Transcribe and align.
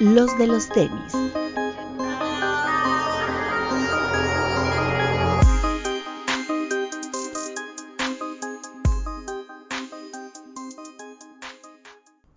los 0.00 0.38
de 0.38 0.46
los 0.46 0.68
tenis. 0.68 1.12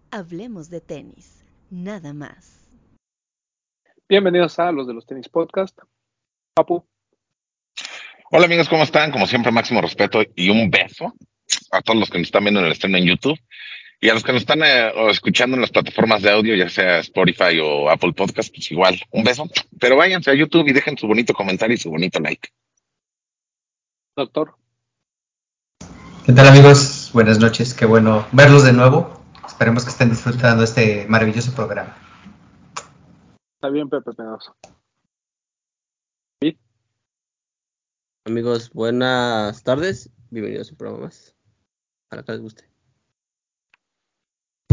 Hablemos 0.09 0.69
de 0.69 0.81
tenis, 0.81 1.43
nada 1.69 2.13
más. 2.13 2.67
Bienvenidos 4.09 4.57
a 4.57 4.71
los 4.71 4.87
de 4.87 4.93
los 4.95 5.05
tenis 5.05 5.29
podcast. 5.29 5.77
Papu. 6.55 6.83
Hola 8.31 8.45
amigos, 8.45 8.67
¿cómo 8.69 8.83
están? 8.83 9.11
Como 9.11 9.27
siempre, 9.27 9.51
máximo 9.51 9.81
respeto 9.81 10.23
y 10.35 10.49
un 10.49 10.71
beso 10.71 11.13
a 11.71 11.81
todos 11.81 11.99
los 11.99 12.09
que 12.09 12.17
nos 12.17 12.27
están 12.27 12.43
viendo 12.43 12.59
en 12.59 12.65
el 12.65 12.75
stream 12.75 12.95
en 12.95 13.05
YouTube 13.05 13.39
y 14.03 14.09
a 14.09 14.15
los 14.15 14.23
que 14.23 14.33
nos 14.33 14.41
están 14.41 14.63
eh, 14.63 14.91
escuchando 15.11 15.55
en 15.55 15.61
las 15.61 15.69
plataformas 15.69 16.23
de 16.23 16.31
audio, 16.31 16.55
ya 16.55 16.67
sea 16.69 16.99
Spotify 16.99 17.59
o 17.61 17.87
Apple 17.87 18.13
Podcast, 18.13 18.51
pues 18.53 18.71
igual, 18.71 18.99
un 19.11 19.23
beso. 19.23 19.47
Pero 19.79 19.95
váyanse 19.95 20.31
a 20.31 20.33
YouTube 20.33 20.67
y 20.67 20.73
dejen 20.73 20.97
su 20.97 21.07
bonito 21.07 21.35
comentario 21.35 21.75
y 21.75 21.77
su 21.77 21.91
bonito 21.91 22.19
like. 22.19 22.49
Doctor. 24.17 24.55
¿Qué 26.25 26.33
tal 26.33 26.47
amigos? 26.47 27.11
Buenas 27.13 27.39
noches, 27.39 27.75
qué 27.75 27.85
bueno 27.85 28.27
verlos 28.31 28.63
de 28.63 28.73
nuevo. 28.73 29.21
Esperemos 29.45 29.83
que 29.83 29.91
estén 29.91 30.09
disfrutando 30.09 30.63
este 30.63 31.05
maravilloso 31.07 31.53
programa. 31.53 31.95
Está 33.59 33.69
bien, 33.69 33.87
Pepe 33.87 34.13
Pedoso. 34.13 34.55
Amigos, 38.25 38.71
buenas 38.71 39.63
tardes. 39.63 40.09
Bienvenidos 40.31 40.69
a 40.69 40.71
un 40.71 40.77
programa 40.77 41.05
más. 41.05 41.35
Para 42.09 42.23
que 42.23 42.31
les 42.31 42.41
guste. 42.41 42.70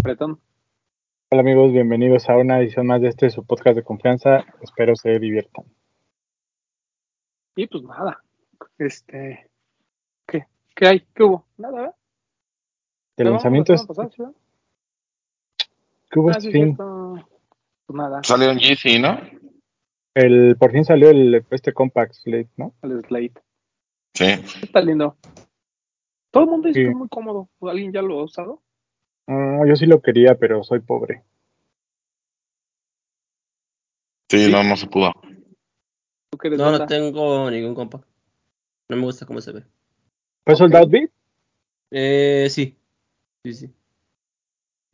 Hola 0.04 1.40
amigos, 1.40 1.72
bienvenidos 1.72 2.28
a 2.28 2.36
una 2.36 2.60
edición 2.60 2.86
más 2.86 3.00
de 3.00 3.08
este 3.08 3.30
su 3.30 3.44
podcast 3.44 3.76
de 3.76 3.82
confianza. 3.82 4.44
Espero 4.60 4.94
se 4.94 5.18
diviertan. 5.18 5.64
Y 7.56 7.66
pues 7.66 7.82
nada, 7.82 8.22
este, 8.78 9.50
¿qué? 10.26 10.46
¿Qué 10.74 10.86
hay? 10.86 11.06
¿Qué 11.14 11.22
hubo? 11.24 11.46
Nada, 11.56 11.94
¿De 13.16 13.24
lanzamientos? 13.24 13.86
¿Qué 16.10 16.18
hubo 16.18 16.28
ah, 16.28 16.34
este 16.38 16.52
fin? 16.52 16.76
Pues 16.76 17.96
nada. 17.96 18.22
Salió 18.22 18.50
en 18.50 18.58
GC, 18.58 19.00
¿no? 19.00 19.18
El, 20.14 20.56
por 20.56 20.70
fin 20.70 20.84
salió 20.84 21.10
el, 21.10 21.44
este 21.50 21.72
Compact 21.72 22.14
Slate, 22.14 22.50
¿no? 22.56 22.74
El 22.82 23.04
Slate. 23.04 23.42
Sí. 24.14 24.26
Está 24.62 24.80
lindo. 24.80 25.16
Todo 26.30 26.44
el 26.44 26.50
mundo 26.50 26.68
dice 26.68 26.82
que 26.82 26.88
es 26.90 26.96
muy 26.96 27.08
cómodo. 27.08 27.48
¿Alguien 27.62 27.92
ya 27.92 28.02
lo 28.02 28.20
ha 28.20 28.24
usado? 28.24 28.62
Ah, 29.30 29.60
yo 29.66 29.76
sí 29.76 29.84
lo 29.84 30.00
quería, 30.00 30.36
pero 30.36 30.64
soy 30.64 30.80
pobre. 30.80 31.22
Sí, 34.30 34.50
no, 34.50 34.64
no 34.64 34.74
se 34.74 34.86
pudo. 34.86 35.12
No, 36.56 36.72
no 36.72 36.86
tengo 36.86 37.50
ningún 37.50 37.74
compa. 37.74 38.00
No 38.88 38.96
me 38.96 39.02
gusta 39.02 39.26
cómo 39.26 39.42
se 39.42 39.52
ve. 39.52 39.64
¿Fue 40.46 40.56
sold 40.56 40.74
out 40.76 40.90
beat? 40.90 41.10
Eh, 41.90 42.48
sí. 42.48 42.74
Sí, 43.44 43.52
sí. 43.52 43.74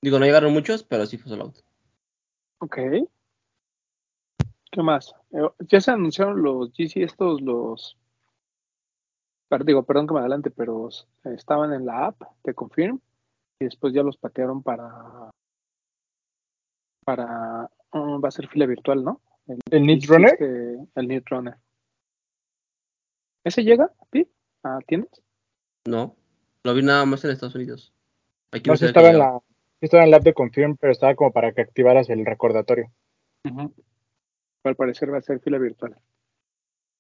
Digo, 0.02 0.18
no 0.18 0.24
llegaron 0.24 0.52
muchos, 0.52 0.82
pero 0.82 1.06
sí 1.06 1.16
fue 1.16 1.28
sold 1.28 1.42
out. 1.42 1.56
Ok. 2.58 2.78
¿Qué 4.72 4.82
más? 4.82 5.14
Eh, 5.30 5.48
ya 5.60 5.80
se 5.80 5.92
anunciaron 5.92 6.42
los 6.42 6.72
GC 6.72 7.04
estos, 7.04 7.40
los... 7.40 7.96
Digo, 9.64 9.84
perdón 9.84 10.08
que 10.08 10.14
me 10.14 10.20
adelante, 10.20 10.50
pero 10.50 10.88
estaban 11.22 11.72
en 11.72 11.86
la 11.86 12.06
app 12.06 12.20
de 12.42 12.54
Confirm 12.54 13.00
y 13.60 13.64
después 13.64 13.92
ya 13.94 14.02
los 14.02 14.16
patearon 14.16 14.62
para 14.62 15.30
para 17.04 17.70
mm, 17.92 18.22
va 18.24 18.28
a 18.28 18.32
ser 18.32 18.48
fila 18.48 18.66
virtual, 18.66 19.04
¿no? 19.04 19.20
El, 19.46 19.60
¿El 19.70 20.02
Runner? 20.02 20.32
Este, 20.32 20.88
el 20.94 21.08
Need 21.08 21.24
Runner. 21.30 21.54
¿Ese 23.44 23.62
llega, 23.62 23.92
Pete? 24.10 24.30
¿Ah, 24.62 24.78
¿Tienes? 24.86 25.08
No, 25.86 26.16
lo 26.62 26.74
vi 26.74 26.82
nada 26.82 27.04
más 27.04 27.22
en 27.24 27.30
Estados 27.30 27.54
Unidos. 27.54 27.92
Aquí 28.52 28.70
no, 28.70 28.74
estaba 28.74 29.10
en, 29.10 29.18
la, 29.18 29.38
estaba 29.80 30.04
en 30.04 30.10
la 30.10 30.16
app 30.16 30.22
de 30.22 30.32
Confirm, 30.32 30.76
pero 30.78 30.92
estaba 30.92 31.14
como 31.14 31.32
para 31.32 31.52
que 31.52 31.60
activaras 31.60 32.08
el 32.08 32.24
recordatorio. 32.24 32.90
Al 34.64 34.76
parecer 34.76 35.12
va 35.12 35.18
a 35.18 35.22
ser 35.22 35.40
fila 35.40 35.58
virtual. 35.58 35.98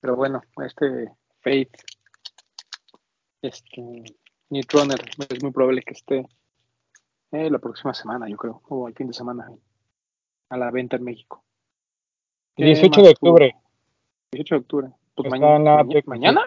Pero 0.00 0.16
bueno, 0.16 0.42
este 0.62 1.10
Fate, 1.40 1.70
este 3.40 4.04
Need 4.50 4.66
Runner, 4.70 5.00
es 5.30 5.42
muy 5.42 5.52
probable 5.52 5.80
que 5.80 5.94
esté 5.94 6.26
eh, 7.34 7.50
la 7.50 7.58
próxima 7.58 7.92
semana, 7.92 8.28
yo 8.28 8.36
creo, 8.36 8.62
o 8.68 8.88
el 8.88 8.94
fin 8.94 9.08
de 9.08 9.12
semana, 9.12 9.50
a 10.48 10.56
la 10.56 10.70
venta 10.70 10.96
en 10.96 11.04
México. 11.04 11.44
18 12.56 13.02
de 13.02 13.08
octubre. 13.10 13.56
18 14.32 14.54
de 14.54 14.60
octubre. 14.60 14.88
Pues 15.14 15.30
mañana. 15.30 15.84
¿Mañana? 16.06 16.42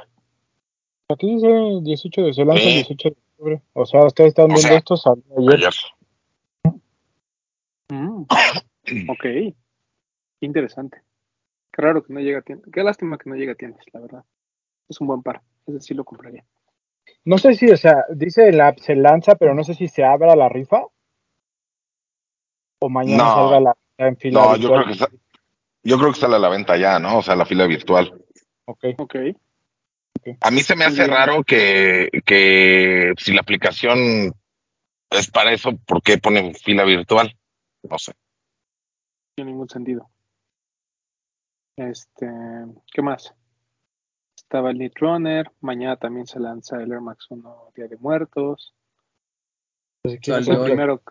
Aquí 1.10 1.36
dice 1.36 1.48
18 1.82 2.22
de, 2.22 2.34
se 2.34 2.46
lanza 2.46 2.64
el 2.64 2.74
18 2.74 3.10
de 3.10 3.16
octubre. 3.16 3.62
O 3.74 3.86
sea, 3.86 4.06
ustedes 4.06 4.30
están 4.30 4.48
viendo 4.48 4.68
esto 4.70 4.96
ayer. 5.38 5.74
Mm. 7.90 8.24
ok. 9.10 9.56
Interesante. 10.42 11.02
Qué 11.72 11.82
raro 11.82 12.04
que 12.04 12.14
no 12.14 12.20
llegue 12.20 12.38
a 12.38 12.42
tiendas. 12.42 12.70
Qué 12.72 12.84
lástima 12.84 13.18
que 13.18 13.30
no 13.30 13.36
llegue 13.36 13.52
a 13.52 13.56
tiendas, 13.56 13.86
la 13.94 14.00
verdad. 14.00 14.24
Es 14.90 15.00
un 15.02 15.08
buen 15.08 15.24
par. 15.24 15.42
Ese 15.66 15.80
sí 15.82 15.94
lo 15.94 16.04
compraría. 16.04 16.46
No 17.26 17.38
sé 17.38 17.56
si, 17.56 17.70
o 17.70 17.78
sea, 17.78 18.06
dice 18.10 18.52
la 18.52 18.74
se 18.78 18.96
lanza, 18.96 19.36
pero 19.36 19.54
no 19.54 19.64
sé 19.64 19.74
si 19.74 19.88
se 19.88 20.04
abra 20.04 20.36
la 20.36 20.50
rifa. 20.50 20.84
O 22.80 22.90
mañana 22.90 23.24
salga 23.26 23.60
la 23.60 23.78
en 23.98 24.18
fila 24.18 24.40
no, 24.40 24.56
Yo 24.56 24.70
creo, 24.72 24.86
que 24.86 24.92
está, 24.92 25.08
yo 25.84 25.98
creo 25.98 26.14
que 26.14 26.20
sale 26.20 26.36
a 26.36 26.40
la 26.40 26.50
venta 26.50 26.78
ya, 26.78 27.00
¿no? 27.00 27.18
O 27.18 27.22
sea, 27.22 27.36
la 27.36 27.46
fila 27.46 27.66
virtual. 27.66 28.14
Ok. 28.66 28.86
Ok. 28.98 29.16
A 30.42 30.52
mí 30.52 30.62
se 30.62 30.76
me 30.76 30.86
hace 30.86 31.08
raro 31.08 31.44
que, 31.44 32.10
que 32.26 33.14
si 33.18 33.34
la 33.34 33.42
aplicación 33.42 34.34
es 35.10 35.32
para 35.32 35.54
eso, 35.54 35.72
¿por 35.86 36.02
qué 36.02 36.18
ponen 36.18 36.54
fila 36.54 36.84
virtual? 36.84 37.36
No 37.84 37.98
sé. 37.98 38.12
No 38.12 38.18
tiene 39.36 39.52
ningún 39.52 39.70
sentido. 39.70 40.10
Este, 41.78 42.28
¿qué 42.92 43.02
más? 43.02 43.34
Estaba 44.48 44.72
el 44.72 44.92
Runner, 44.96 45.52
mañana 45.60 45.98
también 45.98 46.26
se 46.26 46.40
lanza 46.40 46.82
el 46.82 46.94
Air 46.94 47.02
Max 47.02 47.28
1 47.30 47.72
Día 47.76 47.90
de 47.90 47.98
Muertos. 47.98 48.74
Pues 50.02 50.20
salió, 50.24 50.64
primero, 50.64 51.02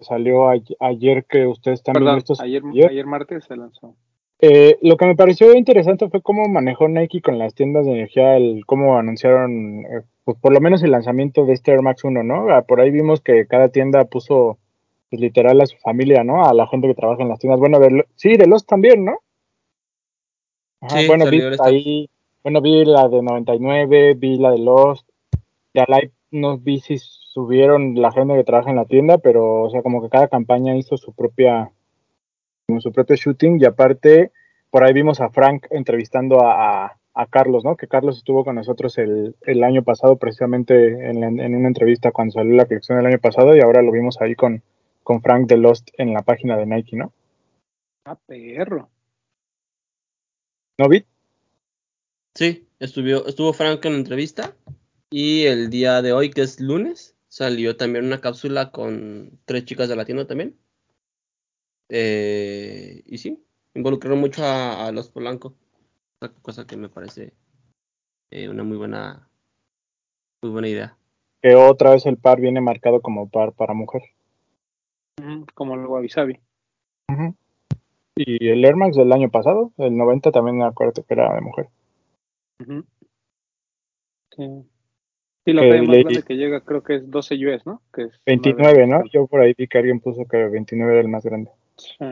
salió 0.00 0.48
ayer 0.48 1.24
que 1.26 1.46
ustedes 1.46 1.84
también 1.84 2.16
estos 2.16 2.40
ayer, 2.40 2.60
ayer, 2.90 3.06
martes 3.06 3.44
se 3.44 3.56
lanzó. 3.56 3.94
Eh, 4.40 4.78
lo 4.82 4.96
que 4.96 5.06
me 5.06 5.14
pareció 5.14 5.54
interesante 5.54 6.10
fue 6.10 6.22
cómo 6.22 6.48
manejó 6.48 6.88
Nike 6.88 7.22
con 7.22 7.38
las 7.38 7.54
tiendas 7.54 7.86
de 7.86 7.92
energía, 7.92 8.36
el, 8.36 8.66
cómo 8.66 8.98
anunciaron, 8.98 9.84
eh, 9.84 10.02
pues 10.24 10.36
por 10.38 10.52
lo 10.52 10.60
menos 10.60 10.82
el 10.82 10.90
lanzamiento 10.90 11.46
de 11.46 11.52
este 11.52 11.70
Air 11.70 11.82
Max 11.82 12.02
1, 12.02 12.24
¿no? 12.24 12.50
Ah, 12.50 12.62
por 12.62 12.80
ahí 12.80 12.90
vimos 12.90 13.20
que 13.20 13.46
cada 13.46 13.68
tienda 13.68 14.06
puso 14.06 14.58
pues, 15.08 15.20
literal 15.20 15.60
a 15.60 15.66
su 15.66 15.76
familia, 15.76 16.24
¿no? 16.24 16.44
A 16.44 16.52
la 16.52 16.66
gente 16.66 16.88
que 16.88 16.94
trabaja 16.94 17.22
en 17.22 17.28
las 17.28 17.38
tiendas. 17.38 17.60
Bueno, 17.60 17.78
de, 17.78 18.04
sí, 18.16 18.36
de 18.36 18.48
los 18.48 18.66
también, 18.66 19.04
¿no? 19.04 19.18
sí, 20.88 21.06
bueno, 21.06 21.24
ahí 21.64 22.10
bueno, 22.44 22.60
vi 22.60 22.84
la 22.84 23.08
de 23.08 23.22
99, 23.22 24.14
vi 24.14 24.36
la 24.36 24.50
de 24.50 24.58
Lost. 24.58 25.08
Ya 25.72 25.86
Live 25.88 26.12
no 26.30 26.58
vi 26.58 26.78
si 26.80 26.98
subieron 26.98 27.94
la 27.94 28.12
gente 28.12 28.34
que 28.34 28.44
trabaja 28.44 28.70
en 28.70 28.76
la 28.76 28.84
tienda, 28.84 29.18
pero 29.18 29.62
o 29.62 29.70
sea, 29.70 29.82
como 29.82 30.02
que 30.02 30.10
cada 30.10 30.28
campaña 30.28 30.76
hizo 30.76 30.98
su 30.98 31.14
propia 31.14 31.72
como 32.66 32.80
su 32.80 32.92
propio 32.92 33.16
shooting 33.16 33.60
y 33.60 33.64
aparte 33.64 34.30
por 34.70 34.84
ahí 34.84 34.92
vimos 34.92 35.20
a 35.20 35.30
Frank 35.30 35.66
entrevistando 35.70 36.44
a, 36.44 36.98
a, 37.14 37.26
Carlos, 37.26 37.64
¿no? 37.64 37.76
Que 37.76 37.88
Carlos 37.88 38.18
estuvo 38.18 38.44
con 38.44 38.56
nosotros 38.56 38.98
el, 38.98 39.36
el 39.42 39.64
año 39.64 39.82
pasado 39.82 40.16
precisamente 40.16 41.08
en, 41.08 41.22
en, 41.22 41.54
una 41.54 41.68
entrevista 41.68 42.12
cuando 42.12 42.32
salió 42.32 42.54
la 42.54 42.66
colección 42.66 42.98
del 42.98 43.06
año 43.06 43.18
pasado 43.18 43.56
y 43.56 43.60
ahora 43.60 43.82
lo 43.82 43.92
vimos 43.92 44.20
ahí 44.20 44.34
con, 44.34 44.62
con 45.02 45.22
Frank 45.22 45.46
de 45.46 45.56
Lost 45.56 45.90
en 45.96 46.12
la 46.12 46.22
página 46.22 46.56
de 46.56 46.66
Nike, 46.66 46.96
¿no? 46.96 47.12
Ah, 48.04 48.18
perro. 48.26 48.88
¿No 50.78 50.88
vi? 50.88 51.04
Sí, 52.36 52.66
estuvo, 52.80 53.26
estuvo 53.26 53.52
Frank 53.52 53.84
en 53.84 53.92
la 53.92 53.98
entrevista 53.98 54.56
y 55.08 55.44
el 55.44 55.70
día 55.70 56.02
de 56.02 56.12
hoy, 56.12 56.30
que 56.30 56.42
es 56.42 56.58
lunes, 56.60 57.16
salió 57.28 57.76
también 57.76 58.06
una 58.06 58.20
cápsula 58.20 58.72
con 58.72 59.38
tres 59.44 59.64
chicas 59.66 59.88
de 59.88 59.94
la 59.94 60.04
tienda 60.04 60.26
también. 60.26 60.58
Eh, 61.88 63.04
y 63.06 63.18
sí, 63.18 63.40
involucraron 63.74 64.18
mucho 64.18 64.42
a, 64.44 64.90
los 64.90 65.10
Polanco, 65.10 65.54
cosa 66.42 66.66
que 66.66 66.76
me 66.76 66.88
parece 66.88 67.34
eh, 68.32 68.48
una 68.48 68.64
muy 68.64 68.78
buena, 68.78 69.28
muy 70.42 70.50
buena 70.50 70.68
idea. 70.68 70.96
Que 71.40 71.54
otra 71.54 71.90
vez 71.90 72.04
el 72.06 72.16
par 72.16 72.40
viene 72.40 72.60
marcado 72.60 73.00
como 73.00 73.28
par 73.28 73.52
para 73.52 73.74
mujer. 73.74 74.02
como 75.54 75.74
el 75.74 75.86
Wabi 75.86 76.08
Sabi. 76.08 76.40
Y 78.16 78.48
el 78.48 78.64
Air 78.64 78.74
Max 78.74 78.96
del 78.96 79.12
año 79.12 79.30
pasado, 79.30 79.72
el 79.76 79.96
90 79.96 80.32
también 80.32 80.58
me 80.58 80.64
acuerdo 80.64 81.04
que 81.04 81.14
era 81.14 81.32
de 81.32 81.40
mujer. 81.40 81.68
Sí. 82.58 84.42
la 85.46 85.62
talla 85.62 85.82
más 85.82 85.98
grande 85.98 86.22
que 86.22 86.34
llega 86.34 86.60
creo 86.60 86.82
que 86.82 86.96
es 86.96 87.10
12 87.10 87.34
US, 87.46 87.66
¿no? 87.66 87.82
Que 87.92 88.02
es 88.04 88.20
29, 88.26 88.86
¿no? 88.86 89.02
Yo 89.12 89.26
por 89.26 89.40
ahí 89.40 89.54
vi 89.56 89.68
que 89.68 89.78
alguien 89.78 90.00
puso 90.00 90.24
que 90.26 90.36
29 90.48 90.92
era 90.92 91.00
el 91.00 91.08
más 91.08 91.24
grande. 91.24 91.50
Sí. 91.76 92.04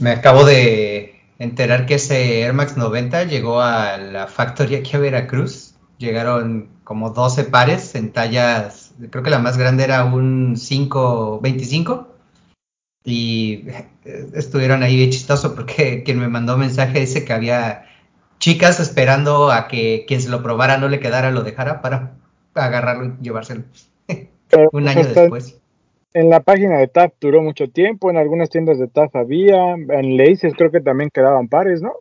Me 0.00 0.10
acabo 0.10 0.44
de 0.44 1.14
enterar 1.38 1.86
que 1.86 1.94
ese 1.94 2.42
Air 2.42 2.52
Max 2.52 2.76
90 2.76 3.24
llegó 3.24 3.60
a 3.60 3.96
la 3.96 4.26
factory 4.26 4.76
aquí 4.76 4.96
a 4.96 5.00
Veracruz. 5.00 5.74
Llegaron 5.98 6.68
como 6.84 7.10
12 7.10 7.44
pares 7.44 7.94
en 7.94 8.12
tallas, 8.12 8.94
creo 9.10 9.22
que 9.22 9.30
la 9.30 9.38
más 9.38 9.56
grande 9.56 9.84
era 9.84 10.04
un 10.04 10.56
525. 10.56 12.08
Y 13.06 13.68
eh, 14.04 14.30
estuvieron 14.34 14.82
ahí 14.82 14.96
bien 14.96 15.10
chistoso 15.10 15.54
porque 15.54 16.02
quien 16.04 16.18
me 16.18 16.28
mandó 16.28 16.56
mensaje 16.56 17.00
dice 17.00 17.24
que 17.24 17.32
había 17.32 17.86
chicas 18.44 18.78
esperando 18.78 19.50
a 19.50 19.68
que 19.68 20.04
quien 20.06 20.20
se 20.20 20.28
lo 20.28 20.42
probara 20.42 20.76
no 20.76 20.90
le 20.90 21.00
quedara, 21.00 21.30
lo 21.30 21.44
dejara 21.44 21.80
para 21.80 22.12
agarrarlo 22.52 23.06
y 23.06 23.22
llevárselo. 23.22 23.62
Un 24.08 24.68
pues, 24.70 24.86
año 24.86 25.06
después. 25.06 25.62
En 26.12 26.28
la 26.28 26.40
página 26.40 26.76
de 26.76 26.86
TAF 26.86 27.14
duró 27.22 27.40
mucho 27.40 27.70
tiempo, 27.70 28.10
en 28.10 28.18
algunas 28.18 28.50
tiendas 28.50 28.78
de 28.78 28.86
TAF 28.86 29.16
había, 29.16 29.72
en 29.72 30.18
Laces 30.18 30.52
creo 30.58 30.70
que 30.70 30.82
también 30.82 31.08
quedaban 31.08 31.48
pares, 31.48 31.80
¿no? 31.80 31.94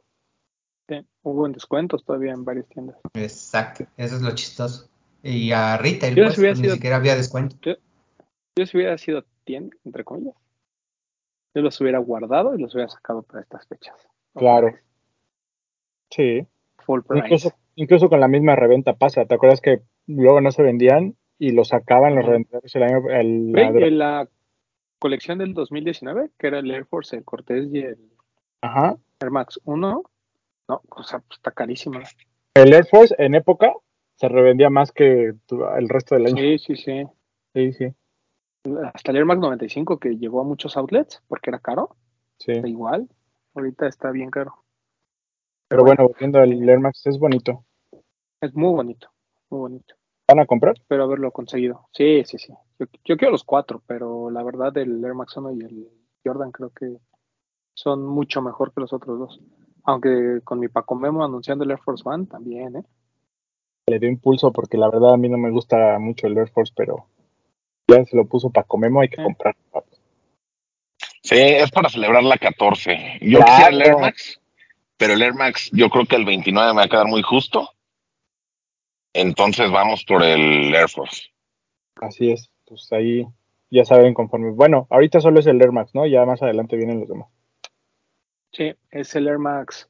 Sí, 0.90 1.08
Hubo 1.22 1.46
en 1.46 1.54
descuentos 1.54 2.04
todavía 2.04 2.34
en 2.34 2.44
varias 2.44 2.68
tiendas. 2.68 2.98
Exacto, 3.14 3.86
eso 3.96 4.18
es 4.18 4.22
lo 4.22 4.36
chistoso. 4.36 4.90
Y 5.24 5.54
a 5.54 5.78
retail, 5.78 6.16
Yo 6.16 6.26
pues, 6.26 6.36
si 6.36 6.42
ni 6.42 6.56
sido- 6.56 6.76
siquiera 6.76 6.98
había 6.98 7.16
descuento. 7.16 7.56
Yo 7.64 8.66
si 8.66 8.78
hubiera 8.78 8.98
sido 8.98 9.24
tienda, 9.46 9.78
entre 9.86 10.04
comillas, 10.04 10.36
yo 11.56 11.62
los 11.62 11.80
hubiera 11.80 12.00
guardado 12.00 12.54
y 12.54 12.62
los 12.62 12.76
hubiera 12.76 12.90
sacado 12.90 13.22
para 13.22 13.40
estas 13.40 13.66
fechas. 13.66 13.96
Claro. 14.36 14.74
Sí. 16.16 16.46
Full 16.86 17.02
price. 17.08 17.26
Incluso, 17.26 17.54
incluso 17.76 18.10
con 18.10 18.20
la 18.20 18.28
misma 18.28 18.56
reventa 18.56 18.94
pasa. 18.94 19.26
¿Te 19.26 19.36
acuerdas 19.36 19.62
que 19.62 19.82
luego 20.08 20.42
no 20.42 20.52
se 20.52 20.64
vendían 20.64 21.16
y 21.40 21.52
los 21.52 21.70
sacaban 21.70 22.16
los 22.16 22.26
revendedores 22.26 22.76
el 22.76 22.84
año 22.84 23.10
el, 23.10 23.52
la- 23.52 23.68
en 23.70 23.98
la 23.98 24.30
colección 25.00 25.38
del 25.40 25.54
2019, 25.54 26.30
que 26.38 26.48
era 26.48 26.60
el 26.60 26.70
Air 26.72 26.86
Force, 26.86 27.16
el 27.16 27.24
Cortés 27.24 27.70
y 27.74 27.80
el 27.80 27.98
Ajá. 28.62 28.98
Air 29.22 29.32
Max 29.32 29.60
1, 29.66 30.04
no, 30.70 30.82
o 30.90 31.04
sea, 31.04 31.20
pues, 31.20 31.38
está 31.40 31.52
carísima. 31.52 32.02
El 32.54 32.72
Air 32.74 32.86
Force 32.86 33.14
en 33.18 33.36
época 33.36 33.74
se 34.16 34.30
revendía 34.30 34.70
más 34.70 34.92
que 34.92 35.34
el 35.78 35.90
resto 35.90 36.16
del 36.16 36.28
año. 36.28 36.38
Sí, 36.38 36.58
sí, 36.60 36.76
sí. 36.76 37.04
Sí, 37.54 37.74
sí. 37.74 37.88
Hasta 38.94 39.12
el 39.12 39.18
Air 39.18 39.26
Max 39.26 39.42
95 39.42 40.00
que 40.00 40.18
llegó 40.18 40.40
a 40.40 40.46
muchos 40.46 40.78
outlets 40.78 41.22
porque 41.28 41.50
era 41.50 41.60
caro, 41.60 41.96
sí. 42.38 42.54
da 42.62 42.68
igual. 42.70 43.10
Ahorita 43.56 43.88
está 43.88 44.12
bien 44.12 44.30
caro. 44.32 44.63
Pero 45.68 45.84
bueno, 45.84 46.08
volviendo 46.08 46.40
al 46.40 46.68
Air 46.70 46.80
Max, 46.80 47.02
es 47.06 47.18
bonito. 47.18 47.66
Es 48.42 48.54
muy 48.56 48.74
bonito, 48.74 49.10
muy 49.50 49.60
bonito. 49.62 49.96
¿Van 50.28 50.40
a 50.40 50.46
comprar? 50.46 50.76
Espero 50.78 51.04
haberlo 51.04 51.32
conseguido. 51.32 51.88
Sí, 51.94 52.24
sí, 52.26 52.38
sí. 52.38 52.54
Yo, 52.80 52.86
yo 53.04 53.18
quiero 53.18 53.32
los 53.32 53.44
cuatro, 53.44 53.82
pero 53.88 54.30
la 54.30 54.44
verdad 54.44 54.76
el 54.78 55.04
Air 55.04 55.14
Max 55.14 55.36
1 55.38 55.52
y 55.54 55.60
el 55.62 55.88
Jordan 56.26 56.52
creo 56.52 56.70
que 56.72 56.98
son 57.76 58.06
mucho 58.06 58.42
mejor 58.42 58.74
que 58.74 58.82
los 58.82 58.94
otros 58.94 59.20
dos. 59.20 59.42
Aunque 59.86 60.40
con 60.44 60.60
mi 60.60 60.68
Paco 60.70 60.96
Memo 60.96 61.24
anunciando 61.26 61.64
el 61.64 61.72
Air 61.72 61.80
Force 61.80 62.04
One 62.06 62.26
también, 62.28 62.78
¿eh? 62.78 62.84
Le 63.88 64.00
dio 64.00 64.10
impulso 64.10 64.52
porque 64.54 64.78
la 64.78 64.90
verdad 64.90 65.14
a 65.14 65.18
mí 65.18 65.28
no 65.28 65.38
me 65.38 65.52
gusta 65.52 66.00
mucho 66.00 66.28
el 66.28 66.38
Air 66.38 66.50
Force, 66.50 66.74
pero 66.76 67.08
ya 67.90 68.04
se 68.06 68.16
lo 68.16 68.26
puso 68.26 68.50
Paco 68.50 68.78
Memo, 68.78 69.02
hay 69.02 69.10
que 69.10 69.22
Eh. 69.22 69.26
comprar. 69.26 69.56
Sí, 71.22 71.36
es 71.38 71.70
para 71.72 71.90
celebrar 71.90 72.24
la 72.24 72.38
14. 72.38 73.18
Yo 73.22 73.40
Claro. 73.40 73.46
quisiera 73.46 73.70
el 73.70 73.82
Air 73.82 73.98
Max, 74.00 74.40
pero 75.04 75.16
el 75.16 75.22
Air 75.22 75.34
Max 75.34 75.70
yo 75.74 75.90
creo 75.90 76.06
que 76.06 76.16
el 76.16 76.24
29 76.24 76.72
me 76.72 76.78
va 76.78 76.84
a 76.86 76.88
quedar 76.88 77.08
muy 77.08 77.22
justo. 77.24 77.70
Entonces 79.12 79.70
vamos 79.70 80.06
por 80.06 80.24
el 80.24 80.74
Air 80.74 80.88
Force. 80.88 81.24
Así 81.98 82.32
es, 82.32 82.50
pues 82.66 82.88
ahí 82.94 83.28
ya 83.70 83.84
saben 83.84 84.14
conforme. 84.14 84.52
Bueno, 84.52 84.88
ahorita 84.90 85.20
solo 85.20 85.42
es 85.42 85.48
el 85.48 85.62
Air 85.62 85.74
Max, 85.74 85.92
¿no? 85.94 86.08
Ya 86.08 86.26
más 86.26 86.42
adelante 86.42 86.78
vienen 86.78 87.02
los 87.02 87.10
demás. 87.10 87.28
Sí, 88.54 88.74
es 88.92 89.14
el 89.16 89.28
Air 89.28 89.40
Max. 89.40 89.90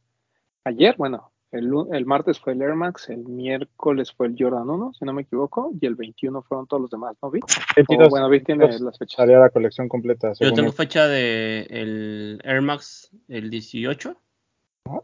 Ayer, 0.64 0.96
bueno, 0.98 1.32
el, 1.52 1.72
el 1.92 2.08
martes 2.08 2.40
fue 2.40 2.54
el 2.54 2.64
Air 2.64 2.74
Max, 2.74 3.08
el 3.10 3.24
miércoles 3.26 4.12
fue 4.12 4.26
el 4.26 4.36
Jordan 4.36 4.68
1, 4.68 4.94
si 4.98 5.06
no 5.06 5.14
me 5.14 5.22
equivoco, 5.22 5.74
y 5.80 5.86
el 5.86 5.94
21 5.94 6.42
fueron 6.42 6.66
todos 6.66 6.82
los 6.82 6.90
demás, 6.90 7.16
¿no, 7.22 7.30
Vic? 7.30 7.44
O, 7.44 7.48
22, 7.76 8.10
bueno, 8.10 8.30
Vic 8.30 8.48
tiene 8.48 8.66
22 8.66 8.82
las 8.82 8.98
fechas. 8.98 9.18
salía 9.18 9.38
la 9.38 9.52
colección 9.52 9.88
completa. 9.88 10.34
Yo 10.40 10.54
tengo 10.54 10.70
él. 10.70 10.74
fecha 10.74 11.08
de 11.08 11.68
el 11.70 12.42
Air 12.44 12.64
Max 12.64 13.12
el 13.28 13.52
18 13.52 14.18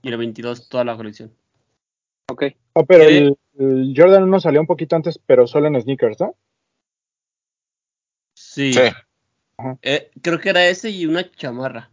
y 0.01 0.09
el 0.09 0.17
22 0.17 0.69
toda 0.69 0.83
la 0.83 0.95
colección. 0.95 1.31
Ok, 2.29 2.43
Ah, 2.75 2.83
pero 2.87 3.03
el, 3.03 3.37
el 3.57 3.93
Jordan 3.95 4.23
1 4.23 4.39
salió 4.39 4.61
un 4.61 4.67
poquito 4.67 4.95
antes, 4.95 5.19
pero 5.25 5.47
solo 5.47 5.67
en 5.67 5.81
sneakers, 5.81 6.19
¿no? 6.19 6.35
Sí. 8.35 8.73
Sí. 8.73 8.81
Eh, 9.81 10.11
creo 10.21 10.39
que 10.39 10.49
era 10.49 10.65
ese 10.67 10.89
y 10.89 11.05
una 11.05 11.29
chamarra. 11.31 11.91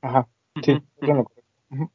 Ajá, 0.00 0.28
sí. 0.64 0.80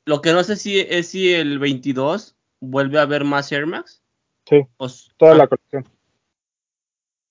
Lo 0.05 0.21
que 0.21 0.33
no 0.33 0.43
sé 0.43 0.55
si 0.55 0.79
es 0.79 1.07
si 1.09 1.33
el 1.33 1.59
22 1.59 2.35
vuelve 2.59 2.99
a 2.99 3.03
haber 3.03 3.23
más 3.23 3.51
Air 3.51 3.65
Max. 3.65 4.03
Sí, 4.45 4.65
O 4.77 4.87
toda 5.17 5.33
ah, 5.33 5.35
la 5.35 5.47
colección. 5.47 5.85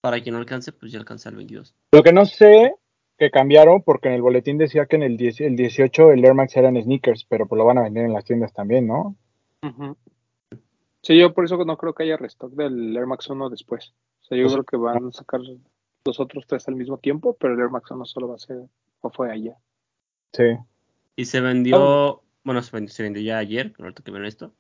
Para 0.00 0.20
quien 0.20 0.35
no 0.35 0.41
alcance, 0.41 0.73
pues 0.73 0.93
ya 0.93 0.99
alcanza 0.99 1.29
el 1.29 1.37
22. 1.37 1.75
Lo 1.93 2.03
que 2.03 2.12
no 2.12 2.26
sé 2.26 2.75
que 3.19 3.31
cambiaron, 3.31 3.83
porque 3.83 4.09
en 4.09 4.15
el 4.15 4.23
boletín 4.23 4.59
decía 4.59 4.87
que 4.87 4.97
en 4.97 5.03
el, 5.03 5.17
10 5.17 5.41
el 5.43 5.57
18 5.57 6.13
el 6.13 6.25
Air 6.25 6.35
Max 6.35 6.57
eran 6.57 6.81
sneakers, 6.81 7.25
pero 7.25 7.47
pues 7.47 7.57
lo 7.59 7.65
van 7.65 7.79
a 7.79 7.83
vender 7.83 8.05
en 8.05 8.13
las 8.13 8.25
tiendas 8.25 8.53
también, 8.53 8.87
¿no? 8.87 9.17
Sí, 11.03 11.19
yo 11.19 11.33
por 11.33 11.45
eso 11.45 11.57
no 11.65 11.77
creo 11.77 11.95
que 11.95 12.03
haya 12.03 12.17
restock 12.17 12.53
del 12.53 12.97
Air 12.97 13.07
Max 13.07 13.29
1 13.31 13.49
después. 13.49 13.95
O 14.23 14.25
sea, 14.27 14.37
yo 14.39 14.45
Pues- 14.45 14.55
creo 14.55 14.65
que 14.65 14.77
van 14.77 15.07
a 15.07 15.13
sacar 15.13 15.41
los 16.05 16.21
otros 16.21 16.47
tres 16.47 16.67
al 16.69 16.77
mismo 16.77 16.99
tiempo, 16.99 17.37
pero 17.39 17.55
el 17.55 17.61
Air 17.61 17.71
Max 17.71 17.91
1 17.91 18.05
solo 18.05 18.29
va 18.29 18.37
a 18.37 18.39
ser, 18.39 18.59
o 19.01 19.11
fue 19.11 19.31
ayer. 19.33 19.55
Sí. 20.33 20.57
Y 21.15 21.25
se 21.25 21.41
vendió, 21.41 22.23
bueno, 22.45 22.63
se 22.63 22.77
vendió, 22.77 22.93
se 22.93 23.03
vendió 23.03 23.23
ya 23.23 23.39
ayer, 23.39 23.73
ahorita 23.79 24.03
que 24.03 24.11
ven 24.11 24.25
esto. 24.25 24.53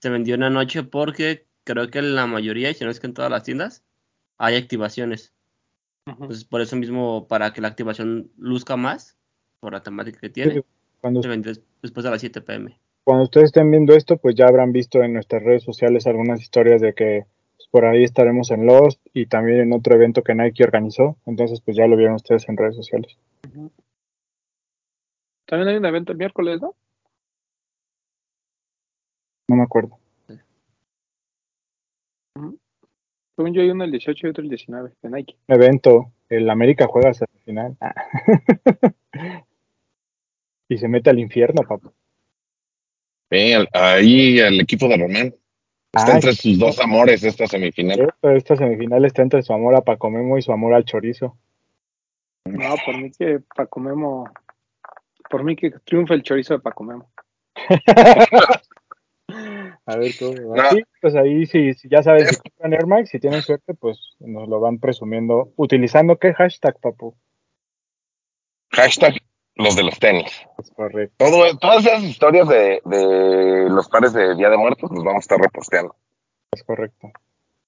Se 0.00 0.10
vendió 0.10 0.34
en 0.34 0.42
la 0.42 0.50
noche 0.50 0.84
porque 0.84 1.46
creo 1.64 1.88
que 1.90 1.98
en 1.98 2.14
la 2.14 2.26
mayoría, 2.26 2.70
y 2.70 2.74
si 2.74 2.84
no 2.84 2.90
es 2.90 3.00
que 3.00 3.06
en 3.08 3.14
todas 3.14 3.30
las 3.30 3.42
tiendas, 3.42 3.82
hay 4.38 4.56
activaciones. 4.56 5.32
Ujú. 6.06 6.22
Entonces, 6.22 6.44
por 6.44 6.60
eso 6.60 6.76
mismo, 6.76 7.26
para 7.28 7.52
que 7.52 7.60
la 7.60 7.68
activación 7.68 8.30
luzca 8.38 8.76
más, 8.76 9.16
por 9.60 9.72
la 9.72 9.82
temática 9.82 10.20
que 10.20 10.28
tiene, 10.30 10.62
Cuando, 11.00 11.20
después 11.20 12.04
de 12.04 12.10
las 12.10 12.20
7 12.20 12.40
pm. 12.40 12.78
cuando 13.04 13.24
ustedes 13.24 13.46
estén 13.46 13.70
viendo 13.70 13.94
esto, 13.94 14.16
pues 14.16 14.34
ya 14.34 14.46
habrán 14.46 14.72
visto 14.72 15.02
en 15.02 15.12
nuestras 15.14 15.42
redes 15.42 15.62
sociales 15.64 16.06
algunas 16.06 16.40
historias 16.40 16.80
de 16.80 16.94
que 16.94 17.26
pues, 17.56 17.68
por 17.70 17.84
ahí 17.84 18.04
estaremos 18.04 18.50
en 18.50 18.66
Lost 18.66 19.00
y 19.12 19.26
también 19.26 19.60
en 19.60 19.72
otro 19.72 19.94
evento 19.94 20.22
que 20.22 20.34
Nike 20.34 20.64
organizó. 20.64 21.16
Entonces, 21.26 21.60
pues 21.60 21.76
ya 21.76 21.86
lo 21.86 21.96
vieron 21.96 22.14
ustedes 22.16 22.48
en 22.48 22.56
redes 22.56 22.76
sociales. 22.76 23.16
También 25.46 25.68
hay 25.68 25.76
un 25.76 25.86
evento 25.86 26.12
el 26.12 26.18
miércoles, 26.18 26.60
¿no? 26.60 26.74
No 29.48 29.56
me 29.56 29.62
acuerdo. 29.62 29.98
Según 33.36 33.52
yo 33.52 33.60
hay 33.60 33.70
uno 33.70 33.84
el 33.84 33.90
18 33.90 34.26
y 34.26 34.30
otro 34.30 34.42
el 34.42 34.48
19 34.48 34.92
de 35.02 35.10
Nike. 35.10 35.36
Evento, 35.46 36.12
el 36.28 36.48
América 36.48 36.86
juega 36.88 37.10
hasta 37.10 37.26
el 37.32 37.40
final. 37.42 37.76
Ah. 37.80 37.94
y 40.68 40.78
se 40.78 40.88
mete 40.88 41.10
al 41.10 41.18
infierno, 41.18 41.62
papá. 41.62 41.92
Sí, 43.30 43.52
el- 43.52 43.68
ahí 43.72 44.38
el 44.38 44.60
equipo 44.60 44.88
de 44.88 44.96
Román 44.96 45.34
está 45.92 46.14
entre 46.14 46.32
sus 46.32 46.58
dos 46.58 46.80
amores 46.80 47.22
esta 47.24 47.46
semifinal. 47.46 47.96
Cierto, 47.96 48.30
esta 48.30 48.56
semifinal 48.56 49.04
está 49.04 49.22
entre 49.22 49.42
su 49.42 49.52
amor 49.52 49.74
a 49.76 49.82
Paco 49.82 50.10
Memo 50.10 50.38
y 50.38 50.42
su 50.42 50.52
amor 50.52 50.74
al 50.74 50.84
chorizo. 50.84 51.36
No, 52.46 52.74
por 52.84 52.96
mí 53.00 53.10
que 53.10 53.40
Paco 53.54 53.80
Memo, 53.80 54.30
por 55.28 55.42
mí 55.44 55.56
que 55.56 55.72
triunfa 55.84 56.14
el 56.14 56.22
chorizo 56.22 56.54
de 56.54 56.60
Paco 56.60 56.84
Memo. 56.84 57.10
A 59.86 59.96
ver 59.96 60.12
cómo 60.18 60.50
va. 60.50 60.62
No. 60.62 60.70
Sí, 60.70 60.82
pues 61.00 61.14
ahí 61.14 61.46
sí, 61.46 61.74
sí, 61.74 61.88
ya 61.88 62.02
saben, 62.02 62.26
si 62.26 62.36
compran 62.36 62.72
Air 62.72 62.86
Max, 62.86 63.10
si 63.10 63.20
tienen 63.20 63.42
suerte, 63.42 63.72
pues 63.74 64.16
nos 64.18 64.48
lo 64.48 64.60
van 64.60 64.78
presumiendo. 64.78 65.52
¿Utilizando 65.56 66.18
qué 66.18 66.34
hashtag, 66.34 66.78
papu? 66.80 67.16
Hashtag 68.72 69.14
los 69.54 69.76
de 69.76 69.84
los 69.84 69.98
tenis. 69.98 70.30
Es 70.58 70.70
correcto, 70.72 71.14
Todo, 71.24 71.56
todas 71.58 71.86
esas 71.86 72.02
historias 72.02 72.48
de, 72.48 72.82
de 72.84 73.70
los 73.70 73.88
pares 73.88 74.12
de 74.12 74.34
Día 74.34 74.50
de 74.50 74.56
Muertos 74.56 74.90
los 74.90 75.02
vamos 75.04 75.20
a 75.20 75.24
estar 75.24 75.40
reposteando. 75.40 75.94
es 76.52 76.62
correcto. 76.62 77.10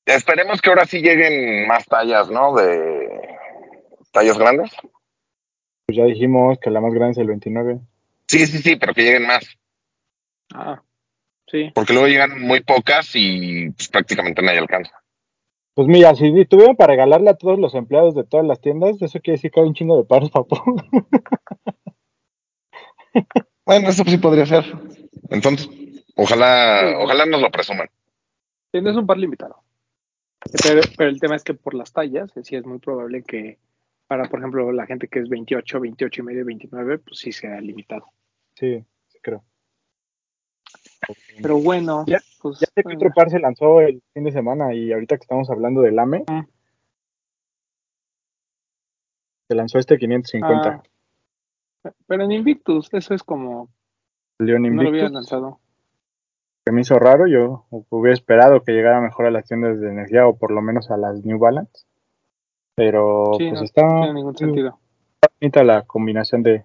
Esperemos 0.05 0.61
que 0.61 0.71
ahora 0.71 0.87
sí 0.87 1.01
lleguen 1.01 1.67
más 1.67 1.87
tallas, 1.87 2.31
¿no? 2.31 2.55
De 2.55 3.37
tallas 4.11 4.39
grandes. 4.39 4.71
Pues 5.87 5.97
ya 5.97 6.05
dijimos 6.05 6.59
que 6.61 6.71
la 6.71 6.81
más 6.81 6.93
grande 6.93 7.13
es 7.13 7.19
el 7.19 7.29
29. 7.29 7.79
Sí, 8.27 8.47
sí, 8.47 8.59
sí, 8.59 8.77
pero 8.77 8.93
que 8.93 9.03
lleguen 9.03 9.27
más. 9.27 9.45
Ah, 10.55 10.83
sí. 11.51 11.71
Porque 11.75 11.93
luego 11.93 12.09
llegan 12.09 12.41
muy 12.41 12.61
pocas 12.61 13.11
y 13.15 13.71
pues, 13.71 13.89
prácticamente 13.89 14.43
nadie 14.43 14.59
alcanza. 14.59 14.93
Pues 15.75 15.87
mira, 15.87 16.15
si 16.15 16.45
tuvieran 16.47 16.75
para 16.75 16.93
regalarle 16.93 17.31
a 17.31 17.37
todos 17.37 17.59
los 17.59 17.75
empleados 17.75 18.15
de 18.15 18.25
todas 18.25 18.45
las 18.45 18.61
tiendas, 18.61 19.01
eso 19.01 19.21
quiere 19.21 19.37
decir 19.37 19.51
que 19.51 19.61
hay 19.61 19.67
un 19.67 19.75
chingo 19.75 19.97
de 19.97 20.05
pares, 20.05 20.31
papu. 20.31 20.57
Bueno, 23.65 23.91
eso 23.91 24.03
sí 24.07 24.17
podría 24.17 24.47
ser. 24.47 24.65
Entonces, 25.29 25.69
ojalá, 26.17 26.95
ojalá 26.99 27.27
nos 27.27 27.43
lo 27.43 27.51
presuman. 27.51 27.89
Tienes 28.71 28.97
un 28.97 29.07
par 29.07 29.19
limitado. 29.19 29.57
Pero, 30.63 30.81
pero 30.97 31.11
el 31.11 31.21
tema 31.21 31.37
es 31.37 31.45
que 31.45 31.53
por 31.53 31.75
las 31.75 31.93
tallas, 31.93 32.33
sí 32.43 32.57
es 32.57 32.65
muy 32.65 32.79
probable 32.79 33.23
que 33.23 33.59
Para, 34.07 34.27
por 34.29 34.39
ejemplo, 34.39 34.73
la 34.73 34.87
gente 34.87 35.09
que 35.09 35.19
es 35.19 35.29
28, 35.29 35.81
28 35.81 36.23
y 36.23 36.25
medio, 36.25 36.45
29, 36.47 36.99
pues 36.99 37.19
sí 37.19 37.31
sea 37.31 37.61
limitado. 37.61 38.07
Sí. 38.55 38.85
Pero 41.41 41.59
bueno, 41.61 42.05
Ya- 42.07 42.21
pues, 42.43 42.61
Ya 42.61 42.67
sé 42.75 42.83
que 42.83 42.95
otro 42.97 43.11
par 43.15 43.31
se 43.31 43.39
lanzó 43.39 43.81
el 43.81 44.03
fin 44.15 44.25
de 44.25 44.33
semana 44.33 44.75
y 44.75 44.93
ahorita 44.93 45.17
que 45.17 45.23
estamos 45.23 45.49
hablando 45.51 45.81
del 45.83 45.99
AME, 45.99 46.25
Ah. 46.27 46.45
se 49.49 49.55
lanzó 49.55 49.79
este 49.79 49.97
550. 49.99 50.83
ah, 51.85 51.91
pero 52.07 52.25
en 52.25 52.33
Invictus, 52.33 52.89
eso 52.93 53.15
es 53.15 53.23
como, 53.23 53.69
no 54.39 54.47
lo 54.47 54.67
Invictus, 54.67 55.11
lanzado. 55.11 55.61
que 56.65 56.73
me 56.73 56.83
hizo 56.83 56.99
raro, 56.99 57.27
yo 57.27 57.65
hubiera 57.89 58.15
esperado 58.15 58.63
que 58.63 58.73
llegara 58.73 59.01
mejor 59.01 59.27
a 59.27 59.31
las 59.31 59.47
tiendas 59.47 59.81
de 59.81 59.89
energía 59.91 60.27
o 60.27 60.37
por 60.37 60.51
lo 60.51 60.61
menos 60.61 60.91
a 60.91 60.97
las 60.99 61.25
New 61.25 61.39
Balance. 61.39 61.87
Pero 62.75 63.33
Sí, 63.39 63.49
pues 63.49 63.61
no, 63.61 63.65
está 63.65 63.83
no 63.87 64.01
tiene 64.03 64.15
ningún 64.15 64.37
sentido. 64.37 64.79
bonita 65.41 65.65
la 65.65 65.83
combinación 65.85 66.43
de, 66.43 66.65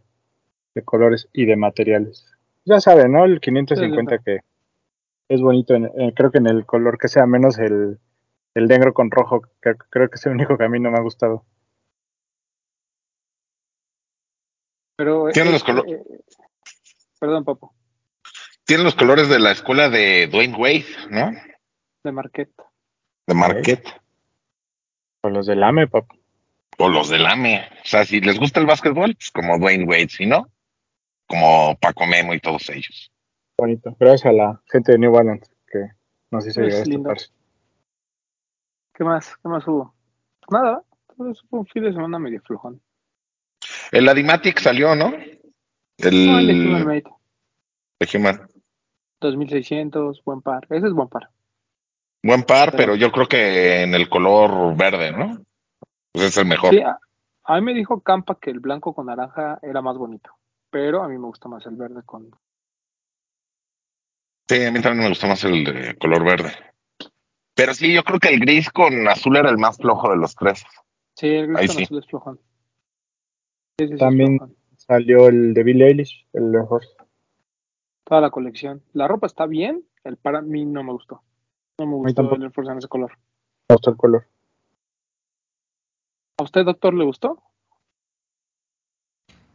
de 0.76 0.82
colores 0.84 1.30
y 1.34 1.46
de 1.46 1.56
materiales. 1.56 2.33
Ya 2.66 2.80
saben, 2.80 3.12
¿no? 3.12 3.26
El 3.26 3.40
550 3.42 4.20
que 4.20 4.40
es 5.30 5.42
bonito, 5.42 5.74
en- 5.76 5.90
en- 5.96 6.12
creo 6.12 6.32
que 6.32 6.38
en 6.38 6.48
el 6.48 6.66
color 6.66 6.98
que 6.98 7.08
sea 7.08 7.26
menos 7.26 7.58
el, 7.60 8.00
el 8.56 8.68
negro 8.68 8.94
con 8.94 9.12
rojo, 9.12 9.42
que 9.62 9.74
creo 9.90 10.10
que 10.10 10.16
es 10.16 10.26
el 10.26 10.34
único 10.34 10.58
que 10.58 10.64
a 10.66 10.70
mí 10.70 10.80
no 10.80 10.92
me 10.92 10.98
ha 10.98 11.02
gustado. 11.02 11.46
Pero, 14.96 15.26
Tiene 15.34 15.50
eh, 15.50 15.54
los 15.54 15.64
colo- 15.66 15.84
eh, 15.88 16.04
perdón, 17.20 17.44
Papo, 17.46 17.74
Tiene 18.66 18.84
los 18.84 18.96
colores 18.96 19.28
de 19.30 19.40
la 19.40 19.52
escuela 19.52 19.90
de 19.90 20.28
Dwayne 20.28 20.56
Wade, 20.56 20.86
¿no? 21.10 21.32
de 22.04 22.12
Marquette. 22.12 22.54
De 23.28 23.34
Marquette. 23.34 23.88
O 25.24 25.30
los 25.30 25.48
del 25.48 25.64
AME, 25.64 25.88
papá. 25.88 26.14
O 26.78 26.90
los 26.90 27.10
del 27.10 27.26
AME. 27.26 27.66
O 27.84 27.86
sea, 27.88 28.04
si 28.04 28.20
les 28.20 28.38
gusta 28.38 28.60
el 28.60 28.66
básquetbol, 28.66 29.16
pues 29.16 29.32
como 29.32 29.58
Dwayne 29.58 29.86
Wade, 29.86 30.10
si 30.10 30.26
no, 30.26 30.50
como 31.28 31.76
Paco 31.80 32.06
Memo 32.06 32.34
y 32.34 32.40
todos 32.40 32.70
ellos. 32.70 33.12
Bonito. 33.58 33.96
Gracias 34.00 34.26
a 34.26 34.34
la 34.34 34.62
gente 34.72 34.92
de 34.94 34.98
New 35.00 35.12
Balance 35.12 35.52
que 35.68 35.80
nos 36.32 36.46
hizo 36.48 36.62
llegar 36.62 36.88
lindo. 36.88 37.10
par. 37.10 37.18
¿Qué 38.94 39.04
más? 39.04 39.36
¿Qué 39.42 39.50
más 39.50 39.68
hubo? 39.68 39.94
Nada, 40.52 40.84
todo 41.16 41.34
fue 41.50 41.60
un 41.60 41.66
fin 41.68 41.84
de 41.84 41.94
semana 41.94 42.20
medio 42.20 42.42
flojón. 42.42 42.82
El 43.92 44.08
Adimatic 44.10 44.60
salió, 44.60 44.96
¿no? 44.96 45.14
El, 45.98 46.28
No, 46.28 46.40
el 46.40 46.48
de 46.48 46.54
Human 46.54 46.86
Made, 46.86 47.04
de 48.00 48.18
Human. 48.18 48.48
2600, 49.22 50.24
buen 50.24 50.42
par. 50.42 50.66
Ese 50.70 50.88
es 50.88 50.94
buen 50.94 51.08
par. 51.08 51.30
Buen 52.24 52.44
par, 52.44 52.72
Pero- 52.72 52.78
pero 52.78 52.96
yo 52.96 53.12
creo 53.12 53.28
que 53.28 53.84
en 53.84 53.94
el 53.96 54.10
color 54.10 54.76
verde, 54.76 55.12
¿no? 55.12 55.44
Pues 56.12 56.26
es 56.28 56.38
el 56.38 56.46
mejor. 56.46 56.72
Sí, 56.74 56.82
a, 56.82 56.98
a 57.46 57.56
mí 57.56 57.62
me 57.62 57.74
dijo 57.74 58.02
Campa 58.02 58.38
que 58.40 58.50
el 58.52 58.60
blanco 58.60 58.94
con 58.94 59.08
naranja 59.08 59.60
era 59.62 59.82
más 59.82 59.98
bonito, 59.98 60.32
pero 60.74 61.04
a 61.04 61.08
mí 61.08 61.20
me 61.20 61.28
gusta 61.28 61.48
más 61.48 61.64
el 61.68 61.76
verde 61.76 62.02
con... 62.04 62.32
Sí, 64.50 64.66
a 64.66 64.72
mí 64.72 64.82
también 64.82 65.04
me 65.04 65.10
gustó 65.10 65.28
más 65.28 65.44
el 65.44 65.64
de 65.64 65.96
color 66.00 66.26
verde. 66.26 66.52
Pero 67.54 67.76
sí, 67.76 67.94
yo 67.94 68.04
creo 68.04 68.20
que 68.20 68.30
el 68.30 68.40
gris 68.40 68.72
con 68.72 69.08
azul 69.08 69.38
era 69.38 69.52
el 69.52 69.60
más 69.60 69.78
flojo 69.78 70.10
de 70.10 70.18
los 70.18 70.34
tres. 70.36 70.64
Sí, 71.16 71.28
el 71.28 71.48
gris 71.50 71.60
Ahí 71.60 71.68
con 71.68 71.76
sí. 71.78 71.84
azul 71.84 72.00
es 72.00 72.08
flojón. 72.08 72.40
Sí, 73.80 73.88
sí, 73.88 73.98
También- 73.98 74.40
flojón. 74.40 74.58
Salió 74.78 75.28
el 75.30 75.54
de 75.54 75.64
Billie 75.64 75.88
Eilish, 75.88 76.28
el 76.34 76.52
de 76.52 76.58
Horse. 76.60 76.90
Toda 78.04 78.20
la 78.20 78.32
colección. 78.32 78.84
La 78.94 79.08
ropa 79.08 79.28
está 79.28 79.46
bien, 79.46 79.88
el 80.04 80.18
par 80.18 80.36
a 80.36 80.42
mí 80.42 80.66
no 80.66 80.84
me 80.84 80.92
gustó. 80.92 81.22
No 81.78 81.86
me 81.86 81.94
gustó 81.96 82.34
el 82.36 82.52
Force 82.52 82.72
en 82.72 82.78
ese 82.80 82.88
color. 82.90 83.12
Me 83.70 83.76
gustó 83.76 83.92
el 83.92 83.96
color. 83.98 84.28
¿A 86.38 86.44
usted, 86.44 86.66
doctor, 86.66 86.96
le 86.96 87.06
gustó? 87.06 87.42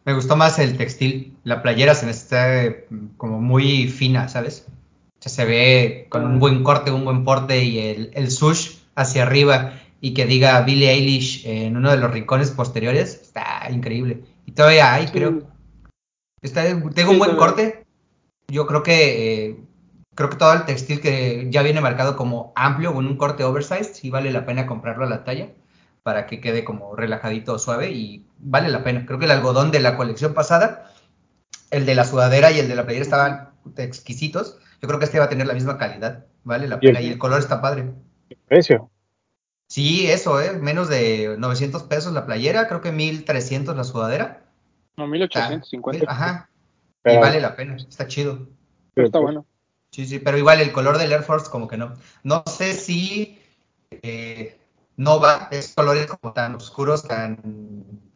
Me 0.08 0.14
gustó 0.14 0.36
más 0.36 0.58
el 0.58 0.78
textil. 0.78 1.36
La 1.44 1.60
playera 1.60 1.94
se 1.94 2.06
me 2.06 2.12
está 2.12 2.64
eh, 2.64 2.86
como 3.18 3.42
muy 3.42 3.88
fina, 3.88 4.26
¿sabes? 4.30 4.64
O 4.66 5.22
sea, 5.22 5.30
se 5.30 5.44
ve 5.44 6.06
con 6.08 6.24
un 6.24 6.40
buen 6.40 6.62
corte, 6.64 6.90
un 6.90 7.04
buen 7.04 7.24
porte 7.24 7.62
y 7.62 7.78
el, 7.78 8.10
el 8.14 8.30
sush 8.30 8.78
hacia 8.94 9.24
arriba 9.24 9.74
y 10.00 10.14
que 10.14 10.24
diga 10.24 10.62
Billie 10.62 10.92
Eilish 10.92 11.46
en 11.46 11.76
uno 11.76 11.90
de 11.90 11.98
los 11.98 12.10
rincones 12.10 12.50
posteriores. 12.52 13.20
Está 13.20 13.68
increíble. 13.70 14.22
Y 14.46 14.52
todavía 14.52 14.94
hay, 14.94 15.08
Sí. 15.08 15.12
creo. 15.12 15.42
Está, 16.40 16.62
tengo 16.64 16.90
Sí, 16.94 17.02
un 17.04 17.18
buen 17.18 17.36
corte. 17.36 17.84
Yo 18.50 18.66
creo 18.66 18.82
que 18.82 19.44
eh, 19.50 19.56
creo 20.14 20.30
que 20.30 20.36
todo 20.36 20.54
el 20.54 20.64
textil 20.64 21.02
que 21.02 21.48
ya 21.50 21.62
viene 21.62 21.82
marcado 21.82 22.16
como 22.16 22.54
amplio 22.56 22.94
con 22.94 23.06
un 23.06 23.18
corte 23.18 23.44
oversized, 23.44 23.92
sí 23.92 24.08
vale 24.08 24.32
la 24.32 24.46
pena 24.46 24.66
comprarlo 24.66 25.04
a 25.04 25.10
la 25.10 25.24
talla 25.24 25.50
para 26.08 26.24
que 26.26 26.40
quede 26.40 26.64
como 26.64 26.96
relajadito, 26.96 27.58
suave 27.58 27.90
y 27.90 28.24
vale 28.38 28.70
la 28.70 28.82
pena. 28.82 29.04
Creo 29.04 29.18
que 29.18 29.26
el 29.26 29.30
algodón 29.30 29.70
de 29.70 29.78
la 29.80 29.94
colección 29.94 30.32
pasada, 30.32 30.90
el 31.70 31.84
de 31.84 31.94
la 31.94 32.06
sudadera 32.06 32.50
y 32.50 32.58
el 32.58 32.66
de 32.66 32.74
la 32.74 32.84
playera 32.86 33.04
estaban 33.04 33.50
exquisitos. 33.76 34.56
Yo 34.80 34.88
creo 34.88 34.98
que 34.98 35.04
este 35.04 35.18
va 35.18 35.26
a 35.26 35.28
tener 35.28 35.46
la 35.46 35.52
misma 35.52 35.76
calidad, 35.76 36.24
vale 36.44 36.66
la 36.66 36.78
Y 36.80 36.86
el- 36.86 36.94
pena 36.94 37.02
y 37.04 37.10
el 37.10 37.18
color 37.18 37.40
está 37.40 37.60
padre. 37.60 37.92
Precio. 38.46 38.88
Sí, 39.66 40.06
eso, 40.10 40.40
¿eh? 40.40 40.54
Menos 40.54 40.88
de 40.88 41.36
900 41.38 41.82
pesos 41.82 42.14
la 42.14 42.24
playera, 42.24 42.68
creo 42.68 42.80
que 42.80 42.90
1300 42.90 43.76
la 43.76 43.84
sudadera. 43.84 44.44
No, 44.96 45.04
Está- 45.04 45.50
1850. 45.50 46.10
Ajá. 46.10 46.48
Y 47.04 47.18
vale 47.18 47.38
la 47.42 47.54
pena, 47.54 47.76
está 47.76 48.06
chido. 48.06 48.48
Pero 48.94 49.08
está 49.08 49.18
bueno. 49.18 49.44
Sí, 49.90 50.06
sí, 50.06 50.20
pero 50.20 50.38
igual 50.38 50.62
el 50.62 50.72
color 50.72 50.96
del 50.96 51.12
Air 51.12 51.22
Force 51.22 51.50
como 51.50 51.68
que 51.68 51.76
no. 51.76 51.92
No 52.22 52.44
sé 52.46 52.72
si 52.72 53.38
eh, 53.90 54.58
no 54.98 55.20
va, 55.20 55.48
esos 55.52 55.74
colores 55.74 56.06
como 56.06 56.34
tan 56.34 56.56
oscuros, 56.56 57.06
tan, 57.06 57.38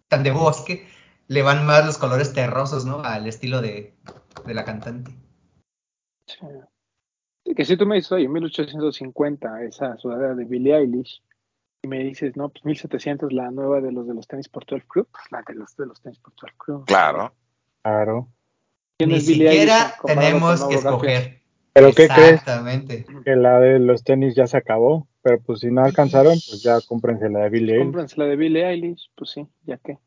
tan 0.09 0.23
de 0.23 0.33
bosque, 0.33 0.87
le 1.29 1.43
van 1.43 1.65
más 1.65 1.87
los 1.87 1.97
colores 1.97 2.35
terrosos, 2.35 2.85
¿no? 2.85 3.03
Al 3.03 3.27
estilo 3.27 3.63
de, 3.63 3.95
de 4.45 4.55
la 4.55 4.65
cantante. 4.65 5.13
Sí. 6.27 6.37
Sí, 7.45 7.55
Que 7.55 7.65
si 7.65 7.77
tú 7.77 7.87
me 7.87 7.97
dices, 7.97 8.11
oye, 8.13 8.29
1850, 8.29 9.63
esa 9.63 9.97
sudadera 9.97 10.35
de 10.35 10.45
Billie 10.45 10.77
Eilish, 10.77 11.23
y 11.83 11.89
me 11.89 11.99
dices, 12.01 12.37
no, 12.37 12.49
pues 12.49 12.65
1700, 12.65 13.33
la 13.33 13.51
nueva 13.53 13.81
de 13.81 13.93
los 13.93 14.07
de 14.07 14.15
los 14.15 14.27
tenis 14.27 14.49
por 14.49 14.67
12 14.67 14.85
Crew, 14.89 15.07
pues 15.11 15.25
la 15.31 15.43
de 15.47 15.55
los 15.55 15.77
de 15.77 15.87
los 15.87 16.01
tenis 16.01 16.19
por 16.19 16.33
12 16.35 16.55
Crew. 16.59 16.85
Claro. 16.85 17.33
Claro. 17.83 18.29
¿Quién 18.99 19.11
Ni 19.11 19.17
es 19.17 19.27
Billie 19.27 19.51
Eilish 19.51 19.61
siquiera 19.61 19.95
tenemos 20.05 20.65
que 20.65 20.75
escoger. 20.75 21.43
¿Pero 21.73 21.93
qué 21.93 22.09
crees? 22.09 22.33
Exactamente. 22.35 23.07
Que 23.25 23.37
la 23.37 23.61
de 23.61 23.79
los 23.79 24.03
tenis 24.03 24.35
ya 24.35 24.47
se 24.47 24.57
acabó. 24.57 25.09
Pero 25.23 25.41
pues 25.41 25.61
si 25.61 25.71
no 25.71 25.85
alcanzaron, 25.85 26.33
pues 26.33 26.63
ya 26.63 26.81
cómprense 26.87 27.29
la 27.29 27.41
de 27.45 27.51
Billie 27.51 27.75
Eilish. 27.75 27.85
Cómprense 27.85 28.17
la 28.19 28.27
de 28.27 28.37
Billie 28.37 28.69
Eilish, 28.69 29.11
pues 29.15 29.31
sí, 29.31 29.47
ya 29.65 29.79
que. 29.79 29.99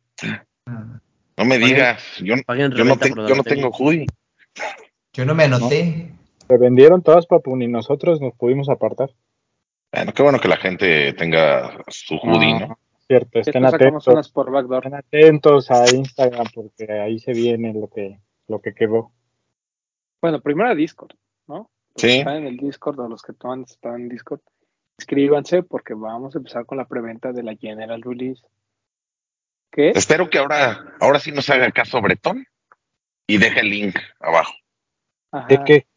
No 1.38 1.46
me 1.46 1.58
digas, 1.58 2.02
yo, 2.20 2.36
yo 2.36 2.84
no, 2.84 2.98
por 2.98 3.28
yo 3.28 3.36
no 3.36 3.44
tengo 3.44 3.72
hoodie. 3.72 4.08
Yo 5.14 5.26
no 5.26 5.34
me 5.36 5.46
anoté. 5.46 6.12
Se 6.48 6.58
vendieron 6.58 7.02
todas, 7.02 7.26
papu, 7.26 7.56
ni 7.56 7.68
nosotros 7.68 8.22
nos 8.22 8.34
pudimos 8.36 8.70
apartar. 8.70 9.10
Bueno, 9.92 10.12
qué 10.14 10.24
bueno 10.24 10.40
que 10.40 10.48
la 10.48 10.58
gente 10.58 11.14
tenga 11.14 11.84
su 11.88 12.16
hoodie, 12.18 12.60
¿no? 12.60 12.78
Cierto, 13.08 13.40
estén 13.40 13.66
atentos. 13.66 14.08
unas 14.08 14.30
por 14.30 14.52
backdoor. 14.52 14.86
Estén 14.86 14.96
atentos 14.96 15.72
a 15.72 15.86
Instagram 15.96 16.48
porque 16.54 16.92
ahí 16.92 17.20
se 17.20 17.34
viene 17.34 17.74
lo 17.74 17.88
que, 17.88 18.20
lo 18.48 18.60
que 18.60 18.74
quedó. 18.74 19.12
Bueno, 20.22 20.42
primero 20.42 20.70
a 20.70 20.76
Discord, 20.76 21.12
¿no? 21.48 21.70
Los 21.96 22.02
Sí. 22.02 22.08
que 22.08 22.18
Están 22.20 22.38
en 22.38 22.48
el 22.48 22.58
Discord 22.58 23.00
o 23.00 23.08
los 23.08 23.22
que 23.22 23.34
toman 23.34 23.62
están 23.62 24.02
en 24.02 24.10
Discord. 24.10 24.42
Inscríbanse 24.98 25.64
porque 25.64 25.94
vamos 25.94 26.36
a 26.36 26.38
empezar 26.38 26.66
con 26.66 26.78
la 26.78 26.86
preventa 26.86 27.32
de 27.32 27.44
la 27.44 27.56
General 27.56 28.02
Release. 28.02 28.42
¿Qué? 29.72 29.90
Espero 29.90 30.30
que 30.30 30.38
ahora, 30.38 30.96
ahora 31.02 31.20
sí 31.20 31.32
nos 31.32 31.50
haga 31.50 31.72
caso 31.72 32.02
Bretón 32.02 32.48
y 33.28 33.38
deje 33.38 33.60
el 33.60 33.70
link 33.70 34.00
abajo. 34.20 34.54
Ajá. 35.32 35.48
¿De 35.48 35.64
qué? 35.66 35.88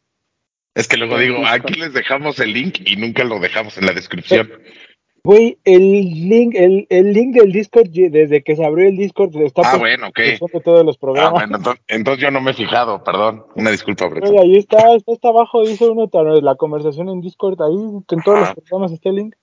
Es 0.75 0.87
que 0.87 0.97
luego 0.97 1.17
digo, 1.17 1.45
aquí 1.47 1.73
les 1.73 1.93
dejamos 1.93 2.39
el 2.39 2.53
link 2.53 2.79
y 2.85 2.95
nunca 2.95 3.23
lo 3.23 3.39
dejamos 3.39 3.77
en 3.77 3.85
la 3.85 3.93
descripción. 3.93 4.49
Güey, 5.23 5.57
el 5.65 5.81
link, 6.29 6.55
el, 6.55 6.87
el 6.89 7.11
link 7.13 7.35
del 7.35 7.51
Discord, 7.51 7.89
desde 7.89 8.41
que 8.41 8.55
se 8.55 8.65
abrió 8.65 8.87
el 8.87 8.95
Discord, 8.97 9.35
está 9.41 9.61
Ah, 9.65 9.77
bueno, 9.77 10.07
ok. 10.07 10.17
en 10.19 10.23
la 10.25 10.29
descripción 10.31 10.49
de 10.59 10.63
todos 10.63 10.85
los 10.85 10.95
Ah, 10.95 10.99
programas. 10.99 11.31
bueno, 11.33 11.57
entonces, 11.57 11.83
entonces 11.87 12.23
yo 12.23 12.31
no 12.31 12.41
me 12.41 12.51
he 12.51 12.53
fijado, 12.53 13.03
perdón. 13.03 13.45
Una 13.55 13.69
disculpa, 13.71 14.07
Güey, 14.07 14.21
Bretón. 14.21 14.39
ahí 14.39 14.57
está, 14.57 14.95
está 14.95 15.11
hasta 15.11 15.27
abajo, 15.29 15.61
dice 15.65 15.87
uno, 15.89 16.09
la 16.41 16.55
conversación 16.55 17.09
en 17.09 17.21
Discord, 17.21 17.61
ahí 17.61 17.73
en 17.75 18.03
todos 18.23 18.39
Ah. 18.39 18.53
los 18.55 18.63
programas 18.65 18.91
está 18.93 19.09
el 19.09 19.15
link. 19.15 19.35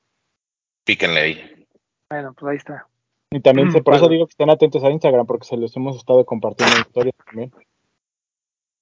Píquenle 0.84 1.20
ahí. 1.20 1.66
Bueno, 2.10 2.34
pues 2.38 2.50
ahí 2.52 2.56
está. 2.56 2.86
Y 3.30 3.40
también, 3.40 3.70
se, 3.72 3.82
por 3.82 3.94
eso 3.94 4.08
digo 4.08 4.26
que 4.26 4.30
estén 4.30 4.50
atentos 4.50 4.82
a 4.82 4.90
Instagram, 4.90 5.26
porque 5.26 5.44
se 5.46 5.56
los 5.56 5.76
hemos 5.76 5.96
estado 5.96 6.24
compartiendo 6.24 6.74
en 6.76 6.80
historias 6.82 7.14
también. 7.26 7.52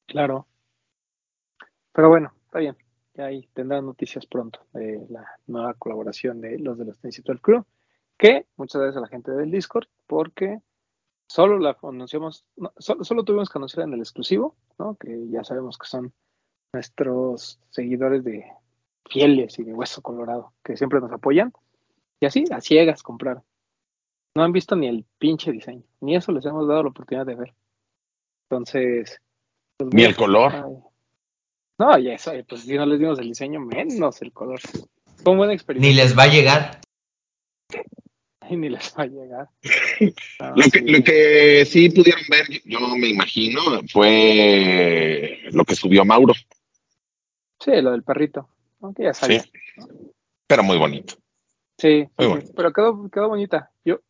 Claro. 0.06 0.46
Pero 1.92 2.08
bueno, 2.08 2.32
está 2.46 2.58
bien. 2.60 2.76
Ya 3.14 3.26
ahí 3.26 3.48
tendrán 3.54 3.86
noticias 3.86 4.26
pronto 4.26 4.60
de 4.72 5.06
la 5.08 5.24
nueva 5.46 5.74
colaboración 5.74 6.40
de 6.40 6.58
los 6.58 6.76
de 6.78 6.86
los 6.86 6.98
todo 6.98 7.32
el 7.32 7.40
crew. 7.40 7.64
Que 8.16 8.46
muchas 8.56 8.80
gracias 8.80 8.98
a 8.98 9.00
la 9.02 9.08
gente 9.08 9.30
del 9.32 9.50
Discord, 9.50 9.86
porque 10.06 10.60
solo 11.28 11.58
la 11.58 11.76
anunciamos, 11.82 12.44
no, 12.56 12.72
solo, 12.78 13.04
solo 13.04 13.24
tuvimos 13.24 13.50
que 13.50 13.58
anunciar 13.58 13.86
en 13.86 13.94
el 13.94 14.00
exclusivo, 14.00 14.56
¿no? 14.78 14.96
Que 14.96 15.28
ya 15.28 15.44
sabemos 15.44 15.78
que 15.78 15.86
son 15.86 16.12
nuestros 16.72 17.60
seguidores 17.70 18.24
de 18.24 18.44
fieles 19.08 19.58
y 19.58 19.64
de 19.64 19.74
hueso 19.74 20.02
colorado, 20.02 20.52
que 20.62 20.76
siempre 20.76 21.00
nos 21.00 21.12
apoyan. 21.12 21.52
Y 22.20 22.26
así, 22.26 22.44
a 22.50 22.60
ciegas 22.60 23.02
comprar. 23.02 23.42
No 24.36 24.42
han 24.42 24.52
visto 24.52 24.74
ni 24.74 24.88
el 24.88 25.04
pinche 25.18 25.52
diseño, 25.52 25.84
ni 26.00 26.16
eso 26.16 26.32
les 26.32 26.44
hemos 26.46 26.66
dado 26.66 26.82
la 26.82 26.88
oportunidad 26.88 27.26
de 27.26 27.36
ver. 27.36 27.54
Entonces. 28.48 29.20
pues, 29.76 29.94
Ni 29.94 30.02
el 30.02 30.16
color. 30.16 30.52
ay. 30.52 30.93
No, 31.78 31.98
y 31.98 32.10
eso, 32.10 32.32
pues 32.48 32.62
si 32.62 32.74
no 32.74 32.86
les 32.86 32.98
dimos 33.00 33.18
el 33.18 33.28
diseño, 33.28 33.60
menos 33.60 34.22
el 34.22 34.32
color. 34.32 34.60
Fue 35.22 35.32
un 35.32 35.38
buen 35.38 35.50
experimento. 35.50 35.88
Ni 35.88 35.94
les 35.94 36.16
va 36.16 36.24
a 36.24 36.28
llegar. 36.28 36.80
Ni 38.50 38.68
les 38.68 38.94
va 38.96 39.02
a 39.04 39.06
llegar. 39.06 39.48
No, 40.38 40.50
Lo 40.56 40.62
que, 40.70 40.78
sí. 40.80 40.86
lo 40.88 41.02
que 41.02 41.64
sí 41.64 41.90
pudieron 41.90 42.22
ver, 42.28 42.46
yo 42.64 42.78
me 42.96 43.08
imagino, 43.08 43.60
fue 43.90 45.40
lo 45.50 45.64
que 45.64 45.74
subió 45.74 46.04
Mauro. 46.04 46.34
Sí, 47.58 47.72
lo 47.80 47.92
del 47.92 48.02
perrito. 48.02 48.48
Aunque 48.82 49.04
ya 49.04 49.14
Sí. 49.14 49.20
sabía. 49.22 49.44
Pero 50.46 50.62
muy 50.62 50.76
bonito. 50.76 51.14
Sí, 51.78 52.02
sí, 52.02 52.08
Muy 52.18 52.26
sí, 52.26 52.32
bueno. 52.32 52.50
pero 52.54 52.72
quedó, 52.72 53.08
quedó 53.10 53.28
bonita. 53.28 53.70
Yo 53.84 54.00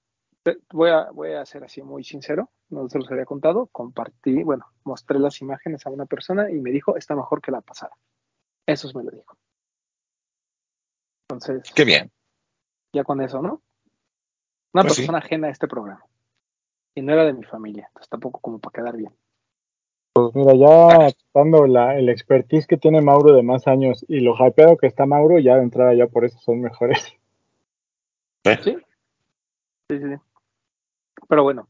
voy 0.72 0.90
a, 0.90 1.10
voy 1.10 1.32
a 1.32 1.44
ser 1.46 1.64
así 1.64 1.82
muy 1.82 2.04
sincero, 2.04 2.50
no 2.68 2.88
se 2.88 2.98
los 2.98 3.10
había 3.10 3.24
contado, 3.24 3.66
compartí, 3.66 4.42
bueno, 4.42 4.66
mostré 4.84 5.18
las 5.18 5.40
imágenes 5.40 5.86
a 5.86 5.90
una 5.90 6.06
persona 6.06 6.50
y 6.50 6.54
me 6.60 6.70
dijo, 6.70 6.96
está 6.96 7.14
mejor 7.14 7.40
que 7.40 7.50
la 7.50 7.60
pasada. 7.60 7.92
Eso 8.66 8.88
me 8.94 9.04
lo 9.04 9.10
dijo. 9.10 9.36
Entonces, 11.28 11.72
Qué 11.74 11.84
bien. 11.84 12.10
ya 12.92 13.04
con 13.04 13.20
eso, 13.20 13.40
¿no? 13.42 13.62
Una 14.72 14.82
Pues 14.82 14.94
sí. 14.94 15.00
persona 15.02 15.18
ajena 15.18 15.48
a 15.48 15.50
este 15.50 15.68
programa. 15.68 16.04
Y 16.94 17.02
no 17.02 17.12
era 17.12 17.24
de 17.24 17.32
mi 17.32 17.44
familia, 17.44 17.86
entonces 17.88 18.08
tampoco 18.08 18.40
como 18.40 18.58
para 18.58 18.72
quedar 18.72 18.96
bien. 18.96 19.12
Pues 20.12 20.32
mira, 20.34 20.54
ya 20.54 21.08
dando 21.34 21.66
la, 21.66 21.98
el 21.98 22.08
expertise 22.08 22.68
que 22.68 22.76
tiene 22.76 23.00
Mauro 23.00 23.32
de 23.32 23.42
más 23.42 23.66
años 23.66 24.04
y 24.06 24.20
lo 24.20 24.34
hypeado 24.36 24.76
que 24.76 24.86
está 24.86 25.06
Mauro, 25.06 25.40
ya 25.40 25.56
de 25.56 25.62
entrada 25.62 25.92
ya 25.94 26.06
por 26.06 26.24
eso 26.24 26.38
son 26.38 26.60
mejores. 26.60 27.12
¿Eh? 28.44 28.58
Sí. 28.62 28.76
Sí, 29.90 29.98
sí, 29.98 30.08
sí. 30.08 30.14
Pero 31.28 31.42
bueno, 31.42 31.68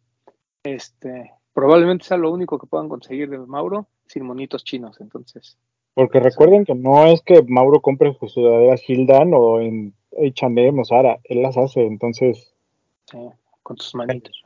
este, 0.62 1.32
probablemente 1.52 2.04
sea 2.04 2.16
lo 2.16 2.30
único 2.30 2.58
que 2.58 2.66
puedan 2.66 2.88
conseguir 2.88 3.30
de 3.30 3.38
Mauro 3.38 3.86
sin 4.06 4.24
monitos 4.24 4.64
chinos, 4.64 5.00
entonces. 5.00 5.58
Porque 5.94 6.20
recuerden 6.20 6.64
que 6.64 6.74
no 6.74 7.06
es 7.06 7.22
que 7.22 7.42
Mauro 7.46 7.80
compre 7.80 8.16
sus 8.18 8.32
sudaderas 8.32 8.82
Hildan 8.88 9.32
o 9.34 9.60
en 9.60 9.94
H&M 10.18 10.80
o 10.80 10.84
Zara, 10.84 11.18
él 11.24 11.42
las 11.42 11.56
hace, 11.56 11.86
entonces 11.86 12.54
Sí, 13.10 13.18
con 13.62 13.76
tus 13.76 13.94
manitos. 13.94 14.44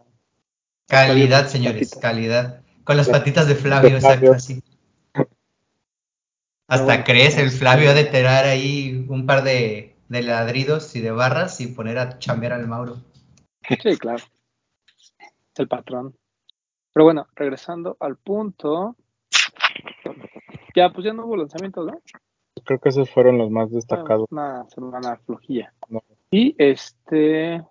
Calidad, 0.87 1.49
señores, 1.49 1.91
Patitas. 1.91 2.01
calidad. 2.01 2.63
Con 2.85 2.97
las 2.97 3.09
patitas 3.09 3.47
de 3.47 3.55
Flavio, 3.55 3.91
De 3.91 3.97
exacto, 3.97 4.33
así. 4.33 4.63
Hasta 6.67 6.85
bueno, 6.85 7.05
crees, 7.05 7.37
el 7.39 7.51
Flavio 7.51 7.91
ha 7.91 7.95
de 7.95 8.05
tirar 8.05 8.47
ahí 8.47 9.07
un 9.09 9.27
par 9.27 9.43
de, 9.43 9.97
de 10.09 10.23
ladridos 10.23 10.95
y 10.97 11.01
de 11.01 11.11
barras 11.11 11.61
y 11.61 11.67
poner 11.69 11.99
a 11.99 12.19
chambear 12.19 12.53
al 12.53 12.67
Mauro. 12.67 12.97
Sí, 13.83 13.97
claro. 13.99 14.25
El 15.59 15.69
patrón. 15.69 16.15
Pero 16.93 17.05
bueno, 17.05 17.27
regresando 17.35 17.97
al 18.01 18.17
punto. 18.17 18.97
Ya, 20.75 20.91
pues 20.91 21.05
ya 21.05 21.13
no 21.13 21.27
hubo 21.27 21.37
lanzamientos, 21.37 21.87
¿no? 21.87 22.01
creo 22.69 22.81
que 22.81 22.91
esos 22.91 23.11
fueron 23.11 23.39
los 23.39 23.51
más 23.51 23.71
destacados. 23.71 24.27
Una 24.31 24.69
semana 24.69 25.17
flojilla. 25.25 25.73
No. 25.89 26.03
Y 26.31 26.55
este. 26.59 27.65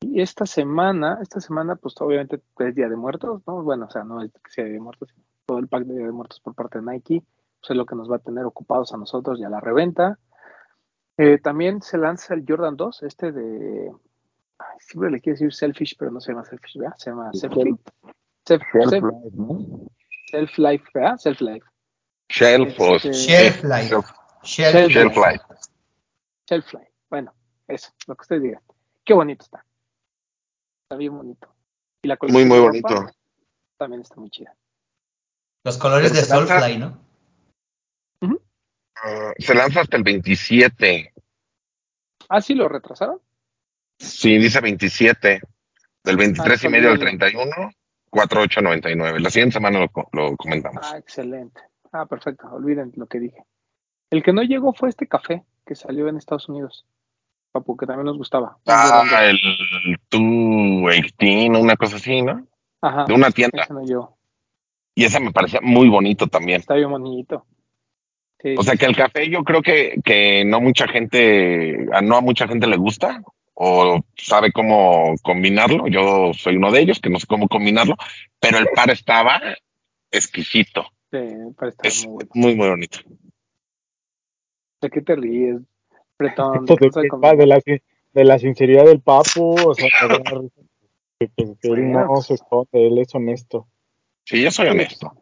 Y 0.00 0.20
esta 0.20 0.46
semana, 0.46 1.18
esta 1.20 1.40
semana, 1.40 1.76
pues 1.76 1.94
obviamente 2.00 2.40
es 2.58 2.74
Día 2.74 2.88
de 2.88 2.96
Muertos, 2.96 3.42
¿no? 3.46 3.62
Bueno, 3.62 3.86
o 3.86 3.90
sea, 3.90 4.04
no 4.04 4.22
es 4.22 4.32
que 4.32 4.50
sea 4.50 4.64
Día 4.64 4.74
de 4.74 4.80
Muertos, 4.80 5.08
sino 5.12 5.24
todo 5.46 5.58
el 5.58 5.68
pack 5.68 5.84
de 5.84 5.94
Día 5.94 6.06
de 6.06 6.12
Muertos 6.12 6.40
por 6.40 6.54
parte 6.54 6.80
de 6.80 6.84
Nike, 6.84 7.24
pues 7.60 7.70
es 7.70 7.76
lo 7.76 7.86
que 7.86 7.96
nos 7.96 8.10
va 8.10 8.16
a 8.16 8.20
tener 8.20 8.44
ocupados 8.44 8.92
a 8.92 8.96
nosotros 8.96 9.38
y 9.38 9.44
a 9.44 9.48
la 9.48 9.60
reventa. 9.60 10.18
Eh, 11.18 11.38
también 11.38 11.82
se 11.82 11.98
lanza 11.98 12.34
el 12.34 12.44
Jordan 12.46 12.76
2, 12.76 13.02
este 13.02 13.32
de. 13.32 13.92
Siempre 14.80 15.10
le 15.10 15.20
quiero 15.20 15.34
decir 15.34 15.52
Selfish, 15.52 15.96
pero 15.98 16.10
no 16.10 16.20
se 16.20 16.32
llama 16.32 16.44
Selfish, 16.44 16.76
¿verdad? 16.78 16.94
Se 16.96 17.10
llama 17.10 17.32
Selfie. 17.32 17.74
Self, 18.44 18.62
self, 18.88 19.04
self 20.30 20.58
Life, 20.58 20.84
¿verdad? 20.94 21.16
Self 21.18 21.40
Life. 21.40 21.66
Shelf 22.28 22.68
Este- 22.78 23.12
Shelf 23.12 23.62
life. 23.64 23.88
Shelf, 24.42 24.74
Shelf, 24.74 24.90
Shelf 24.90 25.16
life. 25.16 25.44
Self 26.48 26.72
Life. 26.72 26.92
Bueno, 27.10 27.34
eso, 27.68 27.90
lo 28.06 28.16
que 28.16 28.22
usted 28.22 28.40
diga. 28.40 28.62
Qué 29.04 29.12
bonito 29.14 29.44
está. 29.44 29.64
Está 30.84 30.96
bien 30.96 31.16
bonito. 31.16 31.54
Y 32.02 32.08
la 32.08 32.16
Muy, 32.28 32.44
muy 32.44 32.58
ropa 32.58 32.68
bonito. 32.68 33.06
También 33.76 34.02
está 34.02 34.16
muy 34.16 34.30
chida. 34.30 34.56
Los 35.64 35.76
colores 35.78 36.10
Pero 36.10 36.22
de 36.22 36.26
Soulfly, 36.26 36.78
¿no? 36.78 37.02
Ah, 39.04 39.32
se 39.36 39.54
lanza 39.54 39.80
hasta 39.80 39.96
el 39.96 40.04
27. 40.04 41.12
Ah, 42.28 42.40
sí, 42.40 42.54
lo 42.54 42.68
retrasaron. 42.68 43.20
Sí, 44.02 44.36
dice 44.38 44.60
27. 44.60 45.40
Del 46.04 46.16
23 46.16 46.64
y 46.64 46.66
Ah, 46.66 46.70
medio 46.70 46.88
al 46.88 46.94
olvídalo. 46.94 47.18
31, 47.18 47.70
48.99. 48.10 49.20
La 49.20 49.30
siguiente 49.30 49.54
semana 49.54 49.78
lo, 49.78 49.90
lo 50.12 50.36
comentamos. 50.36 50.84
Ah, 50.92 50.98
excelente. 50.98 51.60
Ah, 51.92 52.06
perfecto. 52.06 52.48
Olviden 52.50 52.92
lo 52.96 53.06
que 53.06 53.20
dije. 53.20 53.44
El 54.10 54.22
que 54.22 54.32
no 54.32 54.42
llegó 54.42 54.72
fue 54.72 54.88
este 54.88 55.06
café 55.06 55.44
que 55.64 55.74
salió 55.74 56.08
en 56.08 56.16
Estados 56.16 56.48
Unidos. 56.48 56.84
Papu, 57.52 57.76
que 57.76 57.86
también 57.86 58.06
nos 58.06 58.18
gustaba. 58.18 58.58
Ah, 58.66 59.04
el 59.24 59.38
218, 60.10 61.60
una 61.60 61.76
cosa 61.76 61.96
así, 61.96 62.22
¿no? 62.22 62.46
Ajá. 62.80 63.04
De 63.04 63.14
una 63.14 63.30
tienda. 63.30 63.62
Ese 63.62 63.72
no 63.74 63.82
llegó. 63.82 64.16
Y 64.94 65.04
esa 65.04 65.20
me 65.20 65.32
parecía 65.32 65.60
muy 65.62 65.88
bonito 65.88 66.26
también. 66.26 66.60
Está 66.60 66.74
bien 66.74 66.90
bonito. 66.90 67.46
Sí, 68.40 68.54
O 68.58 68.62
sea 68.62 68.74
que 68.76 68.86
el 68.86 68.96
café 68.96 69.30
yo 69.30 69.44
creo 69.44 69.62
que, 69.62 70.00
que 70.04 70.44
no 70.44 70.60
mucha 70.60 70.88
gente, 70.88 71.86
no 72.02 72.16
a 72.16 72.20
mucha 72.20 72.48
gente 72.48 72.66
le 72.66 72.76
gusta 72.76 73.22
o 73.64 74.00
sabe 74.16 74.50
cómo 74.50 75.14
combinarlo. 75.22 75.86
Yo 75.86 76.32
soy 76.34 76.56
uno 76.56 76.72
de 76.72 76.80
ellos 76.80 76.98
que 77.00 77.10
no 77.10 77.20
sé 77.20 77.26
cómo 77.28 77.46
combinarlo, 77.46 77.94
pero 78.40 78.58
el 78.58 78.66
par 78.74 78.90
estaba 78.90 79.40
exquisito. 80.10 80.82
sí, 81.12 81.18
parece 81.56 81.76
estar 81.76 81.86
Es 81.86 82.06
muy 82.08 82.14
bueno. 82.14 82.30
muy, 82.34 82.54
muy 82.56 82.68
bonito. 82.70 82.98
¿De 84.80 84.90
qué 84.90 85.00
te 85.00 85.14
ríes? 85.14 85.60
Bretón, 86.18 86.66
¿de 87.36 87.46
la, 87.46 87.60
de 88.12 88.24
la 88.24 88.38
sinceridad 88.40 88.84
del 88.84 89.00
papu, 89.00 89.54
o 89.68 89.74
sea, 89.74 89.88
que, 91.20 91.28
que- 91.28 91.54
que 91.60 91.68
él 91.68 91.92
Bueno, 91.92 92.00
no 92.00 92.14
pues. 92.14 92.26
se 92.26 92.34
esconde, 92.34 92.68
él 92.72 92.98
es 92.98 93.14
honesto. 93.14 93.68
Sí, 94.24 94.42
yo 94.42 94.50
soy 94.50 94.68
honesto. 94.68 95.12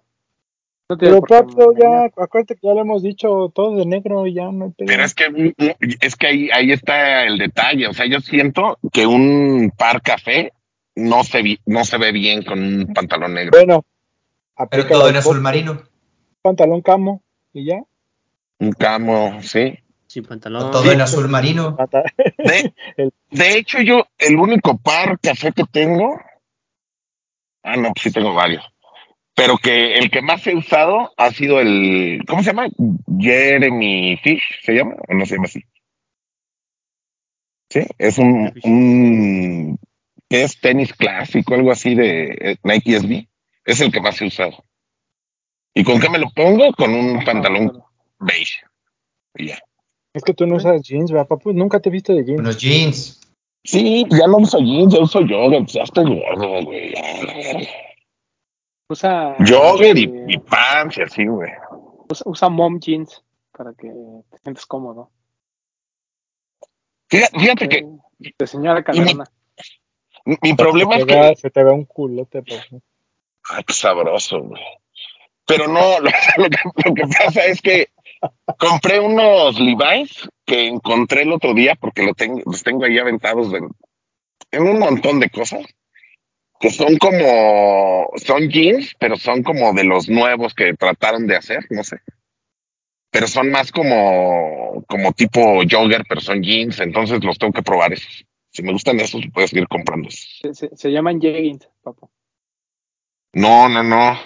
No 0.91 0.99
Pero 0.99 1.21
papu, 1.23 1.75
ya, 1.81 2.05
acuérdate 2.17 2.57
que 2.57 2.67
ya 2.67 2.75
lo 2.75 2.81
hemos 2.81 3.03
dicho, 3.03 3.51
todo 3.55 3.77
de 3.77 3.87
negro 3.87 4.27
y 4.27 4.35
ya 4.35 4.51
no 4.51 4.67
hay. 4.67 4.73
Pero 4.87 5.05
es 5.05 5.15
que, 5.15 5.55
es 6.01 6.17
que 6.17 6.27
ahí, 6.27 6.51
ahí 6.53 6.73
está 6.73 7.25
el 7.25 7.39
detalle. 7.39 7.87
O 7.87 7.93
sea, 7.93 8.07
yo 8.07 8.21
siento 8.21 8.77
que 8.93 9.07
un 9.07 9.73
par 9.77 10.03
café 10.03 10.53
no 10.97 11.23
se, 11.23 11.43
vi- 11.43 11.61
no 11.67 11.85
se 11.85 11.97
ve 11.97 12.11
bien 12.13 12.43
con 12.43 12.59
un 12.63 12.93
pantalón 12.93 13.35
negro. 13.35 13.53
Bueno, 13.53 13.85
Pero 14.71 14.87
todo 14.89 15.09
en 15.09 15.17
azul 15.17 15.41
marino. 15.41 15.81
pantalón 16.43 16.83
camo 16.83 17.23
y 17.53 17.67
ya. 17.67 17.81
Un 18.59 18.73
camo, 18.73 19.41
sí. 19.43 19.79
Sin 20.09 20.25
O 20.25 20.29
pantalón. 20.29 20.71
todo 20.73 20.91
en 20.91 21.01
azul 21.01 21.29
marino. 21.29 21.77
De, 22.39 22.73
de 23.31 23.57
hecho, 23.57 23.81
yo, 23.81 24.07
el 24.19 24.37
único 24.37 24.77
par 24.77 25.21
café 25.21 25.53
que 25.53 25.63
tengo, 25.71 26.19
ah, 27.63 27.77
no, 27.77 27.93
pues 27.93 28.03
sí 28.03 28.11
tengo 28.11 28.35
varios, 28.35 28.65
pero 29.41 29.57
que 29.57 29.95
el 29.95 30.11
que 30.11 30.21
más 30.21 30.47
he 30.47 30.55
usado 30.55 31.15
ha 31.17 31.31
sido 31.31 31.61
el, 31.61 32.23
¿cómo 32.29 32.43
se 32.43 32.51
llama? 32.51 32.69
Jeremy 33.19 34.19
Fish, 34.23 34.43
¿se 34.63 34.75
llama? 34.75 34.97
¿O 35.09 35.15
no 35.15 35.25
se 35.25 35.37
llama 35.37 35.47
así? 35.47 35.65
Sí, 37.71 37.81
es 37.97 38.19
un, 38.19 38.53
un, 38.65 39.79
que 40.29 40.43
es 40.43 40.61
tenis 40.61 40.93
clásico, 40.93 41.55
algo 41.55 41.73
así 41.73 41.95
de 41.95 42.37
eh, 42.39 42.57
Nike 42.65 43.01
SB. 43.01 43.29
Es 43.65 43.81
el 43.81 43.91
que 43.91 44.03
más 44.03 44.21
he 44.21 44.27
usado. 44.27 44.63
¿Y 45.73 45.85
con 45.85 46.01
qué 46.01 46.11
me 46.11 46.19
lo 46.19 46.29
pongo? 46.33 46.75
Con 46.75 46.93
un 46.93 47.25
pantalón 47.25 47.83
beige. 48.19 48.61
Y 49.37 49.47
ya. 49.47 49.59
Es 50.13 50.23
que 50.23 50.35
tú 50.35 50.47
no 50.47 50.57
usas 50.57 50.83
jeans, 50.83 51.11
¿verdad, 51.11 51.29
papu? 51.29 51.55
Nunca 51.55 51.81
te 51.81 51.89
he 51.89 51.93
visto 51.93 52.13
de 52.13 52.27
jeans. 52.27 52.41
Unos 52.41 52.59
jeans. 52.59 53.21
Sí, 53.65 54.05
ya 54.11 54.27
no 54.27 54.37
uso 54.37 54.59
jeans, 54.59 54.93
ya 54.93 55.01
uso 55.01 55.21
jogger, 55.21 55.61
pues 55.61 55.73
ya 55.73 55.83
estoy 55.85 56.05
gordo, 56.05 56.63
güey. 56.63 56.93
Usa, 58.91 59.37
Jogger 59.47 59.97
y, 59.97 60.05
eh, 60.05 60.25
y 60.29 60.39
pants 60.39 60.99
y 60.99 61.03
así, 61.03 61.25
güey. 61.27 61.51
usa, 62.09 62.25
usa 62.29 62.49
mom 62.49 62.81
jeans 62.81 63.23
para 63.53 63.73
que 63.73 63.89
te 64.31 64.39
sientas 64.39 64.67
cómodo. 64.67 65.11
Fíjate, 67.09 67.39
fíjate 67.39 67.69
que 67.69 67.87
De 68.39 68.47
señora 68.47 68.83
calderona. 68.85 69.25
mi 70.25 70.55
problema 70.55 70.95
se 70.97 71.01
es 71.03 71.07
que... 71.07 71.37
se 71.37 71.51
te 71.51 71.65
ve 71.65 71.71
un 71.73 71.85
culote, 71.85 72.43
papu. 72.43 72.83
Ay, 73.51 73.65
qué 73.65 73.73
sabroso, 73.73 74.41
güey. 74.43 74.63
Pero 75.47 75.67
no, 75.67 75.81
lo, 76.01 76.11
lo 76.37 76.49
que, 76.49 76.59
lo 76.89 76.95
que 76.95 77.03
pasa 77.07 77.45
es 77.47 77.61
que 77.63 77.89
compré 78.59 79.01
unos 79.01 79.59
Levi's 79.59 80.29
que 80.45 80.67
encontré 80.67 81.23
el 81.23 81.33
otro 81.33 81.55
día 81.55 81.75
porque 81.81 82.03
lo 82.05 82.15
tengo, 82.15 82.41
los 82.45 82.63
tengo 82.63 82.85
ahí 82.85 82.99
aventados 82.99 83.51
de- 83.51 83.69
en 84.53 84.63
un 84.63 84.79
montón 84.81 85.21
de 85.21 85.31
cosas 85.31 85.65
que 86.61 86.71
son 86.71 86.97
como, 86.99 88.11
son 88.17 88.49
jeans, 88.51 88.95
pero 89.01 89.17
son 89.17 89.43
como 89.43 89.73
de 89.73 89.83
los 89.85 90.09
nuevos 90.09 90.55
que 90.55 90.75
trataron 90.75 91.27
de 91.27 91.37
hacer, 91.37 91.67
no 91.71 91.83
sé. 91.83 91.97
Pero 93.11 93.27
son 93.27 93.51
más 93.51 93.73
como, 93.73 94.85
como 94.87 95.13
tipo 95.13 95.63
jogger, 95.69 96.05
pero 96.09 96.21
son 96.21 96.43
jeans, 96.43 96.79
entonces 96.81 97.25
los 97.25 97.39
tengo 97.39 97.53
que 97.53 97.63
probar 97.63 97.93
esos. 97.95 98.25
Si 98.53 98.63
me 98.63 98.73
gustan 98.73 99.01
esos, 99.01 99.23
puedes 99.33 99.53
ir 99.55 99.67
comprando. 99.69 100.09
esos. 100.09 100.39
Se, 100.43 100.55
se- 100.55 100.77
se 100.77 100.91
llaman 100.93 101.21
jeggings, 101.21 101.69
papo. 101.83 102.11
No, 103.33 103.69
no, 103.69 103.83
no. 103.83 104.19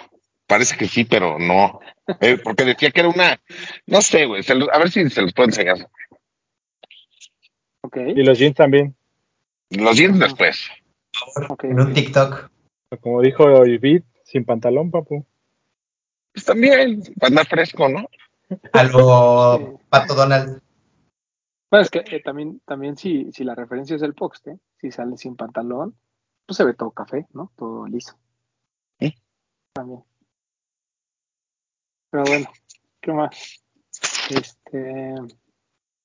Parece 0.46 0.76
que 0.76 0.88
sí, 0.88 1.04
pero 1.04 1.38
no. 1.38 1.80
Eh, 2.20 2.38
porque 2.42 2.64
decía 2.64 2.90
que 2.90 3.00
era 3.00 3.08
una. 3.08 3.40
No 3.86 4.02
sé, 4.02 4.26
güey. 4.26 4.42
A 4.72 4.78
ver 4.78 4.90
si 4.90 5.08
se 5.08 5.22
los 5.22 5.32
puedo 5.32 5.48
enseñar. 5.48 5.88
Ok, 7.82 7.96
Y 8.08 8.22
los 8.22 8.38
jeans 8.38 8.54
también. 8.56 8.94
Los 9.70 9.96
jeans 9.96 10.18
después. 10.18 10.68
En 11.62 11.80
un 11.80 11.92
TikTok. 11.92 12.50
Como 13.00 13.20
dijo 13.22 13.66
Ibit, 13.66 14.04
sin 14.24 14.44
pantalón, 14.44 14.90
papu. 14.90 15.24
Pues 16.32 16.44
también, 16.44 17.02
para 17.18 17.28
andar 17.28 17.46
fresco, 17.46 17.88
¿no? 17.88 18.08
A 18.72 18.84
lo 18.84 19.58
Sí. 19.58 19.84
Pato 19.88 20.14
Donald. 20.14 20.60
Bueno, 21.70 21.82
es 21.82 21.90
que 21.90 22.04
eh, 22.10 22.22
también, 22.22 22.60
también 22.64 22.96
si, 22.96 23.32
si 23.32 23.42
la 23.42 23.54
referencia 23.54 23.96
es 23.96 24.02
el 24.02 24.14
poste, 24.14 24.58
si 24.78 24.90
sale 24.92 25.16
sin 25.16 25.34
pantalón, 25.36 25.96
pues 26.46 26.56
se 26.56 26.64
ve 26.64 26.74
todo 26.74 26.90
café, 26.92 27.26
¿no? 27.32 27.50
Todo 27.56 27.86
liso. 27.86 28.16
Sí. 29.00 29.14
También. 29.72 30.04
Pero 32.10 32.24
bueno, 32.24 32.46
¿qué 33.00 33.12
más? 33.12 33.64
Este, 34.30 35.14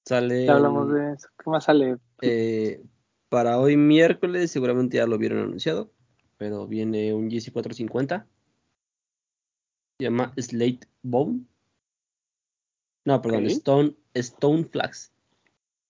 Sale. 0.06 0.46
ya 0.46 0.54
hablamos 0.56 0.92
de 0.92 1.14
eso. 1.14 1.28
¿Qué 1.38 1.50
más 1.50 1.64
sale? 1.66 1.98
eh, 2.22 2.82
para 3.30 3.60
hoy 3.60 3.78
miércoles, 3.78 4.52
seguramente 4.52 4.98
ya 4.98 5.06
lo 5.06 5.18
vieron 5.18 5.40
anunciado. 5.40 5.92
Pero 6.38 6.68
viene 6.68 7.14
un 7.14 7.30
GC 7.30 7.52
450. 7.52 8.28
Se 9.98 10.04
llama 10.04 10.34
Slate 10.38 10.88
Bone. 11.04 11.46
No, 13.06 13.22
perdón. 13.22 13.46
Stone, 13.48 13.96
Stone 14.14 14.66
Flags. 14.66 15.14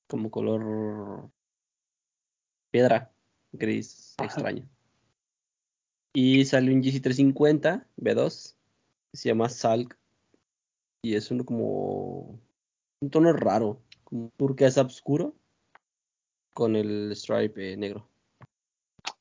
Como 0.07 0.31
color 0.31 1.29
piedra, 2.71 3.11
gris, 3.51 4.15
Ajá. 4.17 4.25
extraño. 4.25 4.67
Y 6.13 6.43
sale 6.45 6.73
un 6.73 6.81
GC 6.81 7.01
350 7.01 7.87
B2. 7.97 8.55
Se 9.13 9.29
llama 9.29 9.49
Salk. 9.49 9.97
Y 11.03 11.15
es 11.15 11.29
uno 11.31 11.45
como. 11.45 12.39
Un 13.01 13.09
tono 13.09 13.31
raro. 13.33 13.81
Como 14.03 14.31
turquesa 14.35 14.81
oscuro. 14.81 15.35
Con 16.59 16.75
el 16.75 17.15
stripe 17.15 17.71
eh, 17.71 17.77
negro. 17.77 18.05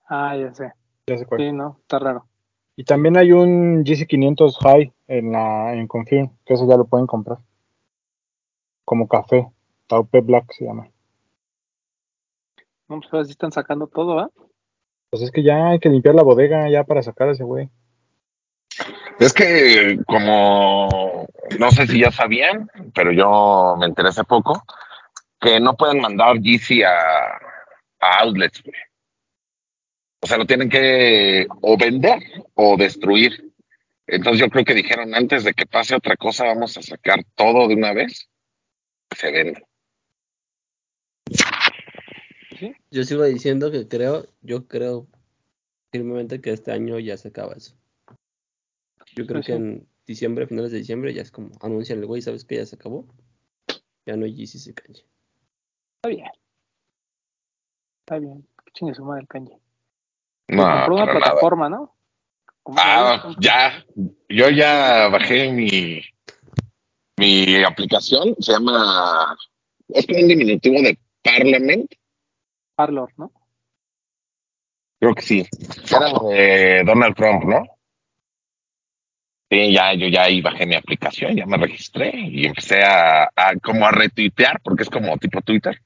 Ah, 0.09 0.37
ya 0.37 0.53
sé. 0.53 0.73
Ya 1.07 1.17
sé 1.17 1.25
cuál. 1.25 1.41
Sí, 1.41 1.53
no, 1.53 1.79
está 1.83 2.01
raro. 2.01 2.27
Y 2.75 2.83
también 2.83 3.17
hay 3.17 3.31
un 3.31 3.85
GC500 3.85 4.57
High 4.61 4.93
en 5.07 5.31
la 5.31 5.73
en 5.73 5.87
Confirm, 5.87 6.37
que 6.45 6.55
ese 6.55 6.67
ya 6.67 6.77
lo 6.77 6.87
pueden 6.87 7.07
comprar. 7.07 7.39
Como 8.85 9.07
café. 9.07 9.53
Taupe 9.87 10.21
Black 10.21 10.53
se 10.53 10.65
llama. 10.65 10.91
No, 12.89 12.99
pues 12.99 13.13
ahora 13.13 13.25
sí 13.25 13.31
están 13.31 13.53
sacando 13.53 13.87
todo, 13.87 14.19
¿ah? 14.19 14.31
Pues 15.09 15.23
es 15.23 15.31
que 15.31 15.45
ya 15.45 15.69
hay 15.69 15.79
que 15.79 15.91
limpiar 15.91 16.17
la 16.17 16.25
bodega 16.25 16.69
ya 16.69 16.83
para 16.83 17.05
sacar 17.05 17.29
a 17.29 17.33
ese 17.35 17.45
güey. 17.45 17.71
Es 19.21 19.33
que, 19.33 20.01
como. 20.09 21.29
No 21.57 21.71
sé 21.71 21.87
si 21.87 22.01
ya 22.01 22.11
sabían, 22.11 22.69
pero 22.97 23.13
yo 23.13 23.77
me 23.79 23.87
enteré 23.87 24.09
hace 24.09 24.25
poco. 24.25 24.61
Que 25.41 25.61
no 25.61 25.77
pueden 25.77 26.01
mandar 26.01 26.39
GC 26.39 26.85
a, 26.85 27.39
a 28.01 28.21
outlets, 28.21 28.63
güey. 28.63 28.77
O 30.21 30.27
sea, 30.27 30.37
lo 30.37 30.47
tienen 30.47 30.69
que 30.69 31.47
o 31.63 31.77
vender 31.77 32.19
o 32.55 32.77
destruir. 32.77 33.53
Entonces 34.07 34.41
yo 34.41 34.49
creo 34.49 34.65
que 34.65 34.75
dijeron 34.75 35.15
antes 35.15 35.45
de 35.45 35.55
que 35.55 35.67
pase 35.67 35.95
otra 35.95 36.17
cosa, 36.17 36.45
vamos 36.45 36.77
a 36.77 36.83
sacar 36.83 37.21
todo 37.35 37.69
de 37.69 37.75
una 37.75 37.93
vez. 37.93 38.29
Que 39.09 39.17
se 39.17 39.31
venda. 39.31 39.63
Sí. 42.59 42.75
Yo 42.91 43.05
sigo 43.05 43.25
diciendo 43.25 43.71
que 43.71 43.87
creo, 43.87 44.27
yo 44.41 44.67
creo 44.67 45.07
firmemente 45.93 46.41
que 46.41 46.51
este 46.51 46.73
año 46.73 46.99
ya 46.99 47.17
se 47.17 47.29
acaba 47.29 47.55
eso. 47.55 47.77
Yo 49.15 49.27
creo 49.27 49.43
que 49.43 49.53
en 49.53 49.89
diciembre, 50.07 50.47
finales 50.47 50.73
de 50.73 50.79
diciembre, 50.79 51.15
ya 51.15 51.23
es 51.23 51.31
como 51.31 51.51
anuncian 51.61 51.99
el 51.99 52.07
güey, 52.07 52.23
¿sabes 52.23 52.45
que 52.45 52.57
ya 52.57 52.67
se 52.67 52.77
acabó? 52.77 53.07
Ya 54.07 54.17
no 54.17 54.25
hay 54.25 54.35
GC 54.35 54.59
se 54.59 54.75
cancha. 54.75 55.03
Está 55.99 56.09
bien. 56.11 56.31
Está 58.01 58.19
bien. 58.19 58.49
Chingue 58.73 58.95
su 58.95 59.05
madre 59.05 59.23
el 59.23 59.29
kanji. 59.29 59.53
No, 60.49 60.63
compró 60.63 60.95
una 60.95 61.07
nada. 61.07 61.19
plataforma, 61.19 61.69
¿no? 61.69 61.97
Ah, 62.77 63.35
ya. 63.41 63.85
Yo 64.29 64.49
ya 64.51 65.09
bajé 65.09 65.51
mi, 65.51 66.01
mi 67.17 67.65
aplicación. 67.65 68.37
Se 68.39 68.53
llama. 68.53 69.37
Es 69.89 70.07
como 70.07 70.21
un 70.21 70.29
diminutivo 70.29 70.81
de 70.81 70.99
Parliament. 71.23 71.93
Parlor, 72.77 73.13
¿no? 73.17 73.33
Creo 75.01 75.15
que 75.15 75.23
sí. 75.23 75.47
Era 75.91 76.11
lo 76.11 76.29
de 76.29 76.85
Donald 76.85 77.17
Trump, 77.17 77.43
¿no? 77.45 77.65
Sí, 79.51 79.73
ya, 79.73 79.95
yo 79.95 80.07
ya 80.09 80.25
ahí 80.25 80.43
bajé 80.43 80.67
mi 80.67 80.75
aplicación, 80.75 81.35
ya 81.35 81.47
me 81.47 81.57
registré 81.57 82.13
y 82.15 82.45
empecé 82.45 82.83
a, 82.85 83.25
a 83.35 83.55
como 83.63 83.87
a 83.87 83.91
retuitear, 83.91 84.61
porque 84.63 84.83
es 84.83 84.91
como 84.91 85.17
tipo 85.17 85.41
Twitter, 85.41 85.81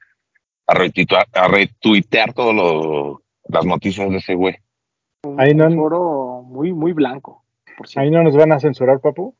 a 0.67 0.75
retuitear, 0.75 1.27
a 1.33 1.49
retuitear 1.49 2.33
todas 2.33 3.19
las 3.49 3.65
noticias 3.65 4.09
de 4.11 4.17
ese 4.17 4.35
güey. 4.35 4.57
Un, 5.25 5.41
Ahí 5.41 5.55
no- 5.55 5.67
un 5.67 5.77
foro 5.77 6.43
muy, 6.43 6.73
muy 6.73 6.93
blanco, 6.93 7.45
por 7.77 7.87
Ahí 7.97 8.11
no 8.11 8.23
nos 8.23 8.37
van 8.37 8.53
a 8.53 8.61
censurar, 8.61 9.01
papu. 9.01 9.35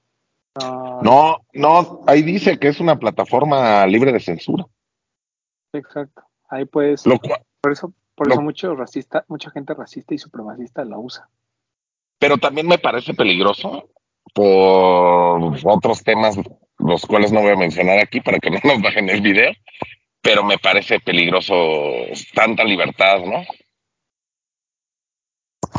No, 0.61 1.01
No, 1.03 1.39
no, 1.55 2.01
ahí 2.07 2.23
dice 2.23 2.59
que 2.59 2.69
es 2.69 2.79
una 2.81 2.99
plataforma 2.99 3.87
libre 3.87 4.13
de 4.13 4.21
censura. 4.21 4.67
Exacto. 5.73 6.23
Ahí 6.51 6.67
pues, 6.67 7.07
Lo 7.07 7.19
cual, 7.19 7.41
por 7.63 7.73
eso, 7.73 7.93
por 8.15 8.29
lo- 8.29 8.35
eso 8.35 8.43
mucho 8.43 8.75
racista, 8.77 9.25
mucha 9.29 9.51
gente 9.51 9.73
racista 9.75 10.15
y 10.15 10.19
supremacista 10.19 10.85
la 10.85 10.99
usa. 10.99 11.29
pero 12.19 12.37
también 12.39 12.69
me 12.69 12.79
parece 12.79 13.15
peligroso 13.15 13.89
por 14.35 15.41
otros 15.65 16.03
temas, 16.05 16.37
los 16.79 17.05
cuales 17.07 17.33
no 17.33 17.41
voy 17.41 17.51
a 17.53 17.57
mencionar 17.57 17.99
aquí 17.99 18.21
para 18.21 18.39
que 18.39 18.51
no 18.51 18.59
nos 18.63 18.81
bajen 18.83 19.09
el 19.11 19.21
video, 19.23 19.51
pero 20.23 20.45
me 20.45 20.59
parece 20.59 21.01
peligroso 21.01 21.55
tanta 22.35 22.65
libertad, 22.65 23.19
¿no? 23.25 23.43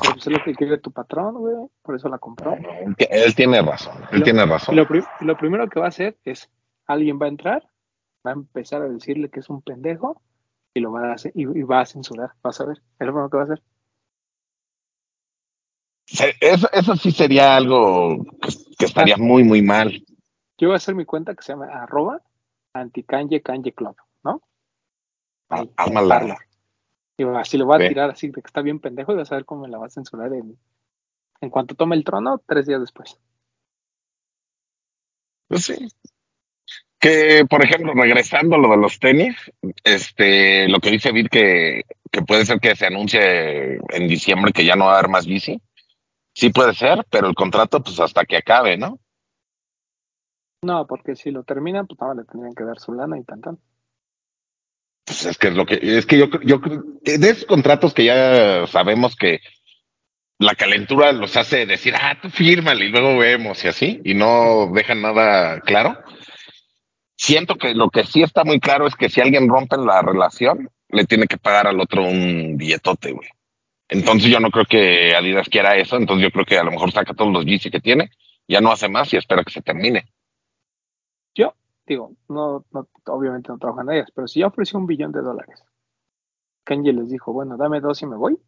Pero 0.02 0.14
pues 0.16 0.28
es 0.28 0.34
lo 0.34 0.44
que 0.44 0.54
quiere 0.54 0.78
tu 0.80 0.92
patrón, 0.92 1.36
güey. 1.36 1.56
Por 1.82 1.96
eso 1.96 2.10
la 2.10 2.18
compró. 2.18 2.54
Él 2.56 2.96
ti- 2.98 3.08
Él 3.10 3.34
tiene 3.36 3.62
razón, 3.62 3.96
él 4.12 4.20
Lo- 4.20 4.24
tiene 4.26 4.46
razón. 4.46 4.76
lo, 4.76 5.38
primero 5.38 5.68
que 5.70 5.80
va 5.80 5.86
a 5.86 5.90
hacer 5.90 6.18
es, 6.26 6.50
alguien 6.88 7.20
va 7.22 7.28
a 7.28 7.30
entrar, 7.30 7.64
va 8.26 8.32
a 8.32 8.34
empezar 8.34 8.82
a 8.82 8.90
decirle 8.90 9.30
que 9.30 9.40
es 9.40 9.50
un 9.50 9.62
pendejo 9.62 10.22
y 10.74 10.80
lo 10.82 10.92
va 10.92 11.12
a 11.12 11.14
hacer, 11.14 11.32
y, 11.36 11.44
y 11.44 11.64
va 11.64 11.82
a 11.82 11.86
censurar, 11.86 12.32
vas 12.42 12.60
a 12.60 12.66
ver. 12.66 12.78
Es 13.00 13.08
lo 13.08 13.14
primero 13.14 13.30
que 13.30 13.38
va 13.38 13.44
a 13.44 13.46
hacer. 13.46 13.62
Eso, 16.42 16.70
eso 16.74 16.96
sí 16.96 17.12
sería 17.12 17.56
algo 17.56 18.18
que, 18.42 18.50
que 18.78 18.86
estaría 18.86 19.16
muy, 19.18 19.44
muy 19.44 19.62
mal. 19.62 20.04
Yo 20.58 20.68
voy 20.68 20.74
a 20.74 20.78
hacer 20.78 20.96
mi 20.96 21.06
cuenta 21.06 21.34
que 21.34 21.42
se 21.44 21.54
llama 21.54 21.68
arroba 21.68 22.22
anticanje 22.74 23.42
canje 23.42 23.72
club, 23.74 23.96
¿no? 24.24 24.42
Ahí, 25.50 25.72
Alma 25.78 26.02
en 26.02 26.08
la- 26.08 26.20
Parler. 26.20 26.38
Y 27.18 27.24
va- 27.26 27.42
así 27.42 27.58
lo 27.58 27.68
va 27.68 27.76
a 27.76 27.80
tirar 27.80 28.10
así 28.10 28.28
de 28.28 28.34
que 28.42 28.48
está 28.48 28.62
bien 28.62 28.80
pendejo 28.80 29.14
y 29.14 29.18
vas 29.18 29.32
a 29.32 29.36
ver 29.36 29.46
cómo 29.46 29.62
me 29.62 29.70
la 29.70 29.78
va 29.78 29.86
a 29.86 29.90
censurar 29.90 30.34
en, 30.34 30.58
en 31.42 31.50
cuanto 31.50 31.76
tome 31.76 31.96
el 31.96 32.04
trono, 32.04 32.42
tres 32.48 32.66
días 32.66 32.82
después. 32.82 33.20
Pues 35.48 35.66
sí. 35.66 35.88
Que, 37.00 37.46
por 37.50 37.64
ejemplo, 37.64 37.94
regresando 37.94 38.56
a 38.56 38.60
lo 38.60 38.70
de 38.70 38.78
los 38.78 38.98
tenis, 38.98 39.36
este, 39.84 40.68
lo 40.70 40.80
que 40.80 40.90
dice 40.90 41.12
Vid 41.12 41.28
que, 41.28 41.84
que 42.10 42.22
puede 42.22 42.46
ser 42.46 42.60
que 42.60 42.76
se 42.76 42.88
anuncie 42.88 43.76
en 43.76 44.08
diciembre 44.08 44.54
que 44.54 44.66
ya 44.66 44.76
no 44.76 44.86
va 44.86 44.96
a 44.96 45.00
haber 45.00 45.12
más 45.12 45.28
bici. 45.28 45.62
Sí 46.34 46.50
puede 46.50 46.74
ser, 46.74 47.06
pero 47.12 47.28
el 47.28 47.36
contrato, 47.36 47.84
pues 47.84 48.00
hasta 48.00 48.26
que 48.26 48.38
acabe, 48.38 48.78
¿no? 48.78 49.00
No, 50.64 50.88
porque 50.88 51.16
si 51.16 51.30
lo 51.30 51.44
terminan, 51.44 51.86
pues 51.86 52.00
nada, 52.00 52.16
le 52.16 52.24
tendrían 52.24 52.56
que 52.56 52.64
dar 52.64 52.80
su 52.80 52.94
lana 52.94 53.20
y 53.20 53.24
tan 53.24 53.42
tan. 53.42 53.60
Pues 55.06 55.26
es 55.26 55.38
que 55.38 55.50
es 55.50 55.56
lo 55.56 55.66
que, 55.66 55.80
es 55.82 56.06
que 56.06 56.18
yo, 56.18 56.30
yo 56.44 56.62
de 57.02 57.30
esos 57.30 57.46
contratos 57.46 57.94
que 57.94 58.06
ya 58.06 58.66
sabemos 58.68 59.16
que 59.16 59.42
la 60.40 60.56
calentura 60.56 61.12
los 61.12 61.36
hace 61.38 61.66
decir, 61.66 61.94
ah, 61.96 62.18
tú 62.22 62.30
fírmale 62.30 62.86
y 62.86 62.90
luego 62.90 63.18
vemos 63.18 63.64
y 63.64 63.68
así, 63.68 64.02
y 64.04 64.14
no 64.14 64.72
dejan 64.74 65.02
nada 65.02 65.60
claro. 65.62 66.00
Siento 67.16 67.56
que 67.56 67.74
lo 67.74 67.90
que 67.90 68.06
sí 68.06 68.24
está 68.24 68.44
muy 68.44 68.60
claro 68.60 68.88
es 68.88 68.96
que 68.96 69.10
si 69.10 69.22
alguien 69.22 69.48
rompe 69.48 69.78
la 69.78 70.02
relación, 70.02 70.70
le 70.90 71.06
tiene 71.06 71.28
que 71.28 71.38
pagar 71.38 71.68
al 71.68 71.80
otro 71.80 72.04
un 72.04 72.58
billetote, 72.58 73.12
güey. 73.12 73.30
Entonces 73.90 74.30
yo 74.30 74.40
no 74.40 74.50
creo 74.50 74.66
que 74.66 75.16
Adidas 75.16 75.50
quiera 75.50 75.76
eso, 75.76 75.98
entonces 75.98 76.24
yo 76.24 76.32
creo 76.32 76.46
que 76.46 76.58
a 76.58 76.64
lo 76.64 76.72
mejor 76.72 76.92
saca 76.92 77.14
todos 77.14 77.32
los 77.32 77.46
Yeezy 77.46 77.70
que 77.70 77.80
tiene, 77.80 78.10
ya 78.48 78.60
no 78.60 78.72
hace 78.72 78.90
más 78.90 79.14
y 79.14 79.18
espera 79.18 79.44
que 79.44 79.52
se 79.52 79.62
termine. 79.62 80.06
Yo, 81.36 81.56
digo, 81.86 82.14
no, 82.30 82.66
no 82.72 82.88
obviamente 83.08 83.50
no 83.50 83.58
trabajan 83.58 83.92
ellas, 83.92 84.10
pero 84.14 84.28
si 84.28 84.40
yo 84.40 84.48
ofrecí 84.48 84.76
un 84.78 84.88
billón 84.88 85.12
de 85.12 85.22
dólares, 85.22 85.64
Kanye 86.64 86.94
les 86.94 87.10
dijo, 87.10 87.34
bueno, 87.34 87.58
dame 87.58 87.82
dos 87.82 88.02
y 88.02 88.06
me 88.06 88.16
voy, 88.16 88.40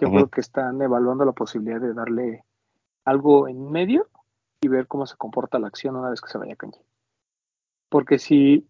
yo 0.00 0.10
creo 0.10 0.28
que 0.28 0.40
están 0.40 0.80
evaluando 0.80 1.24
la 1.24 1.32
posibilidad 1.32 1.80
de 1.80 1.92
darle 1.92 2.44
algo 3.04 3.48
en 3.48 3.70
medio 3.70 4.08
y 4.60 4.68
ver 4.68 4.86
cómo 4.86 5.06
se 5.06 5.16
comporta 5.16 5.58
la 5.58 5.68
acción 5.68 5.96
una 5.96 6.10
vez 6.10 6.20
que 6.20 6.30
se 6.30 6.38
vaya 6.38 6.56
Kanye. 6.56 6.80
Porque 7.88 8.18
si 8.18 8.68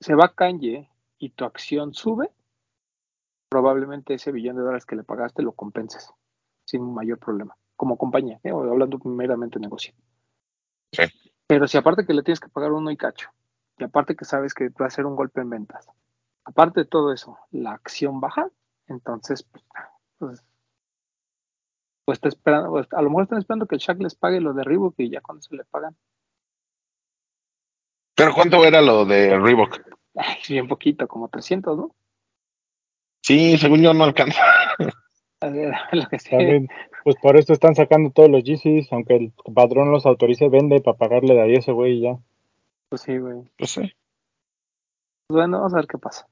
se 0.00 0.14
va 0.14 0.34
Kanye 0.34 0.90
y 1.18 1.30
tu 1.30 1.44
acción 1.44 1.94
sube, 1.94 2.30
probablemente 3.48 4.14
ese 4.14 4.32
billón 4.32 4.56
de 4.56 4.62
dólares 4.62 4.86
que 4.86 4.96
le 4.96 5.04
pagaste 5.04 5.42
lo 5.42 5.52
compenses 5.52 6.10
sin 6.64 6.82
mayor 6.92 7.18
problema, 7.18 7.56
como 7.76 7.96
compañía, 7.96 8.40
¿eh? 8.42 8.52
O 8.52 8.62
hablando 8.62 8.98
meramente 9.04 9.58
de 9.58 9.62
negocio. 9.62 9.94
Sí. 10.92 11.02
Pero 11.46 11.68
si 11.68 11.76
aparte 11.76 12.04
que 12.04 12.14
le 12.14 12.22
tienes 12.22 12.40
que 12.40 12.48
pagar 12.48 12.72
uno 12.72 12.90
y 12.90 12.96
cacho, 12.96 13.30
y 13.78 13.84
aparte 13.84 14.16
que 14.16 14.24
sabes 14.24 14.54
que 14.54 14.68
va 14.70 14.86
a 14.86 14.90
ser 14.90 15.06
un 15.06 15.16
golpe 15.16 15.40
en 15.40 15.50
ventas, 15.50 15.88
aparte 16.44 16.80
de 16.80 16.86
todo 16.86 17.12
eso, 17.12 17.38
la 17.50 17.72
acción 17.72 18.20
baja, 18.20 18.48
entonces, 18.88 19.42
pues, 19.44 19.64
pues, 20.18 20.44
pues 22.04 22.16
está 22.16 22.28
esperando, 22.28 22.70
pues, 22.70 22.86
a 22.92 23.02
lo 23.02 23.10
mejor 23.10 23.24
están 23.24 23.38
esperando 23.38 23.66
que 23.66 23.76
el 23.76 23.80
Shaq 23.80 24.00
les 24.00 24.14
pague 24.14 24.40
lo 24.40 24.52
de 24.54 24.64
Reebok 24.64 24.94
y 24.98 25.10
ya 25.10 25.20
con 25.20 25.38
eso 25.38 25.54
le 25.54 25.64
pagan. 25.64 25.96
Pero 28.14 28.34
¿cuánto 28.34 28.64
era 28.64 28.80
lo 28.80 29.04
de 29.04 29.38
Reebok? 29.38 29.80
Ay, 30.14 30.36
bien 30.48 30.66
poquito, 30.66 31.06
como 31.06 31.28
300, 31.28 31.76
¿no? 31.76 31.94
Sí, 33.22 33.58
según 33.58 33.82
yo 33.82 33.92
no 33.92 34.04
alcanza. 34.04 34.40
A 35.40 35.48
ver, 35.48 35.74
lo 35.92 36.08
que 36.08 36.18
sé. 36.18 36.30
También, 36.30 36.68
pues 37.06 37.14
por 37.22 37.36
esto 37.36 37.52
están 37.52 37.76
sacando 37.76 38.10
todos 38.10 38.28
los 38.28 38.42
Yeezys, 38.42 38.92
aunque 38.92 39.14
el 39.14 39.32
padrón 39.54 39.92
los 39.92 40.06
autorice, 40.06 40.48
vende 40.48 40.80
para 40.80 40.96
pagarle 40.96 41.34
de 41.34 41.40
ahí 41.40 41.54
a 41.54 41.58
ese 41.60 41.70
güey 41.70 41.98
y 41.98 42.00
ya. 42.00 42.18
Pues 42.88 43.02
sí, 43.02 43.16
güey. 43.16 43.44
No 43.60 43.66
sé. 43.68 43.94
Pues 45.28 45.36
bueno, 45.36 45.58
vamos 45.58 45.72
a 45.72 45.76
ver 45.76 45.86
qué 45.86 45.98
pasa. 45.98 46.26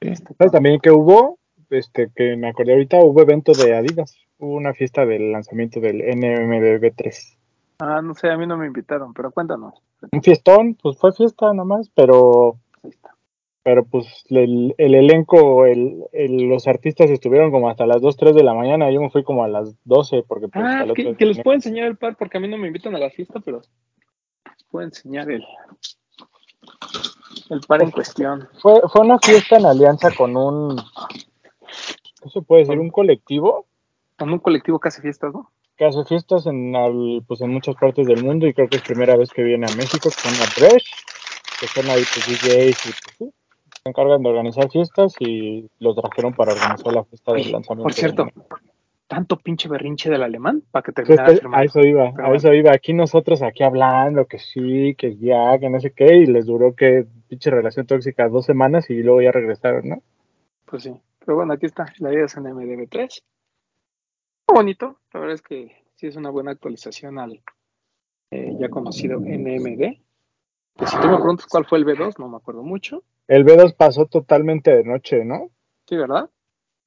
Sí. 0.00 0.08
Este, 0.08 0.32
¿Sabes 0.38 0.52
también 0.52 0.80
que 0.80 0.90
hubo? 0.90 1.38
Este, 1.68 2.08
que 2.16 2.34
me 2.38 2.48
acordé 2.48 2.72
ahorita, 2.72 2.96
hubo 2.96 3.20
evento 3.20 3.52
de 3.52 3.76
Adidas. 3.76 4.16
Hubo 4.38 4.54
una 4.54 4.72
fiesta 4.72 5.04
del 5.04 5.32
lanzamiento 5.32 5.80
del 5.80 6.00
NMDB3. 6.00 7.36
Ah, 7.80 8.00
no 8.00 8.14
sé, 8.14 8.30
a 8.30 8.38
mí 8.38 8.46
no 8.46 8.56
me 8.56 8.68
invitaron, 8.68 9.12
pero 9.12 9.30
cuéntanos. 9.32 9.82
Un 10.10 10.22
fiestón, 10.22 10.78
pues 10.82 10.96
fue 10.96 11.12
fiesta 11.12 11.52
nomás, 11.52 11.90
pero 11.94 12.56
Ahí 12.82 12.88
está. 12.88 13.14
Pero 13.62 13.84
pues 13.84 14.06
el, 14.30 14.74
el 14.78 14.94
elenco, 14.94 15.66
el, 15.66 16.02
el- 16.12 16.48
los 16.48 16.66
artistas 16.66 17.10
estuvieron 17.10 17.50
como 17.50 17.68
hasta 17.68 17.86
las 17.86 18.00
2, 18.00 18.16
3 18.16 18.34
de 18.34 18.42
la 18.42 18.54
mañana, 18.54 18.90
yo 18.90 19.00
me 19.00 19.10
fui 19.10 19.22
como 19.22 19.44
a 19.44 19.48
las 19.48 19.74
12 19.84 20.22
porque 20.26 20.48
pues 20.48 20.64
Ah, 20.66 20.84
que, 20.94 21.14
les 21.26 21.42
puedo 21.42 21.54
enseñar 21.54 21.86
el 21.86 21.96
par 21.96 22.16
porque 22.16 22.38
a 22.38 22.40
mí 22.40 22.48
no 22.48 22.56
me 22.56 22.66
invitan 22.68 22.94
a 22.94 22.98
la 22.98 23.10
fiesta, 23.10 23.40
pero 23.40 23.60
les 23.60 24.64
puedo 24.70 24.84
enseñar 24.86 25.30
el, 25.30 25.44
el 27.50 27.60
par 27.66 27.82
en 27.82 27.90
cuestión. 27.90 28.48
fue, 28.60 28.80
fue 28.92 29.02
una 29.02 29.18
fiesta 29.18 29.56
en 29.58 29.66
alianza 29.66 30.10
con 30.16 30.36
un, 30.36 30.76
¿qué 32.22 32.30
se 32.30 32.42
puede 32.42 32.62
decir? 32.62 32.78
Un 32.78 32.90
colectivo 32.90 33.66
Con 34.18 34.32
un 34.32 34.38
colectivo 34.38 34.78
que 34.80 34.88
hace 34.88 35.02
fiestas, 35.02 35.32
¿no? 35.32 35.50
que 35.76 35.84
hace 35.86 36.04
fiestas 36.04 36.44
en, 36.46 36.76
al- 36.76 37.22
pues 37.26 37.40
en 37.40 37.50
muchas 37.50 37.74
partes 37.76 38.06
del 38.06 38.22
mundo 38.22 38.46
y 38.46 38.52
creo 38.52 38.68
que 38.68 38.76
es 38.76 38.82
primera 38.82 39.16
vez 39.16 39.30
que 39.30 39.42
viene 39.42 39.66
a 39.70 39.74
México, 39.76 40.10
que 40.10 40.28
son 40.28 40.32
a 40.34 40.46
Fresh, 40.50 40.84
que 41.58 41.66
son 41.68 41.88
ahí 41.88 42.02
pues 42.12 42.26
DJs 42.26 42.86
y 42.86 42.90
pues 42.90 43.16
sí, 43.18 43.32
se 43.82 43.88
encargan 43.88 44.22
de 44.22 44.28
organizar 44.28 44.70
fiestas 44.70 45.14
y 45.20 45.68
los 45.78 45.96
trajeron 45.96 46.34
para 46.34 46.52
organizar 46.52 46.92
la 46.92 47.04
fiesta 47.04 47.32
del 47.32 47.50
lanzamiento. 47.52 47.82
por 47.84 47.92
cierto, 47.94 48.26
tanto 49.06 49.36
pinche 49.38 49.68
berrinche 49.68 50.10
del 50.10 50.22
alemán 50.22 50.62
para 50.70 50.82
que 50.82 50.90
Sí, 50.92 50.94
terminara 50.96 51.28
es 51.28 51.34
que 51.34 51.40
firmando. 51.40 51.62
a 51.62 51.64
eso 51.64 51.80
iba, 51.80 52.12
Pero 52.14 52.28
a 52.28 52.34
eso 52.36 52.52
iba. 52.52 52.72
Aquí 52.72 52.92
nosotros 52.92 53.42
aquí 53.42 53.62
hablando 53.62 54.26
que 54.26 54.38
sí, 54.38 54.94
que 54.96 55.16
ya, 55.16 55.58
que 55.58 55.70
no 55.70 55.80
sé 55.80 55.92
qué, 55.92 56.14
y 56.16 56.26
les 56.26 56.46
duró 56.46 56.74
que 56.74 57.06
pinche 57.28 57.50
relación 57.50 57.86
tóxica 57.86 58.28
dos 58.28 58.44
semanas 58.44 58.90
y 58.90 59.02
luego 59.02 59.22
ya 59.22 59.32
regresaron, 59.32 59.88
¿no? 59.88 60.02
Pues 60.66 60.82
sí. 60.82 60.92
Pero 61.20 61.36
bueno, 61.36 61.54
aquí 61.54 61.66
está. 61.66 61.86
La 61.98 62.12
idea 62.12 62.26
es 62.26 62.36
en 62.36 62.44
MDB3. 62.44 63.22
Muy 64.48 64.56
bonito. 64.56 64.98
La 65.12 65.20
verdad 65.20 65.34
es 65.34 65.42
que 65.42 65.72
sí 65.96 66.06
es 66.06 66.16
una 66.16 66.30
buena 66.30 66.50
actualización 66.50 67.18
al 67.18 67.40
eh, 68.30 68.56
ya 68.60 68.68
conocido 68.68 69.18
NMD. 69.20 69.96
Si 70.86 70.96
tú 71.00 71.08
me 71.08 71.16
preguntas 71.16 71.46
cuál 71.46 71.66
fue 71.66 71.78
el 71.78 71.84
B2, 71.86 72.18
no 72.18 72.28
me 72.28 72.36
acuerdo 72.36 72.62
mucho. 72.62 73.02
El 73.30 73.44
B2 73.44 73.76
pasó 73.76 74.06
totalmente 74.06 74.74
de 74.74 74.82
noche, 74.82 75.24
¿no? 75.24 75.50
Sí, 75.88 75.96
¿verdad? 75.96 76.28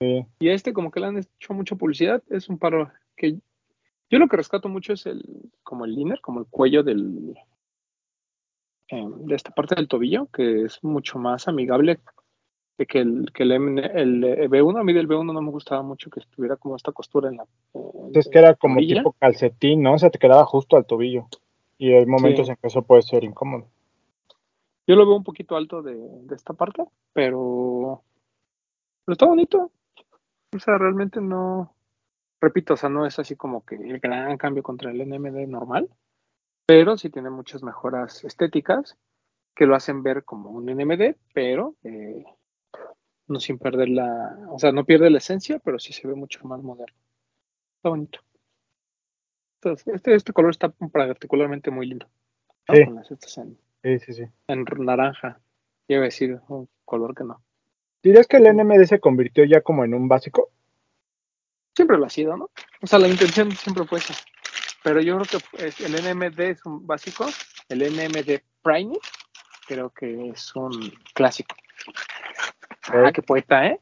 Sí. 0.02 0.26
Y 0.40 0.50
este 0.50 0.74
como 0.74 0.92
que 0.92 1.00
le 1.00 1.06
han 1.06 1.18
hecho 1.18 1.54
mucha 1.54 1.78
publicidad. 1.78 2.22
Es 2.30 2.50
un 2.50 2.58
paro 2.58 2.92
que 3.16 3.38
yo 4.10 4.20
lo 4.20 4.28
que 4.28 4.36
rescato 4.36 4.68
mucho 4.68 4.92
es 4.92 5.06
el 5.06 5.24
como 5.64 5.86
el 5.86 5.96
liner, 5.96 6.20
como 6.20 6.42
el 6.42 6.46
cuello 6.48 6.84
del 6.84 7.34
eh, 8.90 9.08
de 9.20 9.36
esta 9.36 9.52
parte 9.52 9.76
del 9.76 9.88
tobillo, 9.88 10.28
que 10.34 10.64
es 10.66 10.84
mucho 10.84 11.18
más 11.18 11.48
amigable 11.48 12.00
que 12.90 13.00
el, 13.00 13.32
que 13.34 13.44
el, 13.44 13.52
el 13.80 14.24
eh, 14.26 14.50
B1. 14.50 14.82
A 14.82 14.84
mí 14.84 14.92
del 14.92 15.08
B1 15.08 15.32
no 15.34 15.42
me 15.42 15.50
gustaba 15.50 15.82
mucho 15.82 16.10
que 16.10 16.20
estuviera 16.20 16.58
como 16.58 16.76
esta 16.76 16.92
costura 16.92 17.30
en 17.30 17.38
la... 17.38 17.46
Es 18.14 18.28
que 18.28 18.40
era 18.40 18.56
como 18.56 18.82
tipo 18.82 19.16
calcetín, 19.18 19.82
¿no? 19.82 19.94
O 19.94 19.98
sea, 19.98 20.10
te 20.10 20.20
quedaba 20.20 20.44
justo 20.46 20.76
al 20.76 20.86
tobillo. 20.86 21.28
Y 21.78 21.94
hay 21.94 22.06
momentos 22.06 22.48
Sí. 22.48 22.52
en 22.52 22.58
que 22.58 22.68
eso 22.68 22.82
puede 22.82 23.02
ser 23.04 23.24
incómodo. 23.24 23.70
Yo 24.86 24.96
lo 24.96 25.06
veo 25.06 25.16
un 25.16 25.24
poquito 25.24 25.56
alto 25.56 25.82
de, 25.82 25.96
de 25.96 26.36
esta 26.36 26.54
parte, 26.54 26.84
pero, 27.14 28.04
pero 29.06 29.14
está 29.14 29.26
bonito. 29.26 29.72
O 30.54 30.60
sea, 30.60 30.78
realmente 30.78 31.22
no, 31.22 31.74
repito, 32.44 32.74
o 32.74 32.78
sea, 32.78 32.90
no 32.90 33.06
es 33.06 33.18
así 33.20 33.36
como 33.36 33.66
que 33.66 33.76
el 33.76 34.00
gran 34.00 34.38
cambio 34.38 34.64
contra 34.64 34.92
el 34.92 35.08
NMD 35.08 35.48
normal, 35.48 35.90
pero 36.66 36.98
sí 36.98 37.10
tiene 37.10 37.30
muchas 37.30 37.64
mejoras 37.64 38.24
estéticas 38.26 38.98
que 39.56 39.66
lo 39.66 39.76
hacen 39.76 40.04
ver 40.04 40.26
como 40.26 40.50
un 40.50 40.66
NMD, 40.66 41.16
pero 41.34 41.76
eh, 41.84 42.26
no 43.28 43.40
sin 43.40 43.58
perder 43.60 43.90
la, 43.90 44.38
o 44.50 44.60
sea, 44.60 44.74
no 44.74 44.84
pierde 44.84 45.10
la 45.10 45.20
esencia, 45.20 45.60
pero 45.60 45.80
sí 45.80 45.94
se 45.94 46.08
ve 46.08 46.16
mucho 46.16 46.46
más 46.46 46.62
moderno. 46.62 46.98
Está 47.78 47.90
bonito. 47.90 48.20
Entonces, 49.62 49.88
este, 49.88 50.16
este 50.16 50.34
color 50.34 50.52
está 50.52 50.70
particularmente 50.70 51.72
muy 51.72 51.88
lindo. 51.88 52.08
¿no? 52.68 52.76
Sí. 52.76 52.86
Con 52.86 52.96
las 52.96 53.10
estas 53.10 53.38
en, 53.38 53.58
Sí, 53.84 54.00
sí, 54.00 54.14
sí. 54.14 54.24
en 54.48 54.64
naranja. 54.80 55.40
Iba 55.88 56.02
a 56.02 56.06
decir 56.06 56.40
un 56.48 56.70
color 56.86 57.14
que 57.14 57.24
no. 57.26 57.44
¿Dirías 58.02 58.28
que 58.28 58.38
el 58.38 58.48
NMD 58.48 58.86
se 58.86 59.00
convirtió 59.00 59.44
ya 59.44 59.62
como 59.62 59.84
en 59.84 59.94
un 59.94 60.08
básico? 60.08 60.50
Siempre 61.76 61.98
lo 61.98 62.06
ha 62.06 62.10
sido, 62.10 62.38
¿no? 62.38 62.50
O 62.82 62.88
sea, 62.88 63.00
la 63.00 63.08
intención 63.08 63.52
siempre 63.52 63.86
fue 63.86 64.00
esa. 64.00 64.14
Pero 64.84 65.02
yo 65.02 65.18
creo 65.20 65.42
que 65.52 65.68
es- 65.68 65.82
el 65.82 65.96
NMD 65.96 66.50
es 66.50 66.66
un 66.66 66.86
básico, 66.86 67.26
el 67.70 67.82
NMD 67.82 68.42
Prime 68.62 68.98
creo 69.68 69.90
que 69.90 70.30
es 70.30 70.56
un 70.56 70.72
clásico. 71.14 71.56
Ah, 72.90 73.12
qué 73.14 73.22
poeta, 73.22 73.68
¿eh? 73.68 73.80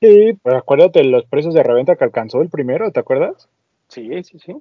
Sí, 0.00 0.34
pues 0.42 0.54
acuérdate 0.54 1.02
los 1.04 1.24
precios 1.24 1.54
de 1.54 1.62
reventa 1.62 1.96
que 1.96 2.04
alcanzó 2.04 2.42
el 2.42 2.50
primero, 2.50 2.90
¿te 2.92 3.00
acuerdas? 3.00 3.48
Sí, 3.88 4.22
sí, 4.24 4.38
sí. 4.38 4.54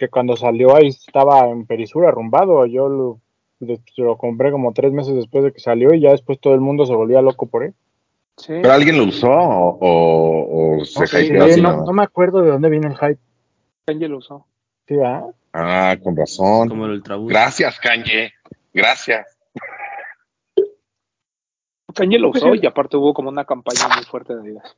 Que 0.00 0.08
cuando 0.08 0.34
salió 0.34 0.74
ahí 0.74 0.86
estaba 0.86 1.46
en 1.50 1.66
Perisur 1.66 2.06
arrumbado. 2.06 2.64
Yo 2.64 2.88
lo, 2.88 3.20
lo- 3.98 4.16
compré 4.16 4.50
como 4.50 4.72
tres 4.72 4.92
meses 4.94 5.14
después 5.14 5.44
de 5.44 5.52
que 5.52 5.60
salió 5.60 5.92
y 5.92 6.00
ya 6.00 6.12
después 6.12 6.40
todo 6.40 6.54
el 6.54 6.60
mundo 6.60 6.86
se 6.86 6.94
volvía 6.94 7.20
loco 7.20 7.44
por 7.44 7.64
él. 7.64 7.74
Sí. 8.38 8.54
¿Pero 8.62 8.72
alguien 8.72 8.96
lo 8.96 9.04
usó 9.04 9.28
o, 9.30 9.76
o- 9.78 10.78
o 10.80 10.84
se 10.86 11.04
así 11.04 11.60
no, 11.60 11.92
me 11.92 12.02
acuerdo 12.02 12.40
de 12.40 12.50
dónde 12.50 12.70
viene 12.70 12.86
el 12.86 12.96
hype. 12.96 13.18
Kanye 13.84 14.08
lo 14.08 14.16
usó. 14.16 14.46
Sí, 14.88 14.96
¿verdad? 14.96 15.26
Ah, 15.52 15.94
con 16.02 16.16
razón. 16.16 16.70
Como 16.70 16.86
el 16.86 16.92
Ultraboost. 16.92 17.30
Gracias, 17.30 17.78
Kanye. 17.78 18.32
Gracias. 18.72 19.36
Kanye 21.94 22.18
lo 22.18 22.30
usó 22.30 22.54
y 22.54 22.64
aparte 22.66 22.96
hubo 22.96 23.12
como 23.12 23.28
una 23.28 23.44
campaña 23.44 23.94
muy 23.94 24.04
fuerte 24.06 24.34
de 24.34 24.40
Adidas. 24.40 24.74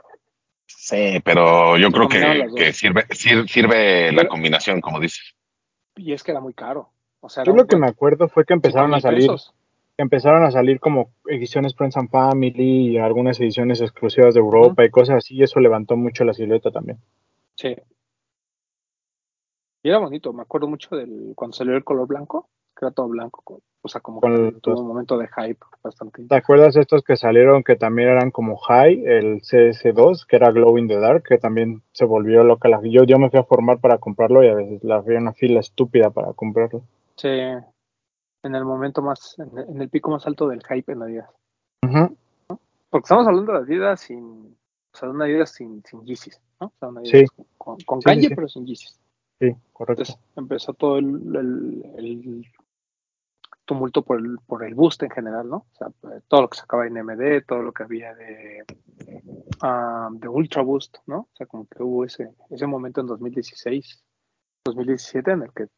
Sí, 0.92 1.20
pero 1.24 1.76
yo 1.78 1.90
creo 1.90 2.08
que, 2.08 2.46
que 2.54 2.72
sirve, 2.72 3.04
sir- 3.10 3.48
sirve 3.48 4.12
la 4.12 4.28
combinación, 4.28 4.80
como 4.80 5.00
dices. 5.00 5.34
Y 5.96 6.12
es 6.12 6.22
que 6.22 6.30
era 6.32 6.40
muy 6.40 6.54
caro. 6.54 6.90
O 7.20 7.28
sea, 7.28 7.44
Yo 7.44 7.52
lo 7.54 7.66
que 7.66 7.76
me 7.76 7.86
acuerdo 7.86 8.28
fue 8.28 8.44
que 8.44 8.52
empezaron 8.52 8.92
a 8.94 9.00
salir, 9.00 9.22
pesos. 9.22 9.54
empezaron 9.96 10.42
a 10.44 10.50
salir 10.50 10.80
como 10.80 11.12
ediciones 11.26 11.74
Friends 11.74 11.96
and 11.96 12.10
Family 12.10 12.90
y 12.92 12.98
algunas 12.98 13.40
ediciones 13.40 13.80
exclusivas 13.80 14.34
de 14.34 14.40
Europa 14.40 14.84
y 14.84 14.90
cosas 14.90 15.16
así, 15.16 15.36
y 15.36 15.42
eso 15.42 15.60
levantó 15.60 15.96
mucho 15.96 16.24
la 16.24 16.34
silueta 16.34 16.70
también. 16.70 16.98
Sí. 17.56 17.76
Y 19.84 19.88
era 19.88 19.98
bonito, 19.98 20.32
me 20.32 20.42
acuerdo 20.42 20.68
mucho 20.68 20.94
del 20.96 21.32
cuando 21.34 21.56
salió 21.56 21.74
el 21.76 21.84
color 21.84 22.06
blanco, 22.06 22.48
que 22.82 22.86
era 22.86 22.94
todo 22.94 23.08
blanco, 23.08 23.60
o 23.80 23.88
sea, 23.88 24.00
como 24.00 24.20
Con 24.20 24.34
que 24.54 24.60
tuvo 24.60 24.80
un 24.80 24.88
momento 24.88 25.16
de 25.16 25.28
hype 25.28 25.64
bastante. 25.84 26.24
¿Te 26.26 26.34
acuerdas 26.34 26.74
estos 26.76 27.02
que 27.04 27.16
salieron 27.16 27.62
que 27.62 27.76
también 27.76 28.08
eran 28.08 28.32
como 28.32 28.56
High, 28.56 29.04
el 29.06 29.40
CS2, 29.42 30.26
que 30.26 30.36
era 30.36 30.50
Glow 30.50 30.78
in 30.78 30.88
the 30.88 30.98
Dark, 30.98 31.22
que 31.22 31.38
también 31.38 31.82
se 31.92 32.04
volvió 32.04 32.42
loca 32.42 32.68
la 32.68 32.80
yo 32.82 33.04
yo 33.04 33.18
me 33.18 33.30
fui 33.30 33.38
a 33.38 33.44
formar 33.44 33.78
para 33.80 33.98
comprarlo 33.98 34.42
y 34.42 34.48
a 34.48 34.54
veces 34.54 34.82
la 34.82 34.96
había 34.96 35.18
una 35.18 35.32
fila 35.32 35.60
estúpida 35.60 36.10
para 36.10 36.32
comprarlo. 36.32 36.82
Sí, 37.16 37.28
en 37.28 38.54
el 38.54 38.64
momento 38.64 39.00
más, 39.00 39.38
en 39.38 39.56
el, 39.56 39.68
en 39.68 39.82
el 39.82 39.88
pico 39.88 40.10
más 40.10 40.26
alto 40.26 40.48
del 40.48 40.62
hype 40.64 40.90
en 40.92 41.02
Adidas. 41.02 41.30
Ujú, 41.84 42.16
Porque 42.90 43.04
estamos 43.04 43.26
hablando 43.28 43.52
de 43.52 43.58
Adidas 43.60 44.00
sin, 44.00 44.56
o 44.92 44.96
sea, 44.96 45.08
de 45.08 45.14
una 45.14 45.26
Adidas 45.26 45.50
sin, 45.52 45.84
sin 45.84 46.04
Yeezys, 46.04 46.40
¿no? 46.60 46.66
O 46.66 46.72
sea, 46.80 46.88
una 46.88 47.00
Sí. 47.02 47.18
Adidas 47.18 47.30
con, 47.58 47.76
con 47.82 48.02
Sí, 48.02 48.10
sí, 48.14 48.20
sí. 48.26 48.34
pero 48.34 48.48
sin 48.48 48.66
Yeezys. 48.66 48.98
Sí, 49.40 49.54
correcto. 49.72 50.02
Entonces 50.02 50.18
empezó 50.36 50.74
todo 50.74 50.98
el, 50.98 51.06
el- 51.36 51.84
el 51.98 52.44
tumulto 53.72 54.02
por 54.02 54.18
el, 54.18 54.38
por 54.46 54.64
el 54.64 54.74
boost 54.74 55.02
en 55.02 55.10
general, 55.10 55.48
¿no? 55.48 55.56
O 55.56 55.74
sea, 55.74 55.88
eh, 55.88 56.20
todo 56.28 56.42
lo 56.42 56.50
que 56.50 56.58
sacaba 56.58 56.86
en 56.86 56.94
MD, 56.94 57.42
todo 57.46 57.62
lo 57.62 57.72
que 57.72 57.84
había 57.84 58.14
de, 58.14 58.64
ah, 59.62 60.10
de 60.12 60.28
Ultra 60.28 60.60
Boost, 60.60 60.98
¿no? 61.06 61.20
O 61.20 61.30
sea, 61.32 61.46
como 61.46 61.66
que 61.66 61.82
hubo 61.82 62.04
ese, 62.04 62.34
ese 62.50 62.66
momento 62.66 63.00
en 63.00 63.06
2016, 63.06 64.04
2017 64.66 65.30
en 65.30 65.42
el 65.44 65.52
que 65.54 65.68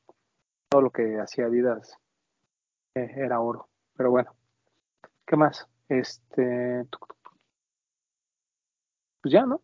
todo 0.68 0.82
lo 0.82 0.90
que 0.90 1.20
hacía 1.20 1.46
Adidas 1.46 1.96
eh, 2.96 3.12
era 3.14 3.38
oro. 3.38 3.68
Pero 3.96 4.10
bueno, 4.10 4.34
¿qué 5.24 5.36
más? 5.36 5.68
Este, 5.88 6.84
pues 9.22 9.32
ya, 9.32 9.46
¿no? 9.46 9.62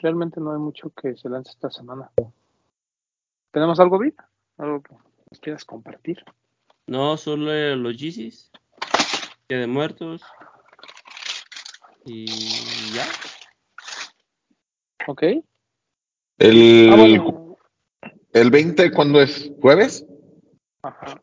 Realmente 0.00 0.40
no 0.40 0.52
hay 0.52 0.58
mucho 0.58 0.90
que 0.90 1.16
se 1.16 1.28
lance 1.28 1.52
esta 1.52 1.70
semana. 1.70 2.10
¿Tenemos 3.52 3.78
algo, 3.78 3.96
Vic? 4.00 4.20
¿Algo 4.58 4.82
que 4.82 4.92
nos 5.30 5.38
quieras 5.40 5.64
compartir? 5.64 6.24
No, 6.86 7.16
solo 7.16 7.76
los 7.76 7.96
Yeezys. 7.96 8.50
Día 9.48 9.58
de 9.60 9.66
muertos. 9.66 10.22
Y 12.04 12.26
ya. 12.94 13.06
Ok. 15.06 15.22
El, 16.38 16.90
Ah, 16.92 16.96
bueno. 16.96 17.56
el 18.32 18.50
20, 18.50 18.90
¿cuándo 18.90 19.22
es? 19.22 19.50
¿Jueves? 19.60 20.04
Ajá. 20.82 21.22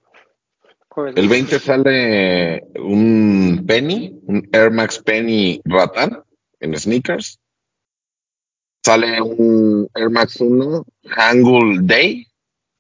Jueves. 0.90 1.16
El 1.18 1.30
20 1.30 1.60
sale 1.60 2.64
un 2.80 3.64
Penny, 3.68 4.20
un 4.24 4.48
Air 4.52 4.72
Max 4.72 5.00
Penny 5.00 5.62
Ratán 5.66 6.24
en 6.60 6.78
sneakers. 6.78 7.40
Sale 8.84 9.22
un 9.22 9.88
Air 9.94 10.10
Max 10.10 10.42
1 10.42 10.84
Hangul 11.16 11.86
Day, 11.86 12.28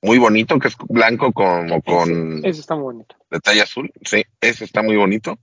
muy 0.01 0.17
bonito, 0.17 0.57
que 0.59 0.67
es 0.67 0.77
blanco 0.89 1.31
como 1.31 1.81
con 1.81 2.39
Ese, 2.39 2.49
ese 2.49 2.59
está 2.61 2.75
muy 2.75 2.83
bonito. 2.85 3.15
detalle 3.29 3.61
azul. 3.61 3.91
Sí, 4.03 4.23
ese 4.39 4.65
está 4.65 4.81
muy 4.81 4.95
bonito. 4.95 5.37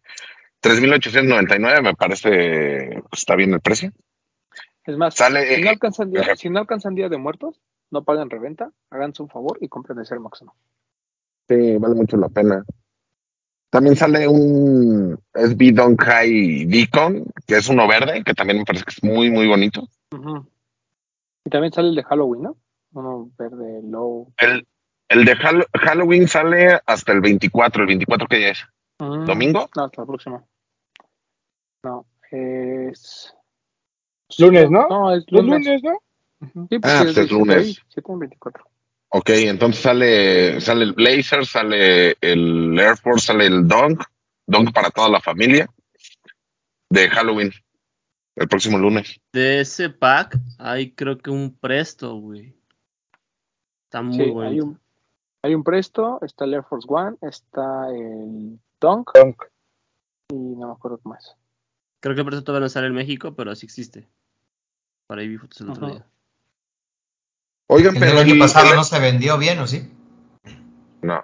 3.899 0.62 1.82
me 1.82 1.94
parece, 1.94 3.00
pues, 3.08 3.20
está 3.20 3.36
bien 3.36 3.54
el 3.54 3.60
precio. 3.60 3.92
Es 4.84 4.96
más, 4.96 5.14
Sale, 5.14 5.54
si, 5.54 5.60
no 5.60 5.66
eh, 5.66 5.70
alcanzan 5.70 6.10
día, 6.10 6.36
si 6.36 6.50
no 6.50 6.58
alcanzan 6.60 6.94
día 6.94 7.08
de 7.08 7.18
muertos, 7.18 7.60
no 7.90 8.04
paguen 8.04 8.30
reventa, 8.30 8.72
háganse 8.90 9.22
un 9.22 9.28
favor 9.28 9.58
y 9.60 9.68
compren 9.68 9.98
Max 9.98 10.42
1. 10.42 10.54
Sí, 11.48 11.76
vale 11.78 11.94
mucho 11.94 12.16
la 12.16 12.28
pena. 12.28 12.64
También 13.70 13.96
sale 13.96 14.26
un 14.26 15.18
SB 15.34 15.72
Dunk 15.74 16.02
High 16.02 16.64
Deacon, 16.66 17.26
que 17.46 17.56
es 17.56 17.68
uno 17.68 17.86
verde, 17.86 18.24
que 18.24 18.32
también 18.32 18.58
me 18.58 18.64
parece 18.64 18.84
que 18.84 18.92
es 18.92 19.02
muy, 19.02 19.30
muy 19.30 19.46
bonito. 19.46 19.88
Y 21.44 21.50
también 21.50 21.72
sale 21.72 21.88
el 21.88 21.94
de 21.94 22.04
Halloween, 22.04 22.42
¿no? 22.42 22.56
Uno 22.92 23.30
verde, 23.38 23.80
low. 23.84 24.32
El, 24.38 24.66
el 25.08 25.24
de 25.24 25.32
Hall- 25.36 25.66
Halloween 25.74 26.26
sale 26.28 26.80
hasta 26.86 27.12
el 27.12 27.20
24. 27.20 27.82
¿El 27.82 27.88
24 27.88 28.26
qué 28.28 28.36
día 28.36 28.50
es? 28.50 28.64
Mm, 28.98 29.24
¿Domingo? 29.26 29.68
No, 29.76 29.84
hasta 29.84 30.02
la 30.02 30.06
próxima. 30.06 30.44
No, 31.82 32.06
es. 32.30 33.34
Lunes, 34.38 34.70
¿no? 34.70 34.86
No, 34.88 35.14
es 35.14 35.24
Es 35.26 35.32
lunes. 35.32 35.64
lunes, 35.64 35.82
¿no? 35.82 35.98
Sí, 36.68 36.76
Ah, 36.82 37.02
pues 37.02 37.08
es 37.10 37.14
17 37.14 37.32
lunes. 37.34 37.56
ahí, 37.56 37.76
7 37.88 38.12
en 38.12 38.18
24. 38.18 38.64
Ok, 39.10 39.30
entonces 39.30 39.82
sale, 39.82 40.60
sale 40.60 40.84
el 40.84 40.92
Blazer, 40.92 41.46
sale 41.46 42.16
el 42.20 42.78
Air 42.78 42.96
Force, 42.98 43.26
sale 43.26 43.46
el 43.46 43.66
Dunk, 43.66 44.04
Dunk 44.46 44.72
para 44.72 44.90
toda 44.90 45.08
la 45.08 45.20
familia, 45.20 45.66
de 46.90 47.08
Halloween, 47.08 47.50
el 48.36 48.48
próximo 48.48 48.76
lunes. 48.78 49.18
De 49.32 49.60
ese 49.60 49.88
pack 49.88 50.36
hay 50.58 50.92
creo 50.92 51.16
que 51.18 51.30
un 51.30 51.56
presto, 51.58 52.16
güey. 52.16 52.54
Está 53.88 54.02
muy 54.02 54.16
Sí, 54.16 54.34
hay 54.42 54.60
un, 54.60 54.78
hay 55.42 55.54
un 55.54 55.64
Presto, 55.64 56.18
está 56.20 56.44
el 56.44 56.52
Air 56.52 56.64
Force 56.64 56.86
One, 56.90 57.16
está 57.22 57.88
el 57.90 58.58
Dunk 58.78 59.10
Dunk. 59.14 59.42
y 60.30 60.34
no 60.36 60.66
me 60.66 60.72
acuerdo 60.74 60.98
qué 60.98 61.08
más. 61.08 61.36
Creo 62.00 62.14
que 62.14 62.20
el 62.20 62.26
presto 62.26 62.44
todavía 62.44 62.66
no 62.66 62.68
sale 62.68 62.88
en 62.88 62.92
México, 62.94 63.32
pero 63.34 63.54
sí 63.56 63.64
existe. 63.64 64.06
Por 65.06 65.18
ahí 65.18 65.26
vi 65.28 65.38
fotos 65.38 65.62
el 65.62 65.70
otro 65.70 65.86
Ajá. 65.86 65.94
día. 65.94 66.06
Oigan, 67.70 67.94
El 67.94 68.00
pero 68.00 68.12
del 68.12 68.20
año 68.24 68.34
el- 68.34 68.38
pasado 68.40 68.68
el- 68.70 68.76
no 68.76 68.84
se 68.84 69.00
vendió 69.00 69.38
bien, 69.38 69.58
¿o 69.58 69.66
sí? 69.66 69.90
no. 71.00 71.22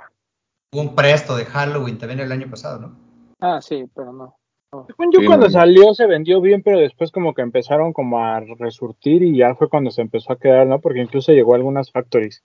Hubo 0.73 0.81
un 0.81 0.95
presto 0.95 1.37
de 1.37 1.45
Halloween 1.45 1.99
también 1.99 2.21
el 2.21 2.33
año 2.33 2.49
pasado, 2.51 2.79
¿no? 2.81 2.97
Ah, 3.41 3.61
sí, 3.61 3.85
pero 3.95 4.11
no. 4.13 4.39
Según 4.87 5.13
yo 5.13 5.21
Sí, 5.21 5.27
cuando 5.27 5.47
no. 5.47 5.53
salió 5.53 5.93
se 5.95 6.07
vendió 6.07 6.41
bien, 6.41 6.63
pero 6.63 6.79
después 6.79 7.13
como 7.13 7.35
que 7.35 7.43
empezaron 7.43 7.93
como 7.93 8.19
a 8.25 8.41
resurtir 8.41 9.23
y 9.23 9.37
ya 9.37 9.55
fue 9.55 9.69
cuando 9.69 9.91
se 9.91 10.01
empezó 10.01 10.33
a 10.33 10.39
quedar, 10.39 10.67
¿no? 10.67 10.81
Porque 10.81 11.01
incluso 11.01 11.33
llegó 11.33 11.53
a 11.53 11.57
algunas 11.57 11.91
factories. 11.93 12.43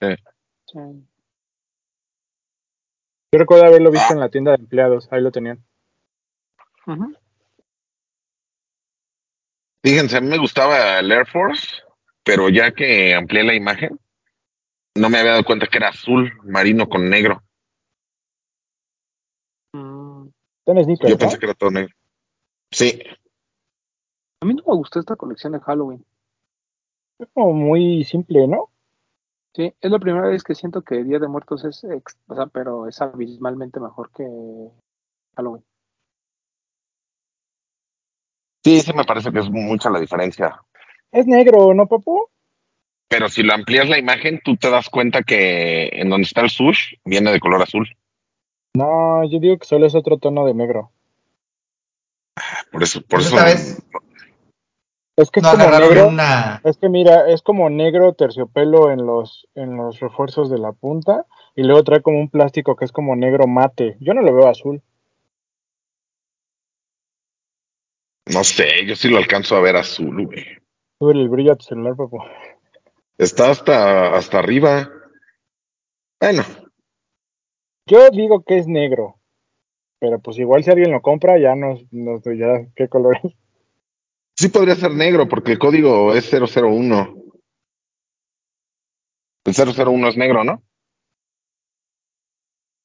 Sí. 0.00 0.08
Yo 3.32 3.38
recuerdo 3.38 3.66
haberlo 3.66 3.90
visto 3.90 4.12
en 4.12 4.20
la 4.20 4.28
tienda 4.28 4.52
de 4.52 4.58
empleados, 4.58 5.08
ahí 5.12 5.20
lo 5.20 5.30
tenían. 5.30 5.64
Ujú. 6.86 7.14
Fíjense, 9.84 10.16
a 10.16 10.20
mí 10.20 10.28
me 10.28 10.38
gustaba 10.38 10.98
el 10.98 11.10
Air 11.12 11.26
Force, 11.26 11.82
pero 12.24 12.48
ya 12.48 12.72
que 12.72 13.14
amplié 13.14 13.44
la 13.44 13.54
imagen, 13.54 13.98
no 14.96 15.08
me 15.08 15.18
había 15.18 15.32
dado 15.32 15.44
cuenta 15.44 15.66
que 15.66 15.78
era 15.78 15.88
azul 15.88 16.32
marino 16.42 16.88
con 16.88 17.08
negro. 17.08 17.42
Mm, 19.72 20.28
sneakers, 20.66 21.08
Yo 21.08 21.14
¿no? 21.14 21.18
pensé 21.18 21.38
que 21.38 21.46
era 21.46 21.54
todo 21.54 21.70
negro. 21.70 21.94
Sí, 22.72 23.02
A 24.42 24.46
mí 24.46 24.54
no 24.54 24.62
me 24.66 24.74
gustó 24.76 25.00
esta 25.00 25.16
colección 25.16 25.52
de 25.52 25.60
Halloween. 25.60 26.04
Es 27.18 27.28
como 27.34 27.52
muy 27.52 28.04
simple, 28.04 28.46
¿no? 28.48 28.70
Sí, 29.54 29.74
es 29.80 29.90
la 29.90 29.98
primera 29.98 30.28
vez 30.28 30.44
que 30.44 30.54
siento 30.54 30.82
que 30.82 31.02
Día 31.02 31.18
de 31.18 31.26
Muertos 31.28 31.64
es, 31.64 31.82
ex- 31.84 32.16
o 32.28 32.34
sea, 32.34 32.46
pero 32.46 32.86
es 32.86 33.00
abismalmente 33.02 33.80
mejor 33.80 34.10
que 34.12 34.24
Halloween. 35.36 35.64
sí, 38.64 38.80
sí 38.80 38.92
me 38.92 39.04
parece 39.04 39.32
que 39.32 39.40
es 39.40 39.50
mucha 39.50 39.90
la 39.90 39.98
diferencia. 40.00 40.60
Es 41.10 41.26
negro, 41.26 41.74
¿no, 41.74 41.86
papu? 41.86 42.28
Pero 43.08 43.28
si 43.28 43.42
lo 43.42 43.52
amplías 43.54 43.88
la 43.88 43.98
imagen, 43.98 44.40
tú 44.44 44.56
te 44.56 44.70
das 44.70 44.88
cuenta 44.88 45.22
que 45.24 45.88
en 45.92 46.10
donde 46.10 46.26
está 46.26 46.42
el 46.42 46.50
sush 46.50 46.94
viene 47.04 47.32
de 47.32 47.40
color 47.40 47.62
azul. 47.62 47.88
No, 48.76 49.24
yo 49.28 49.40
digo 49.40 49.58
que 49.58 49.66
solo 49.66 49.86
es 49.86 49.96
otro 49.96 50.18
tono 50.18 50.46
de 50.46 50.54
negro. 50.54 50.92
Por 52.70 52.84
eso, 52.84 53.00
por 53.00 53.18
Pues 53.18 53.26
eso. 53.26 53.36
esta 53.36 53.44
vez 53.44 53.82
Es 55.20 55.30
que 55.30 55.40
es 55.40 55.46
como 55.46 55.70
negro. 55.70 56.08
una... 56.08 56.60
Es 56.64 56.78
que 56.78 56.88
mira, 56.88 57.28
es 57.28 57.42
como 57.42 57.68
negro 57.68 58.14
terciopelo 58.14 58.90
en 58.90 59.04
los, 59.04 59.46
en 59.54 59.76
los 59.76 60.00
refuerzos 60.00 60.48
de 60.48 60.58
la 60.58 60.72
punta 60.72 61.26
y 61.54 61.62
luego 61.62 61.84
trae 61.84 62.00
como 62.00 62.18
un 62.18 62.30
plástico 62.30 62.74
que 62.74 62.86
es 62.86 62.92
como 62.92 63.14
negro 63.16 63.46
mate. 63.46 63.96
Yo 64.00 64.14
no 64.14 64.22
lo 64.22 64.34
veo 64.34 64.48
azul. 64.48 64.82
No 68.32 68.44
sé, 68.44 68.86
yo 68.86 68.96
sí 68.96 69.08
lo 69.08 69.18
alcanzo 69.18 69.56
a 69.56 69.60
ver 69.60 69.76
azul, 69.76 70.26
güey. 70.26 70.46
Sube 70.98 71.12
el 71.12 71.28
brillo 71.28 71.52
a 71.52 71.56
tu 71.56 71.64
celular, 71.64 71.96
papu. 71.96 72.18
Está 73.18 73.50
hasta, 73.50 74.14
hasta 74.14 74.38
arriba. 74.38 74.90
Bueno, 76.20 76.42
Yo 77.86 78.08
digo 78.10 78.42
que 78.42 78.58
es 78.58 78.66
negro. 78.66 79.16
Pero 79.98 80.18
pues 80.18 80.38
igual 80.38 80.64
si 80.64 80.70
alguien 80.70 80.92
lo 80.92 81.02
compra, 81.02 81.38
ya 81.38 81.54
nos, 81.54 81.84
nos 81.92 82.22
dirá 82.22 82.66
qué 82.74 82.88
color 82.88 83.18
es. 83.22 83.32
Sí 84.40 84.48
podría 84.48 84.74
ser 84.74 84.92
negro 84.92 85.28
porque 85.28 85.52
el 85.52 85.58
código 85.58 86.14
es 86.14 86.30
001. 86.30 87.14
El 89.44 89.54
001 89.54 90.08
es 90.08 90.16
negro, 90.16 90.44
¿no? 90.44 90.62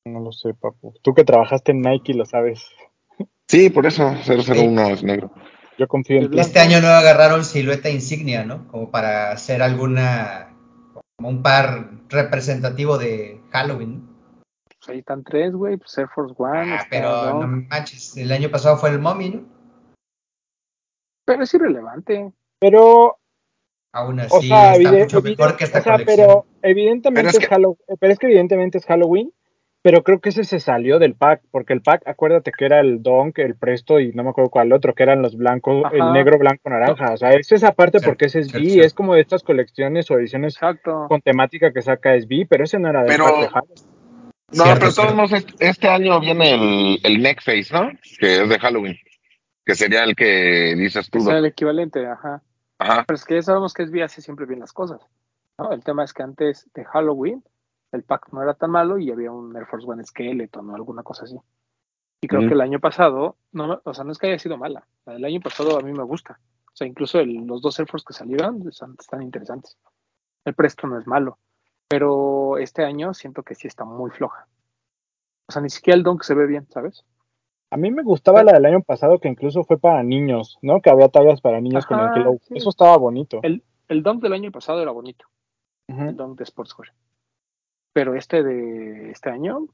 No 0.06 0.20
lo 0.20 0.32
sé, 0.32 0.54
papu. 0.54 0.94
Tú 1.02 1.14
que 1.14 1.24
trabajaste 1.24 1.72
en 1.72 1.82
Nike 1.82 2.14
lo 2.14 2.26
sabes. 2.26 2.68
Sí, 3.48 3.70
por 3.70 3.86
eso 3.86 4.14
001 4.26 4.88
es 4.90 5.04
negro. 5.04 5.32
Yo 5.78 5.88
confío 5.88 6.20
en 6.22 6.32
ti. 6.32 6.40
Este 6.40 6.60
año 6.60 6.80
no 6.82 6.88
agarraron 6.88 7.44
silueta 7.44 7.90
insignia, 7.90 8.44
¿no? 8.46 8.68
Como 8.68 8.92
para 8.92 9.32
hacer 9.32 9.62
alguna... 9.62 10.56
como 11.18 11.30
un 11.30 11.42
par 11.42 11.90
representativo 12.10 12.98
de 12.98 13.42
Halloween. 13.52 14.08
Pues 14.80 14.90
ahí 14.90 15.00
están 15.00 15.24
tres, 15.24 15.54
güey. 15.54 15.78
Pues 15.78 15.98
Air 15.98 16.08
Force 16.14 16.36
One, 16.38 16.74
Ah, 16.74 16.86
pero 16.90 17.10
no 17.34 17.40
Dunk. 17.42 17.70
manches, 17.70 18.16
el 18.18 18.32
año 18.32 18.50
pasado 18.50 18.78
fue 18.78 18.90
el 18.92 19.00
Mommy, 19.00 19.30
¿no? 19.30 19.55
Pero 21.26 21.44
es 21.44 21.54
irrelevante. 21.54 22.32
Pero, 22.60 23.18
Aún 23.92 24.20
o 24.20 24.24
así 24.24 24.48
sea, 24.48 24.74
está 24.74 24.76
evide- 24.76 25.00
mucho 25.04 25.22
mejor 25.22 25.48
evide- 25.50 25.58
que 25.58 25.64
esta 25.66 25.80
o 25.80 25.82
sea, 25.82 25.92
colección. 25.94 26.18
pero 26.18 26.46
evidentemente 26.62 27.20
Pero 27.22 27.30
es 27.30 27.36
es, 27.36 27.40
que- 27.40 27.48
Halloween, 27.48 27.78
pero 28.00 28.14
es 28.14 28.20
que 28.20 28.26
evidentemente 28.28 28.78
es 28.78 28.86
Halloween, 28.86 29.32
pero 29.82 30.04
creo 30.04 30.20
que 30.20 30.30
ese 30.30 30.44
se 30.44 30.60
salió 30.60 30.98
del 30.98 31.14
pack, 31.16 31.42
porque 31.52 31.74
el 31.74 31.82
pack, 31.82 32.08
acuérdate 32.08 32.52
que 32.52 32.66
era 32.66 32.80
el 32.80 33.04
Donk, 33.04 33.38
el 33.40 33.56
Presto 33.56 34.00
y 34.00 34.12
no 34.14 34.24
me 34.24 34.32
acuerdo 34.32 34.50
cuál 34.50 34.74
otro, 34.74 34.96
que 34.96 35.04
eran 35.04 35.22
los 35.22 35.38
blancos, 35.38 35.84
el 35.94 36.12
negro, 36.12 36.40
blanco, 36.40 36.70
naranja, 36.70 37.14
o 37.14 37.18
sea, 37.18 37.30
es 37.32 37.52
esa 37.52 37.72
parte 37.74 38.00
Cierto, 38.00 38.10
porque 38.10 38.26
ese 38.26 38.40
es 38.40 38.48
cierto, 38.48 38.64
B, 38.66 38.70
cierto. 38.72 38.88
es 38.88 38.94
como 38.96 39.14
de 39.14 39.22
estas 39.22 39.44
colecciones 39.44 40.10
o 40.10 40.18
ediciones 40.18 40.56
Exacto. 40.56 41.06
con 41.08 41.22
temática 41.22 41.72
que 41.72 41.82
saca 41.84 42.16
SB, 42.16 42.48
pero 42.50 42.64
ese 42.64 42.80
no 42.80 42.90
era 42.90 43.02
del 43.04 43.10
Pero- 43.10 43.26
pack 43.26 43.40
de 43.42 43.48
Halloween. 43.50 43.96
No, 44.54 44.64
Cierto, 44.64 44.80
pero 44.80 44.94
todos 44.94 45.16
modos, 45.16 45.34
este, 45.34 45.54
este 45.68 45.88
año 45.88 46.20
viene 46.20 46.54
el, 46.54 47.00
el 47.04 47.22
Neck 47.22 47.42
Face, 47.42 47.68
¿no? 47.74 47.90
Que 48.20 48.44
es 48.44 48.50
de 48.50 48.60
Halloween. 48.60 48.96
Que 49.66 49.76
sería 49.76 50.04
el 50.04 50.16
que 50.16 50.76
dices 50.78 51.10
tú. 51.10 51.20
Sea 51.22 51.38
el 51.38 51.46
equivalente, 51.46 52.06
ajá. 52.08 52.42
Ajá. 52.78 53.04
Pero 53.08 53.16
es 53.16 53.26
que 53.26 53.36
ya 53.36 53.42
sabemos 53.42 53.74
que 53.74 53.84
SB 53.84 54.04
hace 54.04 54.22
siempre 54.22 54.46
bien 54.46 54.60
las 54.60 54.74
cosas. 54.74 55.02
¿no? 55.58 55.72
El 55.72 55.84
tema 55.84 56.04
es 56.04 56.14
que 56.14 56.24
antes 56.24 56.70
de 56.74 56.84
Halloween, 56.86 57.44
el 57.92 58.04
pack 58.04 58.32
no 58.34 58.44
era 58.44 58.54
tan 58.54 58.72
malo 58.72 58.98
y 59.00 59.10
había 59.12 59.32
un 59.32 59.56
Air 59.56 59.66
Force 59.66 59.88
One 59.88 60.04
Skeleton 60.04 60.70
o 60.70 60.76
alguna 60.76 61.02
cosa 61.04 61.24
así. 61.24 61.38
Y 62.22 62.28
creo 62.28 62.42
que 62.48 62.54
el 62.54 62.62
año 62.62 62.80
pasado, 62.80 63.38
no, 63.52 63.82
o 63.84 63.94
sea, 63.94 64.04
no 64.04 64.12
es 64.12 64.18
que 64.18 64.28
haya 64.28 64.40
sido 64.40 64.58
mala. 64.58 64.86
La 65.06 65.14
del 65.14 65.26
año 65.26 65.40
pasado 65.42 65.78
a 65.80 65.82
mí 65.82 65.92
me 65.94 66.04
gusta. 66.04 66.40
O 66.68 66.76
sea, 66.76 66.88
incluso 66.88 67.20
el- 67.20 67.46
los 67.46 67.62
dos 67.62 67.80
Air 67.80 67.88
Force 67.88 68.06
que 68.08 68.14
salieron 68.14 68.68
están, 68.68 68.96
están 69.00 69.22
interesantes. 69.22 69.78
El 70.44 70.54
Presto 70.56 70.88
no 70.88 71.00
es 71.00 71.08
malo. 71.08 71.38
Pero 71.88 72.58
este 72.58 72.84
año 72.84 73.14
siento 73.14 73.44
que 73.44 73.56
sí 73.56 73.68
está 73.68 73.86
muy 73.86 74.10
floja. 74.12 74.48
O 75.48 75.52
sea, 75.52 75.62
ni 75.62 75.70
siquiera 75.70 75.96
el 75.96 76.04
Dunk 76.04 76.24
se 76.24 76.34
ve 76.34 76.48
bien, 76.48 76.68
¿sabes? 76.72 77.06
A 77.76 77.78
mí 77.78 77.92
me 77.92 78.04
gustaba 78.04 78.42
la 78.42 78.54
del 78.54 78.66
año 78.68 78.82
pasado 78.82 79.20
que 79.20 79.28
incluso 79.28 79.66
fue 79.66 79.78
para 79.78 80.02
niños, 80.02 80.58
¿no? 80.62 80.80
Que 80.82 80.90
había 80.90 81.10
tallas 81.10 81.42
para 81.42 81.60
niños 81.60 81.86
con 81.86 82.00
el 82.00 82.08
Hello. 82.16 82.38
sí. 82.44 82.54
Eso 82.56 82.70
estaba 82.70 82.96
bonito. 82.96 83.42
El, 83.44 83.66
el 83.90 84.02
dunk 84.02 84.24
del 84.24 84.32
año 84.32 84.50
pasado 84.50 84.82
era 84.82 84.92
bonito, 84.92 85.26
el 85.90 86.16
dunk 86.16 86.40
de 86.40 86.46
Sportswear. 86.46 86.94
Pero 87.92 88.16
este 88.16 88.44
de 88.44 89.12
este 89.12 89.30
año. 89.30 89.68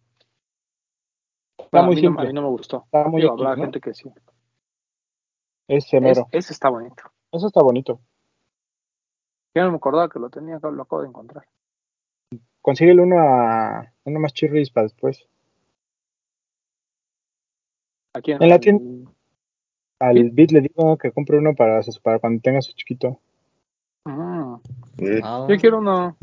Está 1.59 1.83
muy 1.83 1.93
a, 1.93 1.95
mí 1.95 2.01
no, 2.01 2.07
simple. 2.09 2.23
a 2.23 2.27
mí 2.27 2.33
no 2.33 2.41
me 2.41 2.47
gustó. 2.47 2.83
Está 2.85 3.07
muy 3.07 3.21
Digo, 3.21 3.35
X, 3.35 3.45
habrá 3.45 3.55
¿no? 3.55 3.61
gente 3.65 3.79
que 3.81 3.93
sí. 3.93 4.09
Ese 5.67 5.97
Es- 5.97 6.01
mero. 6.03 6.27
ese 6.31 6.53
está 6.53 6.69
bonito. 6.69 7.03
Eso 7.31 7.45
está 7.45 7.61
bonito. 7.61 8.01
Yo 9.53 9.63
no 9.63 9.69
me 9.69 9.77
acordaba 9.77 10.09
que 10.09 10.17
lo 10.17 10.31
tenía, 10.31 10.57
lo 10.59 10.81
acabo 10.81 11.03
de 11.03 11.07
encontrar. 11.09 11.45
Consíguele 12.63 13.03
uno 13.03 13.19
a 13.19 13.93
uno 14.05 14.19
más 14.19 14.33
chirris 14.33 14.71
para 14.71 14.85
después. 14.85 15.27
En 18.13 18.49
la 18.49 18.59
tienda- 18.59 19.11
Al 19.99 20.17
¿Sí? 20.17 20.29
Bit 20.31 20.51
le 20.51 20.61
digo 20.61 20.97
que 20.97 21.11
compre 21.11 21.37
uno 21.37 21.53
para, 21.53 21.83
su- 21.83 22.01
para 22.01 22.17
cuando 22.19 22.41
tenga 22.41 22.61
su 22.61 22.73
chiquito. 22.73 23.19
Eh, 24.97 25.19
Ah, 25.23 25.45
yo 25.47 25.57
quiero 25.57 25.77
uno. 25.77 26.17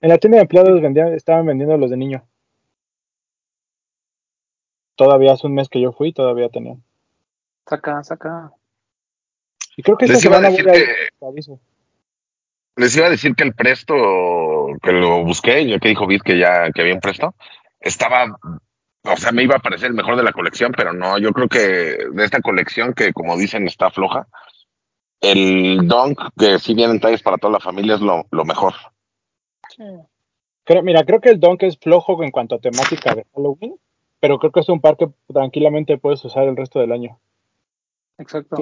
En 0.00 0.08
la 0.08 0.16
tienda 0.16 0.36
de 0.36 0.42
empleados 0.42 0.80
vendían, 0.80 1.08
estaban 1.12 1.44
vendiendo 1.44 1.76
los 1.76 1.90
de 1.90 1.98
niño. 1.98 2.26
Todavía 4.96 5.32
hace 5.32 5.46
un 5.46 5.54
mes 5.54 5.68
que 5.68 5.80
yo 5.80 5.92
fui, 5.92 6.12
todavía 6.12 6.48
tenían. 6.48 6.82
saca, 7.66 8.02
saca. 8.02 8.52
Y 9.76 9.82
creo 9.82 9.96
que 9.96 10.06
esta 10.06 10.14
Les 10.14 10.24
iba 10.24 10.36
a 10.36 10.40
semana 10.40 10.50
decir 10.50 10.64
voy 10.66 10.72
a 10.76 11.34
que 11.34 11.40
les 12.76 12.96
iba 12.96 13.06
a 13.06 13.10
decir 13.10 13.34
que 13.34 13.44
el 13.44 13.54
presto 13.54 13.94
que 14.82 14.92
lo 14.92 15.22
busqué, 15.24 15.66
ya 15.68 15.78
que 15.78 15.88
dijo 15.88 16.06
Vid 16.06 16.22
que 16.22 16.38
ya 16.38 16.70
que 16.72 16.80
había 16.80 16.94
un 16.94 17.00
presto, 17.00 17.34
estaba, 17.80 18.38
o 19.04 19.16
sea, 19.16 19.32
me 19.32 19.42
iba 19.42 19.56
a 19.56 19.60
parecer 19.60 19.88
el 19.88 19.94
mejor 19.94 20.16
de 20.16 20.22
la 20.22 20.32
colección, 20.32 20.72
pero 20.76 20.92
no, 20.92 21.18
yo 21.18 21.32
creo 21.32 21.48
que 21.48 21.58
de 22.12 22.24
esta 22.24 22.40
colección 22.40 22.92
que 22.92 23.12
como 23.12 23.36
dicen 23.36 23.66
está 23.66 23.90
floja, 23.90 24.26
el 25.20 25.86
Dunk, 25.86 26.18
que 26.38 26.58
si 26.58 26.74
vienen 26.74 27.00
tallas 27.00 27.22
para 27.22 27.36
toda 27.38 27.52
la 27.54 27.60
familia, 27.60 27.94
es 27.94 28.00
lo, 28.00 28.24
lo 28.30 28.44
mejor. 28.44 28.74
Sí. 29.68 29.82
Creo- 30.64 30.82
mira, 30.82 31.04
creo 31.04 31.20
que 31.20 31.30
el 31.30 31.40
Dunk 31.40 31.62
es 31.62 31.78
flojo 31.78 32.22
en 32.22 32.30
cuanto 32.30 32.54
a 32.54 32.58
temática 32.58 33.14
de 33.14 33.26
Halloween, 33.34 33.74
pero 34.20 34.38
creo 34.38 34.52
que 34.52 34.60
es 34.60 34.68
un 34.68 34.80
par 34.80 34.96
que 34.96 35.08
tranquilamente 35.32 35.98
puedes 35.98 36.24
usar 36.24 36.44
el 36.44 36.56
resto 36.56 36.78
del 36.80 36.92
año. 36.92 37.18
Exacto. 38.18 38.56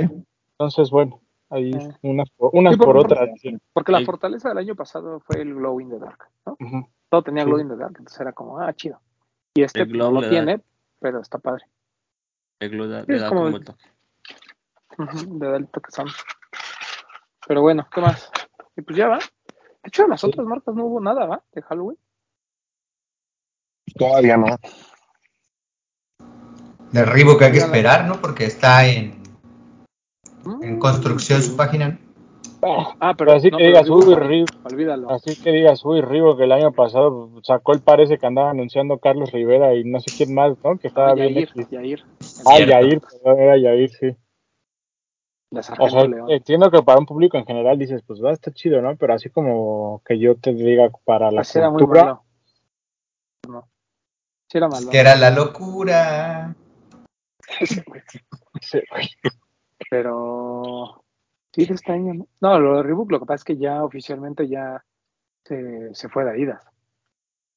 Entonces, 0.53 0.91
bueno, 0.91 1.21
ahí 1.51 1.73
Sí. 1.73 1.89
unas 2.03 2.31
por, 2.31 2.51
unas 2.53 2.75
Sí, 2.75 2.81
por- 2.81 2.97
otras. 2.97 3.29
sí. 3.41 3.57
Porque 3.73 3.93
la 3.93 3.99
Sí. 3.99 4.05
fortaleza 4.05 4.49
del 4.49 4.59
año 4.59 4.75
pasado 4.75 5.21
fue 5.21 5.41
el 5.43 5.55
Glow 5.55 5.81
in 5.81 5.91
the 5.91 5.99
Dark, 5.99 6.29
¿no? 6.47 6.57
Todo 7.09 7.23
tenía 7.23 7.43
Sí. 7.45 7.51
Glow 7.51 7.61
in 7.61 7.69
the 7.69 7.77
Dark, 7.77 7.95
entonces 7.99 8.21
era 8.21 8.33
como, 8.33 8.59
ah, 8.61 8.73
chido. 8.75 9.01
Y 9.59 9.65
este 9.65 9.81
El 9.81 9.89
Glow 9.89 10.13
no 10.13 10.21
lo 10.21 10.23
da- 10.23 10.31
tiene, 10.31 10.63
pero 11.01 11.21
está 11.21 11.39
padre. 11.39 11.65
el 12.61 12.71
glow 12.71 12.87
da- 12.89 13.01
Sí, 13.05 13.07
le 13.11 13.17
es 13.17 13.23
da 13.23 13.29
como- 13.29 13.41
como 13.45 13.57
el 13.57 13.65
que 15.69 15.91
son. 15.91 16.07
Pero 17.49 17.63
bueno, 17.63 17.89
¿qué 17.93 18.01
más? 18.01 18.31
Y 18.77 18.83
pues 18.83 18.97
ya 18.97 19.09
va. 19.09 19.19
De 19.19 19.89
hecho, 19.89 20.05
en 20.05 20.11
las 20.11 20.21
Sí. 20.21 20.29
otras 20.29 20.47
marcas 20.47 20.75
no 20.77 20.85
hubo 20.85 21.01
nada, 21.01 21.27
¿va? 21.27 21.43
De 21.53 21.63
Halloween. 21.63 21.99
Todavía 23.97 24.37
no. 24.37 24.57
De 26.93 27.05
Reebok 27.05 27.43
hay 27.43 27.53
que 27.53 27.59
esperar, 27.59 28.07
¿no? 28.07 28.21
Porque 28.21 28.45
está 28.45 28.87
en, 28.87 29.21
en 30.63 30.77
Mm, 30.77 30.79
construcción 30.79 31.43
su 31.43 31.57
página. 31.57 31.99
Ah, 33.01 33.15
pero 33.17 33.33
así 33.33 33.51
no, 33.51 33.59
que 33.59 33.65
pero 33.65 33.79
digas, 33.79 33.89
uy, 33.91 34.15
Reebok. 34.15 34.51
olvídalo. 34.73 35.11
Así 35.11 35.41
que 35.41 35.53
digas, 35.53 35.85
uy, 35.85 36.01
Rivo, 36.01 36.37
que 36.37 36.45
el 36.45 36.53
año 36.53 36.73
pasado 36.73 37.31
sacó 37.43 37.73
el 37.73 37.81
par 37.81 38.01
ese 38.01 38.19
que 38.19 38.27
andaba 38.27 38.51
anunciando 38.51 38.99
Carlos 38.99 39.31
Rivera 39.31 39.75
y 39.75 39.85
no 39.85 40.01
sé 40.01 40.11
quién 40.17 40.35
más, 40.35 40.57
¿no? 40.65 40.77
Que 40.79 40.89
estaba 40.89 41.11
Ah, 41.11 41.15
bien. 41.15 41.35
Yair. 41.35 41.69
Yair. 41.71 42.05
Ah. 42.47 42.59
Yair, 42.59 43.01
perdón, 43.01 43.41
era 43.41 43.57
Yair, 43.59 43.91
sí. 43.91 44.17
O 45.79 45.89
sea, 45.89 46.05
León. 46.05 46.31
entiendo 46.31 46.71
que 46.71 46.83
para 46.83 46.99
un 46.99 47.07
público 47.07 47.39
en 47.39 47.47
general 47.47 47.79
dices, 47.79 48.03
pues 48.07 48.23
va 48.23 48.31
a 48.31 48.35
estar 48.35 48.53
chido, 48.53 48.83
¿no? 48.83 48.95
Pero 48.97 49.15
así 49.15 49.31
como 49.31 50.03
que 50.05 50.19
yo 50.19 50.35
te 50.37 50.53
diga 50.53 50.91
para 51.05 51.31
la 51.31 51.39
Pues 51.39 51.57
era 51.57 51.71
muy 51.71 51.79
cultura, 51.79 52.05
malo. 52.05 52.25
No. 53.49 53.69
Sí 54.51 54.59
era 54.59 54.69
malo. 54.69 54.91
Que 54.91 54.99
era 54.99 55.15
la 55.17 55.31
locura. 55.31 56.55
sí, 58.61 58.81
güey. 58.91 59.09
Pero 59.91 61.03
sí 61.53 61.67
de 61.67 61.75
este 61.75 61.93
año, 61.93 62.15
¿no? 62.15 62.29
No, 62.41 62.59
lo 62.61 62.77
de 62.79 62.83
Reebok 62.83 63.11
lo 63.13 63.21
que 63.21 63.27
pasa 63.27 63.37
es 63.37 63.45
que 63.45 63.57
ya 63.59 63.85
oficialmente 63.85 64.49
ya 64.49 64.85
se, 65.45 65.95
se 65.95 66.09
fue 66.11 66.25
de 66.25 66.31
Adidas. 66.33 66.65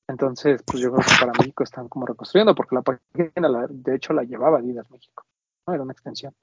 Entonces, 0.08 0.62
pues 0.64 0.82
yo 0.84 0.92
creo 0.92 1.04
que 1.06 1.20
para 1.26 1.32
México 1.40 1.64
están 1.64 1.88
como 1.88 2.06
reconstruyendo, 2.06 2.54
porque 2.56 2.76
la 2.76 2.82
página, 2.82 3.50
la- 3.50 3.68
de 3.70 3.96
hecho, 3.96 4.14
la 4.14 4.24
llevaba 4.24 4.60
Adidas 4.60 4.90
México, 4.92 5.26
¿no? 5.68 5.74
Era 5.74 5.84
una 5.84 5.94
extensión. 5.94 6.36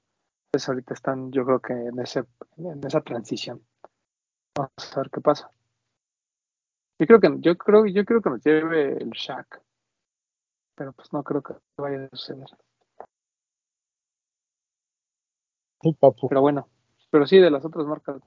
Entonces 0.47 0.69
ahorita 0.69 0.95
están, 0.95 1.31
yo 1.31 1.45
creo 1.45 1.59
que 1.61 1.73
en 1.73 1.99
ese, 1.99 2.25
en 2.57 2.85
esa 2.85 3.01
transición. 3.01 3.61
Vamos 4.55 4.71
a 4.97 5.01
ver 5.01 5.09
qué 5.11 5.21
pasa. 5.21 5.51
Yo 6.99 7.07
creo 7.07 7.19
que, 7.19 7.29
yo 7.39 7.57
creo, 7.57 7.85
yo 7.87 8.05
creo 8.05 8.21
que 8.21 8.29
nos 8.29 8.43
lleve 8.43 8.93
el 9.01 9.09
Shaq. 9.09 9.59
Pero 10.75 10.93
pues 10.93 11.13
no 11.13 11.23
creo 11.23 11.43
que 11.43 11.53
vaya 11.77 12.05
a 12.05 12.09
suceder. 12.17 12.47
Sí, 15.81 15.93
papu. 15.99 16.27
Pero 16.29 16.41
bueno, 16.41 16.67
pero 17.11 17.25
sí, 17.27 17.37
de 17.37 17.51
las 17.51 17.65
otras 17.65 17.85
marcas, 17.85 18.17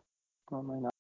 no, 0.51 0.63
no 0.63 0.73
hay 0.75 0.81
nada. 0.81 0.93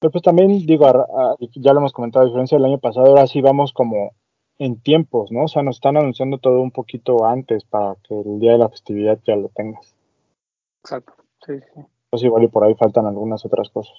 Pero 0.00 0.10
pues 0.12 0.22
también 0.22 0.48
digo, 0.66 0.86
a- 0.86 0.90
a- 1.32 1.36
ya 1.56 1.72
lo 1.72 1.80
hemos 1.80 1.92
comentado, 1.92 2.24
a 2.24 2.28
diferencia 2.28 2.56
del 2.56 2.64
año 2.66 2.78
pasado, 2.78 3.06
ahora 3.06 3.26
sí 3.26 3.40
vamos 3.42 3.72
como 3.72 4.12
en 4.58 4.80
tiempos, 4.80 5.30
¿no? 5.32 5.44
O 5.44 5.48
sea, 5.48 5.62
nos 5.62 5.76
están 5.76 5.96
anunciando 5.96 6.38
todo 6.38 6.60
un 6.60 6.70
poquito 6.70 7.24
antes 7.26 7.64
para 7.64 7.96
que 8.06 8.18
el 8.18 8.38
día 8.40 8.52
de 8.52 8.58
la 8.58 8.68
festividad 8.68 9.18
ya 9.26 9.36
lo 9.36 9.48
tengas. 9.50 9.94
Exacto. 10.84 11.14
Sí, 11.46 11.54
sí. 11.74 11.80
Pues 12.10 12.22
igual 12.22 12.44
y 12.44 12.48
por 12.48 12.64
ahí 12.64 12.74
faltan 12.74 13.06
algunas 13.06 13.44
otras 13.44 13.68
cosas. 13.70 13.94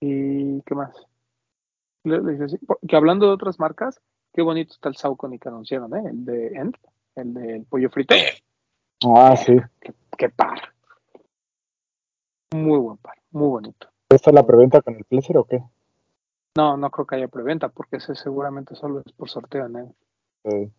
¿Y 0.00 0.60
qué 0.62 0.74
más? 0.74 0.94
Le- 2.04 2.22
le 2.22 2.32
dije 2.32 2.44
así, 2.44 2.58
por- 2.58 2.78
Que 2.86 2.96
hablando 2.96 3.26
de 3.26 3.32
otras 3.32 3.58
marcas, 3.58 4.00
qué 4.32 4.42
bonito 4.42 4.72
está 4.72 4.88
el 4.88 4.96
Saucony 4.96 5.38
que 5.38 5.48
anunciaron, 5.48 5.94
¿eh? 5.96 6.08
El 6.10 6.24
de 6.24 6.46
End, 6.48 6.76
el 7.16 7.34
del 7.34 7.64
pollo 7.64 7.90
frito. 7.90 8.14
Ah, 9.14 9.36
sí. 9.36 9.56
Qué 10.16 10.28
par. 10.30 10.58
Muy 12.54 12.78
buen 12.78 12.96
par, 12.98 13.16
muy 13.30 13.48
bonito. 13.48 13.88
¿Esta 14.08 14.30
es 14.30 14.34
la 14.34 14.44
preventa 14.46 14.82
con 14.82 14.96
el 14.96 15.04
Pleasure 15.04 15.38
o 15.38 15.44
qué? 15.44 15.62
No, 16.56 16.76
no 16.76 16.90
creo 16.90 17.06
que 17.06 17.14
haya 17.16 17.28
preventa, 17.28 17.68
porque 17.68 17.96
ese 17.98 18.14
seguramente 18.16 18.74
solo 18.74 19.02
es 19.06 19.12
por 19.12 19.28
sorteo 19.28 19.66
en 19.66 19.76
él. 19.76 19.88
Eh, 20.44 20.70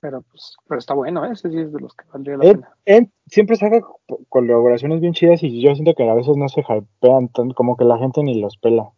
Pero 0.00 0.22
pues, 0.22 0.56
pero 0.66 0.78
está 0.78 0.94
bueno, 0.94 1.24
¿eh? 1.26 1.32
ese 1.32 1.50
sí 1.50 1.58
es 1.58 1.72
de 1.72 1.80
los 1.80 1.94
que 1.94 2.06
valdría 2.10 2.38
la 2.38 2.44
Ed, 2.46 2.52
pena. 2.54 2.76
Ed 2.86 3.06
siempre 3.26 3.56
saca 3.56 3.80
co- 3.82 4.00
colaboraciones 4.30 5.00
bien 5.00 5.12
chidas 5.12 5.42
y 5.42 5.60
yo 5.60 5.74
siento 5.74 5.94
que 5.94 6.08
a 6.08 6.14
veces 6.14 6.36
no 6.38 6.48
se 6.48 6.62
hypean 6.62 7.28
tanto, 7.28 7.54
como 7.54 7.76
que 7.76 7.84
la 7.84 7.98
gente 7.98 8.22
ni 8.22 8.40
los 8.40 8.56
pela. 8.56 8.90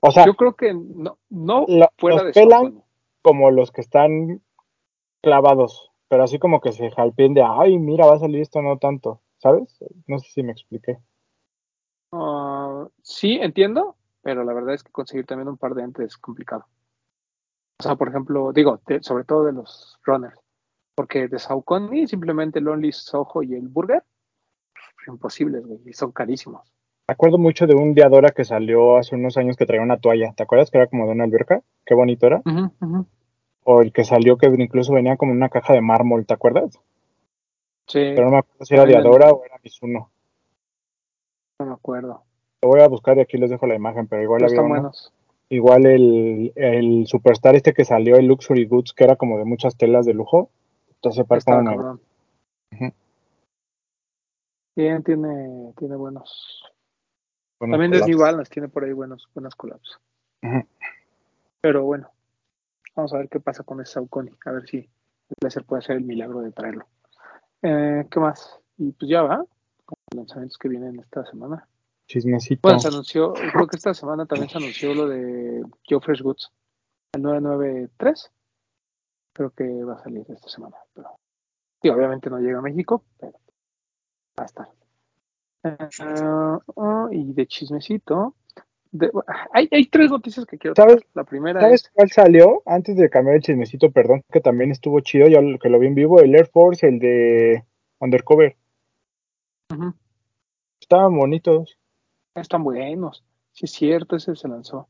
O 0.00 0.12
sea, 0.12 0.24
Yo 0.26 0.34
creo 0.34 0.54
que 0.54 0.72
no, 0.74 1.18
no 1.28 1.66
fuera 1.98 2.18
los 2.18 2.26
de 2.26 2.32
pelan 2.32 2.84
como 3.22 3.50
los 3.50 3.72
que 3.72 3.80
están 3.80 4.40
clavados, 5.22 5.90
pero 6.06 6.22
así 6.22 6.38
como 6.38 6.60
que 6.60 6.70
se 6.70 6.86
hypeen 6.96 7.34
de, 7.34 7.42
ay, 7.42 7.78
mira, 7.78 8.06
va 8.06 8.14
a 8.14 8.18
salir 8.20 8.40
esto, 8.40 8.62
no 8.62 8.78
tanto, 8.78 9.20
¿sabes? 9.38 9.78
No 10.06 10.18
sé 10.18 10.28
si 10.30 10.42
me 10.42 10.52
expliqué. 10.52 10.98
Ah, 12.12 12.86
sí, 13.02 13.38
entiendo, 13.40 13.96
pero 14.22 14.44
la 14.44 14.52
verdad 14.54 14.74
es 14.74 14.82
que 14.82 14.92
conseguir 14.92 15.26
también 15.26 15.48
un 15.48 15.58
par 15.58 15.74
de 15.74 15.82
entes 15.82 16.06
es 16.06 16.16
complicado. 16.16 16.64
O 17.80 17.82
sea, 17.82 17.96
por 17.96 18.08
ejemplo, 18.08 18.52
digo, 18.52 18.80
de- 18.86 19.02
sobre 19.02 19.24
todo 19.24 19.44
de 19.44 19.52
los 19.52 19.98
runners, 20.04 20.38
porque 20.94 21.28
de 21.28 21.38
Saucony 21.38 22.06
simplemente 22.06 22.58
el 22.58 22.68
Only 22.68 22.92
Soho 22.92 23.42
y 23.42 23.54
el 23.54 23.68
Burger, 23.68 24.02
pues, 24.72 25.08
imposibles, 25.08 25.64
güey, 25.64 25.80
y 25.86 25.92
son 25.92 26.10
carísimos. 26.12 26.72
Me 27.06 27.12
acuerdo 27.12 27.38
mucho 27.38 27.66
de 27.66 27.74
un 27.74 27.94
Diadora 27.94 28.30
que 28.30 28.44
salió 28.44 28.96
hace 28.98 29.14
unos 29.14 29.36
años 29.36 29.56
que 29.56 29.64
traía 29.64 29.82
una 29.82 29.98
toalla, 29.98 30.32
¿te 30.34 30.42
acuerdas 30.42 30.70
que 30.70 30.78
era 30.78 30.88
como 30.88 31.06
de 31.06 31.12
una 31.12 31.24
alberca? 31.24 31.62
Qué 31.86 31.94
bonito 31.94 32.26
era. 32.26 32.42
O 33.64 33.80
el 33.82 33.92
que 33.92 34.04
salió 34.04 34.36
que 34.38 34.46
incluso 34.46 34.92
venía 34.92 35.16
como 35.16 35.32
una 35.32 35.48
caja 35.48 35.72
de 35.72 35.80
mármol, 35.80 36.26
¿te 36.26 36.34
acuerdas? 36.34 36.78
Sí, 37.88 38.12
Pero 38.14 38.26
no 38.26 38.32
me 38.32 38.38
acuerdo 38.38 38.64
si 38.64 38.74
era 38.74 38.84
Diadora 38.84 39.30
o 39.30 39.44
era 39.44 39.58
Mizuno. 39.62 40.10
no 41.58 41.66
me 41.66 41.72
acuerdo. 41.72 42.22
Lo 42.62 42.68
voy 42.68 42.80
a 42.80 42.88
buscar 42.88 43.16
y 43.16 43.20
aquí 43.20 43.38
les 43.38 43.50
dejo 43.50 43.66
la 43.66 43.74
imagen, 43.74 44.06
pero 44.06 44.22
igual 44.22 44.42
había 44.42 44.56
están 44.56 44.68
buenos. 44.68 45.12
Igual 45.48 45.86
el, 45.86 46.52
el 46.56 47.06
Superstar 47.06 47.56
este 47.56 47.72
que 47.72 47.86
salió, 47.86 48.16
el 48.16 48.26
Luxury 48.26 48.66
Goods, 48.66 48.92
que 48.92 49.04
era 49.04 49.16
como 49.16 49.38
de 49.38 49.46
muchas 49.46 49.76
telas 49.76 50.04
de 50.04 50.12
lujo. 50.12 50.50
Entonces, 50.96 51.24
para 51.26 51.40
como. 51.40 52.00
Ujú. 52.72 52.92
Bien, 54.76 55.02
tiene, 55.02 55.72
tiene 55.78 55.96
buenos. 55.96 56.62
buenos 57.58 57.80
También. 57.80 57.92
Disney 57.92 58.14
Balance 58.14 58.52
tiene 58.52 58.68
por 58.68 58.84
ahí 58.84 58.92
buenos, 58.92 59.28
buenas 59.34 59.54
collabs. 59.54 59.98
Pero 61.62 61.84
bueno, 61.84 62.10
vamos 62.94 63.14
a 63.14 63.18
ver 63.18 63.28
qué 63.28 63.40
pasa 63.40 63.64
con 63.64 63.80
ese 63.80 63.94
Saucony. 63.94 64.30
A 64.44 64.52
ver 64.52 64.68
si 64.68 64.78
el 64.78 65.36
placer 65.40 65.64
puede 65.64 65.80
hacer 65.80 65.96
el 65.96 66.04
milagro 66.04 66.40
de 66.40 66.52
traerlo. 66.52 66.86
Eh, 67.62 68.06
¿Qué 68.10 68.20
más? 68.20 68.58
Y 68.76 68.92
pues 68.92 69.10
ya 69.10 69.22
va, 69.22 69.38
con 69.84 69.98
los 70.10 70.16
lanzamientos 70.16 70.58
que 70.58 70.68
vienen 70.68 71.00
esta 71.00 71.24
semana. 71.26 71.68
Chismecito. 72.06 72.60
Bueno, 72.62 72.80
se 72.80 72.88
anunció, 72.88 73.32
creo 73.34 73.66
que 73.66 73.76
esta 73.76 73.92
semana 73.92 74.24
también 74.24 74.48
se 74.48 74.58
anunció 74.58 74.94
lo 74.94 75.08
de 75.08 75.62
Joe 75.88 76.00
Fresh 76.00 76.22
Goods, 76.22 76.50
el 77.12 77.22
993. 77.22 78.32
Creo 79.34 79.50
que 79.50 79.84
va 79.84 79.94
a 79.94 80.02
salir 80.02 80.24
esta 80.28 80.48
semana. 80.48 80.76
Pero, 80.94 81.16
y 81.82 81.88
obviamente 81.90 82.30
no 82.30 82.38
llega 82.38 82.58
a 82.58 82.62
México, 82.62 83.04
pero 83.18 83.38
va 84.38 84.44
a 84.44 84.46
estar. 84.46 84.68
Ah, 85.64 87.08
y 87.10 87.32
de 87.32 87.46
chismecito. 87.46 88.34
De- 88.92 89.10
hay, 89.52 89.68
hay 89.70 89.86
tres 89.86 90.10
noticias 90.10 90.46
que 90.46 90.58
quiero 90.58 90.74
¿Sabes? 90.74 91.02
La 91.14 91.24
primera 91.24 91.60
¿Sabes 91.60 91.84
es. 91.84 91.90
cuál 91.94 92.10
salió? 92.10 92.62
Antes 92.66 92.96
de 92.96 93.08
cambiar 93.10 93.36
el 93.36 93.42
chismecito, 93.42 93.90
perdón, 93.90 94.22
que 94.32 94.40
también 94.40 94.70
estuvo 94.70 95.00
chido, 95.00 95.28
ya 95.28 95.40
lo- 95.40 95.58
que 95.58 95.68
lo 95.68 95.78
vi 95.78 95.86
en 95.88 95.94
vivo, 95.94 96.20
el 96.20 96.34
Air 96.34 96.46
Force, 96.46 96.86
el 96.86 96.98
de 96.98 97.64
Undercover. 98.00 98.56
Estaban 100.80 101.16
bonitos. 101.16 101.78
están 102.34 102.62
buenos. 102.64 103.24
Sí, 103.52 103.64
es 103.66 103.72
cierto, 103.72 104.16
ese 104.16 104.36
se 104.36 104.48
lanzó. 104.48 104.88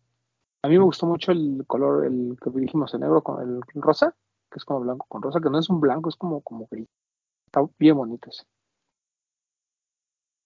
A 0.63 0.69
mí 0.69 0.77
me 0.79 0.85
gustó 0.85 1.07
mucho 1.07 1.33
el 1.33 1.65
color, 1.67 2.05
el 2.07 2.37
que 2.43 2.51
dijimos, 2.51 2.93
el 2.95 3.01
negro 3.01 3.23
con 3.23 3.41
el 3.43 3.61
rosa, 3.75 4.15
que 4.51 4.59
es 4.59 4.65
como 4.65 4.81
blanco 4.81 5.07
con 5.09 5.23
rosa, 5.23 5.41
que 5.41 5.49
no 5.51 5.59
es 5.59 5.71
un 5.71 5.81
blanco, 5.81 6.09
es 6.09 6.17
como, 6.17 6.41
como 6.43 6.67
gris. 6.71 6.87
Está 7.47 7.67
bien 7.79 7.97
bonito 7.97 8.29
ese. 8.29 8.45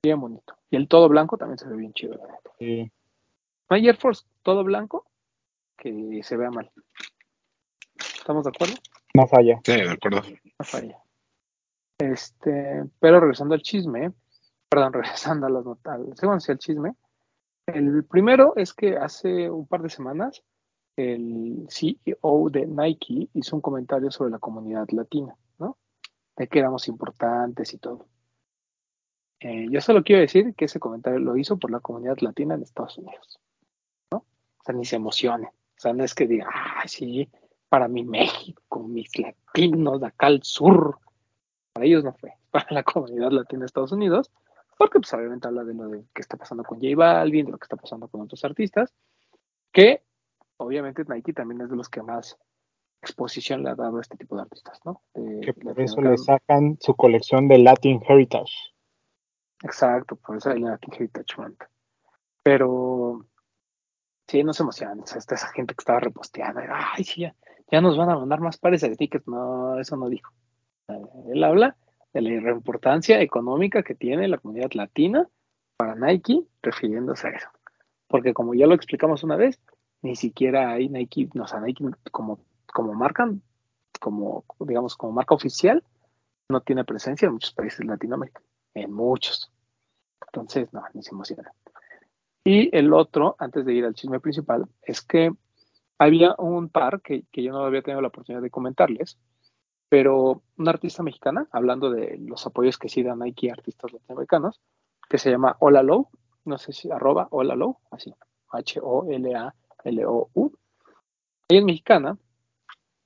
Bien 0.04 0.20
bonito. 0.20 0.54
Y 0.70 0.76
el 0.76 0.86
todo 0.88 1.08
blanco 1.08 1.36
también 1.36 1.58
se 1.58 1.68
ve 1.68 1.76
bien 1.76 1.92
chido. 1.92 2.14
la 2.14 2.26
neta. 2.26 2.50
Sí. 2.58 2.90
No 3.72 3.76
hay 3.76 3.88
Air 3.88 3.96
Force 3.96 4.26
todo 4.42 4.64
blanco 4.64 5.06
que 5.78 6.20
se 6.24 6.36
vea 6.36 6.50
mal. 6.50 6.70
¿Estamos 7.96 8.44
de 8.44 8.50
acuerdo? 8.50 8.74
No 9.14 9.26
falla. 9.26 9.62
Sí, 9.64 9.72
de 9.72 9.90
acuerdo. 9.90 10.20
No 10.58 10.64
falla. 10.66 10.98
Este, 11.96 12.84
pero 13.00 13.18
regresando 13.18 13.54
al 13.54 13.62
chisme, 13.62 14.12
perdón, 14.68 14.92
regresando 14.92 15.46
a 15.46 15.48
las 15.48 15.64
notas, 15.64 16.00
segundo 16.18 16.36
hacia 16.36 16.52
el 16.52 16.58
chisme. 16.58 16.96
El 17.64 18.04
primero 18.04 18.52
es 18.56 18.74
que 18.74 18.98
hace 18.98 19.48
un 19.48 19.66
par 19.66 19.80
de 19.80 19.88
semanas 19.88 20.44
el 20.94 21.66
CEO 21.70 22.50
de 22.50 22.66
Nike 22.66 23.30
hizo 23.32 23.56
un 23.56 23.62
comentario 23.62 24.10
sobre 24.10 24.32
la 24.32 24.38
comunidad 24.38 24.86
latina, 24.90 25.34
¿no? 25.58 25.78
De 26.36 26.46
que 26.46 26.58
éramos 26.58 26.88
importantes 26.88 27.72
y 27.72 27.78
todo. 27.78 28.06
Eh, 29.40 29.68
yo 29.70 29.80
solo 29.80 30.02
quiero 30.02 30.20
decir 30.20 30.54
que 30.56 30.66
ese 30.66 30.78
comentario 30.78 31.20
lo 31.20 31.38
hizo 31.38 31.56
por 31.56 31.70
la 31.70 31.80
comunidad 31.80 32.18
latina 32.20 32.54
en 32.54 32.62
Estados 32.64 32.98
Unidos. 32.98 33.40
O 34.62 34.64
sea, 34.64 34.74
ni 34.74 34.84
se 34.84 34.96
emocione. 34.96 35.46
O 35.48 35.80
sea, 35.82 35.92
no 35.92 36.04
es 36.04 36.14
que 36.14 36.26
diga, 36.26 36.48
ay, 36.52 36.88
sí, 36.88 37.28
para 37.68 37.88
mi 37.88 38.04
México, 38.04 38.80
mis 38.84 39.10
latinos 39.18 40.00
de 40.00 40.06
acá 40.06 40.28
al 40.28 40.42
sur. 40.42 40.98
Para 41.72 41.86
ellos 41.86 42.04
no 42.04 42.12
fue, 42.14 42.32
para 42.50 42.66
la 42.70 42.82
comunidad 42.82 43.30
latina 43.32 43.60
de 43.60 43.66
Estados 43.66 43.92
Unidos, 43.92 44.30
porque 44.78 45.00
pues 45.00 45.12
obviamente 45.14 45.48
habla 45.48 45.64
de 45.64 45.74
lo 45.74 45.88
de 45.88 46.04
que 46.14 46.20
está 46.22 46.36
pasando 46.36 46.62
con 46.64 46.78
J 46.80 46.94
Balvin, 46.96 47.46
de 47.46 47.52
lo 47.52 47.58
que 47.58 47.64
está 47.64 47.76
pasando 47.76 48.08
con 48.08 48.20
otros 48.20 48.44
artistas, 48.44 48.94
que 49.72 50.02
obviamente 50.58 51.04
Nike 51.08 51.32
también 51.32 51.60
es 51.62 51.70
de 51.70 51.76
los 51.76 51.88
que 51.88 52.02
más 52.02 52.38
exposición 53.00 53.62
le 53.64 53.70
ha 53.70 53.74
dado 53.74 53.98
a 53.98 54.00
este 54.00 54.16
tipo 54.16 54.36
de 54.36 54.42
artistas, 54.42 54.80
¿no? 54.84 55.02
De- 55.14 55.40
Que 55.40 55.52
por 55.54 55.80
eso 55.80 56.00
le 56.00 56.16
sacan 56.18 56.76
su 56.80 56.94
colección 56.94 57.48
de 57.48 57.58
Latin 57.58 58.00
Heritage. 58.08 58.52
Exacto, 59.64 60.14
por 60.16 60.36
eso 60.36 60.50
el 60.52 60.62
Latin 60.62 60.92
Heritage 60.94 61.36
Month. 61.36 61.62
Pero 62.42 63.24
sí, 64.26 64.44
no 64.44 64.52
se 64.52 64.62
emocionan. 64.62 65.00
Está 65.00 65.34
esa 65.34 65.48
gente 65.48 65.74
que 65.74 65.82
estaba 65.82 66.00
reposteando. 66.00 66.60
Ay, 66.68 67.04
sí, 67.04 67.22
ya, 67.22 67.34
ya 67.70 67.80
nos 67.80 67.96
van 67.96 68.10
a 68.10 68.16
mandar 68.16 68.40
más 68.40 68.58
pares 68.58 68.80
de 68.82 68.96
tickets. 68.96 69.26
No, 69.26 69.78
eso 69.78 69.96
no 69.96 70.08
dijo. 70.08 70.32
Él 71.32 71.42
habla 71.44 71.76
de 72.12 72.20
la 72.20 72.50
importancia 72.50 73.20
económica 73.20 73.82
que 73.82 73.94
tiene 73.94 74.28
la 74.28 74.38
comunidad 74.38 74.72
latina 74.72 75.28
para 75.76 75.94
Nike, 75.94 76.44
refiriéndose 76.62 77.28
a 77.28 77.30
eso. 77.30 77.48
Porque 78.06 78.34
como 78.34 78.54
ya 78.54 78.66
lo 78.66 78.74
explicamos 78.74 79.24
una 79.24 79.36
vez, 79.36 79.60
ni 80.02 80.16
siquiera 80.16 80.72
hay 80.72 80.88
Nike, 80.88 81.30
no, 81.34 81.44
o 81.44 81.60
Nike 81.60 81.84
como, 82.10 82.40
como 82.66 82.92
marca, 82.92 83.32
como, 84.00 84.44
digamos, 84.60 84.96
como 84.96 85.12
marca 85.12 85.34
oficial, 85.34 85.82
no 86.48 86.60
tiene 86.60 86.84
presencia 86.84 87.26
en 87.26 87.32
muchos 87.32 87.52
países 87.52 87.78
de 87.78 87.86
Latinoamérica. 87.86 88.42
En 88.74 88.92
muchos. 88.92 89.50
Entonces, 90.26 90.72
no, 90.72 90.82
ni 90.92 91.02
se 91.02 91.10
emocionan. 91.10 91.52
Y 92.44 92.76
el 92.76 92.92
otro, 92.92 93.36
antes 93.38 93.64
de 93.64 93.74
ir 93.74 93.84
al 93.84 93.94
chisme 93.94 94.20
principal, 94.20 94.66
es 94.82 95.02
que 95.02 95.32
había 95.98 96.34
un 96.38 96.68
par 96.68 97.00
que, 97.00 97.24
que 97.30 97.42
yo 97.42 97.52
no 97.52 97.64
había 97.64 97.82
tenido 97.82 98.00
la 98.00 98.08
oportunidad 98.08 98.42
de 98.42 98.50
comentarles, 98.50 99.18
pero 99.88 100.42
una 100.56 100.70
artista 100.70 101.02
mexicana, 101.02 101.46
hablando 101.52 101.90
de 101.90 102.18
los 102.18 102.44
apoyos 102.46 102.78
que 102.78 102.88
sí 102.88 103.02
da 103.02 103.14
Nike 103.14 103.50
a 103.50 103.52
artistas 103.52 103.92
latinoamericanos, 103.92 104.60
que 105.08 105.18
se 105.18 105.30
llama 105.30 105.56
Hola 105.60 105.82
Low, 105.82 106.08
no 106.44 106.58
sé 106.58 106.72
si 106.72 106.90
arroba 106.90 107.28
Hola 107.30 107.54
Low, 107.54 107.78
así, 107.90 108.12
H-O-L-A-L-O-U. 108.50 110.52
Ella 111.48 111.60
es 111.60 111.64
mexicana 111.64 112.18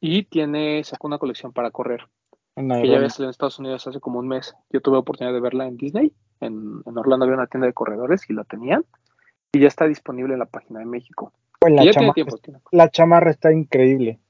y 0.01 0.24
tiene, 0.24 0.82
sacó 0.84 1.09
una 1.09 1.18
colección 1.18 1.53
para 1.53 1.70
correr 1.70 2.09
que 2.57 2.89
ya 2.89 2.97
había 2.97 3.11
salido 3.11 3.26
en 3.26 3.30
Estados 3.30 3.59
Unidos 3.59 3.87
hace 3.87 4.01
como 4.01 4.18
un 4.18 4.28
mes. 4.28 4.55
Yo 4.70 4.80
tuve 4.80 4.97
oportunidad 4.97 5.34
de 5.34 5.41
verla 5.41 5.66
en 5.66 5.76
Disney. 5.76 6.12
En, 6.41 6.82
en 6.87 6.99
Orlando 6.99 7.24
había 7.24 7.37
una 7.37 7.47
tienda 7.47 7.66
de 7.66 7.74
corredores 7.74 8.28
y 8.30 8.32
la 8.32 8.45
tenían. 8.45 8.84
Y 9.53 9.61
ya 9.61 9.69
está 9.69 9.87
disponible 9.87 10.33
en 10.35 10.41
la 10.41 10.47
página 10.47 10.81
de 10.81 10.87
México. 10.87 11.33
Pues 11.59 11.73
Y 11.73 11.77
la, 11.77 11.91
chamarra, 11.93 12.13
tiempo. 12.15 12.39
tiene- 12.39 12.61
la 12.73 12.91
chamarra 12.91 13.31
está 13.31 13.53
increíble. 13.53 14.21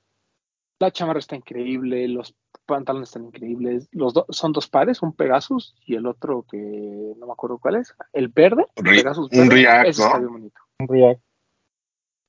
La 0.79 0.91
chamarra 0.91 1.19
está 1.21 1.35
increíble, 1.37 2.07
los 2.09 2.37
pantalones 2.67 3.09
están 3.09 3.25
increíbles. 3.25 3.89
Los 3.93 4.12
dos 4.12 4.27
son 4.29 4.53
dos 4.53 4.69
pares, 4.69 5.03
un 5.03 5.14
Pegasus 5.14 5.75
y 5.87 5.95
el 5.95 6.07
otro 6.07 6.45
que 6.51 6.59
no 6.59 7.27
me 7.27 7.33
acuerdo 7.33 7.59
cuál 7.59 7.77
es. 7.77 7.95
El 8.12 8.29
verde, 8.29 8.67
el 8.77 8.87
un 8.87 9.51
React, 9.51 9.89
ese 9.89 10.03
¿no? 10.03 10.07
está 10.09 10.19
bien 10.19 10.33
bonito. 10.33 10.61
Un 10.81 10.89
React. 10.89 11.21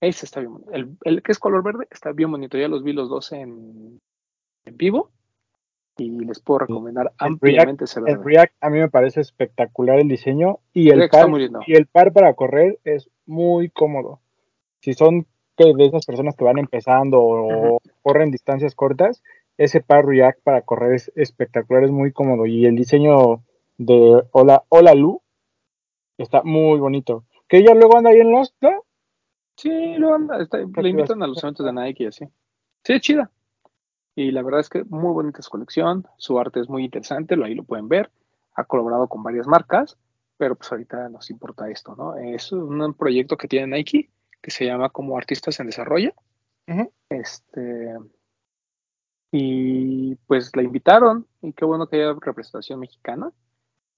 Ese 0.01 0.25
está 0.25 0.39
bien 0.39 0.53
bonito. 0.53 0.71
El, 0.71 0.97
el 1.03 1.23
que 1.23 1.31
es 1.31 1.39
color 1.39 1.63
verde 1.63 1.87
está 1.91 2.11
bien 2.13 2.31
bonito. 2.31 2.57
Ya 2.57 2.67
los 2.67 2.83
vi 2.83 2.93
los 2.93 3.09
dos 3.09 3.31
en, 3.33 3.99
en 4.65 4.77
vivo 4.77 5.11
y 5.97 6.09
les 6.25 6.39
puedo 6.39 6.59
recomendar 6.59 7.07
El 7.07 7.27
ampliamente 7.27 7.85
ese 7.85 7.99
El. 8.05 8.23
React 8.23 8.53
a 8.61 8.69
mí 8.69 8.79
me 8.79 8.89
parece 8.89 9.21
espectacular 9.21 9.99
el 9.99 10.07
diseño 10.07 10.59
y 10.73 10.89
el, 10.89 10.97
React 10.99 11.13
par, 11.13 11.29
muy 11.29 11.41
lindo. 11.41 11.59
y 11.65 11.75
el 11.75 11.87
par 11.87 12.13
para 12.13 12.33
correr 12.33 12.79
es 12.83 13.09
muy 13.25 13.69
cómodo. 13.69 14.19
Si 14.81 14.93
son 14.93 15.25
de 15.57 15.85
esas 15.85 16.05
personas 16.05 16.35
que 16.35 16.43
van 16.43 16.59
empezando 16.59 17.19
o 17.21 17.81
corren 18.03 18.29
distancias 18.29 18.75
cortas, 18.75 19.23
ese 19.57 19.81
par 19.81 20.05
React 20.05 20.41
para 20.43 20.61
correr 20.61 20.93
es 20.93 21.11
espectacular, 21.15 21.83
es 21.83 21.91
muy 21.91 22.11
cómodo 22.11 22.45
y 22.45 22.65
el 22.65 22.75
diseño 22.75 23.41
de 23.77 24.23
Hola, 24.31 24.63
Hola 24.69 24.93
Lu 24.93 25.21
está 26.17 26.43
muy 26.43 26.79
bonito. 26.79 27.23
Que 27.47 27.57
ella 27.57 27.73
luego 27.73 27.97
anda 27.97 28.11
ahí 28.11 28.19
en 28.19 28.31
Lost, 28.31 28.53
¿no? 28.61 28.83
Sí, 29.55 29.95
lo 29.97 30.13
anda, 30.13 30.41
está- 30.41 30.59
le 30.59 30.89
invitan 30.89 31.23
a 31.23 31.27
los 31.27 31.43
eventos 31.43 31.65
de 31.65 31.73
Nike 31.73 32.03
y 32.03 32.07
así. 32.07 32.25
Sí, 32.83 32.93
es 32.93 33.01
chida. 33.01 33.31
Y 34.17 34.31
la 34.31 34.41
verdad 34.41 34.61
es 34.61 34.69
que 34.69 34.83
muy 34.85 35.13
bonita 35.13 35.43
su 35.43 35.51
colección, 35.51 36.07
su 36.17 36.39
arte 36.39 36.59
es 36.59 36.69
muy 36.69 36.83
interesante, 36.83 37.35
ahí 37.35 37.53
lo 37.53 37.63
pueden 37.63 37.87
ver. 37.87 38.09
Ha 38.55 38.63
colaborado 38.63 39.07
con 39.07 39.21
varias 39.21 39.45
marcas, 39.45 39.95
pero 40.37 40.55
pues 40.55 40.71
ahorita 40.71 41.07
nos 41.09 41.29
importa 41.29 41.69
esto, 41.69 41.95
¿no? 41.95 42.15
Es 42.15 42.51
un 42.51 42.95
proyecto 42.95 43.37
que 43.37 43.47
tiene 43.47 43.77
Nike 43.77 44.09
que 44.41 44.49
se 44.49 44.65
llama 44.65 44.89
como 44.89 45.19
Artistas 45.19 45.59
en 45.59 45.67
Desarrollo. 45.67 46.13
Ujú. 46.67 46.91
Este. 47.09 47.95
Y 49.31 50.15
pues 50.25 50.49
la 50.55 50.63
invitaron, 50.63 51.27
y 51.43 51.53
qué 51.53 51.65
bueno 51.65 51.85
que 51.85 51.97
haya 51.97 52.17
representación 52.19 52.79
mexicana 52.79 53.31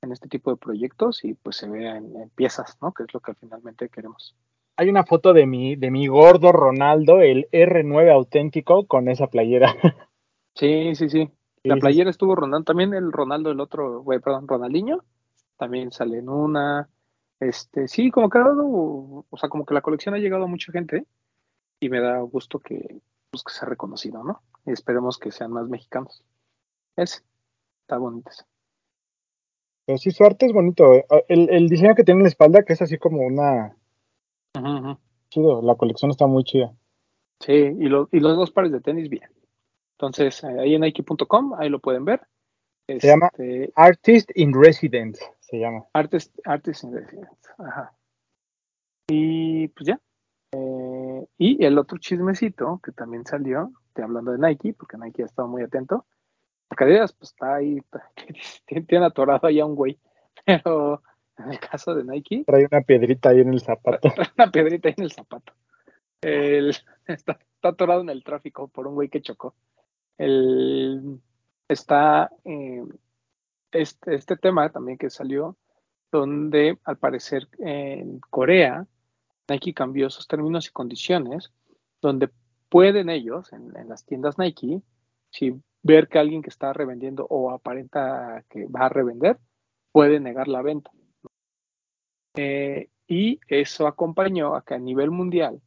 en 0.01 0.11
este 0.11 0.27
tipo 0.27 0.51
de 0.51 0.57
proyectos 0.57 1.23
y 1.23 1.33
pues 1.35 1.55
se 1.55 1.69
vea 1.69 1.95
en, 1.95 2.13
en 2.17 2.29
piezas, 2.31 2.77
¿no? 2.81 2.91
Que 2.91 3.03
es 3.03 3.13
lo 3.13 3.21
que 3.21 3.35
finalmente 3.35 3.87
queremos. 3.87 4.35
Hay 4.75 4.89
una 4.89 5.05
foto 5.05 5.31
de 5.31 5.45
mi, 5.45 5.77
de 5.77 5.91
mi 5.91 6.07
gordo 6.07 6.51
Ronaldo, 6.51 7.21
el 7.21 7.47
R9 7.53 8.11
auténtico, 8.11 8.85
con 8.85 9.07
esa 9.07 9.27
playera. 9.27 9.73
Sí, 10.55 10.95
sí, 10.95 11.09
sí. 11.09 11.29
La 11.63 11.75
playera 11.77 12.09
estuvo 12.09 12.35
rondando. 12.35 12.65
También 12.65 12.93
el 12.93 13.11
Ronaldo, 13.11 13.51
el 13.51 13.59
otro, 13.59 14.01
güey, 14.01 14.19
perdón, 14.19 14.47
Ronaldinho, 14.47 15.03
también 15.57 15.91
sale 15.91 16.19
en 16.19 16.29
una. 16.29 16.89
Este, 17.39 17.87
sí, 17.87 18.11
como 18.11 18.29
que 18.29 18.37
ha 18.37 18.41
dado, 18.41 18.65
o 18.67 19.37
sea, 19.37 19.49
como 19.49 19.65
que 19.65 19.73
la 19.73 19.81
colección 19.81 20.15
ha 20.15 20.19
llegado 20.19 20.43
a 20.43 20.47
mucha 20.47 20.71
gente 20.71 21.05
y 21.79 21.89
me 21.89 22.01
da 22.01 22.19
gusto 22.21 22.59
que, 22.59 23.01
pues, 23.31 23.43
que 23.43 23.53
sea 23.53 23.67
reconocido, 23.67 24.23
¿no? 24.23 24.41
Y 24.65 24.71
esperemos 24.71 25.17
que 25.17 25.31
sean 25.31 25.51
más 25.51 25.67
mexicanos. 25.69 26.23
Ese, 26.97 27.21
está 27.81 27.97
bonito 27.97 28.29
ese. 28.29 28.43
Pero 29.85 29.97
sí, 29.97 30.11
su 30.11 30.23
arte 30.23 30.45
es 30.45 30.53
bonito. 30.53 30.93
eh. 30.93 31.05
El, 31.29 31.49
el 31.49 31.67
diseño 31.69 31.95
que 31.95 32.03
tiene 32.03 32.19
en 32.19 32.23
la 32.23 32.29
espalda, 32.29 32.63
que 32.63 32.73
es 32.73 32.81
así 32.81 32.97
como 32.97 33.21
una... 33.25 33.75
Ujú, 34.57 34.67
ujú. 34.67 34.97
Chido, 35.29 35.61
la 35.61 35.75
colección 35.75 36.11
está 36.11 36.27
muy 36.27 36.43
chida. 36.43 36.73
Sí, 37.39 37.53
y, 37.53 37.85
lo- 37.87 38.09
y 38.11 38.19
los 38.19 38.35
dos 38.35 38.51
pares 38.51 38.71
de 38.71 38.81
tenis, 38.81 39.09
bien. 39.09 39.29
Entonces, 39.99 40.41
eh, 40.45 40.59
ahí 40.61 40.75
en 40.75 40.81
Nike.com, 40.81 41.55
ahí 41.59 41.67
lo 41.67 41.79
pueden 41.79 42.05
ver. 42.05 42.21
Se 42.87 43.05
llama- 43.05 43.27
Este, 43.33 43.71
Artist 43.75 44.31
in 44.35 44.53
Residence 44.53 45.21
se 45.41 45.59
llama. 45.59 45.85
Artes, 45.93 46.31
Artes 46.45 46.83
in 46.85 46.93
Residence. 46.93 47.49
Ajá. 47.57 47.93
Y 49.09 49.67
pues 49.67 49.87
ya. 49.87 49.99
Eh, 50.53 51.25
y 51.37 51.63
el 51.65 51.77
otro 51.77 51.97
chismecito 51.97 52.79
que 52.83 52.93
también 52.93 53.25
salió, 53.25 53.73
te 53.93 54.01
hablando 54.01 54.31
de 54.31 54.37
Nike, 54.39 54.73
porque 54.73 54.97
Nike 54.97 55.23
ha 55.23 55.25
estado 55.25 55.49
muy 55.49 55.63
atento. 55.63 56.05
Porque 56.69 56.85
Adidas, 56.85 57.11
pues 57.13 57.31
está 57.31 57.55
ahí, 57.55 57.79
tiene, 58.65 58.85
tiene 58.85 59.05
atorado 59.05 59.47
ahí 59.47 59.59
a 59.59 59.65
un 59.65 59.75
güey. 59.75 59.99
Pero 60.45 61.03
en 61.37 61.51
el 61.51 61.59
caso 61.59 61.93
de 61.93 62.05
Nike, 62.05 62.45
Trae 62.47 62.67
una 62.71 62.81
piedrita 62.81 63.29
ahí 63.29 63.41
en 63.41 63.53
el 63.53 63.59
zapato. 63.59 64.09
trae 64.15 64.27
una 64.37 64.49
piedrita 64.49 64.87
ahí 64.87 64.95
en 64.97 65.03
el 65.03 65.11
zapato. 65.11 65.51
El- 66.21 66.69
está, 67.05 67.33
está 67.55 67.69
atorado 67.69 68.01
en 68.01 68.09
el 68.09 68.23
tráfico 68.23 68.69
por 68.69 68.87
un 68.87 68.95
güey 68.95 69.09
que 69.09 69.21
chocó. 69.21 69.55
Está 71.67 72.29
eh, 72.43 72.83
este, 73.71 74.15
este 74.15 74.37
tema 74.37 74.69
también 74.69 74.97
que 74.97 75.09
salió, 75.09 75.57
donde 76.11 76.77
al 76.83 76.97
parecer 76.97 77.47
en 77.59 78.19
Corea 78.19 78.85
Nike 79.47 79.73
cambió 79.73 80.09
sus 80.09 80.27
términos 80.27 80.67
y 80.67 80.71
condiciones, 80.71 81.51
donde 82.01 82.29
pueden 82.69 83.09
ellos, 83.09 83.51
en, 83.53 83.75
en 83.75 83.89
las 83.89 84.05
tiendas 84.05 84.37
Nike, 84.37 84.81
si 85.31 85.59
ver 85.81 86.07
que 86.07 86.19
alguien 86.19 86.41
que 86.41 86.49
está 86.49 86.73
revendiendo 86.73 87.25
o 87.29 87.51
aparenta 87.51 88.43
que 88.49 88.65
va 88.65 88.85
a 88.85 88.89
revender, 88.89 89.39
puede 89.91 90.19
negar 90.19 90.47
la 90.47 90.61
venta. 90.61 90.91
Eh, 92.35 92.89
y 93.07 93.39
eso 93.47 93.87
acompañó 93.87 94.55
a 94.55 94.63
que 94.63 94.75
a 94.75 94.79
nivel 94.79 95.09
mundial 95.09 95.61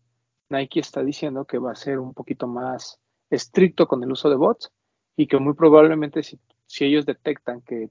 Nike 0.48 0.80
está 0.80 1.02
diciendo 1.02 1.44
que 1.44 1.58
va 1.58 1.72
a 1.72 1.76
ser 1.76 1.98
un 1.98 2.14
poquito 2.14 2.46
más 2.46 3.00
estricto 3.32 3.88
con 3.88 4.02
el 4.02 4.12
uso 4.12 4.28
de 4.28 4.36
bots 4.36 4.70
y 5.16 5.26
que 5.26 5.38
muy 5.38 5.54
probablemente 5.54 6.22
si, 6.22 6.38
si 6.66 6.84
ellos 6.84 7.06
detectan 7.06 7.62
que 7.62 7.90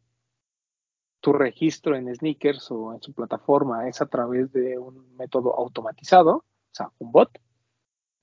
tu 1.20 1.34
registro 1.34 1.96
en 1.96 2.14
sneakers 2.14 2.72
o 2.72 2.94
en 2.94 3.02
su 3.02 3.14
plataforma 3.14 3.88
es 3.88 4.02
a 4.02 4.08
través 4.08 4.52
de 4.52 4.78
un 4.78 5.16
método 5.16 5.56
automatizado, 5.56 6.38
o 6.38 6.74
sea, 6.74 6.90
un 7.00 7.12
bot, 7.12 7.30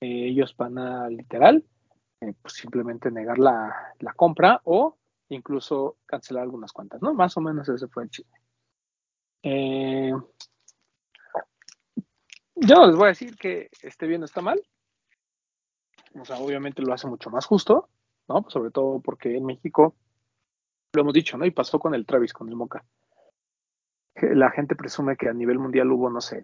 eh, 0.00 0.28
ellos 0.28 0.56
van 0.56 0.78
a 0.78 1.08
literal 1.08 1.64
eh, 2.20 2.34
pues 2.42 2.54
simplemente 2.54 3.10
negar 3.10 3.38
la, 3.38 3.94
la, 4.00 4.12
compra 4.12 4.60
o 4.64 4.96
incluso 5.28 5.98
cancelar 6.06 6.42
algunas 6.42 6.72
cuentas, 6.72 7.00
¿no? 7.00 7.14
Más 7.14 7.36
o 7.36 7.40
menos 7.40 7.68
ese 7.68 7.86
fue 7.86 8.04
el 8.04 8.10
chisme. 8.10 8.38
Eh, 9.42 10.12
yo 12.56 12.86
les 12.86 12.96
voy 12.96 13.04
a 13.04 13.08
decir 13.08 13.36
que 13.36 13.68
esté 13.82 14.06
bien 14.06 14.22
o 14.22 14.24
está 14.24 14.40
mal. 14.40 14.60
O 16.20 16.24
sea, 16.24 16.38
obviamente 16.38 16.82
lo 16.82 16.92
hace 16.92 17.06
mucho 17.06 17.30
más 17.30 17.46
justo, 17.46 17.88
¿no? 18.28 18.42
Pues 18.42 18.52
sobre 18.52 18.70
todo 18.70 19.00
porque 19.00 19.36
en 19.36 19.44
México, 19.44 19.94
lo 20.92 21.02
hemos 21.02 21.14
dicho, 21.14 21.36
¿no? 21.36 21.44
Y 21.44 21.50
pasó 21.50 21.78
con 21.78 21.94
el 21.94 22.06
Travis, 22.06 22.32
con 22.32 22.48
el 22.48 22.56
Moca. 22.56 22.84
La 24.14 24.50
gente 24.50 24.74
presume 24.74 25.16
que 25.16 25.28
a 25.28 25.32
nivel 25.32 25.58
mundial 25.58 25.90
hubo, 25.92 26.10
no 26.10 26.20
sé, 26.20 26.42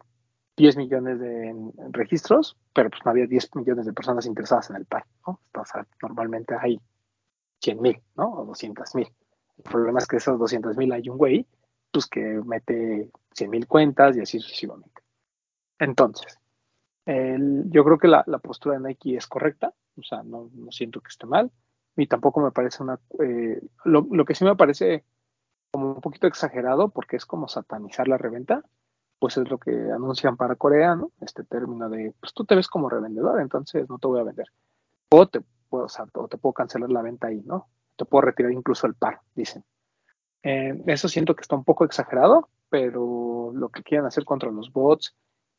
10 0.56 0.76
millones 0.76 1.18
de 1.18 1.52
registros, 1.90 2.56
pero 2.72 2.90
pues 2.90 3.02
no 3.04 3.10
había 3.10 3.26
10 3.26 3.56
millones 3.56 3.86
de 3.86 3.92
personas 3.92 4.26
interesadas 4.26 4.70
en 4.70 4.76
el 4.76 4.86
par, 4.86 5.04
¿no? 5.26 5.40
O 5.52 5.64
sea, 5.64 5.86
normalmente 6.00 6.54
hay 6.58 6.80
100 7.60 7.80
mil, 7.80 8.00
¿no? 8.14 8.32
O 8.32 8.44
200 8.44 8.94
mil. 8.94 9.08
El 9.56 9.64
problema 9.64 9.98
es 9.98 10.06
que 10.06 10.16
esos 10.16 10.38
200 10.38 10.76
mil 10.76 10.92
hay 10.92 11.08
un 11.08 11.18
güey, 11.18 11.46
pues 11.90 12.06
que 12.06 12.20
mete 12.20 13.10
100 13.34 13.50
mil 13.50 13.66
cuentas 13.66 14.16
y 14.16 14.20
así 14.20 14.38
sucesivamente. 14.38 15.02
Entonces, 15.78 16.38
el, 17.06 17.64
yo 17.70 17.84
creo 17.84 17.98
que 17.98 18.08
la, 18.08 18.24
postura 18.42 18.78
de 18.78 18.88
Nike 18.88 19.16
es 19.16 19.26
correcta, 19.26 19.72
o 19.98 20.02
sea, 20.02 20.22
no, 20.22 20.50
siento 20.70 21.00
que 21.00 21.08
esté 21.08 21.26
mal, 21.26 21.50
y 21.96 22.06
tampoco 22.06 22.40
me 22.40 22.50
parece 22.50 22.82
una... 22.82 22.98
Eh, 23.20 23.60
lo, 23.84 24.24
que 24.24 24.34
sí 24.34 24.44
me 24.44 24.56
parece 24.56 25.04
como 25.70 25.92
un 25.94 26.00
poquito 26.00 26.26
exagerado, 26.26 26.88
porque 26.88 27.16
es 27.16 27.26
como 27.26 27.48
satanizar 27.48 28.08
la 28.08 28.18
reventa, 28.18 28.62
pues 29.18 29.36
es 29.36 29.48
lo 29.48 29.58
que 29.58 29.70
anuncian 29.70 30.36
para 30.36 30.56
Corea, 30.56 30.96
¿no? 30.96 31.12
Este 31.20 31.44
término 31.44 31.88
de, 31.88 32.14
pues 32.20 32.32
tú 32.34 32.44
te 32.44 32.54
ves 32.54 32.68
como 32.68 32.88
revendedor, 32.88 33.40
entonces 33.40 33.88
no 33.88 33.98
te 33.98 34.08
voy 34.08 34.20
a 34.20 34.24
vender. 34.24 34.48
O 35.10 35.26
te 35.28 35.40
puedo, 35.68 35.86
o 35.86 36.20
o 36.20 36.28
te 36.28 36.36
puedo 36.36 36.52
cancelar 36.52 36.90
la 36.90 37.02
venta 37.02 37.28
ahí, 37.28 37.42
¿no? 37.44 37.68
Te 37.96 38.04
puedo 38.04 38.22
retirar 38.22 38.52
incluso 38.52 38.86
el 38.86 38.94
par, 38.94 39.20
dicen. 39.34 39.64
Eh, 40.42 40.82
eso 40.86 41.08
siento 41.08 41.34
que 41.34 41.42
está 41.42 41.56
un 41.56 41.64
poco 41.64 41.84
exagerado, 41.84 42.48
pero 42.68 43.52
lo 43.54 43.68
que 43.68 43.82
quieren 43.82 44.06
hacer 44.06 44.24
contra 44.24 44.50
los 44.50 44.72
bots 44.72 45.14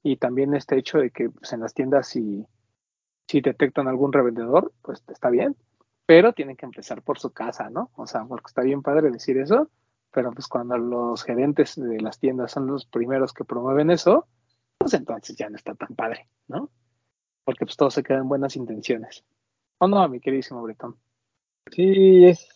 y 0.05 0.17
también 0.17 0.53
este 0.53 0.77
hecho 0.77 0.99
de 0.99 1.09
que 1.09 1.31
pues, 1.31 1.51
en 1.51 1.61
las 1.61 1.73
tiendas 1.73 2.07
si, 2.07 2.45
si 3.27 3.41
detectan 3.41 3.87
algún 3.87 4.13
revendedor, 4.13 4.71
pues 4.83 5.03
está 5.07 5.31
bien, 5.31 5.55
pero 6.05 6.31
tienen 6.31 6.55
que 6.55 6.67
empezar 6.67 7.01
por 7.01 7.17
su 7.17 7.31
casa, 7.31 7.71
¿no? 7.71 7.89
O 7.95 8.05
sea, 8.05 8.23
porque 8.23 8.45
está 8.45 8.61
bien 8.61 8.83
padre 8.83 9.09
decir 9.09 9.39
eso, 9.39 9.67
pero 10.11 10.31
pues 10.31 10.47
cuando 10.47 10.77
los 10.77 11.23
gerentes 11.23 11.75
de 11.75 11.99
las 12.01 12.19
tiendas 12.19 12.51
son 12.51 12.67
los 12.67 12.85
primeros 12.85 13.33
que 13.33 13.45
promueven 13.45 13.89
eso, 13.89 14.27
pues 14.77 14.93
entonces 14.93 15.35
ya 15.35 15.49
no 15.49 15.55
está 15.55 15.73
tan 15.73 15.95
padre, 15.95 16.29
¿no? 16.47 16.69
Porque 17.43 17.65
pues 17.65 17.75
todo 17.75 17.89
se 17.89 18.03
queda 18.03 18.19
en 18.19 18.29
buenas 18.29 18.55
intenciones. 18.55 19.25
¿O 19.79 19.87
no, 19.87 20.07
mi 20.07 20.19
queridísimo 20.19 20.61
Bretón? 20.61 20.97
Sí, 21.71 22.25
es, 22.25 22.54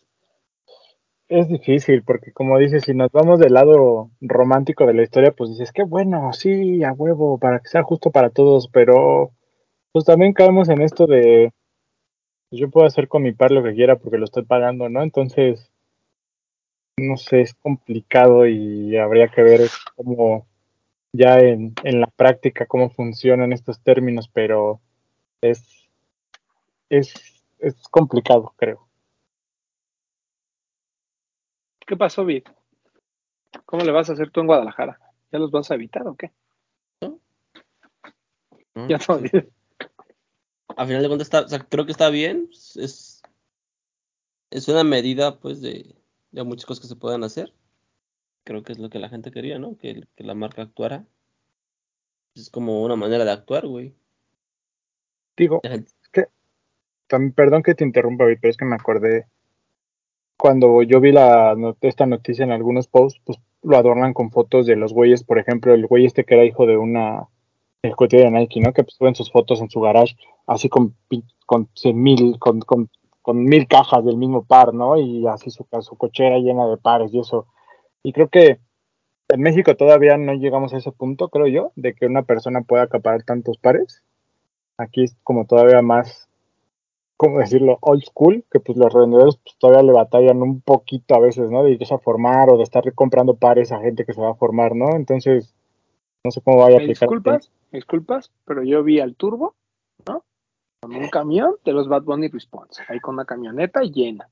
es 1.30 1.48
difícil, 1.48 2.04
porque 2.04 2.34
como 2.34 2.58
dices, 2.58 2.84
si 2.84 2.94
nos 2.94 3.12
vamos 3.12 3.40
del 3.40 3.54
lado 3.54 4.10
romántico 4.20 4.86
de 4.86 4.94
la 4.96 5.04
historia, 5.04 5.32
pues 5.32 5.52
dices, 5.52 5.72
qué 5.72 5.84
bueno, 5.84 6.34
sí, 6.34 6.84
a 6.84 6.92
huevo, 6.94 7.38
para 7.38 7.60
que 7.60 7.70
sea 7.70 7.84
justo 7.84 8.12
para 8.12 8.32
todos, 8.32 8.68
pero 8.68 9.32
pues 9.92 10.06
también 10.06 10.34
caemos 10.34 10.70
en 10.70 10.82
esto 10.82 11.08
de, 11.08 11.52
yo 12.52 12.70
puedo 12.70 12.88
hacer 12.88 13.08
con 13.08 13.24
mi 13.24 13.32
par 13.32 13.52
lo 13.52 13.64
que 13.64 13.76
quiera 13.76 13.98
porque 13.98 14.18
lo 14.18 14.26
estoy 14.26 14.44
pagando, 14.44 14.90
¿no? 14.90 15.04
Entonces, 15.04 15.72
no 16.98 17.18
sé, 17.18 17.42
es 17.42 17.54
complicado 17.54 18.48
y 18.48 18.98
habría 18.98 19.30
que 19.30 19.42
ver 19.42 19.62
cómo 19.96 20.48
ya 21.14 21.40
en, 21.40 21.74
en 21.84 22.02
la 22.02 22.08
práctica 22.08 22.66
cómo 22.66 22.90
funcionan 22.90 23.54
estos 23.54 23.82
términos, 23.82 24.30
pero 24.34 24.82
es, 25.42 25.90
es, 26.90 27.14
es 27.60 27.76
complicado, 27.90 28.54
creo. 28.58 28.89
¿Qué 31.90 31.98
pasó, 31.98 32.24
Vid? 32.24 32.44
¿Cómo 33.66 33.84
le 33.84 33.92
vas 33.92 34.08
a 34.12 34.14
hacer 34.14 34.30
tú 34.30 34.42
en 34.42 34.46
Guadalajara? 34.46 35.00
¿Ya 35.32 35.40
los 35.40 35.50
vas 35.50 35.72
a 35.72 35.74
evitar 35.74 36.08
o 36.08 36.16
qué? 36.16 36.32
¿No? 37.02 37.20
No, 38.76 38.88
ya 38.88 39.00
no. 39.08 39.18
sí. 39.18 39.32
A 40.78 40.86
final 40.86 41.02
de 41.02 41.08
cuentas, 41.08 41.26
está, 41.26 41.42
o 41.42 41.48
sea, 41.48 41.66
creo 41.68 41.88
que 41.88 41.92
está 41.92 42.12
bien. 42.12 42.48
Es, 42.76 43.24
es 44.52 44.68
una 44.68 44.84
medida, 44.84 45.40
pues, 45.40 45.62
de, 45.62 45.96
de 46.30 46.44
muchas 46.44 46.68
cosas 46.68 46.82
que 46.84 46.88
se 46.90 46.96
puedan 46.96 47.24
hacer. 47.24 47.56
Creo 48.44 48.62
que 48.62 48.74
es 48.74 48.78
lo 48.78 48.92
que 48.92 49.00
la 49.00 49.10
gente 49.10 49.32
quería, 49.32 49.58
¿no? 49.58 49.76
Que, 49.76 50.04
que 50.16 50.24
la 50.24 50.36
marca 50.36 50.62
actuara. 50.62 51.08
Es 52.36 52.52
como 52.52 52.84
una 52.84 52.98
manera 52.98 53.26
de 53.26 53.32
actuar, 53.32 53.66
güey. 53.66 53.96
Digo, 55.36 55.60
es 55.64 55.92
que, 56.12 56.28
también, 57.08 57.34
perdón 57.34 57.64
que 57.64 57.74
te 57.74 57.84
interrumpa, 57.84 58.26
pero 58.26 58.52
es 58.52 58.58
que 58.58 58.66
me 58.66 58.76
acordé 58.76 59.26
cuando 60.40 60.82
yo 60.84 61.02
vi 61.02 61.12
la, 61.12 61.54
esta 61.82 62.06
noticia 62.06 62.46
en 62.46 62.52
algunos 62.52 62.88
posts, 62.88 63.20
pues 63.26 63.40
lo 63.62 63.76
adornan 63.76 64.14
con 64.14 64.32
fotos 64.32 64.66
de 64.66 64.78
los 64.78 64.94
güeyes, 64.94 65.24
por 65.24 65.38
ejemplo, 65.38 65.74
el 65.74 65.86
güey 65.86 66.06
este 66.06 66.24
que 66.24 66.36
era 66.36 66.46
hijo 66.46 66.66
de 66.66 66.78
una 66.78 67.28
ejecutiva 67.82 68.24
de 68.24 68.32
Nike, 68.32 68.62
¿no? 68.62 68.72
Que 68.72 68.84
pues, 68.84 68.96
suben 68.96 69.16
sus 69.16 69.32
fotos 69.32 69.60
en 69.60 69.70
su 69.70 69.82
garage, 69.82 70.16
así 70.48 70.70
con, 70.70 70.96
con 71.46 71.68
mil, 71.94 72.40
con 72.40 73.44
mil 73.44 73.68
cajas 73.68 74.06
del 74.06 74.16
mismo 74.16 74.46
par, 74.46 74.74
¿no? 74.74 74.98
Y 74.98 75.28
así 75.28 75.52
su, 75.52 75.68
su 75.82 75.98
cochera 75.98 76.38
llena 76.38 76.68
de 76.68 76.78
pares 76.78 77.14
y 77.14 77.20
eso. 77.20 77.48
Y 78.02 78.14
creo 78.14 78.30
que 78.30 78.60
en 79.28 79.42
México 79.42 79.76
todavía 79.76 80.18
no 80.18 80.34
llegamos 80.36 80.74
a 80.74 80.78
ese 80.78 80.94
punto, 80.94 81.28
creo 81.28 81.48
yo, 81.48 81.74
de 81.76 81.94
que 81.94 82.06
una 82.06 82.24
persona 82.24 82.62
pueda 82.62 82.84
acaparar 82.84 83.24
tantos 83.24 83.58
pares. 83.58 84.04
Aquí 84.78 85.04
es 85.04 85.18
como 85.24 85.46
todavía 85.46 85.82
más, 85.82 86.29
¿cómo 87.20 87.40
decirlo? 87.40 87.78
Old 87.82 88.04
school, 88.04 88.46
que 88.50 88.62
pues 88.62 88.78
los 88.78 88.94
revendedores 88.94 89.36
pues, 89.44 89.58
todavía 89.58 89.84
le 89.84 89.92
batallan 89.92 90.42
un 90.42 90.62
poquito 90.62 91.16
a 91.16 91.20
veces, 91.20 91.52
¿no? 91.52 91.64
De 91.64 91.72
irse 91.72 91.94
a 91.94 92.00
formar 92.00 92.50
o 92.50 92.56
de 92.56 92.64
estar 92.64 92.82
comprando 92.94 93.36
pares 93.36 93.74
a 93.74 93.82
gente 93.82 94.06
que 94.06 94.14
se 94.14 94.22
va 94.22 94.32
a 94.32 94.36
formar, 94.36 94.74
¿no? 94.74 94.96
Entonces, 94.96 95.54
no 96.24 96.32
sé 96.32 96.40
cómo 96.42 96.60
vaya 96.60 96.78
a 96.78 96.80
aplicar. 96.80 97.10
disculpas, 97.10 97.52
disculpas, 97.74 98.32
pero 98.46 98.64
yo 98.64 98.84
vi 98.84 99.02
al 99.02 99.18
Turbo, 99.18 99.54
¿no? 100.08 100.24
Con 100.80 100.96
un 100.96 101.10
camión 101.10 101.56
de 101.66 101.74
los 101.74 101.90
Bad 101.90 102.04
Bunny 102.04 102.30
Response, 102.30 102.84
ahí 102.88 103.02
con 103.02 103.16
una 103.16 103.26
camioneta 103.26 103.82
llena. 103.82 104.30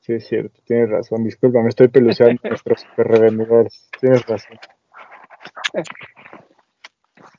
Sí, 0.00 0.14
es 0.14 0.26
cierto, 0.26 0.60
tienes 0.64 0.90
razón. 0.90 1.22
Disculpa, 1.22 1.62
me 1.62 1.68
estoy 1.68 1.86
peluceando 1.86 2.40
a 2.42 2.48
nuestros 2.48 2.84
revendedores. 2.96 3.88
Tienes 4.00 4.26
razón. 4.26 4.58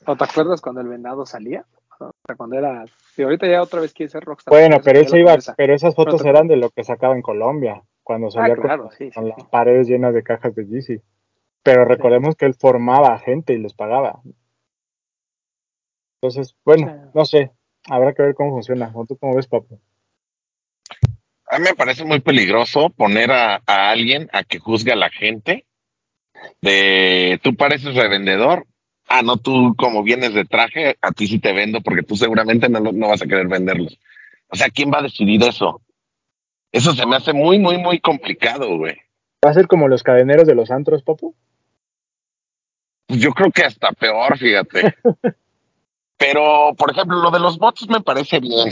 ¿O 0.05 0.15
te 0.15 0.23
acuerdas 0.23 0.61
cuando 0.61 0.79
el 0.79 0.87
venado 0.87 1.25
salía? 1.25 1.65
Cuando 2.37 2.57
era. 2.57 2.85
Y 3.15 3.23
ahorita 3.23 3.47
ya 3.47 3.61
otra 3.61 3.81
vez 3.81 3.93
quiere 3.93 4.09
ser 4.11 4.23
rockstar. 4.23 4.51
Bueno, 4.53 4.77
pero 4.83 4.99
eso 4.99 5.17
iba, 5.17 5.33
esas 5.33 5.95
fotos 5.95 6.23
eran 6.25 6.47
de 6.47 6.57
lo 6.57 6.69
que 6.69 6.83
sacaba 6.83 7.15
en 7.15 7.21
Colombia, 7.21 7.81
cuando 8.03 8.29
salía 8.29 8.55
con- 8.55 8.63
claro, 8.63 8.83
con, 8.83 8.91
sí, 8.91 9.05
sí, 9.05 9.11
con 9.11 9.25
sí. 9.25 9.33
las 9.37 9.47
paredes 9.49 9.87
llenas 9.87 10.13
de 10.13 10.23
cajas 10.23 10.53
de 10.55 10.65
Yeezy. 10.67 11.01
Pero 11.63 11.85
recordemos 11.85 12.35
que 12.35 12.45
él 12.45 12.53
formaba 12.53 13.13
a 13.13 13.19
gente 13.19 13.53
y 13.53 13.57
les 13.57 13.73
pagaba. 13.73 14.21
Entonces, 16.21 16.55
bueno, 16.65 16.87
Sí. 16.87 17.09
no 17.13 17.25
sé, 17.25 17.51
habrá 17.89 18.13
que 18.13 18.23
ver 18.23 18.35
cómo 18.35 18.51
funciona. 18.51 18.91
¿O 18.93 19.05
tú 19.05 19.17
cómo 19.17 19.35
ves, 19.35 19.47
papu? 19.47 19.79
A 21.49 21.59
mí 21.59 21.63
me 21.65 21.75
parece 21.75 22.03
muy 22.03 22.19
peligroso 22.19 22.89
poner 22.89 23.31
a, 23.31 23.61
a 23.65 23.89
alguien 23.89 24.29
a 24.33 24.43
que 24.43 24.59
juzgue 24.59 24.91
a 24.91 24.95
la 24.97 25.09
gente 25.09 25.65
de 26.61 27.39
tú 27.43 27.55
pareces 27.55 27.95
revendedor. 27.95 28.65
Ah, 29.07 29.21
no, 29.21 29.37
tú 29.37 29.73
como 29.77 30.03
vienes 30.03 30.33
de 30.33 30.45
traje, 30.45 30.97
a 31.01 31.11
ti 31.11 31.27
sí 31.27 31.39
te 31.39 31.53
vendo 31.53 31.81
porque 31.81 32.03
tú 32.03 32.15
seguramente 32.15 32.67
no, 32.67 32.79
no 32.79 33.07
vas 33.07 33.21
a 33.21 33.27
querer 33.27 33.47
venderlos. 33.47 33.97
O 34.49 34.55
sea, 34.55 34.69
¿quién 34.69 34.91
va 34.91 34.99
a 34.99 35.03
decidir 35.03 35.41
eso? 35.43 35.81
Eso 36.71 36.93
se 36.93 37.05
me 37.05 37.15
hace 37.15 37.33
muy, 37.33 37.59
muy, 37.59 37.77
muy 37.77 37.99
complicado, 37.99 38.77
güey. 38.77 38.97
¿Va 39.45 39.51
a 39.51 39.53
ser 39.53 39.67
como 39.67 39.87
los 39.87 40.03
cadeneros 40.03 40.47
de 40.47 40.55
los 40.55 40.71
antros, 40.71 41.03
papu? 41.03 41.35
Yo 43.07 43.31
creo 43.31 43.51
que 43.51 43.63
hasta 43.63 43.91
peor, 43.93 44.37
fíjate. 44.37 44.95
Pero, 46.17 46.73
por 46.77 46.91
ejemplo, 46.91 47.17
lo 47.21 47.31
de 47.31 47.39
los 47.39 47.57
bots 47.57 47.87
me 47.87 48.01
parece 48.01 48.39
bien. 48.39 48.71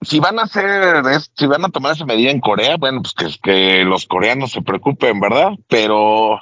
si 0.00 0.18
van 0.18 0.38
a 0.38 0.42
hacer, 0.42 1.04
si 1.34 1.46
van 1.46 1.64
a 1.64 1.68
tomar 1.68 1.92
esa 1.92 2.06
medida 2.06 2.30
en 2.30 2.40
Corea, 2.40 2.76
bueno, 2.78 3.02
pues 3.02 3.14
que, 3.14 3.38
que 3.42 3.84
los 3.84 4.06
coreanos 4.06 4.52
se 4.52 4.62
preocupen, 4.62 5.20
¿verdad? 5.20 5.52
Pero, 5.68 6.40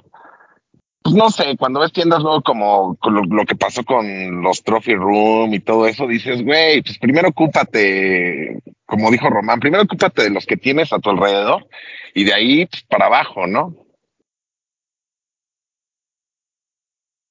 pues 1.09 1.17
no 1.17 1.31
sé, 1.31 1.57
cuando 1.57 1.81
ves 1.81 1.93
tiendas 1.93 2.23
como 2.45 2.99
lo 3.03 3.47
que 3.47 3.57
pasó 3.57 3.83
con 3.83 4.43
los 4.43 4.63
Trophy 4.63 4.95
Room 4.95 5.55
y 5.55 5.61
todo 5.61 5.87
eso, 5.87 6.07
dices, 6.07 6.45
güey, 6.45 6.83
pues 6.83 6.99
primero 6.99 7.31
ocúpate, 7.31 8.59
como 8.85 9.11
dijo 9.11 9.31
Román, 9.31 9.59
primero 9.59 9.85
ocúpate 9.85 10.25
de 10.25 10.31
los 10.31 10.45
que 10.45 10.59
tienes 10.59 10.93
a 10.93 10.99
tu 10.99 11.09
alrededor 11.09 11.67
y 12.13 12.25
de 12.25 12.35
ahí 12.35 12.67
pues, 12.67 12.83
para 12.83 13.07
abajo, 13.07 13.47
¿no? 13.47 13.75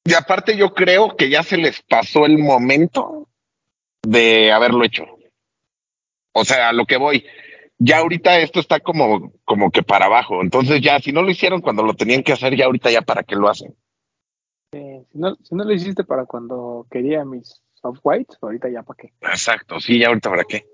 Y 0.06 0.16
aparte 0.16 0.58
yo 0.58 0.74
creo 0.74 1.16
que 1.16 1.30
ya 1.30 1.44
se 1.44 1.58
les 1.58 1.84
pasó 1.84 2.26
el 2.26 2.40
momento 2.40 3.28
de 4.02 4.52
haberlo 4.52 4.86
hecho. 4.86 5.06
O 6.32 6.46
sea, 6.46 6.70
a 6.70 6.74
lo 6.74 6.86
que 6.88 6.98
voy. 6.98 7.28
Ya 7.80 8.00
ahorita 8.00 8.40
esto 8.40 8.60
está 8.60 8.80
como, 8.80 9.34
como 9.46 9.70
que 9.70 9.84
para 9.84 10.06
abajo. 10.06 10.42
Entonces 10.42 10.82
ya, 10.82 11.00
si 11.00 11.12
no 11.12 11.22
lo 11.22 11.30
hicieron 11.30 11.62
cuando 11.62 11.84
lo 11.84 11.94
tenían 11.94 12.24
que 12.24 12.34
hacer, 12.34 12.56
ya 12.56 12.66
ahorita 12.66 12.90
ya 12.90 13.02
para 13.02 13.24
qué 13.24 13.36
lo 13.36 13.50
hacen. 13.50 13.76
Eh, 14.74 15.06
si, 15.12 15.18
no, 15.20 15.36
si 15.44 15.56
no 15.56 15.64
lo 15.64 15.74
hiciste 15.74 16.04
para 16.04 16.26
cuando 16.26 16.88
quería 16.90 17.24
mis 17.24 17.62
soft 17.76 18.00
whites, 18.04 18.38
ahorita 18.42 18.70
ya 18.70 18.84
para 18.84 18.98
qué. 18.98 19.14
Exacto, 19.22 19.80
sí, 19.80 20.00
ya 20.00 20.08
ahorita 20.08 20.30
para 20.30 20.44
qué. 20.44 20.68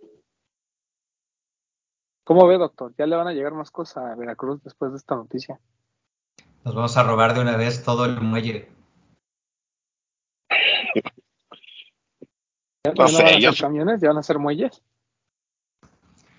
¿Cómo 2.24 2.48
ve, 2.48 2.58
doctor? 2.58 2.94
Ya 2.98 3.06
le 3.06 3.18
van 3.18 3.28
a 3.28 3.34
llegar 3.34 3.54
más 3.54 3.70
cosas 3.70 3.98
a 4.06 4.16
Veracruz 4.16 4.64
después 4.64 4.92
de 4.92 4.98
esta 4.98 5.16
noticia. 5.16 5.60
Nos 6.64 6.74
vamos 6.74 6.96
a 6.96 7.04
robar 7.04 7.34
de 7.34 7.42
una 7.42 7.58
vez 7.58 7.84
todo 7.84 8.06
el 8.06 8.22
muelle. 8.22 8.70
¿Ya, 12.86 12.94
No 12.98 13.08
ya 13.08 13.08
sé, 13.10 13.24
van 13.24 13.34
a 13.34 13.40
yo 13.40 13.52
sé. 13.52 13.62
camiones? 13.62 14.02
¿Ya 14.02 14.08
van 14.08 14.18
a 14.18 14.22
hacer 14.22 14.40
muelles? 14.40 14.82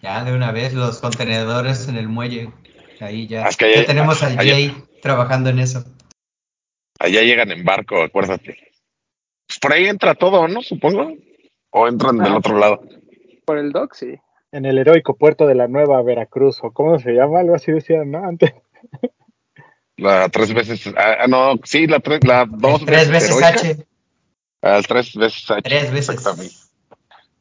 Ya 0.04 0.22
de 0.22 0.34
una 0.34 0.52
vez 0.52 0.74
los 0.74 0.98
contenedores 1.00 1.88
en 1.88 1.96
el 1.96 2.08
muelle. 2.10 2.52
Ahí 3.00 3.26
ya. 3.26 3.48
Es 3.48 3.56
que 3.56 3.74
ya 3.74 3.86
tenemos 3.86 4.22
al 4.22 4.38
allá- 4.38 4.52
Jay 4.52 4.84
trabajando 5.00 5.48
en 5.48 5.60
eso. 5.60 5.82
Allá 6.98 7.22
llegan 7.22 7.50
en 7.50 7.64
barco, 7.64 8.02
acuérdate. 8.02 8.58
Pues 9.46 9.58
por 9.58 9.72
ahí 9.72 9.86
entra 9.86 10.14
todo, 10.14 10.46
¿no? 10.46 10.60
Supongo. 10.60 11.10
O 11.70 11.88
entran 11.88 12.18
del 12.18 12.32
Ah, 12.34 12.36
otro 12.36 12.58
lado. 12.58 12.82
Por 13.46 13.56
el 13.56 13.72
dock, 13.72 13.94
sí. 13.94 14.14
En 14.52 14.66
el 14.66 14.76
heroico 14.76 15.16
puerto 15.16 15.46
de 15.46 15.54
la 15.54 15.68
Nueva 15.68 16.02
Veracruz, 16.02 16.58
o 16.62 16.70
cómo 16.70 16.98
se 16.98 17.12
llama, 17.12 17.40
algo 17.40 17.54
así 17.54 17.72
decían, 17.72 18.10
¿no? 18.10 18.22
Antes. 18.28 18.52
La 19.96 20.28
tres 20.28 20.52
veces. 20.52 20.86
Ah, 20.98 21.16
ah, 21.20 21.26
no, 21.28 21.54
sí, 21.64 21.86
la 21.86 22.00
tres, 22.00 22.20
la 22.24 22.44
dos 22.46 22.80
Es 22.80 22.86
tres 22.86 23.10
veces. 23.10 23.42
H. 23.42 23.86
Ah, 24.62 24.80
tres 24.86 25.14
veces 25.16 25.50
H. 25.50 25.62
Tres 25.62 25.90
veces. 25.92 26.70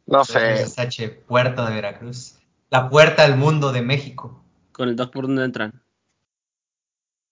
No 0.05 0.24
Tres 0.24 0.28
sé. 0.28 0.39
veces 0.39 0.80
H. 0.80 1.09
Puerto 1.28 1.66
de 1.66 1.74
Veracruz. 1.76 2.38
La 2.74 2.89
puerta 2.89 3.24
al 3.24 3.38
mundo 3.38 3.71
de 3.71 3.84
México. 3.84 4.43
Con 4.71 4.89
el 4.89 4.95
dock 4.95 5.13
por 5.13 5.28
donde 5.28 5.45
entran. 5.45 5.84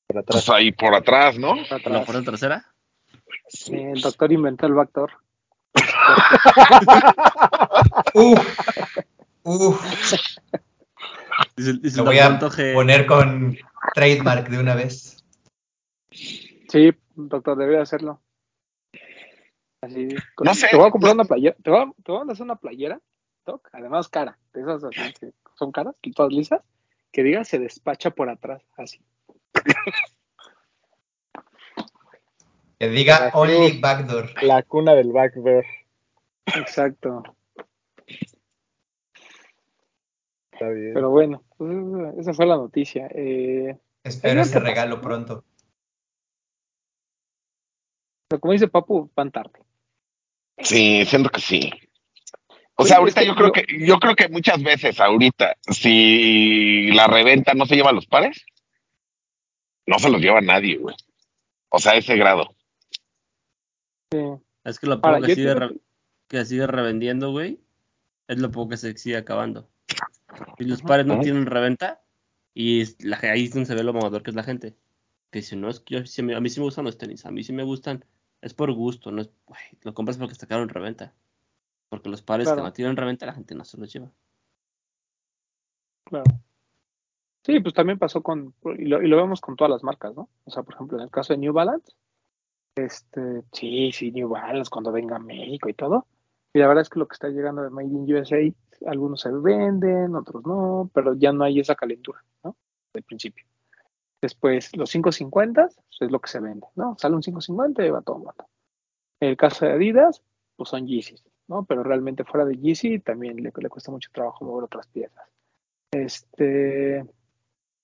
Por 0.06 0.20
atrás. 0.20 0.46
Pues 0.46 0.50
ahí 0.56 0.72
por 0.72 0.94
atrás, 0.94 1.40
¿no? 1.40 1.56
¿Por 1.68 1.92
la 1.92 2.06
puerta 2.06 2.22
trasera? 2.22 2.64
Sí, 3.48 3.74
el 3.74 4.00
doctor 4.02 4.32
inventó 4.32 4.68
el 4.68 4.76
backdoor. 4.76 5.14
Uf. 8.14 8.58
Uf. 9.42 10.14
Dice, 11.56 11.74
dice 11.82 11.98
Lo 11.98 12.06
voy 12.06 12.20
a 12.20 12.38
poner 12.76 13.08
con 13.08 13.58
trademark 13.96 14.48
de 14.48 14.60
una 14.60 14.76
vez. 14.76 15.26
Sí, 16.12 16.92
doctor, 17.16 17.58
debería 17.58 17.82
hacerlo. 17.82 18.22
Así. 19.82 20.10
con- 20.36 20.46
No 20.46 20.54
sé. 20.54 20.68
Te 20.70 20.78
voy 20.78 20.88
a 20.88 20.92
comprar 20.92 21.16
una 21.16 21.26
playera. 21.26 21.56
Te 21.64 21.72
voy 21.72 21.80
a, 21.80 21.86
te 22.04 22.12
voy 22.12 22.30
a 22.30 22.32
hacer 22.32 22.44
una 22.44 22.58
playera, 22.58 23.02
Doc, 23.44 23.68
además 23.74 24.08
cara. 24.08 24.38
De 24.54 24.62
esas 24.62 24.84
así 24.84 25.14
que 25.20 25.34
son 25.56 25.72
caras, 25.72 25.96
todas 26.16 26.32
lisas. 26.34 26.62
Que 27.12 27.24
diga 27.24 27.44
se 27.44 27.60
despacha 27.60 28.12
por 28.12 28.30
atrás, 28.30 28.64
así. 28.78 29.00
Que 32.80 32.90
diga 32.90 33.20
Veracruz. 33.20 33.42
Only 33.44 33.80
Backdoor. 33.80 34.44
La 34.44 34.64
cuna 34.64 34.96
del 34.96 35.12
backdoor. 35.12 35.66
Exacto. 36.48 37.24
Está 40.52 40.70
bien. 40.70 40.94
Pero 40.94 41.10
bueno, 41.12 41.44
pues, 41.58 42.18
esa 42.18 42.34
fue 42.34 42.46
la 42.46 42.56
noticia. 42.56 43.08
Eh, 43.14 43.78
Espero 44.04 44.42
ese 44.42 44.60
regalo 44.60 45.00
pronto. 45.00 45.44
pero 48.28 48.40
como 48.40 48.54
dice 48.54 48.68
Papu, 48.68 49.12
van 49.16 49.32
tarde. 49.32 49.60
Sí, 50.58 51.06
siento 51.06 51.30
que 51.30 51.42
sí. 51.42 51.70
O 52.82 52.86
sea, 52.86 52.98
ahorita 52.98 53.24
yo 53.24 53.36
creo 53.36 53.52
que 53.52 53.66
yo 53.86 54.00
creo 54.00 54.16
que 54.16 54.28
muchas 54.30 54.62
veces 54.64 55.00
ahorita 55.00 55.56
si 55.70 56.92
la 56.92 57.08
reventa 57.08 57.54
no 57.54 57.66
se 57.66 57.76
lleva 57.76 57.92
los 57.92 58.08
pares, 58.08 58.46
no 59.86 60.00
se 60.00 60.10
los 60.10 60.22
lleva 60.22 60.42
nadie, 60.42 60.78
güey. 60.78 60.96
O 61.70 61.80
sea, 61.80 61.94
a 61.94 61.96
ese 61.96 62.16
grado. 62.16 62.56
Sí. 64.12 64.20
Es 64.64 64.80
que 64.80 64.88
lo 64.88 64.98
poco 64.98 65.16
Ahora, 65.16 65.26
que 65.26 65.36
sigue, 65.36 65.56
que 66.28 66.46
sigue 66.46 66.68
revendiendo, 66.68 67.32
güey, 67.32 67.60
es 68.28 68.40
lo 68.40 68.52
poco 68.52 68.70
que 68.70 68.78
se 68.78 68.96
sigue 68.98 69.18
acabando. 69.18 69.68
Y 70.60 70.66
los 70.66 70.82
pares 70.82 71.06
no 71.06 71.20
tienen 71.20 71.46
reventa, 71.46 72.02
y 72.54 72.82
es 72.82 73.04
la, 73.04 73.20
ahí 73.24 73.46
es 73.46 73.54
donde 73.54 73.66
se 73.68 73.76
ve 73.76 73.84
lo 73.84 73.94
mamador 73.94 74.24
que 74.24 74.32
es 74.32 74.36
la 74.36 74.44
gente. 74.44 74.76
Que 75.32 75.40
dice, 75.40 75.56
no, 75.56 75.70
es 75.70 75.80
que 75.80 75.96
yo, 75.96 76.06
sí 76.06 76.22
me- 76.24 76.36
a 76.36 76.40
mí 76.40 76.50
sí 76.50 76.60
me 76.60 76.66
gustan 76.66 76.86
los 76.86 76.98
tenis, 76.98 77.26
a 77.26 77.32
mí 77.32 77.44
sí 77.44 77.54
me 77.54 77.64
gustan, 77.64 78.06
es 78.42 78.54
por 78.54 78.72
gusto, 78.74 79.12
no 79.12 79.22
es, 79.22 79.30
güey, 79.46 79.62
lo 79.82 79.94
compras 79.94 80.18
porque 80.18 80.34
está 80.34 80.48
caro 80.48 80.64
en 80.64 80.70
reventa. 80.70 81.14
Porque 81.92 82.08
los 82.10 82.22
pares 82.22 82.48
Claro. 82.48 82.62
que 82.62 82.68
no 82.68 82.74
tienen 82.74 83.18
la 83.20 83.34
gente 83.34 83.54
no 83.54 83.66
se 83.66 83.78
los 83.78 83.92
lleva. 83.92 84.10
Claro. 86.06 86.24
Sí, 87.44 87.60
pues 87.60 87.74
también 87.74 88.00
pasó 88.00 88.24
con, 88.24 88.54
y 88.78 88.86
lo, 88.86 89.02
y 89.02 89.08
lo 89.08 89.18
vemos 89.18 89.42
con 89.42 89.58
todas 89.58 89.72
las 89.72 89.84
marcas, 89.84 90.16
¿no? 90.16 90.30
O 90.46 90.52
sea, 90.52 90.64
por 90.64 90.76
ejemplo, 90.76 90.98
en 90.98 91.04
el 91.04 91.12
caso 91.12 91.34
de 91.34 91.40
New 91.40 91.52
Balance, 91.52 91.92
este, 92.76 93.44
sí, 93.52 93.92
sí, 93.92 94.12
New 94.12 94.30
Balance 94.30 94.70
cuando 94.72 94.94
venga 94.94 95.18
a 95.18 95.20
México 95.20 95.68
y 95.68 95.74
todo. 95.74 96.08
Y 96.54 96.60
la 96.60 96.68
verdad 96.68 96.84
es 96.84 96.90
que 96.90 97.00
lo 97.00 97.08
que 97.08 97.14
está 97.14 97.28
llegando 97.28 97.62
de 97.62 97.72
Made 97.72 97.88
in 97.88 98.14
USA, 98.14 98.38
algunos 98.86 99.20
se 99.20 99.32
venden, 99.32 100.16
otros 100.16 100.46
no, 100.46 100.90
pero 100.94 101.14
ya 101.16 101.34
no 101.34 101.44
hay 101.44 101.60
esa 101.60 101.76
calentura, 101.76 102.24
¿no? 102.44 102.56
Del 102.94 103.04
principio. 103.04 103.46
Después, 104.22 104.74
los 104.78 104.92
550 104.92 105.66
pues, 105.66 105.98
es 106.00 106.12
lo 106.12 106.22
que 106.22 106.30
se 106.30 106.40
vende, 106.40 106.68
¿no? 106.76 106.96
Sale 106.98 107.16
un 107.16 107.22
550 107.22 107.86
y 107.86 107.90
va 107.90 108.02
todo 108.02 108.16
el 108.18 108.24
mundo. 108.24 108.48
En 109.20 109.30
el 109.30 109.38
caso 109.38 109.66
de 109.66 109.74
Adidas, 109.74 110.24
pues 110.56 110.70
son 110.70 110.88
Yeezys, 110.88 111.24
¿no? 111.52 111.66
Pero 111.66 111.84
realmente 111.84 112.24
fuera 112.24 112.46
de 112.46 112.56
Yeezy 112.58 113.00
también 113.00 113.36
le, 113.36 113.52
le 113.56 113.70
cuesta 113.70 113.92
mucho 113.92 114.10
trabajo 114.14 114.46
mover 114.46 114.64
otras 114.64 114.88
piezas. 114.88 115.28
Este, 115.92 117.06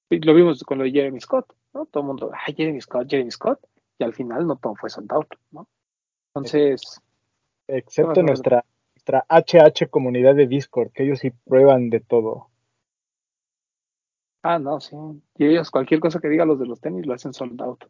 lo 0.09 0.33
vimos 0.33 0.63
con 0.63 0.77
lo 0.77 0.85
de 0.85 0.91
Jeremy 0.91 1.19
Scott, 1.19 1.53
¿no? 1.73 1.85
Todo 1.85 2.01
el 2.01 2.07
mundo, 2.07 2.31
ay, 2.33 2.53
Jeremy 2.55 2.79
Scott, 2.79 3.09
Jeremy 3.09 3.29
Scott, 3.29 3.59
y 3.99 4.05
al 4.05 4.13
final 4.13 4.47
no 4.47 4.55
todo 4.55 4.75
fue 4.75 4.89
sold 4.89 5.11
out, 5.11 5.27
¿no? 5.51 5.67
Entonces, 6.33 7.01
Excepto 7.67 8.23
nuestra, 8.23 8.63
nuestra 8.95 9.25
HH 9.27 9.89
comunidad 9.89 10.35
de 10.35 10.47
Discord, 10.47 10.91
que 10.93 11.03
ellos 11.03 11.19
sí 11.19 11.31
prueban 11.31 11.89
de 11.89 11.99
todo. 11.99 12.49
ah, 14.43 14.59
no, 14.59 14.79
sí. 14.79 14.95
Y 15.37 15.45
ellos, 15.47 15.69
cualquier 15.69 15.99
cosa 15.99 16.21
que 16.21 16.29
diga 16.29 16.45
los 16.45 16.57
de 16.59 16.67
los 16.67 16.79
tenis, 16.79 17.05
lo 17.05 17.13
hacen 17.13 17.33
sold 17.33 17.61
out. 17.61 17.83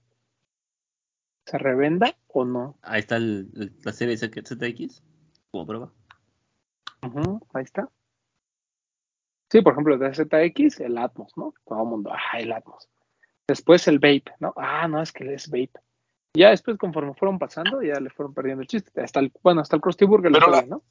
¿Se 1.46 1.60
revenda 1.60 2.18
o 2.28 2.44
no? 2.44 2.80
Ahí 2.82 3.00
está 3.02 3.18
el- 3.18 3.50
el- 3.56 3.74
la 3.86 3.94
serie 3.94 4.18
ZX, 4.18 5.04
como 5.52 5.66
prueba. 5.66 5.91
Ahí 7.54 7.64
está. 7.64 7.89
Sí, 9.50 9.62
por 9.62 9.74
ejemplo, 9.74 9.98
de 9.98 10.14
ZX, 10.14 10.82
el 10.82 10.98
Atmos, 10.98 11.32
¿no? 11.38 11.54
Todo 11.66 11.84
el 11.84 11.89
mundo, 11.89 12.12
ah, 12.14 12.39
el 12.39 12.52
Atmos. 12.52 12.89
Después 13.48 13.88
el 13.88 14.00
Vape, 14.00 14.34
¿no? 14.39 14.54
Ah, 14.58 14.88
no, 14.88 15.02
es 15.02 15.12
que 15.12 15.34
es 15.34 15.50
Vape. 15.50 15.80
Ya 16.34 16.50
después, 16.50 16.78
conforme 16.78 17.14
fueron 17.14 17.39
pasando, 17.39 17.82
ya 17.82 18.00
le 18.00 18.10
fueron 18.10 18.34
perdiendo 18.34 18.62
el 18.62 18.68
chiste. 18.68 19.02
Hasta 19.02 19.22
el, 19.22 19.32
bueno, 19.41 19.62
hasta 19.62 19.78
el 19.78 19.82
Krusty 19.82 20.06
Burger 20.06 20.32
fue 20.32 20.66
¿no? 20.68 20.84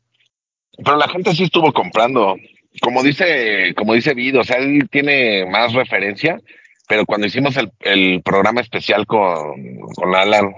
Pero 0.77 0.97
la 0.97 1.09
gente 1.09 1.35
sí 1.35 1.45
estuvo 1.45 1.73
comprando. 1.73 2.35
Como 2.81 3.03
dice, 3.03 3.75
como 3.77 3.95
dice 3.95 4.15
Vid, 4.15 4.41
o 4.41 4.45
sea, 4.45 4.57
él 4.57 4.89
tiene 4.91 5.47
más 5.47 5.73
referencia, 5.73 6.41
pero 6.89 7.07
cuando 7.07 7.27
hicimos 7.27 7.57
el, 7.57 7.73
el 7.81 8.23
programa 8.23 8.61
especial 8.61 9.07
con, 9.07 9.79
con 9.95 10.15
Alan 10.15 10.53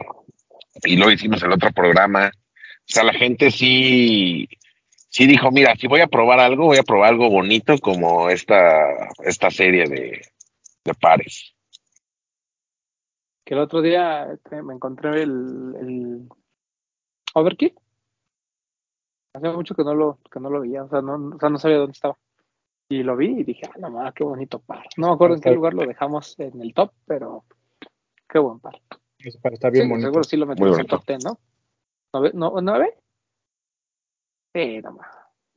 y 0.84 0.96
luego 0.96 1.12
hicimos 1.12 1.42
el 1.42 1.53
otro 1.53 1.70
programa, 1.72 2.30
o 2.89 2.93
sea, 2.93 3.05
la 3.05 3.12
gente 3.12 3.51
sí, 3.51 4.49
sí 5.09 5.26
dijo, 5.26 5.51
mira, 5.51 5.74
si 5.76 5.86
voy 5.86 6.01
a 6.01 6.07
probar 6.07 6.41
algo, 6.41 6.66
voy 6.66 6.78
a 6.78 6.82
probar 6.82 7.11
algo 7.11 7.28
bonito 7.28 7.76
como 7.78 8.30
esta, 8.30 9.09
esta 9.24 9.51
serie 9.51 9.84
de, 9.89 10.22
de 10.84 10.95
pares. 10.95 11.55
Que 13.45 13.55
el 13.55 13.61
otro 13.61 13.80
día 13.82 14.30
este, 14.32 14.62
me 14.62 14.74
encontré 14.74 15.22
el, 15.22 15.74
el 15.80 16.28
Overkill. 17.34 17.74
Hacía 19.34 19.53
mucho 19.53 19.74
que 19.74 19.84
no 19.84 19.95
lo, 19.95 20.18
que 20.30 20.41
no 20.41 20.51
lo 20.51 20.61
veía, 20.61 20.84
o 20.84 20.89
sea, 20.89 21.01
no, 21.03 21.36
o 21.36 21.39
sea, 21.39 21.49
no 21.49 21.59
sabía 21.59 21.76
dónde 21.78 21.93
estaba. 21.93 22.16
Y 22.91 23.03
lo 23.03 23.16
vi 23.16 23.41
y 23.41 23.45
dije, 23.45 23.62
ah, 23.68 23.76
no 23.78 23.91
mames, 23.91 24.14
qué 24.14 24.24
bonito 24.24 24.59
par. 24.61 24.86
No 24.97 25.09
me 25.09 25.12
acuerdo 25.14 25.36
en 25.36 25.43
qué 25.43 25.51
lugar 25.51 25.74
lo 25.74 25.86
dejamos 25.86 26.39
en 26.41 26.61
el 26.62 26.72
top, 26.72 26.93
pero 27.07 27.45
qué 28.28 28.39
buen 28.39 28.61
par. 28.61 28.80
Ese 29.18 29.39
par 29.39 29.53
está 29.53 29.68
bien 29.68 29.84
Sí, 29.84 29.91
bonito. 29.91 30.07
seguro 30.09 30.24
sí 30.24 30.36
lo 30.39 30.47
metimos 30.47 30.70
en 30.78 30.86
bonito. 30.86 30.97
top 30.99 31.07
10, 31.07 31.24
¿no? 31.24 31.39
¿Nueve? 32.12 32.30
¿No, 32.34 32.61
¿Nueve? 32.61 32.98
Sí, 34.54 34.80
no 34.82 34.92
mames. 34.92 35.06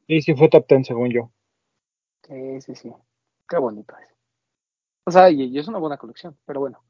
Sí, 0.08 0.22
sí 0.22 0.36
fue 0.36 0.50
top 0.50 0.66
10 0.68 0.88
según 0.88 1.10
yo. 1.12 1.32
Sí, 2.28 2.62
sí, 2.62 2.76
sí. 2.76 2.92
Qué 3.48 3.58
bonito 3.58 3.96
es. 3.98 4.08
O 5.06 5.12
sea, 5.12 5.30
y, 5.30 5.44
y 5.44 5.58
es 5.58 5.68
una 5.68 5.80
buena 5.80 5.98
colección, 5.98 6.38
pero 6.46 6.60
bueno. 6.60 6.84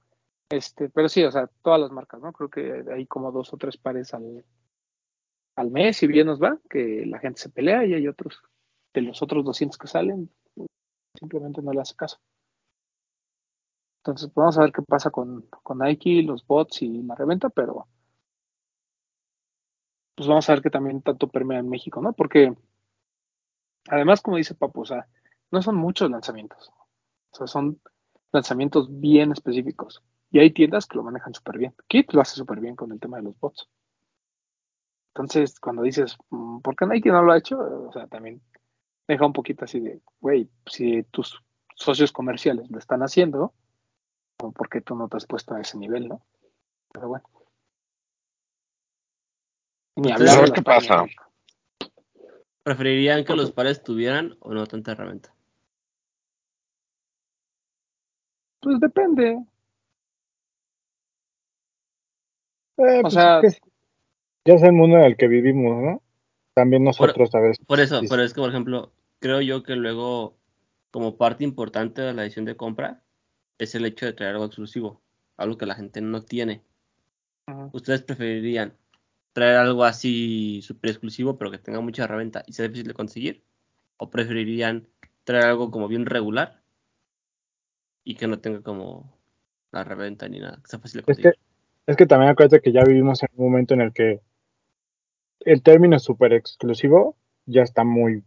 Este, 0.50 0.90
pero 0.90 1.08
sí, 1.08 1.24
o 1.24 1.32
sea, 1.32 1.48
todas 1.62 1.80
las 1.80 1.92
marcas, 1.92 2.20
¿no? 2.22 2.34
Creo 2.34 2.50
que 2.50 2.84
hay 2.92 3.06
como 3.06 3.32
dos 3.32 3.54
o 3.54 3.58
tres 3.58 3.78
pares 3.78 4.14
al, 4.14 4.44
al 5.56 5.72
mes, 5.72 5.98
si 5.98 6.08
bien 6.08 6.28
nos 6.28 6.42
va, 6.42 6.60
que 6.70 7.06
la 7.06 7.20
gente 7.20 7.42
se 7.42 7.50
pelea 7.50 7.86
y 7.86 7.94
hay 7.94 8.08
otros, 8.08 8.42
de 8.94 9.02
los 9.02 9.22
otros 9.22 9.46
200 9.46 9.78
que 9.78 9.88
salen, 9.88 10.30
simplemente 11.18 11.62
no 11.62 11.72
le 11.72 11.82
hace 11.82 11.96
caso. 11.96 12.18
Entonces, 14.00 14.30
pues, 14.34 14.44
vamos 14.44 14.58
a 14.58 14.62
ver 14.62 14.72
qué 14.72 14.82
pasa 14.82 15.10
con, 15.12 15.44
con 15.64 15.78
Nike, 15.78 16.24
los 16.24 16.46
bots 16.46 16.82
y 16.82 17.04
la 17.04 17.16
reventa, 17.16 17.50
pero 17.50 17.88
pues 20.16 20.28
vamos 20.28 20.50
a 20.50 20.54
ver 20.54 20.62
qué 20.62 20.70
también 20.70 21.02
tanto 21.02 21.28
permea 21.28 21.60
en 21.60 21.70
México, 21.70 22.02
¿no? 22.02 22.14
Porque 22.14 22.54
además, 23.88 24.22
como 24.22 24.38
dice 24.38 24.56
Papu, 24.56 24.82
o 24.82 24.86
sea, 24.86 25.08
no 25.52 25.62
son 25.62 25.76
muchos 25.76 26.10
lanzamientos, 26.10 26.72
o 27.32 27.36
sea, 27.36 27.48
son 27.48 27.80
lanzamientos 28.32 28.88
bien 29.00 29.32
específicos. 29.32 30.02
Y 30.32 30.40
hay 30.40 30.52
tiendas 30.52 30.88
que 30.88 30.96
lo 30.96 31.04
manejan 31.04 31.34
súper 31.34 31.58
bien. 31.58 31.76
Kit 31.88 32.14
lo 32.14 32.22
hace 32.22 32.36
súper 32.36 32.62
bien 32.62 32.76
con 32.78 32.92
el 32.94 33.00
tema 33.02 33.18
de 33.18 33.24
los 33.24 33.38
bots. 33.38 33.68
Entonces, 35.14 35.60
cuando 35.60 35.82
dices, 35.82 36.18
mm, 36.30 36.60
¿por 36.60 36.76
qué 36.76 36.86
Nike 36.86 37.10
no 37.10 37.22
lo 37.22 37.34
ha 37.34 37.38
hecho? 37.38 37.60
O 37.60 37.92
sea, 37.92 38.08
también 38.08 38.42
deja 39.08 39.26
un 39.26 39.34
poquito 39.34 39.66
así 39.66 39.82
de, 39.82 40.02
güey, 40.22 40.50
si 40.66 41.04
tus 41.04 41.44
socios 41.76 42.14
comerciales 42.14 42.72
lo 42.72 42.80
están 42.80 43.02
haciendo, 43.02 43.54
¿por 44.38 44.70
qué 44.70 44.80
tú 44.80 44.96
no 44.96 45.10
te 45.10 45.18
has 45.18 45.26
puesto 45.26 45.54
a 45.54 45.60
ese 45.62 45.78
nivel, 45.78 46.08
no? 46.08 46.22
Pero 46.94 47.10
bueno. 47.10 47.26
¿Sabes 49.96 50.52
qué 50.52 50.62
pasa? 50.62 51.06
¿Preferirían 52.64 53.26
que 53.26 53.36
los 53.36 53.52
pares 53.52 53.84
tuvieran 53.84 54.38
o 54.40 54.54
no 54.54 54.66
tanta 54.68 54.96
reventa? 54.96 55.34
Pues 58.62 58.80
depende. 58.80 59.44
Eh, 62.78 63.00
O 63.00 63.02
pues 63.02 63.14
sea, 63.14 63.40
es 63.42 63.60
que 63.60 63.72
ya 64.46 64.54
es 64.54 64.64
el 64.64 64.74
mundo 64.74 64.98
en 64.98 65.04
el 65.04 65.18
que 65.18 65.28
vivimos, 65.28 65.82
¿no? 65.82 66.02
También 66.54 66.84
nosotros 66.84 67.34
a 67.34 67.40
veces. 67.40 67.66
Por 67.66 67.80
eso, 67.80 68.00
sí, 68.00 68.08
pero 68.10 68.24
es 68.24 68.34
que, 68.34 68.42
por 68.42 68.50
ejemplo, 68.50 68.92
creo 69.20 69.42
yo 69.42 69.64
que 69.64 69.76
luego, 69.76 70.38
como 70.92 71.18
parte 71.18 71.44
importante 71.44 72.02
de 72.02 72.14
la 72.14 72.24
decisión 72.24 72.46
de 72.46 72.56
compra, 72.58 73.02
es 73.58 73.76
el 73.76 73.86
hecho 73.86 74.06
de 74.06 74.14
traer 74.14 74.34
algo 74.34 74.46
exclusivo, 74.46 75.02
algo 75.38 75.58
que 75.58 75.66
la 75.66 75.76
gente 75.76 76.02
no 76.02 76.22
tiene. 76.22 76.64
¿Ustedes 77.74 78.04
preferirían 78.04 78.78
traer 79.34 79.58
algo 79.58 79.84
así 79.84 80.62
súper 80.62 80.92
exclusivo, 80.92 81.38
pero 81.38 81.52
que 81.52 81.58
tenga 81.58 81.82
mucha 81.82 82.08
reventa 82.08 82.44
y 82.48 82.54
sea 82.54 82.68
difícil 82.68 82.88
de 82.88 82.94
conseguir? 82.94 83.44
¿O 83.98 84.10
preferirían 84.10 84.88
traer 85.24 85.46
algo 85.46 85.72
como 85.72 85.88
bien 85.88 86.06
regular 86.06 86.62
y 88.04 88.16
que 88.16 88.28
no 88.28 88.40
tenga 88.40 88.62
como 88.62 89.18
la 89.72 89.84
reventa 89.84 90.28
ni 90.28 90.40
nada, 90.40 90.60
que 90.64 90.70
sea 90.70 90.80
fácil 90.80 91.00
de 91.00 91.02
Es 91.02 91.06
conseguir? 91.06 91.34
que, 91.34 91.92
es 91.92 91.98
que 91.98 92.06
también 92.06 92.32
acuérdate 92.32 92.62
que 92.62 92.72
ya 92.72 92.84
vivimos 92.84 93.22
en 93.24 93.30
un 93.36 93.46
momento 93.46 93.74
en 93.74 93.82
el 93.82 93.94
que 93.94 94.22
el 95.42 95.64
término 95.64 95.98
super 96.00 96.34
exclusivo 96.34 97.16
ya 97.46 97.62
está 97.64 97.84
muy, 97.84 98.24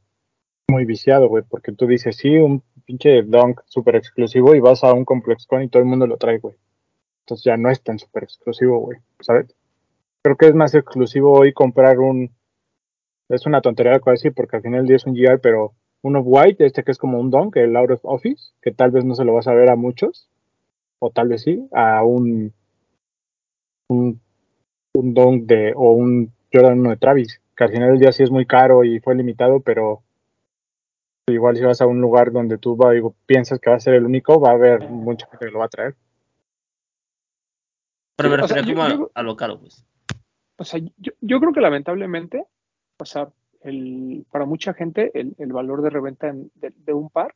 muy 0.68 0.84
viciado, 0.84 1.28
güey, 1.28 1.44
porque 1.48 1.72
tú 1.72 1.86
dices, 1.86 2.16
sí, 2.16 2.36
un 2.36 2.62
pinche 2.84 3.22
donk 3.22 3.60
super 3.66 3.96
exclusivo 3.96 4.54
y 4.54 4.60
vas 4.60 4.84
a 4.84 4.92
un 4.92 5.04
ComplexCon 5.04 5.62
y 5.62 5.68
todo 5.68 5.82
el 5.82 5.88
mundo 5.88 6.06
lo 6.06 6.16
trae, 6.16 6.38
güey. 6.38 6.56
Entonces 7.20 7.44
ya 7.44 7.56
no 7.56 7.70
es 7.70 7.82
tan 7.82 7.98
super 7.98 8.24
exclusivo, 8.24 8.78
güey, 8.78 8.98
¿sabes? 9.20 9.54
Creo 10.24 10.36
que 10.38 10.46
es 10.46 10.54
más 10.54 10.74
exclusivo 10.74 11.32
hoy 11.38 11.52
comprar 11.52 11.98
un... 11.98 12.34
Es 13.28 13.44
una 13.44 13.60
tontería 13.60 13.92
lo 13.92 13.98
que 13.98 14.04
voy 14.06 14.12
a 14.12 14.14
decir 14.14 14.32
porque 14.34 14.56
al 14.56 14.62
final 14.62 14.80
del 14.80 14.86
día 14.88 14.96
es 14.96 15.04
un 15.06 15.14
GI, 15.14 15.38
pero 15.42 15.74
un 16.02 16.16
Off-White, 16.16 16.64
este 16.64 16.82
que 16.82 16.92
es 16.92 16.98
como 16.98 17.18
un 17.20 17.30
donk, 17.30 17.56
el 17.56 17.76
Out 17.76 17.90
of 17.90 18.00
Office, 18.04 18.52
que 18.62 18.72
tal 18.72 18.90
vez 18.90 19.04
no 19.04 19.14
se 19.14 19.24
lo 19.24 19.34
vas 19.34 19.48
a 19.48 19.54
ver 19.54 19.68
a 19.70 19.76
muchos, 19.76 20.30
o 20.98 21.10
tal 21.10 21.28
vez 21.28 21.42
sí, 21.42 21.66
a 21.72 22.02
un 22.04 22.52
un, 23.90 24.18
un 24.96 25.14
donk 25.14 25.44
de 25.44 25.72
o 25.76 25.92
un 25.92 26.32
Jordan 26.52 26.80
1 26.80 26.90
de 26.90 26.96
Travis, 26.96 27.40
que 27.56 27.64
al 27.64 27.70
final 27.70 27.90
del 27.90 27.98
día 28.00 28.12
sí 28.12 28.22
es 28.22 28.30
muy 28.30 28.46
caro 28.46 28.82
y 28.84 29.00
fue 29.00 29.14
limitado, 29.14 29.60
pero 29.60 30.02
igual 31.28 31.56
si 31.56 31.64
vas 31.64 31.80
a 31.82 31.86
un 31.86 32.00
lugar 32.00 32.32
donde 32.32 32.56
tú 32.58 32.76
va, 32.76 32.92
digo, 32.92 33.14
piensas 33.26 33.58
que 33.60 33.68
va 33.70 33.76
a 33.76 33.80
ser 33.80 33.94
el 33.94 34.04
único, 34.06 34.40
va 34.40 34.50
a 34.50 34.54
haber 34.54 34.88
mucha 34.88 35.26
gente 35.28 35.46
que 35.46 35.52
lo 35.52 35.58
va 35.58 35.66
a 35.66 35.70
traer. 35.70 35.94
Pero 38.16 38.30
me 38.30 38.36
Sí, 38.36 38.42
o 38.42 38.48
sea, 38.48 38.56
refería 38.58 38.74
yo- 38.74 38.80
como 38.88 38.96
yo- 39.06 39.10
a, 39.14 39.20
a 39.20 39.22
lo 39.22 39.36
caro, 39.36 39.60
pues. 39.60 39.84
O 40.56 40.64
sea, 40.64 40.80
yo, 40.98 41.12
yo 41.20 41.40
creo 41.40 41.52
que 41.52 41.60
lamentablemente, 41.60 42.46
o 42.98 43.04
sea, 43.04 43.28
para 44.30 44.44
mucha 44.44 44.74
gente 44.74 45.10
el, 45.18 45.34
el 45.38 45.52
valor 45.52 45.82
de 45.82 45.90
reventa 45.90 46.28
en- 46.28 46.50
de, 46.54 46.92
un 46.92 47.08
par 47.10 47.34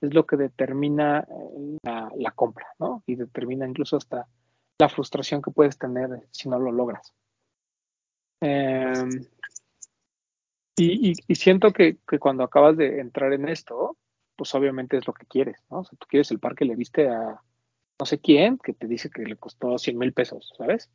es 0.00 0.14
lo 0.14 0.26
que 0.26 0.36
determina 0.36 1.26
eh, 1.28 2.10
la, 2.16 2.30
compra, 2.32 2.66
¿no? 2.78 3.02
Y 3.06 3.16
determina 3.16 3.66
incluso 3.66 3.96
hasta 3.96 4.26
la 4.78 4.88
frustración 4.88 5.42
que 5.42 5.50
puedes 5.50 5.78
tener 5.78 6.26
si 6.30 6.48
no 6.48 6.58
lo 6.58 6.70
logras. 6.72 7.12
Y, 10.76 11.10
y- 11.10 11.14
y 11.28 11.34
siento 11.34 11.72
que, 11.72 11.98
que 12.08 12.18
cuando 12.18 12.42
acabas 12.44 12.76
de 12.76 13.00
entrar 13.00 13.32
en 13.32 13.48
esto, 13.48 13.96
pues 14.36 14.54
obviamente 14.54 14.96
es 14.96 15.06
lo 15.06 15.12
que 15.12 15.26
quieres, 15.26 15.58
¿no? 15.70 15.80
O 15.80 15.84
sea, 15.84 15.98
tú 15.98 16.06
quieres 16.08 16.30
el 16.30 16.38
par 16.40 16.54
que 16.54 16.64
le 16.64 16.76
viste 16.76 17.08
a 17.08 17.42
no 17.98 18.06
sé 18.06 18.18
quién, 18.18 18.56
que 18.58 18.72
te 18.72 18.86
dice 18.86 19.10
que 19.10 19.22
le 19.22 19.36
costó 19.36 19.76
100 19.76 19.98
mil 19.98 20.14
pesos, 20.14 20.54
¿sabes? 20.56 20.90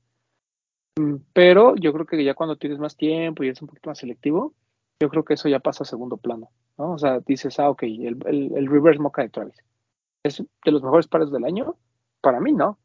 Mm, 0.97 1.15
Pero 1.33 1.75
yo 1.75 1.93
creo 1.93 2.05
que 2.05 2.23
ya 2.23 2.33
cuando 2.33 2.57
tienes 2.57 2.79
más 2.79 2.95
tiempo 2.95 3.43
y 3.43 3.47
eres 3.47 3.61
un 3.61 3.67
poquito 3.67 3.89
más 3.89 3.99
selectivo, 3.99 4.53
yo 4.99 5.09
creo 5.09 5.25
que 5.25 5.33
eso 5.33 5.49
ya 5.49 5.59
pasa 5.59 5.83
a 5.83 5.87
segundo 5.87 6.17
plano, 6.17 6.51
¿no? 6.77 6.93
O 6.93 6.97
sea, 6.97 7.19
dices, 7.19 7.59
ah, 7.59 7.69
ok, 7.69 7.83
el, 7.83 8.17
el, 8.25 8.53
el 8.55 8.67
Reverse 8.67 9.01
Mocha 9.01 9.21
de 9.23 9.29
Travis 9.29 9.57
es 10.23 10.43
de 10.65 10.71
los 10.71 10.83
mejores 10.83 11.07
pares 11.07 11.31
del 11.31 11.45
año. 11.45 11.77
Para 12.21 12.39
mí, 12.39 12.53
no. 12.53 12.79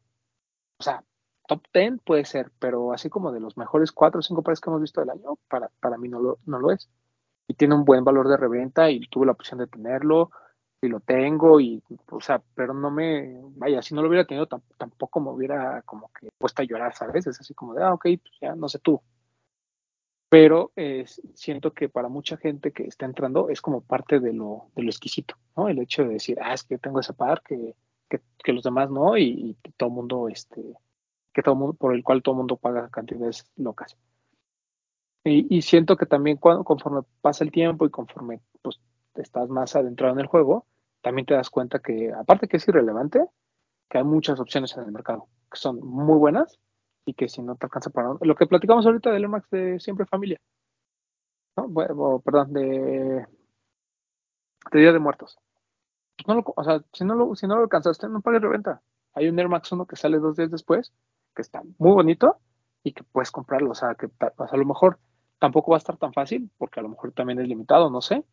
O 0.79 0.83
sea, 0.83 1.03
top 1.47 1.63
10 1.73 2.01
puede 2.05 2.25
ser, 2.25 2.51
pero 2.59 2.93
así 2.93 3.09
como 3.09 3.31
de 3.31 3.39
los 3.39 3.57
mejores 3.57 3.91
4 3.91 4.19
o 4.19 4.23
5 4.23 4.43
pares 4.43 4.61
que 4.61 4.69
hemos 4.69 4.81
visto 4.81 5.01
del 5.01 5.11
año, 5.11 5.37
para, 5.49 5.71
para 5.79 5.97
mí 5.97 6.09
no 6.09 6.19
lo, 6.19 6.39
no 6.45 6.59
lo 6.59 6.71
es. 6.71 6.89
Y 7.47 7.55
tiene 7.55 7.75
un 7.75 7.85
buen 7.85 8.03
valor 8.03 8.27
de 8.29 8.37
reventa 8.37 8.91
y 8.91 9.01
tuve 9.09 9.25
la 9.27 9.33
opción 9.33 9.59
de 9.59 9.67
tenerlo 9.67 10.31
y 10.81 10.87
lo 10.89 10.99
tengo 10.99 11.59
y, 11.59 11.83
o 12.09 12.21
sea, 12.21 12.41
pero 12.55 12.73
no 12.73 12.91
me, 12.91 13.39
vaya, 13.55 13.81
si 13.81 13.93
no 13.95 14.01
lo 14.01 14.09
hubiera 14.09 14.25
tenido 14.25 14.47
tam- 14.47 14.63
tampoco 14.77 15.19
me 15.19 15.29
hubiera 15.31 15.81
como 15.83 16.11
que 16.19 16.29
puesto 16.37 16.61
a 16.61 16.65
llorar, 16.65 16.95
¿sabes? 16.95 17.27
Es 17.27 17.39
así 17.39 17.53
como 17.53 17.73
de, 17.75 17.83
ah, 17.83 17.93
ok, 17.93 18.03
pues 18.21 18.33
ya, 18.41 18.55
no 18.55 18.67
sé 18.69 18.79
tú. 18.79 19.01
Pero 20.29 20.71
eh, 20.77 21.05
siento 21.35 21.73
que 21.73 21.89
para 21.89 22.07
mucha 22.07 22.37
gente 22.37 22.71
que 22.71 22.83
está 22.83 23.05
entrando 23.05 23.49
es 23.49 23.61
como 23.61 23.81
parte 23.81 24.19
de 24.19 24.31
lo, 24.33 24.67
de 24.75 24.83
lo 24.83 24.89
exquisito, 24.89 25.35
¿no? 25.57 25.67
El 25.67 25.79
hecho 25.79 26.03
de 26.03 26.09
decir, 26.13 26.37
ah, 26.41 26.53
es 26.53 26.63
que 26.63 26.77
tengo 26.77 26.99
ese 27.01 27.13
par 27.13 27.41
que, 27.43 27.75
que, 28.09 28.21
que 28.43 28.53
los 28.53 28.63
demás 28.63 28.89
no 28.89 29.17
y, 29.17 29.57
y 29.63 29.71
todo 29.77 29.89
mundo, 29.89 30.29
este, 30.29 30.61
que 31.33 31.43
todo 31.43 31.55
mundo, 31.55 31.73
por 31.75 31.95
el 31.95 32.03
cual 32.03 32.23
todo 32.23 32.35
mundo 32.35 32.57
paga 32.57 32.89
cantidades 32.89 33.45
locas. 33.57 33.97
Y, 35.23 35.55
y 35.55 35.61
siento 35.61 35.97
que 35.97 36.05
también 36.05 36.37
cuando, 36.37 36.63
conforme 36.63 37.01
pasa 37.21 37.43
el 37.43 37.51
tiempo 37.51 37.85
y 37.85 37.89
conforme 37.91 38.39
estás 39.15 39.49
más 39.49 39.75
adentrado 39.75 40.13
en 40.13 40.19
el 40.19 40.27
juego, 40.27 40.65
también 41.01 41.25
te 41.25 41.33
das 41.33 41.49
cuenta 41.49 41.79
que, 41.79 42.11
aparte 42.13 42.47
que 42.47 42.57
es 42.57 42.67
irrelevante, 42.67 43.25
que 43.89 43.97
hay 43.97 44.03
muchas 44.03 44.39
opciones 44.39 44.75
en 44.77 44.83
el 44.83 44.91
mercado 44.91 45.27
que 45.51 45.57
son 45.57 45.79
muy 45.85 46.17
buenas 46.17 46.59
y 47.05 47.13
que 47.13 47.27
si 47.27 47.41
no 47.41 47.55
te 47.55 47.65
alcanza 47.65 47.89
para 47.89 48.13
lo 48.21 48.35
que 48.35 48.47
platicamos 48.47 48.85
ahorita 48.85 49.11
del 49.11 49.27
Max 49.27 49.49
de 49.49 49.79
siempre 49.79 50.05
familia, 50.05 50.39
¿no? 51.57 51.67
Bueno, 51.67 52.21
perdón, 52.23 52.53
de, 52.53 53.27
de 54.71 54.79
Día 54.79 54.93
de 54.93 54.99
Muertos. 54.99 55.37
O 56.55 56.63
sea, 56.63 56.83
si 56.93 57.03
no 57.03 57.15
lo, 57.15 57.35
si 57.35 57.47
no 57.47 57.55
lo 57.55 57.63
alcanzaste, 57.63 58.07
no 58.07 58.21
pagues 58.21 58.41
reventa. 58.41 58.81
Hay 59.13 59.27
un 59.27 59.39
Air 59.39 59.49
Max 59.49 59.71
1 59.71 59.85
que 59.87 59.95
sale 59.95 60.19
dos 60.19 60.35
días 60.37 60.51
después, 60.51 60.93
que 61.35 61.41
está 61.41 61.63
muy 61.79 61.91
bonito 61.91 62.37
y 62.83 62.93
que 62.93 63.03
puedes 63.03 63.31
comprarlo. 63.31 63.71
O 63.71 63.75
sea, 63.75 63.95
que 63.95 64.07
a 64.19 64.57
lo 64.57 64.65
mejor 64.65 64.99
tampoco 65.39 65.71
va 65.71 65.77
a 65.77 65.79
estar 65.79 65.97
tan 65.97 66.13
fácil, 66.13 66.49
porque 66.57 66.79
a 66.79 66.83
lo 66.83 66.89
mejor 66.89 67.11
también 67.11 67.39
es 67.39 67.47
limitado, 67.47 67.89
no 67.89 68.01
sé, 68.01 68.23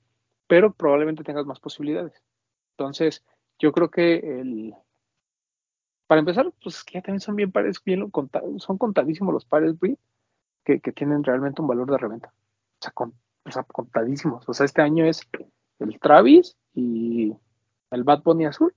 pero 0.49 0.73
probablemente 0.73 1.23
tengas 1.23 1.47
más 1.47 1.61
posibilidades. 1.61 2.21
Entonces, 2.77 3.25
yo 3.61 3.71
creo 3.73 3.91
que 3.91 4.17
el, 4.41 4.75
para 6.09 6.21
empezar, 6.21 6.51
pues 6.63 6.77
es 6.77 6.85
que 6.85 6.95
ya 6.95 7.03
también 7.03 7.21
son 7.21 7.37
bien 7.37 7.53
pares, 7.53 7.83
bien 7.85 8.11
son 8.59 8.79
contadísimos 8.79 9.33
los 9.33 9.45
pares, 9.45 9.79
güey, 9.79 9.97
que, 10.65 10.81
que, 10.81 10.91
tienen 10.91 11.23
realmente 11.23 11.63
un 11.63 11.69
valor 11.69 11.91
de 11.91 11.99
reventa. 11.99 12.33
O 12.81 12.83
sea, 12.83 12.93
con, 12.93 13.15
contadísimos. 13.67 14.49
O 14.49 14.55
sea, 14.55 14.67
este 14.67 14.83
año 14.83 15.05
es 15.05 15.29
el 15.79 16.01
Travis 16.01 16.57
y 16.75 17.37
el 17.91 18.05
Bad 18.05 18.23
Bunny 18.23 18.47
azul. 18.47 18.75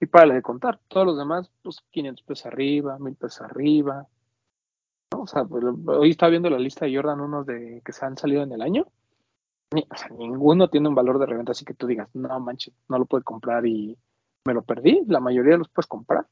Y 0.00 0.06
para 0.06 0.34
de 0.34 0.42
contar. 0.42 0.80
Todos 0.88 1.06
los 1.06 1.18
demás, 1.18 1.50
pues 1.62 1.82
500 1.90 2.24
pesos 2.24 2.46
arriba, 2.46 2.98
1000 2.98 3.16
pesos 3.16 3.40
arriba. 3.42 4.06
O 5.10 5.26
sea, 5.26 5.44
pues, 5.44 5.64
hoy 5.86 6.10
estaba 6.10 6.30
viendo 6.30 6.50
la 6.50 6.58
lista 6.58 6.86
de 6.86 6.94
Jordan, 6.94 7.20
unos 7.20 7.46
de 7.46 7.82
que 7.84 7.92
se 7.92 8.04
han 8.04 8.16
salido 8.16 8.42
en 8.42 8.52
el 8.52 8.62
año. 8.62 8.86
Ni, 9.72 9.86
o 9.90 9.96
sea, 9.96 10.08
ninguno 10.08 10.68
tiene 10.68 10.88
un 10.88 10.94
valor 10.94 11.18
de 11.18 11.26
reventa, 11.26 11.52
así 11.52 11.64
que 11.64 11.74
tú 11.74 11.86
digas, 11.86 12.08
no 12.14 12.38
manches, 12.40 12.74
no 12.88 12.98
lo 12.98 13.06
puedo 13.06 13.24
comprar 13.24 13.66
y 13.66 13.98
me 14.44 14.54
lo 14.54 14.62
perdí. 14.62 15.02
La 15.08 15.20
mayoría 15.20 15.56
los 15.56 15.68
puedes 15.68 15.86
comprar. 15.86 16.26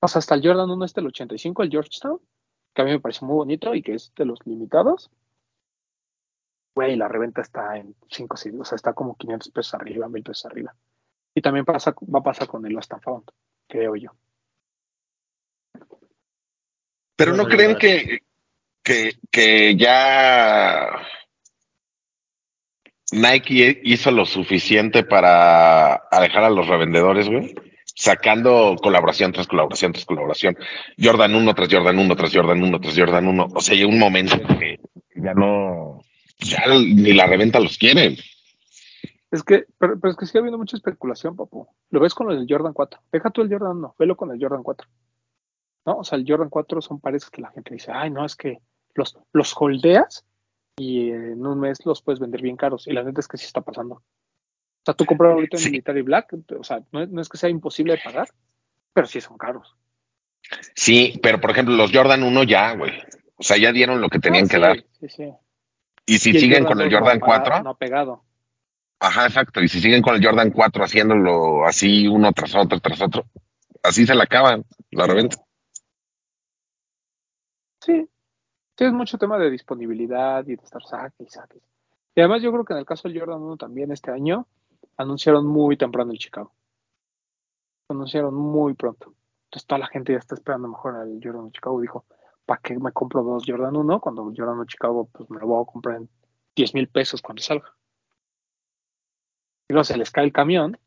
O 0.00 0.08
sea, 0.08 0.18
hasta 0.18 0.34
el 0.34 0.42
Jordan 0.46 0.70
1 0.70 0.84
este, 0.84 1.00
el 1.00 1.06
85, 1.06 1.62
el 1.62 1.70
Georgetown, 1.70 2.20
que 2.74 2.82
a 2.82 2.84
mí 2.84 2.90
me 2.90 3.00
parece 3.00 3.24
muy 3.24 3.36
bonito 3.36 3.74
y 3.74 3.82
que 3.82 3.94
es 3.94 4.12
de 4.16 4.24
los 4.24 4.38
limitados. 4.44 5.10
güey, 6.74 6.96
la 6.96 7.08
reventa 7.08 7.40
está 7.40 7.76
en 7.76 7.94
5, 8.10 8.36
6, 8.36 8.54
o 8.58 8.64
sea, 8.64 8.76
está 8.76 8.92
como 8.92 9.16
500 9.16 9.50
pesos 9.52 9.74
arriba, 9.74 10.08
1000 10.08 10.22
pesos 10.24 10.46
arriba. 10.46 10.74
Y 11.34 11.40
también 11.40 11.64
pasa, 11.64 11.94
va 12.14 12.18
a 12.18 12.22
pasar 12.22 12.48
con 12.48 12.66
el 12.66 12.72
Lost 12.72 12.92
and 12.92 13.02
Found, 13.02 13.30
creo 13.68 13.96
yo. 13.96 14.10
Pero 17.16 17.36
no 17.36 17.46
creen 17.46 17.76
que, 17.76 18.18
que, 18.82 19.12
que 19.30 19.76
ya 19.76 20.90
Nike 23.14 23.80
hizo 23.84 24.10
lo 24.10 24.26
suficiente 24.26 25.04
para 25.04 25.94
alejar 25.94 26.44
a 26.44 26.50
los 26.50 26.66
revendedores, 26.66 27.28
güey. 27.28 27.54
Sacando 27.84 28.74
colaboración 28.82 29.32
tras 29.32 29.46
colaboración 29.46 29.92
tras 29.92 30.04
colaboración. 30.04 30.56
Jordan 31.00 31.34
1 31.34 31.54
tras 31.54 31.68
Jordan 31.70 31.98
1 31.98 32.16
tras 32.16 32.34
Jordan 32.34 32.62
1 32.62 32.80
tras 32.80 32.98
Jordan 32.98 33.28
1. 33.28 33.48
O 33.54 33.60
sea, 33.60 33.76
llega 33.76 33.88
un 33.88 34.00
momento 34.00 34.34
en 34.34 34.58
que 34.58 34.80
ya 35.14 35.32
no. 35.34 36.00
Ya 36.38 36.64
ni 36.66 37.12
la 37.12 37.26
reventa 37.26 37.60
los 37.60 37.78
quieren. 37.78 38.16
Es 39.30 39.42
que, 39.42 39.64
pero, 39.78 39.98
pero 40.00 40.10
es 40.10 40.16
que 40.16 40.26
sigue 40.26 40.40
habiendo 40.40 40.58
mucha 40.58 40.76
especulación, 40.76 41.36
papu. 41.36 41.68
Lo 41.90 42.00
ves 42.00 42.14
con 42.14 42.30
el 42.30 42.46
Jordan 42.48 42.72
4. 42.72 43.00
Deja 43.12 43.30
tú 43.30 43.42
el 43.42 43.48
Jordan 43.48 43.78
1, 43.78 43.94
velo 43.98 44.16
con 44.16 44.32
el 44.32 44.40
Jordan 44.40 44.62
4. 44.62 44.88
¿No? 45.86 45.98
O 45.98 46.04
sea, 46.04 46.18
el 46.18 46.24
Jordan 46.26 46.48
4 46.48 46.80
son 46.80 47.00
pares 47.00 47.30
que 47.30 47.42
la 47.42 47.50
gente 47.50 47.74
dice, 47.74 47.92
ay, 47.92 48.10
no, 48.10 48.24
es 48.24 48.34
que 48.36 48.58
los, 48.94 49.16
los 49.32 49.54
holdeas 49.56 50.24
y 50.76 51.10
en 51.10 51.44
un 51.46 51.60
mes 51.60 51.78
los 51.84 52.02
puedes 52.02 52.20
vender 52.20 52.42
bien 52.42 52.56
caros. 52.56 52.86
Y 52.86 52.92
la 52.92 53.02
neta 53.02 53.20
es 53.20 53.28
que 53.28 53.36
sí 53.36 53.46
está 53.46 53.60
pasando. 53.60 53.94
O 53.96 54.02
sea, 54.84 54.94
tú 54.94 55.04
compras 55.06 55.32
ahorita 55.32 55.56
en 55.56 55.62
Sí. 55.62 55.70
Military 55.70 56.02
Black, 56.02 56.34
o 56.58 56.64
sea, 56.64 56.82
no 56.92 57.02
es, 57.02 57.08
no 57.10 57.20
es 57.20 57.28
que 57.28 57.38
sea 57.38 57.48
imposible 57.48 57.94
de 57.94 58.00
pagar, 58.04 58.28
pero 58.92 59.06
sí 59.06 59.20
son 59.20 59.38
caros. 59.38 59.76
Sí, 60.74 61.18
pero 61.22 61.40
por 61.40 61.50
ejemplo, 61.50 61.74
los 61.74 61.90
Jordan 61.92 62.22
1 62.22 62.42
ya, 62.42 62.74
güey. 62.76 62.92
O 63.36 63.42
sea, 63.42 63.56
ya 63.56 63.72
dieron 63.72 64.00
lo 64.00 64.08
que 64.10 64.18
tenían 64.18 64.44
Ah, 64.44 64.48
que 64.50 64.58
dar. 64.58 64.84
Sí, 65.00 65.08
sí. 65.08 65.32
Y 66.06 66.18
si 66.18 66.30
Y 66.36 66.38
siguen 66.40 66.64
con 66.64 66.80
el 66.80 66.90
2 66.90 66.92
no 66.92 66.98
Jordan 67.06 67.20
pagado- 67.20 67.42
4, 67.44 67.62
No 67.64 67.70
ha 67.70 67.78
pegado. 67.78 68.24
Ajá, 69.00 69.26
exacto. 69.26 69.62
Y 69.62 69.68
si 69.68 69.80
siguen 69.80 70.02
con 70.02 70.14
el 70.14 70.24
Jordan 70.24 70.50
4 70.50 70.84
haciéndolo 70.84 71.64
así 71.66 72.06
uno 72.06 72.32
tras 72.32 72.54
otro, 72.54 72.78
tras 72.80 73.00
otro, 73.00 73.24
así 73.82 74.06
se 74.06 74.14
la 74.14 74.24
acaban 74.24 74.64
la 74.90 75.06
reventa. 75.06 75.38
Sí, 77.80 78.06
sí, 78.76 78.84
es 78.84 78.92
mucho 78.92 79.18
tema 79.18 79.38
de 79.38 79.50
disponibilidad 79.50 80.42
y 80.46 80.56
de 80.56 80.62
estar 80.62 80.82
saque 80.82 81.24
y 81.24 81.28
saque. 81.28 81.58
Y 82.14 82.20
además 82.20 82.42
yo 82.42 82.52
creo 82.52 82.64
que 82.64 82.72
en 82.74 82.80
el 82.80 82.86
caso 82.86 83.08
del 83.08 83.18
Jordan 83.18 83.42
1 83.42 83.56
también 83.56 83.90
este 83.92 84.10
año 84.10 84.46
anunciaron 84.96 85.46
muy 85.46 85.76
temprano 85.76 86.12
el 86.12 86.18
Chicago. 86.18 86.52
Anunciaron 87.88 88.34
muy 88.34 88.74
pronto. 88.74 89.14
Entonces 89.46 89.66
toda 89.66 89.78
la 89.80 89.86
gente 89.88 90.12
ya 90.12 90.18
está 90.18 90.34
esperando 90.34 90.68
mejor 90.68 90.96
al 90.96 91.20
Jordan 91.22 91.46
de 91.46 91.52
Chicago. 91.52 91.80
Dijo, 91.80 92.04
¿para 92.46 92.60
qué 92.60 92.78
me 92.78 92.92
compro 92.92 93.22
dos 93.22 93.44
Jordan 93.46 93.76
1 93.76 94.00
cuando 94.00 94.24
Jordan 94.36 94.60
de 94.60 94.66
Chicago 94.66 95.08
pues 95.12 95.28
me 95.30 95.38
lo 95.40 95.46
voy 95.46 95.62
a 95.62 95.70
comprar 95.72 95.96
en 95.96 96.08
10 96.56 96.74
mil 96.74 96.88
pesos 96.88 97.20
cuando 97.20 97.42
salga? 97.42 97.74
Y 99.68 99.72
luego 99.74 99.84
se 99.84 99.96
les 99.96 100.10
cae 100.10 100.24
el 100.24 100.32
camión, 100.32 100.78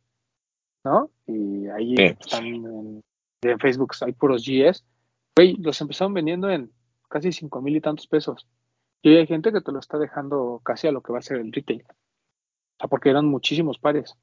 ¿no? 0.83 1.09
Y 1.25 1.67
ahí 1.67 1.95
Sí. 1.97 2.03
están 2.03 2.45
en, 2.45 3.03
en 3.41 3.59
Facebook, 3.59 3.93
hay 4.01 4.13
puros 4.13 4.43
GS. 4.45 4.83
Güey, 5.35 5.55
los 5.57 5.79
empezaron 5.81 6.13
vendiendo 6.13 6.49
en 6.49 6.71
casi 7.07 7.31
cinco 7.31 7.61
mil 7.61 7.75
y 7.75 7.81
tantos 7.81 8.07
pesos. 8.07 8.47
Y 9.01 9.15
hay 9.15 9.27
gente 9.27 9.51
que 9.51 9.61
te 9.61 9.71
lo 9.71 9.79
está 9.79 9.97
dejando 9.97 10.59
casi 10.63 10.87
a 10.87 10.91
lo 10.91 11.01
que 11.01 11.13
va 11.13 11.19
a 11.19 11.21
ser 11.23 11.37
el 11.37 11.51
retail. 11.53 11.83
O 11.89 12.79
sea, 12.79 12.87
porque 12.89 13.09
eran 13.09 13.25
muchísimos 13.25 13.77
pares. 13.79 14.15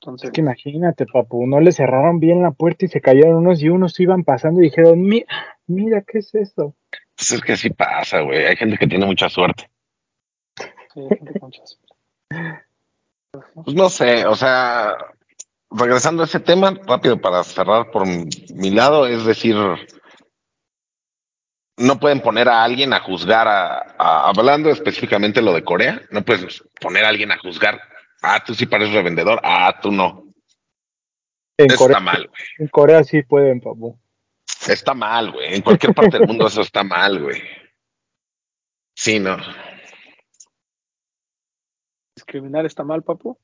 Entonces, 0.00 0.28
Es 0.28 0.32
que 0.32 0.40
imagínate, 0.40 1.06
papu, 1.06 1.46
no 1.46 1.60
le 1.60 1.72
cerraron 1.72 2.20
bien 2.20 2.42
la 2.42 2.52
puerta 2.52 2.84
y 2.84 2.88
se 2.88 3.00
cayeron 3.00 3.34
unos 3.36 3.60
y 3.62 3.68
unos 3.68 3.98
iban 3.98 4.22
pasando 4.22 4.60
y 4.60 4.64
dijeron, 4.64 5.00
"Mi- 5.02 5.24
mira, 5.66 6.02
¿qué 6.02 6.18
es 6.18 6.34
eso? 6.34 6.74
Pues 7.16 7.32
es 7.32 7.40
que 7.40 7.52
así 7.54 7.70
pasa, 7.70 8.20
güey. 8.20 8.44
Hay 8.46 8.56
gente 8.56 8.76
que 8.78 8.86
tiene 8.86 9.06
mucha 9.06 9.28
suerte. 9.28 9.70
sí, 10.94 11.00
hay 11.00 11.08
gente 11.18 11.38
con 11.40 11.48
muchas- 11.48 11.78
Pues 13.64 13.74
no 13.76 13.90
sé, 13.90 14.24
o 14.26 14.34
sea, 14.36 14.96
regresando 15.70 16.22
a 16.22 16.26
ese 16.26 16.40
tema, 16.40 16.72
rápido 16.86 17.20
para 17.20 17.42
cerrar 17.44 17.90
por 17.90 18.06
mi, 18.06 18.24
mi 18.54 18.70
lado, 18.70 19.06
es 19.06 19.24
decir, 19.26 19.54
no 21.78 21.98
pueden 21.98 22.20
poner 22.20 22.48
a 22.48 22.62
alguien 22.64 22.92
a 22.92 23.00
juzgar 23.00 23.48
a, 23.48 23.94
a- 23.98 24.28
hablando 24.28 24.70
específicamente 24.70 25.40
lo 25.42 25.52
de 25.52 25.64
Corea, 25.64 26.02
no 26.10 26.22
puedes 26.24 26.62
poner 26.80 27.04
a 27.04 27.08
alguien 27.08 27.32
a 27.32 27.38
juzgar, 27.38 27.80
ah, 28.22 28.42
tú 28.44 28.54
sí 28.54 28.66
pareces 28.66 28.94
revendedor, 28.94 29.40
ah, 29.42 29.78
tú 29.80 29.90
no. 29.92 30.24
En 31.56 31.66
Eso 31.70 31.78
Corea, 31.78 31.96
está 31.98 32.04
mal, 32.04 32.26
güey. 32.28 32.42
en 32.58 32.68
Corea 32.68 33.04
sí 33.04 33.22
pueden, 33.22 33.60
papu. 33.60 33.98
Está 34.68 34.94
mal, 34.94 35.32
güey. 35.32 35.54
En 35.54 35.62
cualquier 35.62 35.94
parte 35.94 36.18
del 36.18 36.26
mundo 36.28 36.46
eso 36.46 36.60
está 36.60 36.82
mal, 36.84 37.20
güey. 37.22 37.42
Sí, 38.94 39.18
no. 39.18 39.36
discriminar 42.16 42.66
está 42.66 42.84
mal, 42.84 43.02
papu. 43.02 43.38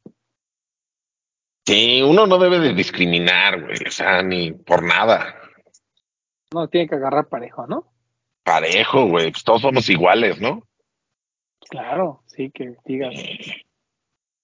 Sí, 1.66 2.02
uno 2.02 2.26
no 2.26 2.38
debe 2.38 2.58
de 2.58 2.74
discriminar, 2.74 3.62
güey. 3.62 3.78
O 3.86 3.90
sea, 3.90 4.22
ni 4.22 4.52
por 4.52 4.82
nada. 4.82 5.34
No, 6.52 6.68
tiene 6.68 6.88
que 6.88 6.96
agarrar 6.96 7.28
parejo, 7.28 7.66
¿no? 7.66 7.93
Parejo, 8.44 9.06
güey. 9.06 9.32
Pues 9.32 9.42
todos 9.42 9.62
somos 9.62 9.88
iguales, 9.88 10.40
¿no? 10.40 10.62
Claro, 11.70 12.22
sí, 12.26 12.50
que 12.50 12.76
digas, 12.84 13.14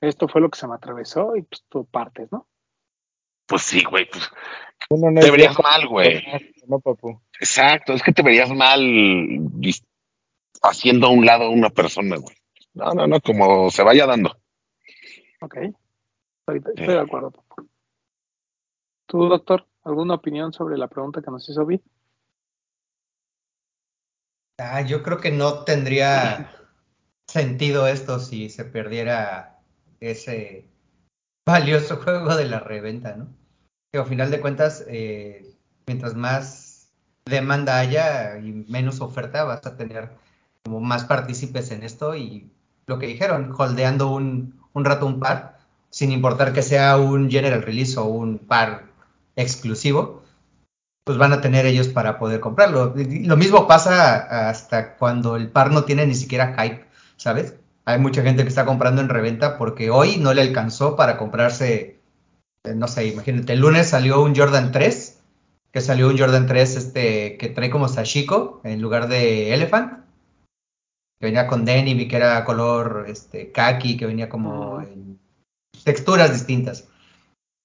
esto 0.00 0.26
fue 0.26 0.40
lo 0.40 0.48
que 0.48 0.58
se 0.58 0.66
me 0.66 0.74
atravesó 0.74 1.36
y 1.36 1.42
pues 1.42 1.64
tú 1.68 1.84
partes, 1.84 2.32
¿no? 2.32 2.46
Pues 3.46 3.62
sí, 3.62 3.84
güey. 3.84 4.08
Pues 4.08 4.30
Uno 4.88 5.10
no 5.10 5.20
te 5.20 5.30
verías 5.30 5.50
viejo, 5.50 5.62
mal, 5.62 5.86
güey. 5.86 6.24
No, 6.66 6.80
papu. 6.80 7.20
Exacto. 7.38 7.92
Es 7.92 8.02
que 8.02 8.12
te 8.12 8.22
verías 8.22 8.50
mal 8.50 8.80
haciendo 10.62 11.08
a 11.08 11.10
un 11.10 11.26
lado 11.26 11.44
a 11.44 11.50
una 11.50 11.68
persona, 11.68 12.16
güey. 12.16 12.36
No, 12.74 12.92
no, 12.94 13.06
no. 13.06 13.20
Como 13.20 13.70
se 13.70 13.82
vaya 13.82 14.06
dando. 14.06 14.30
Ok. 15.40 15.56
Estoy, 15.56 16.62
estoy 16.74 16.94
de 16.94 17.00
acuerdo, 17.00 17.32
papu. 17.32 17.68
¿Tú, 19.06 19.28
doctor, 19.28 19.66
alguna 19.82 20.14
opinión 20.14 20.52
sobre 20.52 20.78
la 20.78 20.86
pregunta 20.86 21.20
que 21.20 21.30
nos 21.32 21.48
hizo 21.48 21.66
Vi? 21.66 21.82
Ah, 24.60 24.82
yo 24.82 25.02
creo 25.02 25.18
que 25.18 25.30
no 25.30 25.64
tendría 25.64 26.50
sentido 27.26 27.86
esto 27.86 28.18
si 28.20 28.50
se 28.50 28.64
perdiera 28.64 29.58
ese 30.00 30.66
valioso 31.46 31.96
juego 32.04 32.36
de 32.36 32.44
la 32.44 32.60
reventa, 32.60 33.16
¿no? 33.16 33.28
Que 33.92 33.98
al 33.98 34.06
final 34.06 34.30
de 34.30 34.40
cuentas, 34.40 34.84
eh, 34.86 35.54
mientras 35.86 36.14
más 36.14 36.92
demanda 37.24 37.78
haya 37.78 38.38
y 38.38 38.52
menos 38.68 39.00
oferta, 39.00 39.44
vas 39.44 39.64
a 39.66 39.76
tener 39.76 40.10
como 40.64 40.80
más 40.80 41.04
partícipes 41.04 41.70
en 41.70 41.82
esto 41.82 42.14
y 42.14 42.50
lo 42.86 42.98
que 42.98 43.06
dijeron, 43.06 43.54
holdeando 43.56 44.10
un, 44.10 44.60
un 44.74 44.84
rato 44.84 45.06
un 45.06 45.20
par, 45.20 45.58
sin 45.90 46.12
importar 46.12 46.52
que 46.52 46.62
sea 46.62 46.98
un 46.98 47.30
general 47.30 47.62
release 47.62 47.98
o 47.98 48.04
un 48.04 48.38
par 48.38 48.84
exclusivo, 49.36 50.19
pues 51.04 51.18
van 51.18 51.32
a 51.32 51.40
tener 51.40 51.66
ellos 51.66 51.88
para 51.88 52.18
poder 52.18 52.40
comprarlo. 52.40 52.94
Lo 52.96 53.36
mismo 53.36 53.66
pasa 53.66 54.48
hasta 54.48 54.96
cuando 54.96 55.36
el 55.36 55.50
par 55.50 55.70
no 55.72 55.84
tiene 55.84 56.06
ni 56.06 56.14
siquiera 56.14 56.54
hype, 56.58 56.84
¿sabes? 57.16 57.54
Hay 57.84 57.98
mucha 57.98 58.22
gente 58.22 58.42
que 58.42 58.48
está 58.48 58.66
comprando 58.66 59.00
en 59.00 59.08
reventa 59.08 59.58
porque 59.58 59.90
hoy 59.90 60.18
no 60.18 60.34
le 60.34 60.42
alcanzó 60.42 60.96
para 60.96 61.16
comprarse, 61.16 62.00
eh, 62.64 62.74
no 62.74 62.88
sé, 62.88 63.06
imagínate, 63.06 63.54
el 63.54 63.60
lunes 63.60 63.88
salió 63.88 64.22
un 64.22 64.36
Jordan 64.36 64.70
3, 64.70 65.18
que 65.72 65.80
salió 65.80 66.08
un 66.08 66.18
Jordan 66.18 66.46
3 66.46 66.76
este, 66.76 67.36
que 67.38 67.48
trae 67.48 67.70
como 67.70 67.88
Sashiko 67.88 68.60
en 68.64 68.82
lugar 68.82 69.08
de 69.08 69.54
Elephant, 69.54 70.04
que 71.18 71.26
venía 71.26 71.46
con 71.46 71.64
denim 71.64 71.98
y 71.98 72.08
que 72.08 72.16
era 72.16 72.44
color 72.44 73.06
este, 73.08 73.50
khaki, 73.52 73.96
que 73.96 74.06
venía 74.06 74.28
como 74.28 74.80
en 74.80 75.18
texturas 75.84 76.32
distintas. 76.32 76.88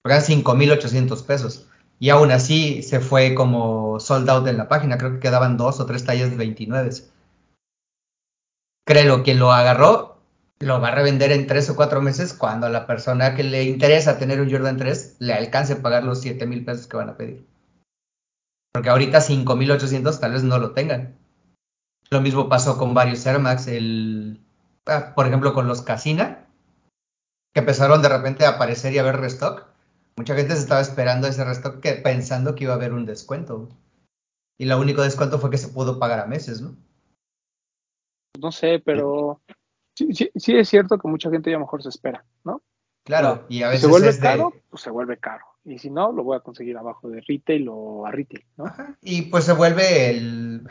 Pagan 0.03 0.21
5,800 0.21 1.23
pesos. 1.23 1.67
Y 2.05 2.11
aún 2.11 2.29
así 2.31 2.83
se 2.83 2.99
fue 2.99 3.33
como 3.33 3.99
sold 3.99 4.29
out 4.29 4.45
en 4.45 4.57
la 4.57 4.69
página. 4.69 4.99
Creo 4.99 5.13
que 5.13 5.19
quedaban 5.19 5.57
dos 5.57 5.79
o 5.79 5.87
tres 5.87 6.05
tallas 6.05 6.29
de 6.29 6.35
29. 6.35 6.91
Créelo, 8.85 9.23
quien 9.23 9.39
lo 9.39 9.51
agarró 9.51 10.19
lo 10.59 10.79
va 10.79 10.89
a 10.89 10.91
revender 10.91 11.31
en 11.31 11.47
tres 11.47 11.67
o 11.71 11.75
cuatro 11.75 12.03
meses 12.03 12.35
cuando 12.35 12.67
a 12.67 12.69
la 12.69 12.85
persona 12.85 13.33
que 13.33 13.43
le 13.43 13.63
interesa 13.63 14.19
tener 14.19 14.39
un 14.39 14.51
Jordan 14.51 14.77
3 14.77 15.15
le 15.17 15.33
alcance 15.33 15.73
a 15.73 15.81
pagar 15.81 16.03
los 16.03 16.21
7 16.21 16.45
mil 16.45 16.63
pesos 16.63 16.85
que 16.85 16.95
van 16.95 17.09
a 17.09 17.17
pedir. 17.17 17.43
Porque 18.71 18.89
ahorita 18.89 19.19
5,800 19.19 20.19
tal 20.19 20.33
vez 20.33 20.43
no 20.43 20.59
lo 20.59 20.73
tengan. 20.73 21.17
Lo 22.11 22.21
mismo 22.21 22.49
pasó 22.49 22.77
con 22.77 22.93
varios 22.93 23.25
Air 23.25 23.39
Max. 23.39 23.65
El, 23.65 24.45
ah, 24.85 25.15
por 25.15 25.25
ejemplo, 25.25 25.55
con 25.55 25.67
los 25.67 25.81
Casina, 25.81 26.45
que 27.51 27.61
empezaron 27.61 28.03
de 28.03 28.09
repente 28.09 28.45
a 28.45 28.49
aparecer 28.49 28.93
y 28.93 28.99
a 28.99 29.03
ver 29.03 29.17
restock. 29.17 29.73
Mucha 30.17 30.35
gente 30.35 30.53
se 30.55 30.61
estaba 30.61 30.81
esperando 30.81 31.27
ese 31.27 31.43
restock 31.43 31.81
que, 31.81 31.93
pensando 31.93 32.55
que 32.55 32.63
iba 32.63 32.73
a 32.73 32.77
haber 32.77 32.93
un 32.93 33.05
descuento. 33.05 33.69
Y 34.57 34.65
lo 34.65 34.79
único 34.79 35.01
descuento 35.01 35.39
fue 35.39 35.49
que 35.49 35.57
se 35.57 35.67
pudo 35.67 35.99
pagar 35.99 36.19
a 36.21 36.25
meses, 36.25 36.61
¿no? 36.61 36.77
No 38.39 38.51
sé, 38.51 38.81
pero 38.83 39.41
sí, 39.93 40.13
sí, 40.13 40.29
sí 40.35 40.55
es 40.57 40.69
cierto 40.69 40.97
que 40.97 41.07
mucha 41.07 41.29
gente 41.29 41.51
ya 41.51 41.59
mejor 41.59 41.83
se 41.83 41.89
espera, 41.89 42.25
¿no? 42.43 42.61
Claro, 43.05 43.45
y 43.49 43.61
a 43.63 43.67
Si 43.67 43.73
veces 43.73 43.81
se 43.81 43.87
vuelve 43.87 44.09
es 44.09 44.15
de- 44.21 44.21
caro, 44.27 44.53
pues 44.69 44.81
se 44.83 44.89
vuelve 44.89 45.17
caro. 45.17 45.45
Y 45.63 45.79
si 45.79 45.89
no, 45.89 46.11
lo 46.11 46.23
voy 46.23 46.37
a 46.37 46.41
conseguir 46.41 46.77
abajo 46.77 47.09
de 47.09 47.21
retail 47.27 47.67
o 47.69 48.05
a 48.05 48.11
retail, 48.11 48.45
¿no? 48.57 48.65
Ajá, 48.65 48.97
Y 49.01 49.23
pues 49.23 49.43
se 49.45 49.53
vuelve 49.53 50.09
el, 50.11 50.65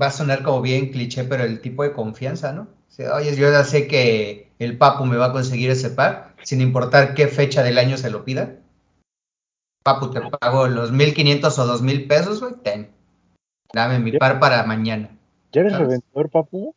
va 0.00 0.06
a 0.06 0.10
sonar 0.10 0.42
como 0.42 0.62
bien 0.62 0.90
cliché, 0.90 1.24
pero 1.24 1.44
el 1.44 1.60
tipo 1.60 1.82
de 1.82 1.92
confianza, 1.92 2.52
¿no? 2.52 2.62
O 2.62 2.90
sea, 2.90 3.14
Oye, 3.14 3.34
yo 3.36 3.50
ya 3.50 3.64
sé 3.64 3.86
que 3.86 4.52
el 4.58 4.78
Papu 4.78 5.04
me 5.04 5.16
va 5.16 5.26
a 5.26 5.32
conseguir 5.32 5.70
ese 5.70 5.90
par, 5.90 6.34
sin 6.42 6.60
importar 6.60 7.14
qué 7.14 7.28
fecha 7.28 7.62
del 7.62 7.78
año 7.78 7.96
se 7.96 8.10
lo 8.10 8.24
pida. 8.24 8.56
Papu, 9.88 10.10
te 10.10 10.20
pago 10.20 10.68
los 10.68 10.92
1500 10.92 11.58
o 11.58 11.66
2000 11.66 12.06
pesos, 12.06 12.40
güey, 12.40 12.52
ten. 12.62 12.90
Dame 13.72 13.98
mi 13.98 14.12
par 14.12 14.38
para 14.38 14.62
mañana. 14.64 15.08
¿Ya 15.50 15.62
eres 15.62 15.72
¿Sabes? 15.72 15.88
reventador, 15.88 16.30
papu? 16.30 16.74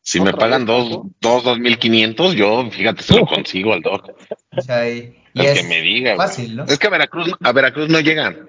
Si 0.00 0.20
me 0.20 0.32
pagan 0.32 0.66
vez, 0.66 0.76
dos, 0.76 1.02
dos, 1.20 1.44
dos 1.44 1.58
mil 1.60 1.78
quinientos, 1.78 2.34
yo, 2.34 2.68
fíjate, 2.70 3.02
se 3.02 3.16
lo 3.16 3.26
consigo 3.26 3.72
al 3.72 3.82
doc. 3.82 4.10
O 4.56 4.60
sea, 4.60 4.90
y, 4.90 5.16
es 5.34 5.62
que 5.62 5.68
me 5.68 5.80
diga, 5.80 6.16
fácil, 6.16 6.56
¿no? 6.56 6.64
Es 6.64 6.78
que 6.78 6.88
a 6.88 6.90
Veracruz, 6.90 7.32
a 7.40 7.52
Veracruz 7.52 7.88
no 7.88 8.00
llegan. 8.00 8.48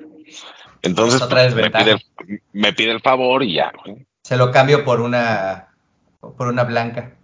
Entonces, 0.82 1.22
pues, 1.30 1.56
me, 1.56 1.70
pide 1.70 1.92
el, 1.92 2.42
me 2.54 2.74
pide 2.74 2.92
el 2.92 3.02
favor 3.02 3.44
y 3.44 3.54
ya, 3.54 3.72
güey. 3.86 4.08
Se 4.24 4.36
lo 4.36 4.52
cambio 4.52 4.84
por 4.84 5.00
una 5.00 5.76
por 6.20 6.48
una 6.48 6.64
blanca. 6.64 7.16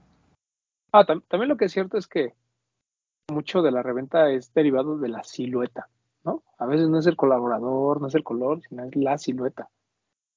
Ah, 0.91 1.05
tam- 1.05 1.23
también 1.27 1.49
lo 1.49 1.57
que 1.57 1.65
es 1.65 1.71
cierto 1.71 1.97
es 1.97 2.05
que 2.05 2.33
mucho 3.29 3.63
de 3.63 3.71
la 3.71 3.81
reventa 3.81 4.29
es 4.29 4.53
derivado 4.53 4.99
de 4.99 5.09
la 5.09 5.23
silueta. 5.23 5.87
A 6.61 6.67
veces 6.67 6.89
no 6.89 6.99
es 6.99 7.07
el 7.07 7.15
colaborador, 7.15 7.99
no 8.01 8.07
es 8.07 8.13
el 8.15 8.23
color, 8.23 8.61
sino 8.61 8.83
es 8.83 8.95
la 8.95 9.17
silueta. 9.17 9.67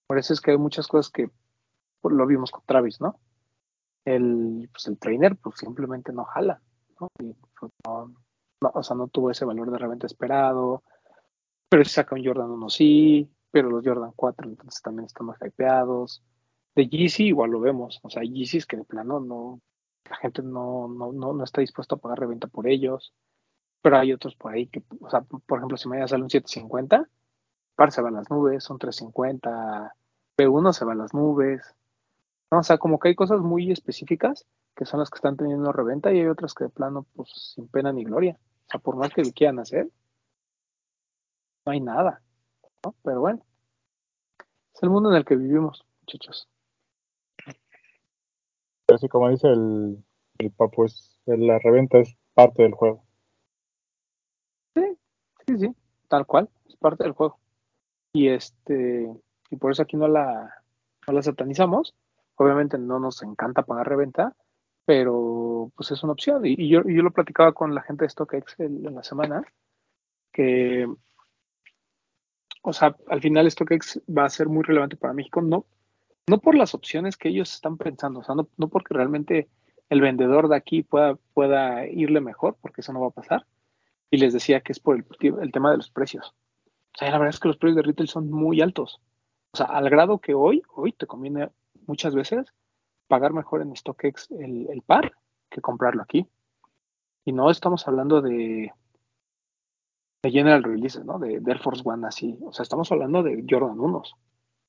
Por 0.07 0.18
eso 0.18 0.33
es 0.33 0.41
que 0.41 0.53
hay 0.53 0.59
muchas 0.59 0.89
cosas 0.89 1.12
que 1.12 1.31
pues, 2.01 2.14
lo 2.14 2.27
vimos 2.27 2.51
con 2.51 2.62
Travis, 2.66 3.01
¿no? 3.01 3.18
El, 4.05 4.68
pues, 4.72 4.87
el 4.89 4.99
trainer 4.99 5.37
pues 5.37 5.57
simplemente 5.59 6.12
no 6.12 6.25
jala, 6.25 6.62
¿no? 7.01 7.09
Pues, 7.16 7.72
no- 7.87 8.14
o 8.62 8.83
sea, 8.83 8.97
no 8.97 9.09
tuvo 9.09 9.31
ese 9.31 9.45
valor 9.45 9.70
de 9.70 9.79
reventa 9.79 10.07
esperado, 10.07 10.83
pero 11.68 11.85
si 11.85 11.91
saca 11.91 12.14
un 12.14 12.25
Jordan 12.25 12.51
1 12.51 12.70
sí, 12.70 13.31
pero 13.51 13.70
los 13.70 13.85
Jordan 13.85 14.12
4 14.16 14.49
entonces 14.49 14.83
también 14.83 15.07
están 15.07 15.27
más 15.27 15.39
hypeados. 15.43 16.22
De 16.75 16.89
Yeezy 16.89 17.27
igual 17.29 17.51
lo 17.51 17.61
vemos, 17.61 18.01
o 18.03 18.11
sea, 18.11 18.22
Yeezys 18.22 18.66
que 18.66 18.77
de 18.79 18.85
plano 18.85 19.20
no, 19.20 19.61
la 20.11 20.16
gente 20.16 20.43
no, 20.43 20.89
no, 20.89 21.12
no, 21.12 21.33
no 21.35 21.45
está 21.45 21.61
dispuesta 21.61 21.97
a 21.97 21.99
pagar 21.99 22.20
reventa 22.20 22.49
por 22.49 22.66
ellos. 22.68 23.12
Pero 23.85 23.99
hay 23.99 24.14
otros 24.14 24.35
por 24.35 24.55
ahí 24.55 24.66
que, 24.68 24.82
o 24.99 25.11
sea, 25.11 25.20
por 25.20 25.59
ejemplo, 25.59 25.76
si 25.76 25.91
mañana 25.91 26.09
sale 26.09 26.22
un 26.22 26.30
750, 26.30 27.07
par 27.74 27.93
se 27.93 28.01
va 28.01 28.09
a 28.09 28.12
las 28.12 28.30
nubes, 28.30 28.70
un 28.70 28.78
350, 28.78 29.95
P1 30.39 30.72
se 30.72 30.85
va 30.87 30.93
a 30.93 30.97
las 30.97 31.12
nubes. 31.12 31.74
¿no? 32.51 32.61
O 32.61 32.62
sea, 32.62 32.78
como 32.78 32.99
que 32.99 33.09
hay 33.09 33.14
cosas 33.14 33.41
muy 33.41 33.70
específicas 33.70 34.47
que 34.74 34.87
son 34.87 35.01
las 35.01 35.11
que 35.11 35.16
están 35.16 35.37
teniendo 35.37 35.70
reventa 35.70 36.14
y 36.14 36.20
hay 36.20 36.28
otras 36.28 36.55
que 36.55 36.64
de 36.64 36.70
plano, 36.70 37.05
pues 37.14 37.53
sin 37.55 37.68
pena 37.68 37.93
ni 37.93 38.05
gloria. 38.05 38.39
O 38.68 38.70
sea, 38.70 38.80
por 38.80 38.97
más 38.97 39.12
que 39.12 39.22
quieran 39.35 39.59
hacer, 39.59 39.91
no 41.66 41.72
hay 41.72 41.82
nada. 41.82 42.22
¿no? 42.87 42.95
Pero 43.03 43.20
bueno, 43.20 43.45
es 44.74 44.82
el 44.82 44.89
mundo 44.89 45.11
en 45.11 45.16
el 45.16 45.26
que 45.26 45.37
vivimos, 45.37 45.85
muchachos. 46.01 46.49
Pero 48.87 48.99
sí, 48.99 49.09
como 49.09 49.28
dice 49.28 49.49
el, 49.49 50.03
el 50.39 50.53
papu, 50.53 50.85
es, 50.85 51.20
la 51.26 51.59
reventa 51.59 51.99
es 51.99 52.16
parte 52.32 52.62
del 52.62 52.72
juego. 52.72 53.03
Sí, 55.47 55.59
sí, 55.59 55.74
tal 56.09 56.26
cual, 56.26 56.49
es 56.68 56.76
parte 56.76 57.05
del 57.05 57.12
juego. 57.12 57.38
Y 58.12 58.28
este, 58.28 59.11
y 59.51 59.57
por 59.57 59.72
eso 59.72 59.82
aquí 59.82 59.97
no 59.97 60.09
la, 60.09 60.55
no 61.07 61.14
la 61.14 61.22
satanizamos. 61.22 61.95
Obviamente 62.36 62.78
no 62.78 63.01
nos 63.01 63.22
encanta 63.22 63.62
pagar 63.64 63.88
reventa, 63.88 64.36
pero 64.86 65.72
pues 65.76 65.90
es 65.92 66.03
una 66.05 66.14
opción. 66.14 66.42
Y, 66.47 66.68
yo, 66.68 66.82
y 66.86 66.97
yo 66.97 67.03
lo 67.03 67.12
platicaba 67.12 67.53
con 67.53 67.74
la 67.74 67.82
gente 67.82 68.05
de 68.07 68.11
StockX 68.11 68.61
el- 68.61 68.86
en 68.86 68.95
la 68.97 69.05
semana, 69.05 69.45
que, 70.32 70.86
o 72.62 72.72
sea, 72.72 72.97
al 73.09 73.20
final 73.20 73.51
StockX 73.51 74.01
va 74.09 74.24
a 74.24 74.30
ser 74.30 74.49
muy 74.49 74.62
relevante 74.64 74.97
para 74.97 75.12
México, 75.14 75.40
no, 75.42 75.66
no 76.28 76.38
por 76.40 76.55
las 76.57 76.74
opciones 76.74 77.16
que 77.16 77.30
ellos 77.30 77.53
están 77.55 77.76
pensando, 77.78 78.20
o 78.20 78.24
sea, 78.24 78.34
no, 78.36 78.49
no 78.59 78.68
porque 78.68 78.95
realmente 78.95 79.49
el 79.90 80.01
vendedor 80.03 80.49
de 80.49 80.57
aquí 80.57 80.82
pueda, 80.82 81.16
pueda 81.34 81.86
irle 81.86 82.20
mejor, 82.20 82.57
porque 82.62 82.82
eso 82.82 82.92
no 82.92 83.01
va 83.03 83.09
a 83.09 83.12
pasar. 83.12 83.47
Y 84.11 84.18
les 84.18 84.32
decía 84.32 84.61
que 84.61 84.72
es 84.72 84.80
por 84.80 84.96
el, 84.96 85.05
el 85.40 85.52
tema 85.52 85.70
de 85.70 85.78
los 85.78 85.90
precios. 85.90 86.34
O 86.94 86.98
sea, 86.98 87.11
la 87.11 87.18
verdad 87.18 87.34
es 87.34 87.40
que 87.40 87.48
los 87.48 87.57
precios 87.57 87.76
de 87.76 87.82
retail 87.82 88.09
son 88.09 88.30
muy 88.30 88.61
altos. 88.61 89.00
O 89.52 89.57
sea, 89.57 89.66
al 89.66 89.88
grado 89.90 90.18
que 90.18 90.34
hoy, 90.34 90.62
hoy 90.74 90.92
te 90.92 91.07
conviene 91.07 91.50
muchas 91.86 92.14
veces 92.14 92.46
pagar 93.09 93.32
mejor 93.32 93.62
en 93.62 93.74
StockX 93.74 94.30
el, 94.32 94.68
el 94.70 94.82
par 94.82 95.12
que 95.50 95.61
comprarlo 95.61 96.02
aquí. 96.02 96.26
Y 97.24 97.32
no 97.32 97.50
estamos 97.50 97.86
hablando 97.88 98.20
de, 98.20 98.72
de 100.24 100.30
General 100.30 100.62
Releases, 100.62 101.05
¿no? 101.05 101.18
De, 101.18 101.34
Air 101.34 101.59
Force 101.59 101.82
One 101.84 102.07
así. 102.07 102.38
O 102.42 102.52
sea, 102.52 102.62
estamos 102.62 102.90
hablando 102.90 103.22
de 103.22 103.44
Jordan 103.48 103.78
1. 103.78 104.02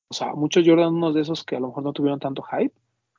O 0.08 0.14
sea, 0.14 0.34
muchos 0.34 0.64
Jordan 0.66 0.94
1 0.94 1.12
de 1.12 1.20
esos 1.22 1.44
que 1.44 1.56
a 1.56 1.60
lo 1.60 1.68
mejor 1.68 1.82
no 1.82 1.92
tuvieron 1.92 2.20
tanto 2.20 2.42
hype, 2.42 2.74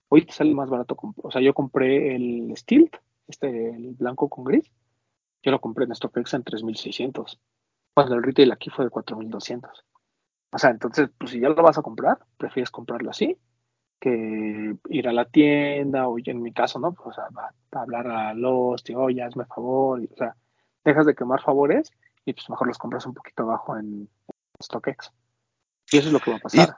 hoy 0.09 0.25
te 0.25 0.31
sale 0.31 0.53
más 0.53 0.69
barato. 0.69 0.97
O 1.17 1.31
sea, 1.31 1.41
yo 1.41 1.53
compré 1.53 2.15
el 2.15 2.53
Steel, 2.55 2.89
este, 3.27 3.71
el 3.71 3.95
blanco 3.95 4.29
con 4.29 4.45
gris, 4.45 4.71
yo 5.47 5.51
lo 5.51 5.61
compré 5.61 5.85
en 5.85 5.95
StockX 5.95 6.33
en 6.33 6.43
3600 6.43 7.39
cuando 7.93 8.15
el 8.15 8.23
retail 8.23 8.51
aquí 8.51 8.69
fue 8.69 8.83
de 8.83 8.91
4200. 8.91 9.85
O 10.51 10.57
sea, 10.57 10.71
entonces, 10.71 11.09
pues 11.17 11.31
si 11.31 11.39
ya 11.39 11.47
lo 11.47 11.55
vas 11.63 11.77
a 11.77 11.81
comprar, 11.81 12.19
prefieres 12.37 12.69
comprarlo 12.69 13.09
así 13.09 13.37
que 13.99 14.75
ir 14.89 15.07
a 15.07 15.13
la 15.13 15.23
tienda 15.23 16.07
o 16.09 16.17
en 16.23 16.41
mi 16.41 16.51
caso, 16.51 16.79
¿no? 16.79 16.93
Pues, 16.93 17.17
va 17.17 17.53
a 17.71 17.81
hablar 17.81 18.07
a 18.07 18.33
los, 18.33 18.83
tío, 18.83 18.99
oye, 18.99 19.23
hazme 19.23 19.45
favor, 19.45 20.01
o 20.01 20.15
sea, 20.17 20.35
dejas 20.83 21.05
de 21.05 21.15
quemar 21.15 21.41
favores 21.41 21.91
y 22.25 22.33
pues 22.33 22.49
mejor 22.49 22.67
los 22.67 22.77
compras 22.77 23.05
un 23.05 23.13
poquito 23.13 23.43
abajo 23.43 23.77
en 23.77 24.09
StockX. 24.61 25.13
Y 25.93 25.97
eso 25.97 26.07
es 26.07 26.13
lo 26.13 26.19
que 26.19 26.31
va 26.31 26.37
a 26.37 26.41
pasar. 26.41 26.77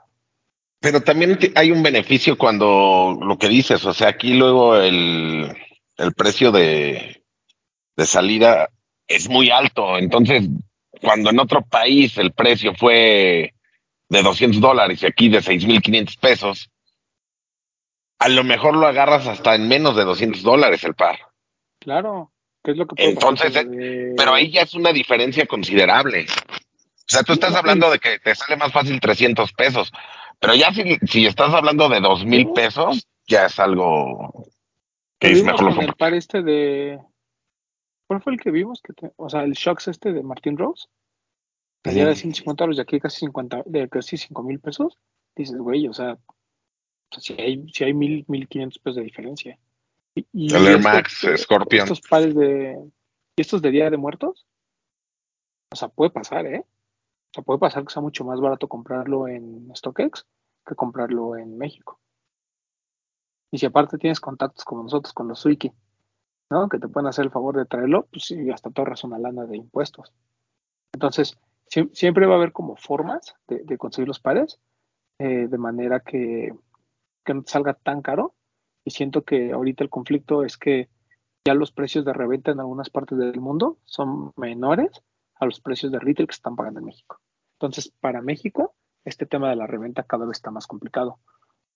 Pero 0.78 1.02
también 1.02 1.36
hay 1.56 1.72
un 1.72 1.82
beneficio 1.82 2.38
cuando 2.38 3.18
lo 3.20 3.36
que 3.36 3.48
dices, 3.48 3.84
o 3.84 3.92
sea, 3.92 4.10
aquí 4.10 4.34
luego 4.34 4.76
el, 4.76 5.54
el 5.96 6.14
precio 6.14 6.52
de, 6.52 7.19
de 8.00 8.06
salida 8.06 8.70
es 9.06 9.28
muy 9.28 9.50
alto. 9.50 9.98
Entonces, 9.98 10.48
cuando 11.02 11.28
en 11.30 11.38
otro 11.38 11.60
país 11.62 12.16
el 12.16 12.32
precio 12.32 12.74
fue 12.74 13.52
de 14.08 14.22
200 14.22 14.58
dólares 14.58 15.02
y 15.02 15.06
aquí 15.06 15.28
de 15.28 15.42
6.500 15.42 16.18
pesos, 16.18 16.70
a 18.18 18.28
lo 18.30 18.42
mejor 18.42 18.74
lo 18.74 18.86
agarras 18.86 19.26
hasta 19.26 19.54
en 19.54 19.68
menos 19.68 19.96
de 19.96 20.04
200 20.04 20.42
dólares 20.42 20.82
el 20.84 20.94
par. 20.94 21.18
Claro, 21.78 22.32
que 22.64 22.70
es 22.70 22.76
lo 22.78 22.86
que 22.86 22.96
puede 22.96 23.10
Entonces, 23.10 23.54
lo 23.54 23.70
de- 23.70 24.14
Pero 24.16 24.32
ahí 24.32 24.50
ya 24.50 24.62
es 24.62 24.72
una 24.72 24.92
diferencia 24.92 25.44
considerable. 25.46 26.24
O 26.24 27.12
sea, 27.12 27.22
tú 27.22 27.34
estás 27.34 27.54
hablando 27.54 27.90
de 27.90 27.98
que 27.98 28.18
te 28.18 28.34
sale 28.34 28.56
más 28.56 28.72
fácil 28.72 28.98
300 28.98 29.52
pesos, 29.52 29.92
pero 30.38 30.54
ya 30.54 30.72
si, 30.72 30.96
si 31.06 31.26
estás 31.26 31.52
hablando 31.52 31.88
de 31.90 32.00
2.000 32.00 32.52
pesos, 32.54 33.06
ya 33.26 33.46
es 33.46 33.58
algo 33.58 34.46
que 35.18 35.32
es 35.32 35.44
mejor 35.44 35.74
lo 35.74 35.82
el 35.82 35.92
par 35.94 36.14
este 36.14 36.42
de. 36.42 36.98
¿Cuál 38.10 38.22
fue 38.22 38.32
el 38.32 38.40
que 38.40 38.50
vimos? 38.50 38.82
Que 38.82 38.92
te- 38.92 39.12
O 39.14 39.30
sea, 39.30 39.44
el 39.44 39.52
Shocks 39.52 39.86
este 39.86 40.12
de 40.12 40.24
Martin 40.24 40.58
Rose. 40.58 40.88
Que 41.80 41.94
ya 41.94 42.08
de 42.08 42.16
150 42.16 42.64
euros 42.64 42.76
y 42.76 42.80
aquí 42.80 42.98
casi 42.98 43.20
50, 43.20 43.62
de 43.66 43.88
casi 43.88 44.16
5 44.16 44.42
mil 44.42 44.58
pesos. 44.58 44.98
Dices, 45.36 45.56
güey, 45.56 45.86
o 45.86 45.92
sea, 45.92 46.18
si 47.16 47.34
hay, 47.34 47.68
si 47.72 47.84
hay 47.84 47.94
mil, 47.94 48.24
mil 48.26 48.48
quinientos 48.48 48.80
pesos 48.80 48.96
de 48.96 49.04
diferencia. 49.04 49.60
Y, 50.16 50.26
y 50.32 50.52
El 50.52 50.66
Air 50.66 50.78
estos, 50.78 50.82
Max 50.92 51.22
eh, 51.22 51.38
Scorpion. 51.38 51.82
Estos 51.84 52.00
pares 52.00 52.34
de. 52.34 52.84
¿Y 53.36 53.40
estos 53.40 53.62
de 53.62 53.70
Día 53.70 53.88
de 53.88 53.96
Muertos? 53.96 54.44
O 55.72 55.76
sea, 55.76 55.86
puede 55.86 56.10
pasar, 56.10 56.46
¿eh? 56.46 56.64
O 56.66 57.32
sea, 57.32 57.44
puede 57.44 57.60
pasar 57.60 57.84
que 57.84 57.92
sea 57.92 58.02
mucho 58.02 58.24
más 58.24 58.40
barato 58.40 58.66
comprarlo 58.66 59.28
en 59.28 59.70
StockX 59.76 60.26
que 60.66 60.74
comprarlo 60.74 61.36
en 61.36 61.56
México. 61.56 62.00
Y 63.52 63.58
si 63.58 63.66
aparte 63.66 63.98
tienes 63.98 64.18
contactos 64.18 64.64
como 64.64 64.82
nosotros 64.82 65.12
con 65.14 65.28
los 65.28 65.38
Suiki, 65.38 65.70
¿no? 66.50 66.68
Que 66.68 66.78
te 66.78 66.88
pueden 66.88 67.06
hacer 67.06 67.24
el 67.24 67.30
favor 67.30 67.56
de 67.56 67.64
traerlo, 67.64 68.06
pues 68.10 68.24
sí, 68.24 68.50
hasta 68.50 68.70
te 68.70 68.80
ahorras 68.80 69.04
una 69.04 69.18
lana 69.18 69.46
de 69.46 69.56
impuestos. 69.56 70.12
Entonces, 70.92 71.38
sie- 71.66 71.90
siempre 71.94 72.26
va 72.26 72.34
a 72.34 72.36
haber 72.38 72.52
como 72.52 72.76
formas 72.76 73.34
de, 73.46 73.78
conseguir 73.78 74.08
los 74.08 74.20
pares, 74.20 74.58
eh, 75.18 75.46
de 75.48 75.58
manera 75.58 76.00
que, 76.00 76.52
no 77.32 77.44
salga 77.46 77.74
tan 77.74 78.02
caro. 78.02 78.34
Y 78.84 78.90
siento 78.90 79.22
que 79.22 79.52
ahorita 79.52 79.84
el 79.84 79.90
conflicto 79.90 80.42
es 80.42 80.56
que 80.58 80.88
ya 81.46 81.54
los 81.54 81.70
precios 81.70 82.04
de 82.04 82.12
reventa 82.12 82.50
en 82.50 82.58
algunas 82.58 82.90
partes 82.90 83.16
del 83.18 83.40
mundo 83.40 83.78
son 83.84 84.32
menores 84.36 84.90
a 85.36 85.46
los 85.46 85.60
precios 85.60 85.92
de 85.92 86.00
retail 86.00 86.26
que 86.26 86.34
están 86.34 86.56
pagando 86.56 86.80
en 86.80 86.86
México. 86.86 87.20
Entonces, 87.54 87.92
para 88.00 88.20
México, 88.20 88.74
este 89.04 89.26
tema 89.26 89.48
de 89.48 89.56
la 89.56 89.66
reventa 89.66 90.02
cada 90.02 90.26
vez 90.26 90.38
está 90.38 90.50
más 90.50 90.66
complicado. 90.66 91.18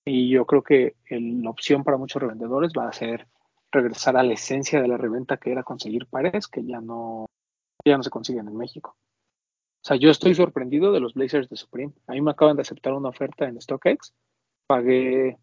Y 0.05 0.29
yo 0.29 0.45
creo 0.45 0.63
que 0.63 0.97
la 1.09 1.51
opción 1.51 1.85
para 1.85 1.99
muchos 1.99 2.21
revendedores 2.21 2.73
va 2.77 2.89
a 2.89 2.93
ser 2.93 3.29
regresar 3.75 4.17
a 4.17 4.23
la 4.23 4.33
esencia 4.33 4.81
de 4.81 4.89
la 4.89 4.97
reventa, 4.97 5.37
que 5.37 5.53
era 5.53 5.63
conseguir 5.63 6.07
pares 6.07 6.49
que 6.49 6.65
ya 6.65 6.81
no, 6.81 7.27
ya 7.85 7.97
no 7.97 8.03
se 8.03 8.11
consiguen 8.11 8.49
en 8.49 8.57
México. 8.57 8.97
O 9.85 9.87
sea, 9.87 9.97
yo 9.97 10.11
estoy 10.11 10.35
sorprendido 10.35 10.93
de 10.93 11.01
los 11.01 11.13
Blazers 11.13 11.51
de 11.51 11.57
Supreme. 11.57 11.93
A 12.07 12.13
mí 12.13 12.23
me 12.23 12.31
acaban 12.31 12.57
de 12.57 12.63
aceptar 12.63 12.95
una 12.95 13.11
oferta 13.11 13.47
en 13.47 13.61
StockX. 13.61 14.15
Pagué 14.67 15.39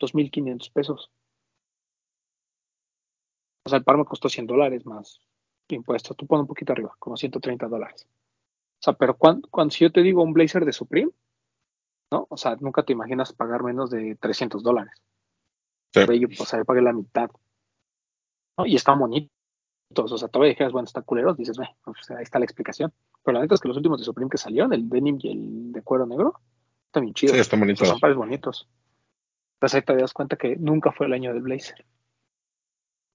2.500 0.00 0.72
pesos. 0.72 1.12
O 3.64 3.68
sea, 3.68 3.78
el 3.78 3.84
par 3.84 3.98
me 3.98 4.04
costó 4.04 4.28
100 4.28 4.48
dólares 4.48 4.84
más 4.84 5.20
impuestos. 5.68 6.16
Tú 6.16 6.26
pones 6.26 6.42
un 6.42 6.48
poquito 6.48 6.72
arriba, 6.72 6.96
como 6.98 7.16
130 7.16 7.68
dólares. 7.68 8.04
O 8.80 8.82
sea, 8.82 8.94
pero 8.94 9.16
cuando, 9.16 9.46
cuando 9.48 9.70
si 9.70 9.84
yo 9.84 9.92
te 9.92 10.02
digo 10.02 10.24
un 10.24 10.32
blazer 10.32 10.64
de 10.64 10.72
Supreme, 10.72 11.12
¿no? 12.10 12.26
O 12.28 12.36
sea, 12.36 12.56
nunca 12.56 12.82
te 12.82 12.92
imaginas 12.94 13.32
pagar 13.32 13.62
menos 13.62 13.90
de 13.90 14.16
300 14.16 14.62
dólares. 14.64 15.00
Sí. 15.92 16.04
Güey, 16.04 16.24
o 16.24 16.44
sea, 16.44 16.58
yo 16.58 16.64
pagué 16.64 16.82
la 16.82 16.92
mitad. 16.92 17.30
¿no? 18.58 18.66
Y 18.66 18.76
están 18.76 18.98
bonitos. 18.98 19.30
O 19.96 20.18
sea, 20.18 20.28
todavía 20.28 20.50
dijeras, 20.50 20.72
bueno, 20.72 20.86
están 20.86 21.02
culeros, 21.02 21.36
dices, 21.36 21.58
ve, 21.58 21.68
pues 21.84 22.10
ahí 22.10 22.22
está 22.22 22.38
la 22.38 22.44
explicación. 22.44 22.92
Pero 23.24 23.34
la 23.34 23.42
neta 23.42 23.54
es 23.54 23.60
que 23.60 23.68
los 23.68 23.76
últimos 23.76 23.98
de 23.98 24.04
Supreme 24.04 24.30
que 24.30 24.38
salieron, 24.38 24.72
el 24.72 24.88
denim 24.88 25.18
y 25.20 25.32
el 25.32 25.72
de 25.72 25.82
cuero 25.82 26.06
negro, 26.06 26.40
están 26.86 27.02
bien 27.02 27.14
chidos. 27.14 27.34
Sí, 27.34 27.40
están 27.40 27.58
O 27.58 27.60
sea, 27.60 27.66
bonitos. 27.66 27.88
son 27.88 28.00
pares 28.00 28.16
bonitos. 28.16 28.68
Entonces 29.54 29.74
ahí 29.76 29.82
te 29.82 29.96
das 29.96 30.12
cuenta 30.14 30.36
que 30.36 30.56
nunca 30.56 30.92
fue 30.92 31.06
el 31.06 31.12
año 31.12 31.32
del 31.32 31.42
Blazer. 31.42 31.84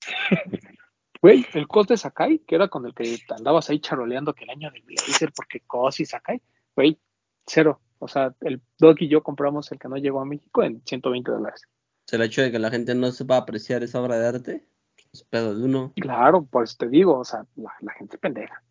Güey, 1.21 1.43
el 1.55 1.67
cos 1.67 1.87
de 1.87 1.97
Sakai, 1.97 2.37
que 2.39 2.53
era 2.53 2.67
con 2.67 2.85
el 2.85 2.93
que 2.93 3.17
andabas 3.35 3.71
ahí 3.71 3.79
charoleando 3.79 4.35
que 4.35 4.43
el 4.43 4.51
año 4.51 4.69
del 4.69 4.83
Blazer, 4.83 5.33
porque 5.35 5.61
cos 5.61 5.99
y 5.99 6.05
Sakai, 6.05 6.39
güey, 6.75 6.99
cero. 7.47 7.81
O 7.97 8.07
sea, 8.07 8.35
el 8.41 8.61
Doc 8.77 9.01
y 9.01 9.07
yo 9.07 9.23
compramos 9.23 9.71
el 9.71 9.79
que 9.79 9.87
no 9.87 9.97
llegó 9.97 10.21
a 10.21 10.25
México 10.25 10.61
en 10.61 10.83
120 10.85 11.31
dólares. 11.31 11.63
O 12.05 12.07
sea, 12.07 12.17
el 12.17 12.25
hecho 12.25 12.41
de 12.43 12.51
que 12.51 12.59
la 12.59 12.69
gente 12.69 12.93
no 12.93 13.11
sepa 13.11 13.37
apreciar 13.37 13.81
esa 13.83 13.99
obra 13.99 14.19
de 14.19 14.27
arte 14.27 14.67
es 15.11 15.23
pedo 15.23 15.55
de 15.55 15.63
uno. 15.63 15.91
Claro, 15.95 16.45
por 16.45 16.63
eso 16.63 16.75
te 16.77 16.87
digo, 16.87 17.17
o 17.17 17.25
sea, 17.25 17.45
la, 17.55 17.73
la 17.81 17.93
gente 17.93 18.17
pendeja. 18.19 18.61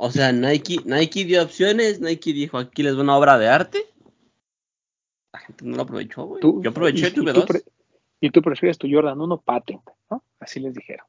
O 0.00 0.10
sea, 0.10 0.32
Nike, 0.32 0.78
Nike 0.84 1.24
dio 1.24 1.42
opciones, 1.42 2.00
Nike 2.00 2.32
dijo 2.32 2.58
aquí 2.58 2.82
les 2.82 2.96
va 2.96 3.02
una 3.02 3.16
obra 3.16 3.38
de 3.38 3.48
arte. 3.48 3.86
La 5.32 5.38
gente 5.40 5.64
no 5.64 5.76
lo 5.76 5.82
aprovechó, 5.82 6.24
güey. 6.26 6.40
Yo 6.42 6.70
aproveché, 6.70 7.06
y- 7.06 7.10
y 7.10 7.14
tuve 7.14 7.32
tú 7.32 7.40
dos. 7.40 7.46
pre- 7.48 7.62
y 8.20 8.30
tú 8.30 8.42
prefieres 8.42 8.78
tu 8.78 8.88
Jordan 8.90 9.20
1 9.20 9.40
patent, 9.40 9.82
¿no? 10.10 10.24
Así 10.40 10.58
les 10.58 10.74
dijeron. 10.74 11.06